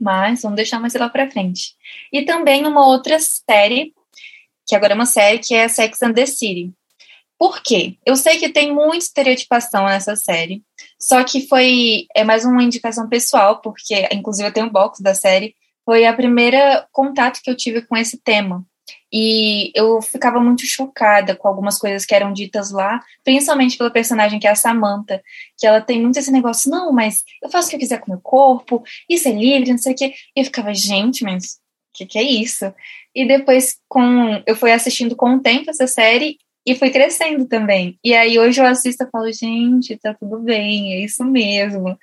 mas 0.00 0.42
vamos 0.42 0.56
deixar 0.56 0.80
mais 0.80 0.94
lá 0.94 1.08
para 1.08 1.30
frente. 1.30 1.74
E 2.12 2.24
também 2.24 2.66
uma 2.66 2.86
outra 2.86 3.18
série, 3.18 3.94
que 4.66 4.74
agora 4.74 4.92
é 4.92 4.96
uma 4.96 5.06
série, 5.06 5.38
que 5.38 5.54
é 5.54 5.68
Sex 5.68 6.02
and 6.02 6.12
the 6.12 6.26
City. 6.26 6.72
Por 7.38 7.62
quê? 7.62 7.96
Eu 8.06 8.16
sei 8.16 8.38
que 8.38 8.48
tem 8.48 8.72
muita 8.72 9.04
estereotipação 9.04 9.86
nessa 9.86 10.16
série, 10.16 10.62
só 11.00 11.22
que 11.24 11.46
foi 11.46 12.06
é 12.14 12.24
mais 12.24 12.44
uma 12.44 12.62
indicação 12.62 13.08
pessoal, 13.08 13.60
porque 13.60 14.08
inclusive 14.12 14.48
eu 14.48 14.52
tenho 14.52 14.66
um 14.66 14.72
box 14.72 15.02
da 15.02 15.14
série, 15.14 15.54
foi 15.84 16.06
a 16.06 16.14
primeira 16.14 16.86
contato 16.92 17.40
que 17.42 17.50
eu 17.50 17.56
tive 17.56 17.82
com 17.82 17.96
esse 17.96 18.18
tema. 18.18 18.64
E 19.16 19.70
eu 19.76 20.02
ficava 20.02 20.40
muito 20.40 20.66
chocada 20.66 21.36
com 21.36 21.46
algumas 21.46 21.78
coisas 21.78 22.04
que 22.04 22.12
eram 22.12 22.32
ditas 22.32 22.72
lá, 22.72 23.00
principalmente 23.22 23.78
pela 23.78 23.88
personagem 23.88 24.40
que 24.40 24.46
é 24.48 24.50
a 24.50 24.56
Samantha, 24.56 25.22
que 25.56 25.64
ela 25.64 25.80
tem 25.80 26.02
muito 26.02 26.18
esse 26.18 26.32
negócio, 26.32 26.68
não, 26.68 26.92
mas 26.92 27.22
eu 27.40 27.48
faço 27.48 27.68
o 27.68 27.70
que 27.70 27.76
eu 27.76 27.80
quiser 27.80 28.00
com 28.00 28.06
o 28.06 28.14
meu 28.14 28.20
corpo, 28.20 28.82
isso 29.08 29.28
é 29.28 29.30
livre, 29.30 29.70
não 29.70 29.78
sei 29.78 29.92
o 29.92 29.96
quê. 29.96 30.14
E 30.34 30.40
eu 30.40 30.44
ficava, 30.44 30.74
gente, 30.74 31.22
mas 31.22 31.44
o 31.44 31.48
que, 31.94 32.06
que 32.06 32.18
é 32.18 32.24
isso? 32.24 32.74
E 33.14 33.24
depois, 33.24 33.76
com 33.88 34.42
eu 34.44 34.56
fui 34.56 34.72
assistindo 34.72 35.14
com 35.14 35.36
o 35.36 35.40
tempo 35.40 35.70
essa 35.70 35.86
série 35.86 36.36
e 36.66 36.74
fui 36.74 36.90
crescendo 36.90 37.46
também. 37.46 37.96
E 38.02 38.12
aí 38.14 38.36
hoje 38.36 38.60
eu 38.60 38.66
assisto 38.66 39.04
e 39.04 39.10
falo, 39.10 39.30
gente, 39.30 39.96
tá 39.96 40.12
tudo 40.12 40.40
bem, 40.40 40.94
é 40.94 41.04
isso 41.04 41.24
mesmo. 41.24 41.96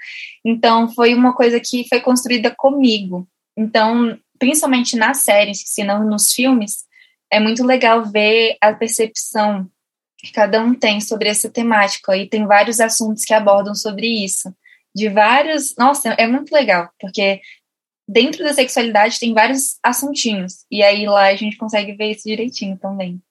Então 0.46 0.90
foi 0.94 1.14
uma 1.14 1.34
coisa 1.34 1.60
que 1.60 1.86
foi 1.90 2.00
construída 2.00 2.56
comigo. 2.56 3.28
Então, 3.58 4.18
principalmente 4.40 4.96
nas 4.96 5.24
séries, 5.24 5.62
se 5.66 5.84
não 5.84 6.06
nos 6.06 6.32
filmes, 6.32 6.90
é 7.32 7.40
muito 7.40 7.64
legal 7.64 8.06
ver 8.06 8.58
a 8.62 8.74
percepção 8.74 9.70
que 10.18 10.32
cada 10.32 10.62
um 10.62 10.74
tem 10.74 11.02
sobre 11.02 11.30
essa 11.30 11.50
temática. 11.50 12.16
E 12.16 12.28
tem 12.28 12.46
vários 12.46 12.80
assuntos 12.80 13.24
que 13.24 13.34
abordam 13.34 13.74
sobre 13.74 14.08
isso. 14.08 14.54
De 14.94 15.10
vários. 15.10 15.76
Nossa, 15.78 16.10
é 16.10 16.28
muito 16.28 16.52
legal, 16.52 16.90
porque 17.00 17.42
dentro 18.08 18.44
da 18.44 18.54
sexualidade 18.54 19.20
tem 19.20 19.34
vários 19.34 19.78
assuntinhos. 19.82 20.66
E 20.70 20.84
aí 20.84 21.06
lá 21.06 21.28
a 21.28 21.36
gente 21.36 21.58
consegue 21.58 21.94
ver 21.94 22.12
isso 22.12 22.28
direitinho 22.28 22.78
também 22.78 23.22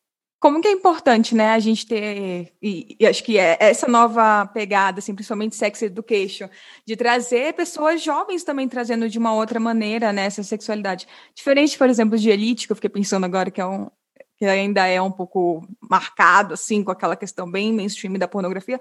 como 0.41 0.63
que 0.63 0.69
é 0.69 0.73
importante, 0.73 1.35
né, 1.35 1.51
a 1.51 1.59
gente 1.59 1.87
ter, 1.87 2.51
e, 2.63 2.97
e, 2.99 3.07
acho 3.07 3.23
que 3.23 3.39
é 3.39 3.59
essa 3.61 3.87
nova 3.87 4.47
pegada, 4.47 4.99
assim, 4.99 5.15
principalmente 5.15 5.55
sex 5.55 5.83
education, 5.83 6.49
de 6.87 6.97
trazer 6.97 7.53
pessoas 7.53 8.03
jovens 8.03 8.43
também 8.43 8.67
trazendo 8.67 9.07
de 9.07 9.19
uma 9.19 9.35
outra 9.35 9.61
maneira, 9.61 10.15
né, 10.15 10.25
essa 10.25 10.43
sexualidade. 10.43 11.07
Diferente, 11.35 11.77
por 11.77 11.91
exemplo, 11.91 12.17
de 12.17 12.31
Elite, 12.31 12.67
que 12.67 12.73
eu 12.73 12.77
fiquei 12.77 12.89
pensando 12.89 13.25
agora 13.25 13.51
que 13.51 13.61
é 13.61 13.67
um, 13.67 13.91
que 14.39 14.47
ainda 14.47 14.87
é 14.87 15.01
um 15.01 15.13
pouco 15.13 15.63
marcado, 15.79 16.55
assim, 16.55 16.83
com 16.83 16.91
aquela 16.91 17.17
questão 17.17 17.49
bem 17.49 17.71
mainstream 17.71 18.15
da 18.15 18.27
pornografia, 18.27 18.81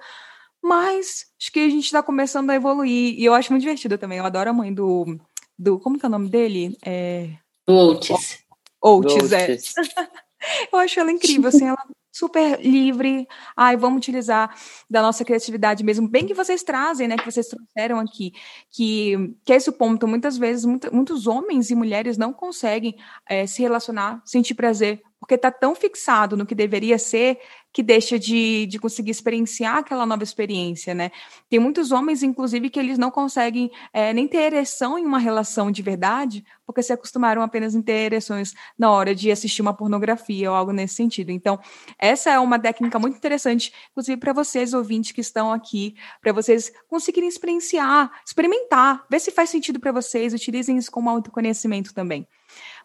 mas 0.63 1.25
acho 1.37 1.51
que 1.51 1.59
a 1.59 1.69
gente 1.69 1.85
está 1.85 2.01
começando 2.01 2.51
a 2.51 2.55
evoluir, 2.55 3.19
e 3.19 3.25
eu 3.25 3.33
acho 3.33 3.51
muito 3.51 3.63
divertido 3.63 3.97
também, 3.97 4.19
eu 4.19 4.25
adoro 4.25 4.49
a 4.49 4.53
mãe 4.53 4.73
do, 4.73 5.19
do 5.57 5.77
como 5.77 5.99
que 5.99 6.05
é 6.05 6.07
o 6.07 6.11
nome 6.11 6.29
dele? 6.29 6.77
É... 6.85 7.31
Oates. 7.67 8.45
Oates, 8.81 9.33
é. 9.33 9.57
Eu 10.71 10.79
acho 10.79 10.99
ela 10.99 11.11
incrível, 11.11 11.49
assim, 11.49 11.67
ela 11.67 11.83
super 12.11 12.59
livre. 12.59 13.27
Ai, 13.55 13.77
vamos 13.77 13.97
utilizar 13.97 14.53
da 14.89 15.01
nossa 15.01 15.23
criatividade 15.23 15.83
mesmo, 15.83 16.07
bem 16.07 16.25
que 16.25 16.33
vocês 16.33 16.63
trazem, 16.63 17.07
né, 17.07 17.15
que 17.17 17.29
vocês 17.29 17.47
trouxeram 17.47 17.99
aqui, 17.99 18.33
que, 18.71 19.33
que 19.45 19.53
é 19.53 19.55
esse 19.55 19.71
ponto. 19.71 20.07
Muitas 20.07 20.37
vezes, 20.37 20.65
muitos 20.65 21.27
homens 21.27 21.69
e 21.69 21.75
mulheres 21.75 22.17
não 22.17 22.33
conseguem 22.33 22.95
é, 23.27 23.47
se 23.47 23.61
relacionar, 23.61 24.21
sentir 24.25 24.53
prazer, 24.55 25.01
porque 25.19 25.35
está 25.35 25.51
tão 25.51 25.75
fixado 25.75 26.37
no 26.37 26.45
que 26.45 26.55
deveria 26.55 26.97
ser 26.97 27.39
que 27.71 27.83
deixa 27.83 28.17
de, 28.17 28.65
de 28.65 28.79
conseguir 28.79 29.11
experienciar 29.11 29.77
aquela 29.77 30.05
nova 30.05 30.23
experiência, 30.23 30.95
né? 30.95 31.11
Tem 31.47 31.59
muitos 31.59 31.91
homens, 31.91 32.23
inclusive, 32.23 32.69
que 32.69 32.79
eles 32.79 32.97
não 32.97 33.11
conseguem 33.11 33.69
é, 33.93 34.11
nem 34.11 34.27
ter 34.27 34.39
ereção 34.39 34.97
em 34.97 35.05
uma 35.05 35.19
relação 35.19 35.69
de 35.69 35.83
verdade, 35.83 36.43
porque 36.65 36.81
se 36.81 36.91
acostumaram 36.91 37.43
apenas 37.43 37.75
em 37.75 37.81
ter 37.81 38.05
ereções 38.05 38.55
na 38.77 38.91
hora 38.91 39.13
de 39.13 39.29
assistir 39.31 39.61
uma 39.61 39.73
pornografia 39.73 40.49
ou 40.49 40.57
algo 40.57 40.71
nesse 40.71 40.95
sentido. 40.95 41.31
Então, 41.31 41.59
essa 41.99 42.31
é 42.31 42.39
uma 42.39 42.57
técnica 42.57 42.97
muito 42.97 43.17
interessante, 43.17 43.71
inclusive 43.91 44.17
para 44.17 44.33
vocês, 44.33 44.73
ouvintes 44.73 45.11
que 45.11 45.21
estão 45.21 45.51
aqui, 45.51 45.95
para 46.21 46.31
vocês 46.31 46.71
conseguirem 46.87 47.29
experienciar, 47.29 48.11
experimentar, 48.25 49.05
ver 49.09 49.19
se 49.19 49.29
faz 49.29 49.49
sentido 49.51 49.79
para 49.79 49.91
vocês, 49.91 50.33
utilizem 50.33 50.77
isso 50.77 50.91
como 50.91 51.09
autoconhecimento 51.09 51.93
também. 51.93 52.27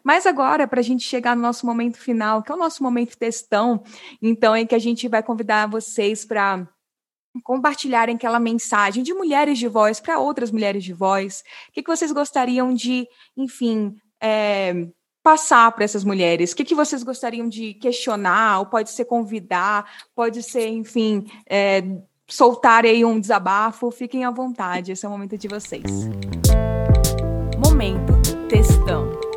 Mas 0.05 0.27
agora, 0.27 0.67
para 0.67 0.81
a 0.81 0.83
gente 0.83 1.03
chegar 1.03 1.35
no 1.35 1.41
nosso 1.41 1.65
momento 1.65 1.97
final, 1.97 2.43
que 2.43 2.51
é 2.51 2.55
o 2.55 2.59
nosso 2.59 2.83
momento 2.83 3.17
testão, 3.17 3.83
então 4.21 4.53
é 4.53 4.63
que 4.63 4.75
a 4.75 4.79
gente 4.79 5.07
vai 5.07 5.23
convidar 5.23 5.67
vocês 5.67 6.23
para 6.23 6.67
compartilharem 7.43 8.15
aquela 8.15 8.39
mensagem 8.39 9.01
de 9.01 9.15
mulheres 9.15 9.57
de 9.57 9.67
voz 9.67 9.99
para 9.99 10.19
outras 10.19 10.51
mulheres 10.51 10.83
de 10.83 10.93
voz. 10.93 11.43
O 11.69 11.71
que, 11.71 11.81
que 11.81 11.89
vocês 11.89 12.11
gostariam 12.11 12.71
de, 12.71 13.07
enfim, 13.35 13.95
é, 14.21 14.87
passar 15.23 15.71
para 15.71 15.83
essas 15.83 16.03
mulheres? 16.03 16.51
O 16.51 16.55
que, 16.55 16.63
que 16.63 16.75
vocês 16.75 17.01
gostariam 17.01 17.49
de 17.49 17.73
questionar? 17.73 18.59
Ou 18.59 18.67
pode 18.67 18.91
ser 18.91 19.05
convidar, 19.05 19.91
pode 20.13 20.43
ser, 20.43 20.67
enfim, 20.67 21.25
é, 21.49 21.81
soltar 22.27 22.85
aí 22.85 23.03
um 23.03 23.19
desabafo. 23.19 23.89
Fiquem 23.89 24.23
à 24.23 24.29
vontade, 24.29 24.91
esse 24.91 25.03
é 25.03 25.09
o 25.09 25.11
momento 25.11 25.35
de 25.35 25.47
vocês. 25.47 26.07
Momento 27.57 28.13
testão. 28.47 29.34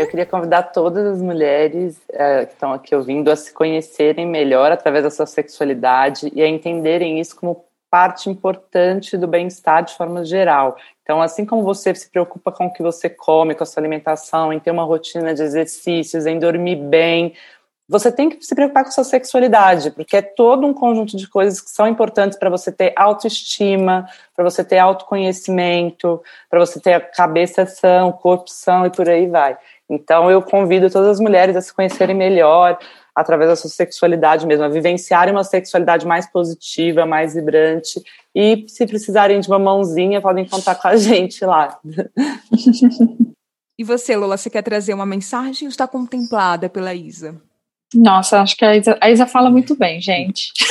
Eu 0.00 0.06
queria 0.06 0.24
convidar 0.24 0.62
todas 0.62 1.06
as 1.06 1.20
mulheres 1.20 2.00
é, 2.10 2.46
que 2.46 2.54
estão 2.54 2.72
aqui 2.72 2.94
ouvindo 2.94 3.30
a 3.30 3.36
se 3.36 3.52
conhecerem 3.52 4.26
melhor 4.26 4.72
através 4.72 5.04
da 5.04 5.10
sua 5.10 5.26
sexualidade 5.26 6.32
e 6.34 6.40
a 6.40 6.48
entenderem 6.48 7.20
isso 7.20 7.36
como 7.36 7.66
parte 7.90 8.30
importante 8.30 9.18
do 9.18 9.28
bem-estar 9.28 9.84
de 9.84 9.94
forma 9.94 10.24
geral. 10.24 10.78
Então, 11.02 11.20
assim 11.20 11.44
como 11.44 11.62
você 11.62 11.94
se 11.94 12.08
preocupa 12.08 12.50
com 12.50 12.64
o 12.64 12.72
que 12.72 12.82
você 12.82 13.10
come, 13.10 13.54
com 13.54 13.62
a 13.62 13.66
sua 13.66 13.82
alimentação, 13.82 14.50
em 14.50 14.58
ter 14.58 14.70
uma 14.70 14.84
rotina 14.84 15.34
de 15.34 15.42
exercícios, 15.42 16.24
em 16.24 16.38
dormir 16.38 16.76
bem, 16.76 17.34
você 17.90 18.12
tem 18.12 18.30
que 18.30 18.40
se 18.40 18.54
preocupar 18.54 18.84
com 18.84 18.90
a 18.90 18.92
sua 18.92 19.02
sexualidade, 19.02 19.90
porque 19.90 20.16
é 20.16 20.22
todo 20.22 20.64
um 20.64 20.72
conjunto 20.72 21.16
de 21.16 21.28
coisas 21.28 21.60
que 21.60 21.70
são 21.70 21.88
importantes 21.88 22.38
para 22.38 22.48
você 22.48 22.70
ter 22.70 22.92
autoestima, 22.94 24.08
para 24.32 24.44
você 24.44 24.62
ter 24.62 24.78
autoconhecimento, 24.78 26.22
para 26.48 26.60
você 26.60 26.78
ter 26.78 26.92
a 26.92 27.00
cabeça 27.00 27.66
sã, 27.66 28.04
o 28.04 28.12
corpo 28.12 28.48
são 28.48 28.86
e 28.86 28.90
por 28.90 29.08
aí 29.10 29.26
vai. 29.26 29.58
Então, 29.90 30.30
eu 30.30 30.40
convido 30.40 30.88
todas 30.88 31.08
as 31.08 31.20
mulheres 31.20 31.56
a 31.56 31.60
se 31.60 31.74
conhecerem 31.74 32.14
melhor 32.14 32.78
através 33.14 33.50
da 33.50 33.56
sua 33.56 33.68
sexualidade 33.68 34.46
mesmo, 34.46 34.64
a 34.64 34.68
vivenciarem 34.68 35.34
uma 35.34 35.42
sexualidade 35.42 36.06
mais 36.06 36.30
positiva, 36.30 37.04
mais 37.04 37.34
vibrante. 37.34 38.00
E 38.32 38.64
se 38.68 38.86
precisarem 38.86 39.40
de 39.40 39.48
uma 39.48 39.58
mãozinha, 39.58 40.20
podem 40.20 40.44
contar 40.44 40.76
com 40.76 40.86
a 40.88 40.96
gente 40.96 41.44
lá. 41.44 41.78
E 43.78 43.82
você, 43.82 44.14
Lola, 44.14 44.36
você 44.36 44.50
quer 44.50 44.60
trazer 44.60 44.92
uma 44.92 45.06
mensagem 45.06 45.66
ou 45.66 45.70
está 45.70 45.88
contemplada 45.88 46.68
pela 46.68 46.92
Isa? 46.92 47.40
Nossa, 47.94 48.42
acho 48.42 48.54
que 48.54 48.62
a 48.62 48.76
Isa, 48.76 48.98
a 49.00 49.10
Isa 49.10 49.26
fala 49.26 49.48
muito 49.48 49.74
bem, 49.74 49.98
gente. 50.02 50.52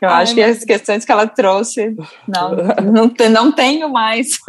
Eu 0.00 0.08
Ai, 0.08 0.22
acho 0.22 0.34
que 0.34 0.42
as 0.42 0.64
questões 0.64 1.04
que 1.04 1.12
ela 1.12 1.26
trouxe, 1.26 1.96
não, 2.26 2.50
não, 3.10 3.30
não 3.30 3.52
tenho 3.52 3.88
mais. 3.88 4.38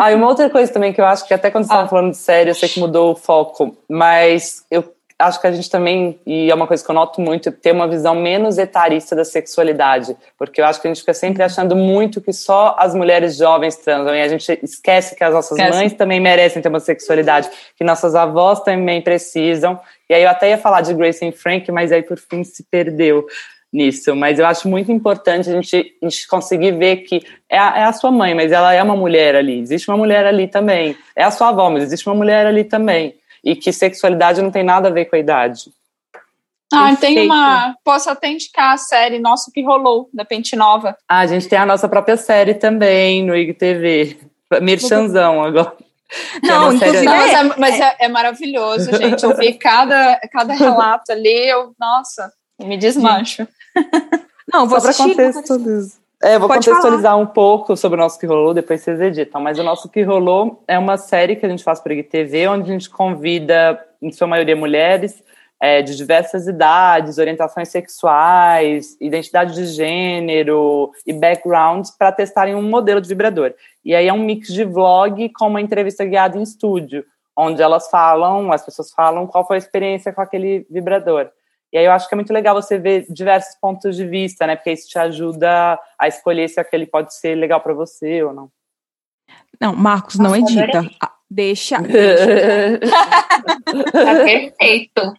Ah, 0.00 0.10
e 0.10 0.16
uma 0.16 0.26
outra 0.26 0.50
coisa 0.50 0.72
também 0.72 0.92
que 0.92 1.00
eu 1.00 1.04
acho 1.04 1.26
que 1.28 1.32
até 1.32 1.48
quando 1.48 1.62
você 1.62 1.68
estava 1.68 1.84
ah. 1.84 1.88
falando 1.88 2.10
de 2.10 2.16
sério, 2.16 2.50
eu 2.50 2.54
sei 2.56 2.68
que 2.68 2.80
mudou 2.80 3.12
o 3.12 3.16
foco, 3.16 3.76
mas 3.88 4.64
eu 4.68 4.82
acho 5.18 5.40
que 5.40 5.46
a 5.46 5.52
gente 5.52 5.70
também, 5.70 6.18
e 6.26 6.50
é 6.50 6.54
uma 6.54 6.66
coisa 6.66 6.84
que 6.84 6.90
eu 6.90 6.94
noto 6.94 7.20
muito, 7.20 7.52
ter 7.52 7.72
uma 7.72 7.86
visão 7.86 8.14
menos 8.14 8.58
etarista 8.58 9.14
da 9.14 9.24
sexualidade, 9.24 10.16
porque 10.36 10.60
eu 10.60 10.64
acho 10.64 10.80
que 10.80 10.88
a 10.88 10.90
gente 10.90 11.00
fica 11.00 11.14
sempre 11.14 11.42
uhum. 11.42 11.46
achando 11.46 11.76
muito 11.76 12.20
que 12.20 12.32
só 12.32 12.74
as 12.78 12.94
mulheres 12.94 13.36
jovens 13.36 13.76
transam, 13.76 14.14
e 14.14 14.20
a 14.20 14.28
gente 14.28 14.58
esquece 14.62 15.14
que 15.14 15.22
as 15.22 15.32
nossas 15.32 15.56
esquece. 15.56 15.78
mães 15.78 15.92
também 15.94 16.20
merecem 16.20 16.60
ter 16.60 16.68
uma 16.68 16.80
sexualidade, 16.80 17.48
que 17.76 17.84
nossas 17.84 18.14
avós 18.14 18.60
também 18.60 19.00
precisam, 19.00 19.78
e 20.08 20.14
aí 20.14 20.22
eu 20.22 20.28
até 20.28 20.50
ia 20.50 20.58
falar 20.58 20.80
de 20.80 20.92
Grace 20.92 21.24
e 21.24 21.32
Frank, 21.32 21.70
mas 21.70 21.92
aí 21.92 22.02
por 22.02 22.18
fim 22.18 22.42
se 22.42 22.64
perdeu 22.64 23.24
nisso, 23.74 24.14
mas 24.14 24.38
eu 24.38 24.46
acho 24.46 24.68
muito 24.68 24.92
importante 24.92 25.50
a 25.50 25.52
gente, 25.52 25.96
a 26.00 26.08
gente 26.08 26.28
conseguir 26.28 26.70
ver 26.78 26.98
que 26.98 27.20
é 27.50 27.58
a, 27.58 27.78
é 27.78 27.82
a, 27.82 27.92
sua 27.92 28.12
mãe, 28.12 28.32
mas 28.32 28.52
ela 28.52 28.72
é 28.72 28.80
uma 28.80 28.94
mulher 28.94 29.34
ali, 29.34 29.58
existe 29.58 29.90
uma 29.90 29.96
mulher 29.96 30.24
ali 30.24 30.46
também, 30.46 30.96
é 31.16 31.24
a 31.24 31.30
sua 31.32 31.48
avó, 31.48 31.68
mas 31.68 31.82
existe 31.82 32.06
uma 32.08 32.14
mulher 32.14 32.46
ali 32.46 32.62
também, 32.62 33.16
e 33.42 33.56
que 33.56 33.72
sexualidade 33.72 34.40
não 34.40 34.52
tem 34.52 34.62
nada 34.62 34.88
a 34.88 34.92
ver 34.92 35.06
com 35.06 35.16
a 35.16 35.18
idade. 35.18 35.72
Ah, 36.72 36.88
Perfeito. 36.88 37.14
tem 37.14 37.26
uma. 37.26 37.76
Posso 37.84 38.10
até 38.10 38.28
indicar 38.28 38.72
a 38.72 38.76
série 38.76 39.18
Nosso 39.18 39.52
Que 39.52 39.62
Rolou, 39.62 40.08
da 40.12 40.24
Pente 40.24 40.56
Nova. 40.56 40.96
Ah, 41.08 41.20
a 41.20 41.26
gente 41.26 41.46
tem 41.46 41.58
a 41.58 41.66
nossa 41.66 41.88
própria 41.88 42.16
série 42.16 42.54
também 42.54 43.24
no 43.24 43.36
IGTV. 43.36 44.18
Merchanzão 44.60 45.42
agora. 45.42 45.76
Não, 46.42 46.70
é 46.70 46.74
inclusive, 46.74 47.04
não, 47.04 47.16
mas, 47.16 47.32
é, 47.32 47.42
mas 47.58 47.80
é, 47.80 47.96
é, 48.00 48.08
maravilhoso, 48.08 48.96
gente. 48.96 49.22
Eu 49.22 49.36
vi 49.36 49.54
cada, 49.54 50.18
cada 50.32 50.54
relato 50.54 51.12
ali, 51.12 51.48
eu, 51.48 51.74
nossa, 51.78 52.32
me 52.60 52.76
desmancho. 52.76 53.46
Não, 54.52 54.66
vou 54.66 54.80
Só 54.80 54.86
para 54.86 54.96
contextualizar. 54.96 56.00
É, 56.22 56.38
vou 56.38 56.48
Pode 56.48 56.66
contextualizar 56.66 57.12
falar. 57.12 57.22
um 57.22 57.26
pouco 57.26 57.76
sobre 57.76 57.98
o 57.98 58.02
nosso 58.02 58.18
que 58.18 58.26
rolou, 58.26 58.54
depois 58.54 58.80
vocês 58.80 59.00
editam. 59.00 59.40
Mas 59.40 59.58
o 59.58 59.62
nosso 59.62 59.88
que 59.88 60.02
rolou 60.02 60.62
é 60.66 60.78
uma 60.78 60.96
série 60.96 61.36
que 61.36 61.44
a 61.44 61.48
gente 61.48 61.64
faz 61.64 61.80
para 61.80 61.92
a 61.92 62.02
TV, 62.02 62.48
onde 62.48 62.70
a 62.70 62.72
gente 62.72 62.88
convida, 62.88 63.78
em 64.00 64.10
sua 64.10 64.26
maioria, 64.26 64.56
mulheres 64.56 65.22
é, 65.60 65.82
de 65.82 65.96
diversas 65.96 66.46
idades, 66.46 67.18
orientações 67.18 67.68
sexuais, 67.68 68.96
identidade 69.00 69.54
de 69.54 69.66
gênero 69.66 70.92
e 71.06 71.12
backgrounds 71.12 71.90
para 71.90 72.12
testarem 72.12 72.54
um 72.54 72.62
modelo 72.62 73.00
de 73.00 73.08
vibrador. 73.08 73.54
E 73.84 73.94
aí 73.94 74.06
é 74.06 74.12
um 74.12 74.22
mix 74.22 74.48
de 74.48 74.64
vlog 74.64 75.28
com 75.30 75.46
uma 75.46 75.60
entrevista 75.60 76.04
guiada 76.04 76.36
em 76.36 76.42
estúdio, 76.42 77.04
onde 77.36 77.62
elas 77.62 77.88
falam, 77.88 78.52
as 78.52 78.64
pessoas 78.64 78.92
falam 78.92 79.26
qual 79.26 79.46
foi 79.46 79.56
a 79.56 79.58
experiência 79.58 80.12
com 80.12 80.20
aquele 80.20 80.66
vibrador. 80.70 81.30
E 81.74 81.78
aí 81.78 81.84
eu 81.86 81.90
acho 81.90 82.08
que 82.08 82.14
é 82.14 82.16
muito 82.16 82.32
legal 82.32 82.54
você 82.54 82.78
ver 82.78 83.04
diversos 83.10 83.58
pontos 83.60 83.96
de 83.96 84.06
vista, 84.06 84.46
né? 84.46 84.54
Porque 84.54 84.70
isso 84.70 84.88
te 84.88 84.96
ajuda 84.96 85.76
a 85.98 86.06
escolher 86.06 86.48
se 86.48 86.60
aquele 86.60 86.86
pode 86.86 87.12
ser 87.12 87.34
legal 87.34 87.60
para 87.60 87.74
você 87.74 88.22
ou 88.22 88.32
não. 88.32 88.48
Não, 89.60 89.74
Marcos, 89.74 90.14
não 90.14 90.38
Nossa, 90.38 90.52
edita. 90.52 90.88
Ah, 91.02 91.10
deixa. 91.28 91.78
tá 93.92 94.14
perfeito. 94.24 95.14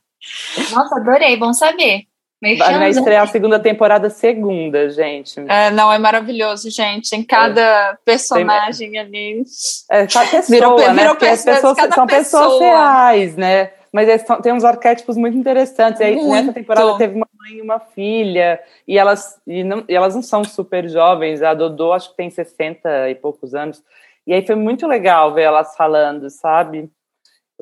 Nossa, 0.72 0.96
adorei, 0.96 1.36
bom 1.36 1.52
saber. 1.52 2.04
Vai 2.42 2.90
estrear 2.90 3.24
a 3.24 3.28
segunda 3.28 3.60
temporada 3.60 4.10
segunda, 4.10 4.90
gente. 4.90 5.44
É, 5.50 5.72
não, 5.72 5.92
é 5.92 5.98
maravilhoso, 5.98 6.70
gente. 6.70 7.14
Em 7.14 7.24
cada 7.24 7.62
é. 7.62 7.98
personagem 8.06 8.92
Tem... 8.92 9.00
ali. 9.02 9.44
É, 9.92 10.08
cada 10.08 10.30
pessoa, 10.30 10.44
virou, 10.48 10.78
né? 10.78 10.94
Virou 10.94 11.16
pessoas, 11.16 11.60
são 11.60 11.76
pessoa. 11.76 12.08
pessoas 12.08 12.60
reais, 12.62 13.36
né? 13.36 13.72
Mas 13.96 14.10
é 14.10 14.18
tem 14.42 14.52
uns 14.52 14.66
arquétipos 14.66 15.16
muito 15.16 15.38
interessantes. 15.38 16.02
E 16.02 16.04
aí, 16.04 16.16
muito. 16.18 16.30
nessa 16.30 16.52
temporada 16.52 16.98
teve 16.98 17.16
uma 17.16 17.28
mãe 17.40 17.60
e 17.60 17.62
uma 17.62 17.80
filha, 17.80 18.62
e 18.86 18.98
elas, 18.98 19.40
e, 19.48 19.64
não, 19.64 19.86
e 19.88 19.96
elas 19.96 20.14
não 20.14 20.22
são 20.22 20.44
super 20.44 20.90
jovens. 20.90 21.42
A 21.42 21.54
Dodô 21.54 21.94
acho 21.94 22.10
que 22.10 22.18
tem 22.18 22.30
60 22.30 23.10
e 23.10 23.16
poucos 23.16 23.56
anos. 23.56 23.82
E 24.28 24.34
aí 24.34 24.46
foi 24.46 24.56
muito 24.56 24.86
legal 24.86 25.34
ver 25.34 25.44
elas 25.44 25.78
falando, 25.78 26.30
sabe? 26.30 26.92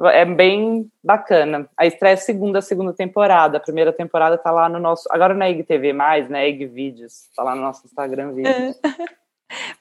É 0.06 0.26
bem 0.26 0.90
bacana. 1.04 1.70
A 1.78 1.86
estreia 1.86 2.14
é 2.14 2.16
segunda, 2.16 2.64
segunda 2.64 2.94
temporada. 2.94 3.58
A 3.58 3.62
primeira 3.62 3.94
temporada 3.94 4.36
tá 4.36 4.50
lá 4.50 4.68
no 4.68 4.80
nosso. 4.80 5.08
Agora 5.12 5.36
não 5.36 5.46
é 5.46 5.52
IGTV 5.52 5.94
mais, 5.94 6.28
né? 6.28 6.46
É 6.46 6.50
IG 6.50 6.66
Vídeos. 6.66 7.30
Tá 7.36 7.44
lá 7.44 7.54
no 7.54 7.62
nosso 7.62 7.86
Instagram 7.86 8.34
Vídeos. 8.34 8.80
É. 8.84 9.14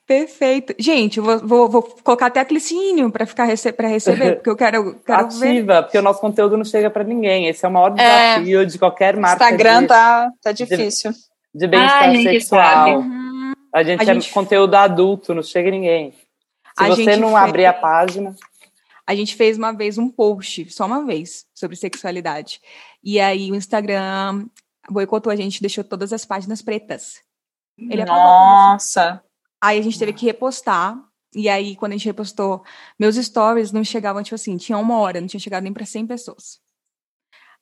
Perfeito. 0.06 0.74
Gente, 0.78 1.20
vou, 1.20 1.38
vou, 1.38 1.68
vou, 1.68 1.82
colocar 2.02 2.26
até 2.26 2.46
sininho 2.58 3.10
para 3.10 3.26
ficar 3.26 3.44
rece 3.44 3.72
para 3.72 3.88
receber, 3.88 4.36
porque 4.36 4.50
eu 4.50 4.56
quero, 4.56 5.00
quero 5.04 5.26
Ativa, 5.26 5.74
ver. 5.74 5.82
porque 5.82 5.98
o 5.98 6.02
nosso 6.02 6.20
conteúdo 6.20 6.56
não 6.56 6.64
chega 6.64 6.90
para 6.90 7.04
ninguém. 7.04 7.48
Esse 7.48 7.64
é 7.64 7.68
o 7.68 7.72
maior 7.72 7.92
é. 7.98 8.34
desafio 8.34 8.62
é, 8.62 8.64
de 8.64 8.78
qualquer 8.78 9.16
marca. 9.16 9.44
Instagram 9.44 9.82
de, 9.82 9.88
tá, 9.88 10.30
tá 10.42 10.52
difícil. 10.52 11.12
De, 11.12 11.18
de 11.60 11.66
bem-estar 11.66 12.12
sexual. 12.16 13.00
Uhum. 13.00 13.52
A 13.74 13.82
gente 13.82 14.00
a 14.00 14.02
é 14.02 14.14
gente... 14.14 14.32
conteúdo 14.32 14.74
adulto, 14.74 15.34
não 15.34 15.42
chega 15.42 15.70
ninguém. 15.70 16.12
Se 16.78 16.84
a 16.84 16.88
você 16.88 17.16
não 17.16 17.30
fez... 17.30 17.42
abrir 17.42 17.66
a 17.66 17.72
página. 17.72 18.34
A 19.06 19.14
gente 19.14 19.34
fez 19.34 19.58
uma 19.58 19.72
vez 19.72 19.98
um 19.98 20.08
post, 20.08 20.70
só 20.70 20.86
uma 20.86 21.04
vez, 21.04 21.44
sobre 21.54 21.76
sexualidade. 21.76 22.60
E 23.02 23.18
aí 23.18 23.50
o 23.50 23.54
Instagram 23.54 24.46
boicotou 24.88 25.32
a 25.32 25.36
gente, 25.36 25.60
deixou 25.60 25.82
todas 25.82 26.12
as 26.12 26.24
páginas 26.24 26.62
pretas. 26.62 27.20
Ele 27.78 28.04
Nossa! 28.04 29.22
Aí 29.62 29.78
a 29.78 29.82
gente 29.82 29.98
teve 29.98 30.12
que 30.12 30.26
repostar. 30.26 30.98
E 31.34 31.48
aí, 31.48 31.76
quando 31.76 31.92
a 31.92 31.96
gente 31.96 32.06
repostou, 32.06 32.62
meus 32.98 33.14
stories 33.16 33.70
não 33.70 33.84
chegavam, 33.84 34.22
tipo 34.22 34.34
assim, 34.34 34.56
tinha 34.56 34.76
uma 34.76 34.98
hora, 34.98 35.20
não 35.20 35.28
tinha 35.28 35.40
chegado 35.40 35.62
nem 35.62 35.72
para 35.72 35.86
100 35.86 36.06
pessoas. 36.06 36.60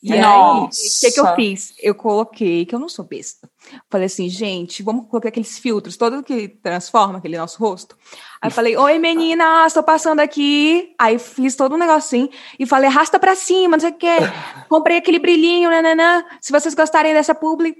E 0.02 0.16
Nossa. 0.16 0.80
aí, 0.80 0.88
o 0.88 1.00
que, 1.00 1.12
que 1.12 1.20
eu 1.20 1.34
fiz? 1.34 1.74
Eu 1.78 1.94
coloquei, 1.94 2.64
que 2.64 2.74
eu 2.74 2.78
não 2.78 2.88
sou 2.88 3.04
besta. 3.04 3.50
Falei 3.90 4.06
assim, 4.06 4.30
gente, 4.30 4.82
vamos 4.82 5.06
colocar 5.08 5.28
aqueles 5.28 5.58
filtros, 5.58 5.98
todo 5.98 6.22
que 6.22 6.48
transforma 6.48 7.18
aquele 7.18 7.36
nosso 7.36 7.58
rosto. 7.58 7.98
Aí 8.40 8.50
falei, 8.50 8.78
oi 8.78 8.98
menina, 8.98 9.66
estou 9.66 9.82
passando 9.82 10.20
aqui. 10.20 10.94
Aí 10.98 11.18
fiz 11.18 11.54
todo 11.54 11.74
um 11.74 11.78
negocinho 11.78 12.30
e 12.58 12.64
falei, 12.64 12.88
arrasta 12.88 13.18
pra 13.18 13.36
cima, 13.36 13.76
não 13.76 13.80
sei 13.80 13.90
o 13.90 13.94
quê. 13.94 14.16
Comprei 14.70 14.96
aquele 14.96 15.18
brilhinho, 15.18 15.68
nananã. 15.68 16.24
Se 16.40 16.50
vocês 16.50 16.74
gostarem 16.74 17.12
dessa 17.12 17.34
publi, 17.34 17.76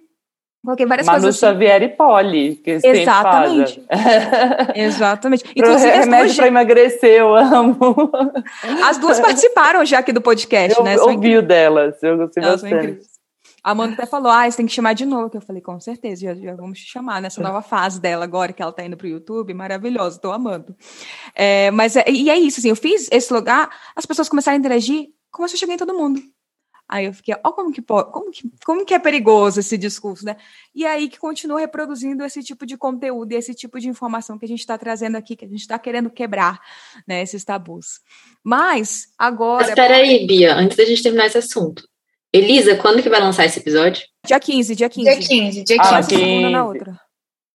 Coloquei 0.63 0.85
várias 0.85 1.07
Manu 1.07 1.23
coisas. 1.23 1.43
Assim. 1.43 1.55
Xavier 1.55 1.83
e 1.83 1.89
Polly, 1.89 2.57
que 2.57 2.71
Exatamente. 2.85 3.83
Exatamente. 4.77 5.45
Inclusive, 5.57 5.91
remédio 5.91 6.27
duas... 6.27 6.37
para 6.37 6.49
emagrecer, 6.49 7.21
eu 7.21 7.35
amo. 7.35 8.13
As 8.85 8.99
duas 8.99 9.19
participaram 9.21 9.85
já 9.87 10.01
aqui 10.01 10.13
do 10.13 10.21
podcast, 10.21 10.79
eu 10.79 10.85
né? 10.85 10.97
Eu 10.97 11.09
ouvi 11.09 11.39
o 11.39 11.43
delas, 11.43 12.03
eu 12.03 12.19
gostei 12.19 12.43
Elas 12.43 12.61
bastante. 12.61 13.01
A 13.63 13.73
Amanda 13.73 13.93
até 13.95 14.07
falou, 14.07 14.31
ah, 14.31 14.51
você 14.51 14.57
tem 14.57 14.67
que 14.67 14.73
chamar 14.73 14.95
de 14.95 15.05
novo. 15.05 15.31
Eu 15.35 15.41
falei, 15.41 15.61
com 15.61 15.79
certeza, 15.79 16.23
já, 16.23 16.35
já 16.35 16.55
vamos 16.55 16.79
te 16.79 16.91
chamar 16.91 17.21
nessa 17.21 17.43
nova 17.43 17.61
fase 17.61 18.01
dela 18.01 18.25
agora, 18.25 18.53
que 18.53 18.63
ela 18.63 18.73
tá 18.73 18.85
indo 18.85 18.97
pro 18.97 19.07
YouTube. 19.07 19.53
Maravilhosa, 19.53 20.19
tô 20.19 20.33
amando. 20.33 20.75
É, 21.35 21.71
mas, 21.71 21.97
é, 21.97 22.05
e 22.09 22.31
é 22.31 22.39
isso, 22.39 22.61
assim, 22.61 22.71
eu 22.71 22.77
fiz 22.77 23.09
esse 23.11 23.33
lugar, 23.33 23.69
as 23.95 24.07
pessoas 24.07 24.29
começaram 24.29 24.57
a 24.57 24.59
interagir, 24.59 25.09
começou 25.31 25.57
a 25.57 25.59
chegar 25.59 25.75
em 25.75 25.79
todo 25.79 25.95
mundo. 25.95 26.21
Aí 26.91 27.05
eu 27.07 27.13
fiquei, 27.13 27.37
ó, 27.45 27.53
como 27.53 27.73
que, 27.73 27.81
como 27.81 28.31
que, 28.33 28.51
como 28.65 28.85
que 28.85 28.93
é 28.93 28.99
perigoso 28.99 29.61
esse 29.61 29.79
discurso, 29.79 30.25
né? 30.25 30.37
E 30.75 30.85
aí 30.85 31.09
que 31.09 31.21
continua 31.21 31.61
reproduzindo 31.61 32.25
esse 32.25 32.43
tipo 32.43 32.67
de 32.67 32.77
conteúdo 32.77 33.31
e 33.31 33.37
esse 33.37 33.55
tipo 33.55 33.79
de 33.79 33.89
informação 33.89 34.37
que 34.37 34.45
a 34.45 34.49
gente 34.49 34.59
está 34.59 34.77
trazendo 34.77 35.17
aqui, 35.17 35.37
que 35.37 35.45
a 35.45 35.49
gente 35.49 35.61
está 35.61 35.79
querendo 35.79 36.11
quebrar, 36.11 36.61
né, 37.07 37.23
esses 37.23 37.45
tabus. 37.45 38.01
Mas 38.43 39.07
agora. 39.17 39.69
Espera 39.69 39.99
aí, 39.99 40.27
Bia, 40.27 40.57
antes 40.57 40.77
da 40.77 40.85
gente 40.85 41.01
terminar 41.01 41.27
esse 41.27 41.39
assunto. 41.39 41.89
Elisa, 42.33 42.75
quando 42.75 43.01
que 43.01 43.09
vai 43.09 43.21
lançar 43.21 43.45
esse 43.45 43.61
episódio? 43.61 44.03
Dia 44.27 44.41
15, 44.41 44.75
dia 44.75 44.89
15. 44.89 45.11
Dia 45.11 45.29
15, 45.29 45.65
dia 45.65 45.79
15. 45.79 45.95
Ah, 45.95 46.03
15. 46.03 46.51
na 46.51 46.65
outra. 46.65 47.01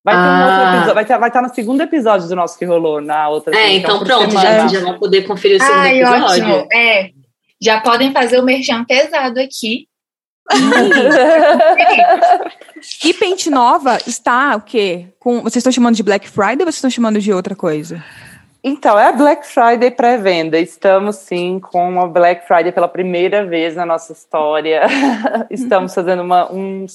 Vai, 0.01 0.15
ter 0.15 0.21
um 0.21 0.41
outro 0.43 0.53
ah. 0.53 0.69
episódio, 0.69 0.93
vai, 0.93 1.05
ter, 1.05 1.17
vai 1.17 1.29
estar 1.29 1.41
no 1.41 1.53
segundo 1.53 1.81
episódio 1.81 2.27
do 2.29 2.36
nosso 2.38 2.57
que 2.57 2.63
rolou, 2.63 3.01
na 3.01 3.27
outra. 3.27 3.53
É, 3.53 3.73
então 3.73 4.01
pronto, 4.01 4.31
já, 4.31 4.67
já 4.67 4.79
vai 4.79 4.97
poder 4.97 5.23
conferir 5.23 5.57
o 5.57 5.59
segundo 5.59 5.79
Ai, 5.79 5.99
episódio. 5.99 6.45
Ótimo. 6.45 6.67
É, 6.71 7.11
já 7.62 7.80
podem 7.82 8.12
fazer 8.12 8.39
o 8.39 8.43
merchan 8.43 8.84
pesado 8.86 9.39
aqui. 9.39 9.88
e 13.03 13.14
Pente 13.14 13.49
Nova 13.49 13.97
está 14.06 14.56
o 14.56 14.62
quê? 14.62 15.08
Com, 15.20 15.41
vocês 15.41 15.58
estão 15.58 15.72
chamando 15.72 15.95
de 15.95 16.03
Black 16.03 16.30
Friday 16.30 16.60
ou 16.60 16.66
vocês 16.66 16.76
estão 16.76 16.89
chamando 16.89 17.20
de 17.20 17.34
outra 17.34 17.56
coisa? 17.56 18.03
Então, 18.68 18.97
é 18.97 19.10
a 19.10 19.12
Black 19.12 19.45
Friday 19.45 19.91
pré-venda. 19.91 20.58
Estamos 20.58 21.18
sim 21.18 21.60
com 21.60 22.01
a 22.01 22.08
Black 22.08 22.47
Friday 22.47 22.72
pela 22.72 22.88
primeira 22.88 23.45
vez 23.45 23.76
na 23.76 23.86
nossa 23.86 24.12
história. 24.12 24.82
Estamos 25.51 25.93
fazendo 25.93 26.24
uma, 26.24 26.51
um, 26.51 26.88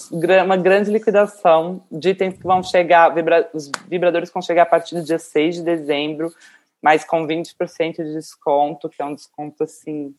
uma 0.44 0.56
grande 0.56 0.90
liquidação 0.90 1.80
de 1.88 2.10
itens 2.10 2.34
que 2.34 2.42
vão 2.42 2.60
chegar, 2.60 3.10
vibra, 3.10 3.48
os 3.54 3.70
vibradores 3.88 4.32
vão 4.32 4.42
chegar 4.42 4.64
a 4.64 4.66
partir 4.66 4.96
do 4.96 5.04
dia 5.04 5.20
6 5.20 5.56
de 5.56 5.62
dezembro, 5.62 6.32
mas 6.82 7.04
com 7.04 7.24
20% 7.24 7.98
de 7.98 8.14
desconto, 8.14 8.88
que 8.88 9.00
é 9.00 9.04
um 9.04 9.14
desconto 9.14 9.62
assim 9.62 10.12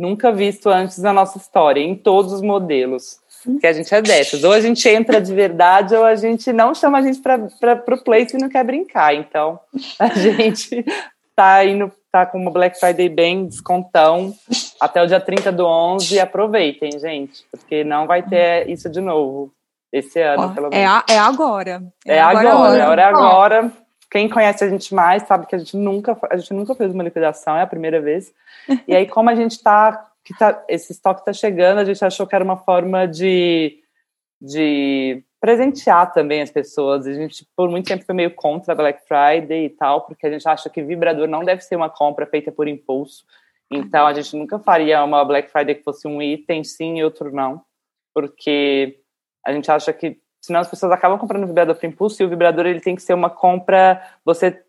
nunca 0.00 0.32
visto 0.32 0.70
antes 0.70 0.98
na 0.98 1.12
nossa 1.12 1.36
história, 1.36 1.80
em 1.80 1.94
todos 1.94 2.32
os 2.32 2.40
modelos. 2.40 3.20
Que 3.60 3.66
a 3.66 3.72
gente 3.72 3.94
é 3.94 4.00
dessas. 4.00 4.42
Ou 4.44 4.52
a 4.52 4.60
gente 4.60 4.88
entra 4.88 5.20
de 5.20 5.34
verdade, 5.34 5.94
ou 5.94 6.04
a 6.04 6.14
gente 6.14 6.52
não 6.52 6.74
chama 6.74 6.98
a 6.98 7.02
gente 7.02 7.20
para 7.20 7.94
o 7.94 8.02
place 8.02 8.36
e 8.36 8.40
não 8.40 8.48
quer 8.48 8.64
brincar. 8.64 9.14
Então, 9.14 9.60
a 9.98 10.08
gente 10.18 10.84
tá 11.36 11.64
indo, 11.64 11.92
tá 12.10 12.24
com 12.24 12.38
uma 12.38 12.50
Black 12.50 12.78
Friday 12.78 13.08
bem 13.08 13.46
descontão 13.46 14.34
até 14.80 15.02
o 15.02 15.06
dia 15.06 15.20
30 15.20 15.52
do 15.52 15.66
11. 15.66 16.14
E 16.14 16.20
aproveitem, 16.20 16.98
gente, 16.98 17.44
porque 17.50 17.84
não 17.84 18.06
vai 18.06 18.22
ter 18.22 18.68
isso 18.68 18.90
de 18.90 19.00
novo 19.00 19.52
esse 19.92 20.20
ano, 20.20 20.54
pelo 20.54 20.70
menos. 20.70 20.76
É, 20.76 20.86
a, 20.86 21.04
é 21.08 21.18
agora. 21.18 21.82
É, 22.06 22.16
é 22.16 22.20
agora, 22.20 22.52
agora, 22.52 22.76
é 22.76 22.82
agora. 22.82 23.02
É 23.02 23.04
agora. 23.04 23.72
Quem 24.10 24.28
conhece 24.28 24.64
a 24.64 24.68
gente 24.68 24.94
mais 24.94 25.22
sabe 25.22 25.46
que 25.46 25.54
a 25.54 25.58
gente 25.58 25.76
nunca, 25.76 26.18
a 26.30 26.36
gente 26.36 26.52
nunca 26.52 26.74
fez 26.74 26.92
uma 26.92 27.04
liquidação, 27.04 27.56
é 27.56 27.62
a 27.62 27.66
primeira 27.66 28.00
vez. 28.00 28.32
E 28.88 28.94
aí, 28.94 29.06
como 29.06 29.30
a 29.30 29.34
gente 29.34 29.52
está 29.52 30.10
que 30.24 30.36
tá, 30.36 30.64
esse 30.68 30.92
estoque 30.92 31.20
está 31.20 31.32
chegando, 31.32 31.78
a 31.78 31.84
gente 31.84 32.04
achou 32.04 32.26
que 32.26 32.34
era 32.34 32.44
uma 32.44 32.56
forma 32.56 33.06
de, 33.06 33.82
de 34.40 35.24
presentear 35.40 36.12
também 36.12 36.42
as 36.42 36.50
pessoas. 36.50 37.06
A 37.06 37.12
gente, 37.12 37.46
por 37.56 37.70
muito 37.70 37.86
tempo, 37.86 38.04
foi 38.04 38.14
meio 38.14 38.34
contra 38.34 38.72
a 38.72 38.76
Black 38.76 39.02
Friday 39.06 39.66
e 39.66 39.70
tal, 39.70 40.02
porque 40.02 40.26
a 40.26 40.30
gente 40.30 40.46
acha 40.48 40.68
que 40.68 40.82
vibrador 40.82 41.26
não 41.26 41.44
deve 41.44 41.62
ser 41.62 41.76
uma 41.76 41.88
compra 41.88 42.26
feita 42.26 42.52
por 42.52 42.68
impulso. 42.68 43.24
Então, 43.70 44.06
a 44.06 44.12
gente 44.12 44.36
nunca 44.36 44.58
faria 44.58 45.02
uma 45.02 45.24
Black 45.24 45.50
Friday 45.50 45.76
que 45.76 45.84
fosse 45.84 46.06
um 46.06 46.20
item 46.20 46.64
sim 46.64 46.98
e 46.98 47.04
outro 47.04 47.32
não, 47.32 47.62
porque 48.12 49.00
a 49.46 49.52
gente 49.52 49.70
acha 49.70 49.92
que 49.92 50.20
senão 50.40 50.60
as 50.60 50.68
pessoas 50.68 50.92
acabam 50.92 51.18
comprando 51.18 51.46
vibrador 51.46 51.74
por 51.74 51.86
impulso 51.86 52.22
e 52.22 52.24
o 52.24 52.28
vibrador 52.28 52.66
ele 52.66 52.80
tem 52.80 52.96
que 52.96 53.02
ser 53.02 53.14
uma 53.14 53.30
compra 53.30 54.00
você 54.24 54.62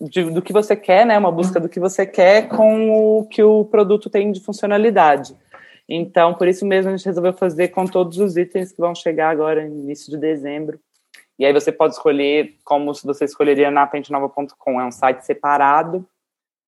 de, 0.00 0.24
do 0.30 0.40
que 0.40 0.52
você 0.52 0.76
quer, 0.76 1.04
né? 1.04 1.18
Uma 1.18 1.32
busca 1.32 1.58
do 1.58 1.68
que 1.68 1.80
você 1.80 2.06
quer 2.06 2.48
com 2.48 2.90
o 2.90 3.26
que 3.26 3.42
o 3.42 3.64
produto 3.64 4.08
tem 4.08 4.30
de 4.30 4.40
funcionalidade. 4.40 5.36
Então, 5.88 6.34
por 6.34 6.46
isso 6.46 6.66
mesmo 6.66 6.90
a 6.90 6.96
gente 6.96 7.06
resolveu 7.06 7.32
fazer 7.32 7.68
com 7.68 7.86
todos 7.86 8.18
os 8.18 8.36
itens 8.36 8.72
que 8.72 8.80
vão 8.80 8.94
chegar 8.94 9.30
agora 9.30 9.66
no 9.66 9.74
início 9.74 10.10
de 10.10 10.18
dezembro. 10.18 10.78
E 11.38 11.46
aí 11.46 11.52
você 11.52 11.72
pode 11.72 11.94
escolher 11.94 12.56
como 12.64 12.92
você 12.92 13.24
escolheria 13.24 13.70
na 13.70 13.86
pentenova.com, 13.86 14.80
é 14.80 14.84
um 14.84 14.90
site 14.90 15.24
separado 15.24 16.06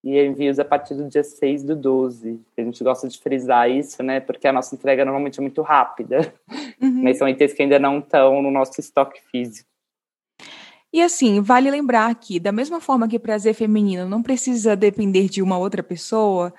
e 0.02 0.18
envios 0.18 0.58
a 0.58 0.64
partir 0.64 0.94
do 0.94 1.08
dia 1.08 1.22
6 1.22 1.62
do 1.62 1.76
12. 1.76 2.40
A 2.56 2.62
gente 2.62 2.82
gosta 2.82 3.06
de 3.06 3.18
frisar 3.18 3.70
isso, 3.70 4.02
né? 4.02 4.20
Porque 4.20 4.48
a 4.48 4.52
nossa 4.52 4.74
entrega 4.74 5.04
normalmente 5.04 5.38
é 5.38 5.42
muito 5.42 5.62
rápida. 5.62 6.32
Uhum. 6.80 7.02
Mas 7.02 7.18
são 7.18 7.28
itens 7.28 7.52
que 7.52 7.62
ainda 7.62 7.78
não 7.78 7.98
estão 7.98 8.40
no 8.40 8.50
nosso 8.50 8.80
estoque 8.80 9.20
físico. 9.30 9.68
E 10.92 11.00
assim, 11.02 11.40
vale 11.40 11.70
lembrar 11.70 12.12
que, 12.16 12.40
da 12.40 12.50
mesma 12.50 12.80
forma 12.80 13.06
que 13.06 13.18
prazer 13.18 13.54
feminino 13.54 14.08
não 14.08 14.22
precisa 14.22 14.74
depender 14.74 15.28
de 15.28 15.40
uma 15.40 15.56
outra 15.56 15.82
pessoa, 15.82 16.52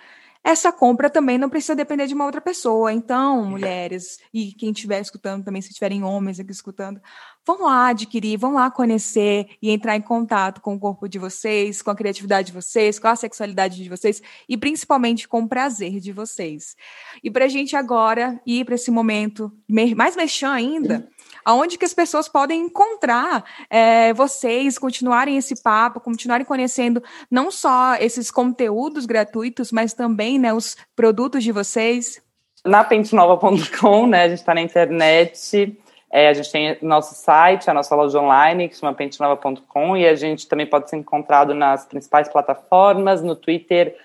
essa 0.44 0.72
compra 0.72 1.10
também 1.10 1.38
não 1.38 1.50
precisa 1.50 1.76
depender 1.76 2.08
de 2.08 2.16
uma 2.16 2.26
outra 2.26 2.42
pessoa. 2.42 2.92
Então, 2.92 3.46
mulheres, 3.46 4.18
e 4.34 4.54
quem 4.54 4.72
estiver 4.72 5.00
escutando 5.00 5.44
também, 5.44 5.62
se 5.62 5.74
tiverem 5.74 6.04
homens 6.04 6.40
aqui 6.40 6.52
escutando, 6.52 7.00
vão 7.46 7.64
lá 7.64 7.90
adquirir, 7.90 8.38
vão 8.38 8.54
lá 8.54 8.72
conhecer 8.72 9.48
e 9.62 9.70
entrar 9.70 9.96
em 9.96 10.02
contato 10.02 10.60
com 10.60 10.74
o 10.74 10.80
corpo 10.80 11.08
de 11.08 11.20
vocês, 11.20 11.82
com 11.82 11.92
a 11.92 11.96
criatividade 11.96 12.48
de 12.48 12.54
vocês, 12.54 12.98
com 12.98 13.08
a 13.08 13.16
sexualidade 13.16 13.84
de 13.84 13.90
vocês 13.90 14.22
e 14.50 14.58
principalmente 14.58 15.28
com 15.28 15.42
o 15.42 15.48
prazer 15.48 16.00
de 16.00 16.12
vocês. 16.12 16.76
E 17.24 17.30
para 17.30 17.46
a 17.46 17.50
gente 17.50 17.76
agora 17.76 18.42
ir 18.46 18.66
para 18.66 18.76
esse 18.76 18.90
momento 18.90 19.52
mais 19.68 20.16
mexão 20.16 20.52
ainda, 20.52 21.08
aonde 21.44 21.78
que 21.78 21.86
as 21.86 21.94
pessoas 21.94 22.28
podem 22.28 22.62
encontrar 22.62 23.44
é, 23.70 24.14
vocês, 24.14 24.78
continuarem 24.78 25.38
esse 25.38 25.62
papo, 25.62 26.00
continuarem 26.00 26.46
conhecendo 26.46 27.04
não 27.30 27.52
só 27.52 27.96
esses 27.96 28.32
conteúdos 28.32 29.06
gratuitos, 29.06 29.72
mas 29.72 29.94
também 29.94 30.40
né, 30.40 30.54
os 30.54 30.78
produtos 30.96 31.44
de 31.44 31.52
vocês? 31.52 32.22
Na 32.66 32.84
pentenova.com, 32.84 34.08
né, 34.08 34.24
a 34.24 34.30
gente 34.30 34.40
está 34.40 34.54
na 34.54 34.62
internet, 34.62 35.78
é, 36.12 36.28
a 36.28 36.34
gente 36.34 36.52
tem 36.52 36.78
nosso 36.82 37.16
site, 37.16 37.70
a 37.70 37.74
nossa 37.74 37.96
loja 37.96 38.20
online, 38.20 38.70
que 38.70 38.78
chama 38.78 38.94
pentenova.com, 38.94 39.98
e 39.98 40.08
a 40.08 40.16
gente 40.16 40.48
também 40.48 40.68
pode 40.68 40.90
ser 40.90 40.98
encontrado 40.98 41.56
nas 41.56 41.86
principais 41.86 42.30
plataformas, 42.30 43.22
no 43.24 43.36
Twitter 43.36 43.96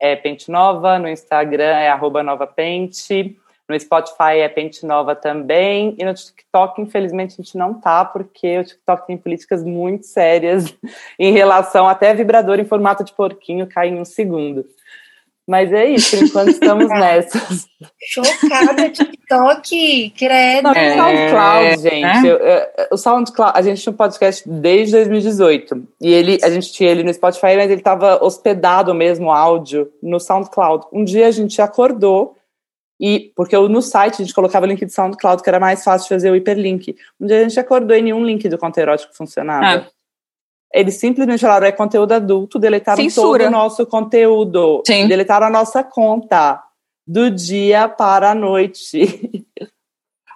é 0.00 0.16
Pente 0.16 0.50
Nova, 0.50 0.98
no 0.98 1.08
Instagram 1.08 1.76
é 1.76 1.90
arroba 1.90 2.22
Nova 2.22 2.46
Pente, 2.46 3.36
no 3.70 3.80
Spotify 3.80 4.38
é 4.40 4.48
Pente 4.48 4.84
Nova 4.84 5.14
também, 5.14 5.94
e 5.98 6.04
no 6.04 6.12
TikTok, 6.12 6.80
infelizmente, 6.80 7.34
a 7.34 7.42
gente 7.42 7.56
não 7.56 7.74
tá, 7.74 8.04
porque 8.04 8.58
o 8.58 8.64
TikTok 8.64 9.06
tem 9.06 9.16
políticas 9.16 9.64
muito 9.64 10.06
sérias 10.06 10.74
em 11.18 11.32
relação 11.32 11.88
até 11.88 12.12
vibrador 12.12 12.58
em 12.58 12.64
formato 12.64 13.04
de 13.04 13.12
porquinho 13.12 13.66
cai 13.66 13.88
em 13.88 14.00
um 14.00 14.04
segundo. 14.04 14.66
Mas 15.50 15.72
é 15.72 15.84
isso, 15.84 16.16
por 16.16 16.24
enquanto 16.24 16.48
estamos 16.50 16.86
nessas. 16.90 17.66
Chocada, 18.00 18.88
TikTok, 18.88 20.10
credo. 20.16 20.62
Não, 20.62 20.72
é, 20.72 20.94
SoundCloud, 20.94 21.82
gente. 21.82 22.28
É? 22.28 22.88
o 22.92 22.96
SoundCloud, 22.96 23.52
a 23.58 23.62
gente 23.62 23.82
tinha 23.82 23.92
um 23.92 23.96
podcast 23.96 24.48
desde 24.48 24.92
2018. 24.92 25.88
E 26.00 26.12
ele, 26.12 26.38
a 26.44 26.50
gente 26.50 26.72
tinha 26.72 26.88
ele 26.88 27.02
no 27.02 27.12
Spotify, 27.12 27.56
mas 27.56 27.68
ele 27.68 27.80
estava 27.80 28.24
hospedado 28.24 28.94
mesmo, 28.94 29.32
áudio, 29.32 29.90
no 30.00 30.20
SoundCloud. 30.20 30.86
Um 30.92 31.02
dia 31.02 31.26
a 31.26 31.32
gente 31.32 31.60
acordou, 31.60 32.36
e 33.00 33.32
porque 33.34 33.56
eu, 33.56 33.66
no 33.68 33.80
site 33.80 34.14
a 34.14 34.24
gente 34.24 34.34
colocava 34.34 34.66
o 34.66 34.68
link 34.68 34.84
do 34.84 34.92
SoundCloud, 34.92 35.42
que 35.42 35.48
era 35.48 35.58
mais 35.58 35.82
fácil 35.82 36.04
de 36.04 36.14
fazer 36.14 36.30
o 36.30 36.36
hiperlink. 36.36 36.94
Um 37.18 37.26
dia 37.26 37.40
a 37.40 37.42
gente 37.48 37.58
acordou 37.58 37.96
e 37.96 38.02
nenhum 38.02 38.22
link 38.22 38.46
do 38.46 38.58
conto 38.58 38.78
erótico 38.78 39.14
funcionava. 39.14 39.86
Ah. 39.86 39.90
Eles 40.72 40.96
simplesmente 40.96 41.40
falaram, 41.40 41.66
é 41.66 41.72
conteúdo 41.72 42.12
adulto, 42.12 42.58
deletaram 42.58 43.02
Censura. 43.02 43.44
todo 43.44 43.48
o 43.48 43.50
nosso 43.50 43.86
conteúdo. 43.86 44.82
Sim. 44.86 45.08
Deletaram 45.08 45.46
a 45.46 45.50
nossa 45.50 45.82
conta 45.82 46.62
do 47.06 47.30
dia 47.30 47.88
para 47.88 48.32
a 48.32 48.34
noite. 48.34 49.40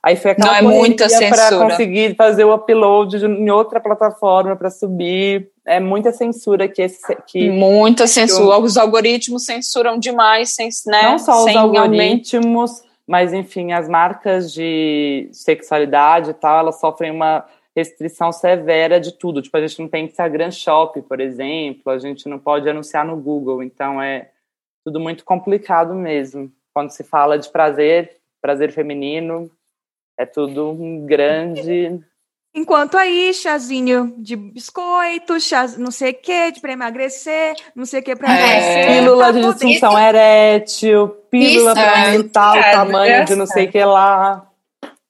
Aí 0.05 0.17
foi 0.17 0.33
aquela 0.33 0.61
Não 0.61 0.71
é 0.71 0.77
muita 0.77 1.07
para 1.09 1.57
conseguir 1.57 2.15
fazer 2.15 2.45
o 2.45 2.55
upload 2.55 3.25
em 3.25 3.51
outra 3.51 3.81
plataforma 3.81 4.55
para 4.55 4.69
subir. 4.69 5.49
É 5.67 5.81
muita 5.81 6.13
censura 6.13 6.69
que 6.69 6.83
esse. 6.83 7.01
Que, 7.27 7.49
muita 7.49 8.07
censura. 8.07 8.59
Os 8.59 8.77
algoritmos 8.77 9.47
censuram 9.47 9.99
demais, 9.99 10.55
sem, 10.55 10.69
né? 10.87 11.05
Não 11.05 11.19
só 11.19 11.47
os 11.47 11.57
algoritmos, 11.57 12.83
mas 13.07 13.33
enfim, 13.33 13.73
as 13.73 13.89
marcas 13.89 14.53
de 14.53 15.27
sexualidade 15.33 16.33
e 16.33 16.35
tal, 16.35 16.59
elas 16.59 16.79
sofrem 16.79 17.11
uma 17.11 17.43
restrição 17.75 18.31
severa 18.31 19.01
de 19.01 19.11
tudo. 19.11 19.41
Tipo, 19.41 19.57
a 19.57 19.67
gente 19.67 19.81
não 19.81 19.89
tem 19.89 20.05
Instagram 20.05 20.51
Shop, 20.51 21.01
por 21.01 21.19
exemplo, 21.19 21.91
a 21.91 21.99
gente 21.99 22.29
não 22.29 22.39
pode 22.39 22.69
anunciar 22.69 23.07
no 23.07 23.17
Google, 23.17 23.63
então 23.63 24.03
é 24.03 24.29
tudo 24.85 25.01
muito 25.01 25.25
complicado 25.25 25.95
mesmo. 25.95 26.53
Quando 26.75 26.91
se 26.91 27.03
fala 27.03 27.39
de 27.39 27.49
prazer, 27.49 28.19
prazer 28.43 28.71
feminino, 28.71 29.51
é 30.19 30.27
tudo 30.27 30.71
um 30.71 31.05
grande. 31.05 32.01
Enquanto 32.55 32.97
aí, 32.97 33.35
chazinho 33.35 34.15
de 34.17 34.37
biscoito, 34.37 35.41
chá, 35.41 35.67
não 35.77 35.91
sei 35.91 36.13
o 36.13 36.15
que, 36.15 36.53
de 36.53 36.61
para 36.61 36.73
emagrecer, 36.73 37.57
não 37.75 37.85
sei 37.85 38.01
o 38.01 38.03
que 38.03 38.15
para 38.15 38.33
é. 38.33 38.39
emagrecer. 38.39 38.87
Pílula 38.87 39.33
de 39.33 39.41
disfunção 39.41 39.99
erétil, 39.99 41.09
pílula 41.31 41.75
para 41.75 42.03
aumentar 42.07 42.57
o 42.57 42.63
tamanho 42.63 43.25
de 43.25 43.35
não 43.35 43.47
sei 43.47 43.67
o 43.67 43.73
que 43.73 43.85
lá. 43.85 44.49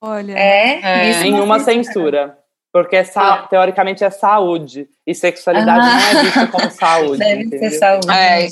Olha. 0.01 0.33
É, 0.33 1.11
é. 1.11 1.21
nenhuma 1.23 1.61
censura. 1.61 2.39
Porque 2.75 2.97
é 2.97 3.09
ah. 3.15 3.47
teoricamente 3.49 4.03
é 4.03 4.11
saúde. 4.11 4.89
E 5.07 5.15
sexualidade 5.15 5.79
ah. 5.79 5.85
não 5.85 6.21
é 6.21 6.23
vista 6.25 6.47
como 6.49 6.71
saúde. 6.73 7.19
Deve 7.19 7.43
entendeu? 7.45 7.71
ser 7.71 7.79
saúde. 7.79 8.11
É. 8.11 8.49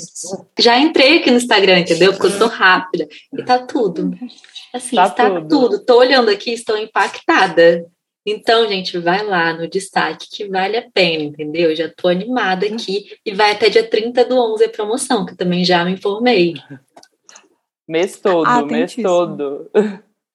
Já 0.57 0.79
entrei 0.79 1.17
aqui 1.17 1.29
no 1.29 1.35
Instagram, 1.35 1.79
entendeu? 1.79 2.13
Porque 2.13 2.27
eu 2.27 2.31
sou 2.31 2.47
rápida. 2.47 3.05
E 3.33 3.43
tá 3.43 3.59
tudo. 3.59 4.17
Assim, 4.73 4.95
tá 4.95 5.05
está 5.05 5.29
tudo. 5.29 5.47
tudo. 5.47 5.85
Tô 5.85 5.99
olhando 5.99 6.29
aqui, 6.29 6.51
estou 6.51 6.77
impactada. 6.77 7.85
Então, 8.25 8.67
gente, 8.67 8.97
vai 8.97 9.23
lá 9.23 9.53
no 9.53 9.67
destaque 9.67 10.27
que 10.31 10.47
vale 10.47 10.77
a 10.77 10.89
pena, 10.91 11.25
entendeu? 11.25 11.69
Eu 11.69 11.75
já 11.75 11.89
tô 11.89 12.07
animada 12.07 12.65
aqui. 12.65 13.17
E 13.25 13.33
vai 13.33 13.51
até 13.51 13.69
dia 13.69 13.87
30 13.87 14.25
do 14.25 14.35
11 14.35 14.63
a 14.63 14.69
promoção, 14.69 15.25
que 15.25 15.33
eu 15.33 15.37
também 15.37 15.63
já 15.63 15.83
me 15.85 15.93
informei. 15.93 16.53
Mês 17.85 18.17
todo, 18.17 18.47
ah, 18.47 18.65
mês 18.65 18.95
todo. 18.95 19.69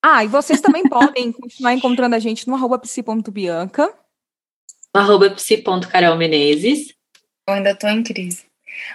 Ah, 0.04 0.22
e 0.22 0.28
vocês 0.28 0.60
também 0.60 0.82
podem 0.86 1.32
continuar 1.32 1.72
encontrando 1.72 2.14
a 2.14 2.18
gente 2.18 2.46
no 2.46 2.54
arroba 2.54 2.78
psi.bianca. 2.78 3.86
No 4.94 5.00
arroba 5.00 5.30
psi.carolmenezes. 5.30 6.94
Eu 7.48 7.54
ainda 7.54 7.74
tô 7.74 7.88
em 7.88 8.02
crise. 8.02 8.47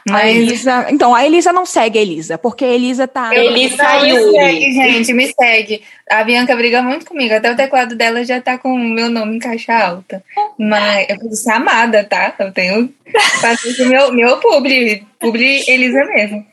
Mas... 0.10 0.24
A 0.24 0.30
Elisa, 0.30 0.88
então, 0.90 1.16
a 1.16 1.26
Elisa 1.26 1.54
não 1.54 1.66
segue 1.66 1.98
a 1.98 2.02
Elisa, 2.02 2.38
porque 2.38 2.66
a 2.66 2.70
Elisa 2.70 3.08
tá. 3.08 3.34
Eu, 3.34 3.44
Elisa 3.44 3.84
Me 4.02 4.32
segue, 4.32 4.72
gente, 4.74 5.14
me 5.14 5.34
segue. 5.34 5.82
A 6.10 6.24
Bianca 6.24 6.56
briga 6.56 6.82
muito 6.82 7.06
comigo, 7.06 7.34
até 7.34 7.52
o 7.52 7.56
teclado 7.56 7.96
dela 7.96 8.24
já 8.26 8.42
tá 8.42 8.58
com 8.58 8.74
o 8.74 8.80
meu 8.80 9.10
nome 9.10 9.38
em 9.38 9.40
caixa 9.40 9.74
alta. 9.74 10.24
Mas 10.60 11.10
eu 11.10 11.18
preciso 11.18 11.44
ser 11.44 11.52
amada, 11.52 12.04
tá? 12.04 12.36
Eu 12.38 12.52
tenho. 12.52 12.94
Fazer 13.40 13.86
meu, 13.86 14.12
meu 14.12 14.38
publi, 14.38 15.06
publi 15.20 15.64
Elisa 15.68 16.04
mesmo. 16.06 16.46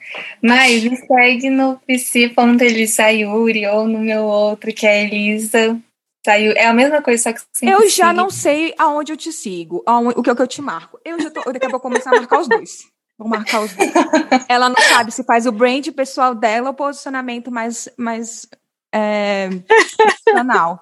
Mas 0.42 0.84
me 0.84 0.96
segue 0.96 1.50
no 1.50 1.80
psi.elisayuri 1.86 3.66
ou 3.66 3.86
no 3.86 3.98
meu 3.98 4.22
outro, 4.22 4.72
que 4.72 4.86
é 4.86 5.04
Elisa. 5.04 5.78
Saiu, 6.24 6.52
é 6.52 6.66
a 6.66 6.74
mesma 6.74 7.00
coisa, 7.00 7.22
só 7.22 7.32
que 7.32 7.40
Eu 7.62 7.88
já 7.88 8.08
sigo. 8.08 8.12
não 8.12 8.28
sei 8.28 8.74
aonde 8.78 9.12
eu 9.12 9.16
te 9.16 9.32
sigo, 9.32 9.82
aonde, 9.86 10.18
o 10.18 10.22
que 10.22 10.30
é 10.30 10.34
que 10.34 10.42
eu 10.42 10.46
te 10.46 10.60
marco. 10.60 11.00
Eu 11.02 11.20
já 11.20 11.30
tô, 11.30 11.50
daqui 11.50 11.66
a 11.66 11.70
pouco 11.70 11.88
começar 11.88 12.10
a 12.10 12.16
marcar 12.16 12.40
os 12.40 12.48
dois. 12.48 12.90
Vou 13.20 13.28
marcar 13.28 13.60
os 13.60 13.74
dois. 13.74 13.92
Ela 14.48 14.70
não 14.70 14.80
sabe 14.80 15.12
se 15.12 15.22
faz 15.24 15.44
o 15.44 15.52
brand 15.52 15.86
pessoal 15.88 16.34
dela 16.34 16.70
ou 16.70 16.74
posicionamento 16.74 17.50
mais, 17.50 17.86
mais 17.98 18.48
é, 18.90 19.50
profissional. 19.94 20.80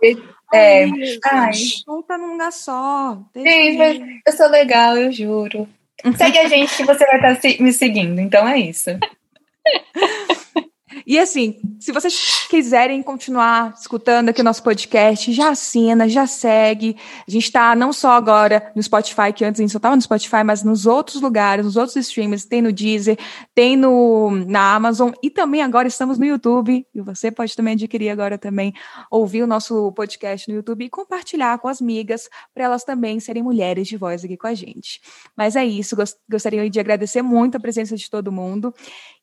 É, 0.55 0.85
ai, 1.33 1.53
junta 1.53 2.17
num 2.17 2.35
lugar 2.35 2.53
só. 2.53 3.19
Sim, 3.37 4.21
eu 4.25 4.33
sou 4.33 4.49
legal, 4.49 4.97
eu 4.97 5.11
juro. 5.11 5.69
Segue 6.17 6.39
a 6.39 6.49
gente 6.49 6.77
que 6.77 6.85
você 6.85 7.05
vai 7.05 7.17
estar 7.17 7.35
tá 7.35 7.49
me 7.61 7.73
seguindo, 7.73 8.21
então 8.21 8.47
é 8.47 8.57
isso. 8.57 8.91
E 11.07 11.19
assim, 11.19 11.61
se 11.79 11.93
vocês 11.93 12.47
quiserem 12.49 13.03
continuar 13.03 13.75
escutando 13.79 14.29
aqui 14.29 14.41
o 14.41 14.45
nosso 14.45 14.63
podcast, 14.63 15.33
já 15.33 15.51
assina, 15.51 16.09
já 16.09 16.27
segue. 16.27 16.97
A 17.27 17.31
gente 17.31 17.45
está 17.45 17.75
não 17.77 17.93
só 17.93 18.13
agora 18.13 18.73
no 18.75 18.83
Spotify, 18.83 19.33
que 19.35 19.45
antes 19.45 19.61
a 19.61 19.63
gente 19.63 19.73
só 19.73 19.79
estava 19.79 19.97
no 19.97 20.03
Spotify, 20.03 20.43
mas 20.45 20.63
nos 20.63 20.87
outros 20.87 21.21
lugares, 21.21 21.65
nos 21.65 21.77
outros 21.77 21.97
streamers, 21.97 22.45
tem 22.45 22.63
no 22.63 22.73
Deezer, 22.73 23.19
tem 23.55 23.77
no, 23.77 24.31
na 24.31 24.75
Amazon 24.75 25.13
e 25.23 25.31
também 25.31 25.63
agora 25.63 25.89
estamos 25.89 26.19
no 26.19 26.25
YouTube. 26.25 26.87
E 26.95 27.01
você 27.01 27.31
pode 27.31 27.55
também 27.55 27.75
adquirir 27.75 28.11
agora 28.11 28.39
também, 28.39 28.73
ouvir 29.11 29.43
o 29.43 29.47
nosso 29.47 29.93
podcast 29.93 30.49
no 30.49 30.57
YouTube 30.57 30.85
e 30.85 30.91
compartilhar 30.91 31.59
com 31.59 31.69
as 31.69 31.81
migas 31.81 32.29
para 32.55 32.65
elas 32.65 32.85
também 32.85 33.21
serem 33.21 33.43
mulheres 33.43 33.87
de 33.89 33.97
voz 33.97 34.25
aqui 34.25 34.37
com 34.37 34.47
a 34.47 34.55
gente. 34.55 35.01
Mas 35.37 35.57
é 35.57 35.65
isso, 35.65 35.97
gostaria 36.29 36.69
de 36.69 36.81
agradecer 36.81 37.23
muito 37.23 37.57
a 37.57 37.61
presença 37.61 37.97
de 37.97 38.09
todo 38.11 38.33
mundo 38.33 38.75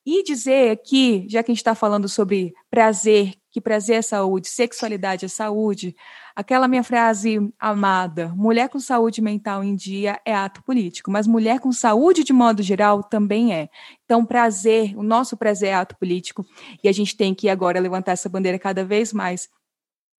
e 0.05 0.23
dizer 0.23 0.71
aqui, 0.71 1.25
já 1.27 1.41
que 1.41 1.51
a 1.51 1.53
gente 1.53 1.61
está 1.61 1.73
falando 1.73 2.07
sobre 2.07 2.53
prazer, 2.69 3.33
que 3.49 3.59
prazer 3.59 3.97
é 3.97 4.01
saúde, 4.01 4.47
sexualidade 4.47 5.25
é 5.25 5.27
saúde, 5.27 5.95
aquela 6.35 6.67
minha 6.67 6.83
frase 6.83 7.39
amada: 7.59 8.31
mulher 8.35 8.69
com 8.69 8.79
saúde 8.79 9.21
mental 9.21 9.63
em 9.63 9.75
dia 9.75 10.19
é 10.23 10.35
ato 10.35 10.61
político, 10.63 11.09
mas 11.09 11.25
mulher 11.25 11.59
com 11.59 11.71
saúde 11.71 12.23
de 12.23 12.33
modo 12.33 12.61
geral 12.61 13.01
também 13.01 13.53
é. 13.53 13.69
Então, 14.03 14.25
prazer, 14.25 14.95
o 14.95 15.01
nosso 15.01 15.35
prazer 15.35 15.69
é 15.69 15.73
ato 15.73 15.97
político, 15.97 16.45
e 16.83 16.87
a 16.87 16.91
gente 16.91 17.17
tem 17.17 17.33
que 17.33 17.49
agora 17.49 17.79
levantar 17.79 18.11
essa 18.11 18.29
bandeira 18.29 18.59
cada 18.59 18.85
vez 18.85 19.11
mais 19.11 19.49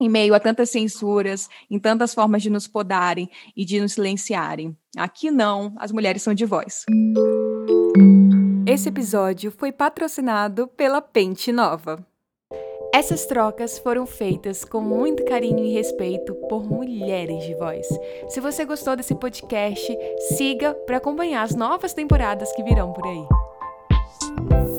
em 0.00 0.08
meio 0.08 0.34
a 0.34 0.40
tantas 0.40 0.70
censuras, 0.70 1.48
em 1.70 1.78
tantas 1.78 2.12
formas 2.12 2.42
de 2.42 2.50
nos 2.50 2.66
podarem 2.66 3.30
e 3.56 3.64
de 3.64 3.80
nos 3.80 3.92
silenciarem. 3.92 4.76
Aqui 4.96 5.30
não, 5.30 5.74
as 5.78 5.90
mulheres 5.92 6.22
são 6.22 6.34
de 6.34 6.44
voz. 6.44 6.84
Esse 8.66 8.88
episódio 8.88 9.52
foi 9.52 9.70
patrocinado 9.70 10.66
pela 10.66 11.00
Pente 11.00 11.52
Nova. 11.52 12.04
Essas 12.92 13.24
trocas 13.24 13.78
foram 13.78 14.04
feitas 14.06 14.64
com 14.64 14.80
muito 14.80 15.24
carinho 15.24 15.64
e 15.64 15.72
respeito 15.72 16.34
por 16.48 16.68
mulheres 16.68 17.44
de 17.44 17.54
voz. 17.54 17.86
Se 18.28 18.40
você 18.40 18.64
gostou 18.64 18.96
desse 18.96 19.14
podcast, 19.14 19.96
siga 20.36 20.74
para 20.74 20.96
acompanhar 20.96 21.44
as 21.44 21.54
novas 21.54 21.94
temporadas 21.94 22.52
que 22.54 22.64
virão 22.64 22.92
por 22.92 23.06
aí. 23.06 24.75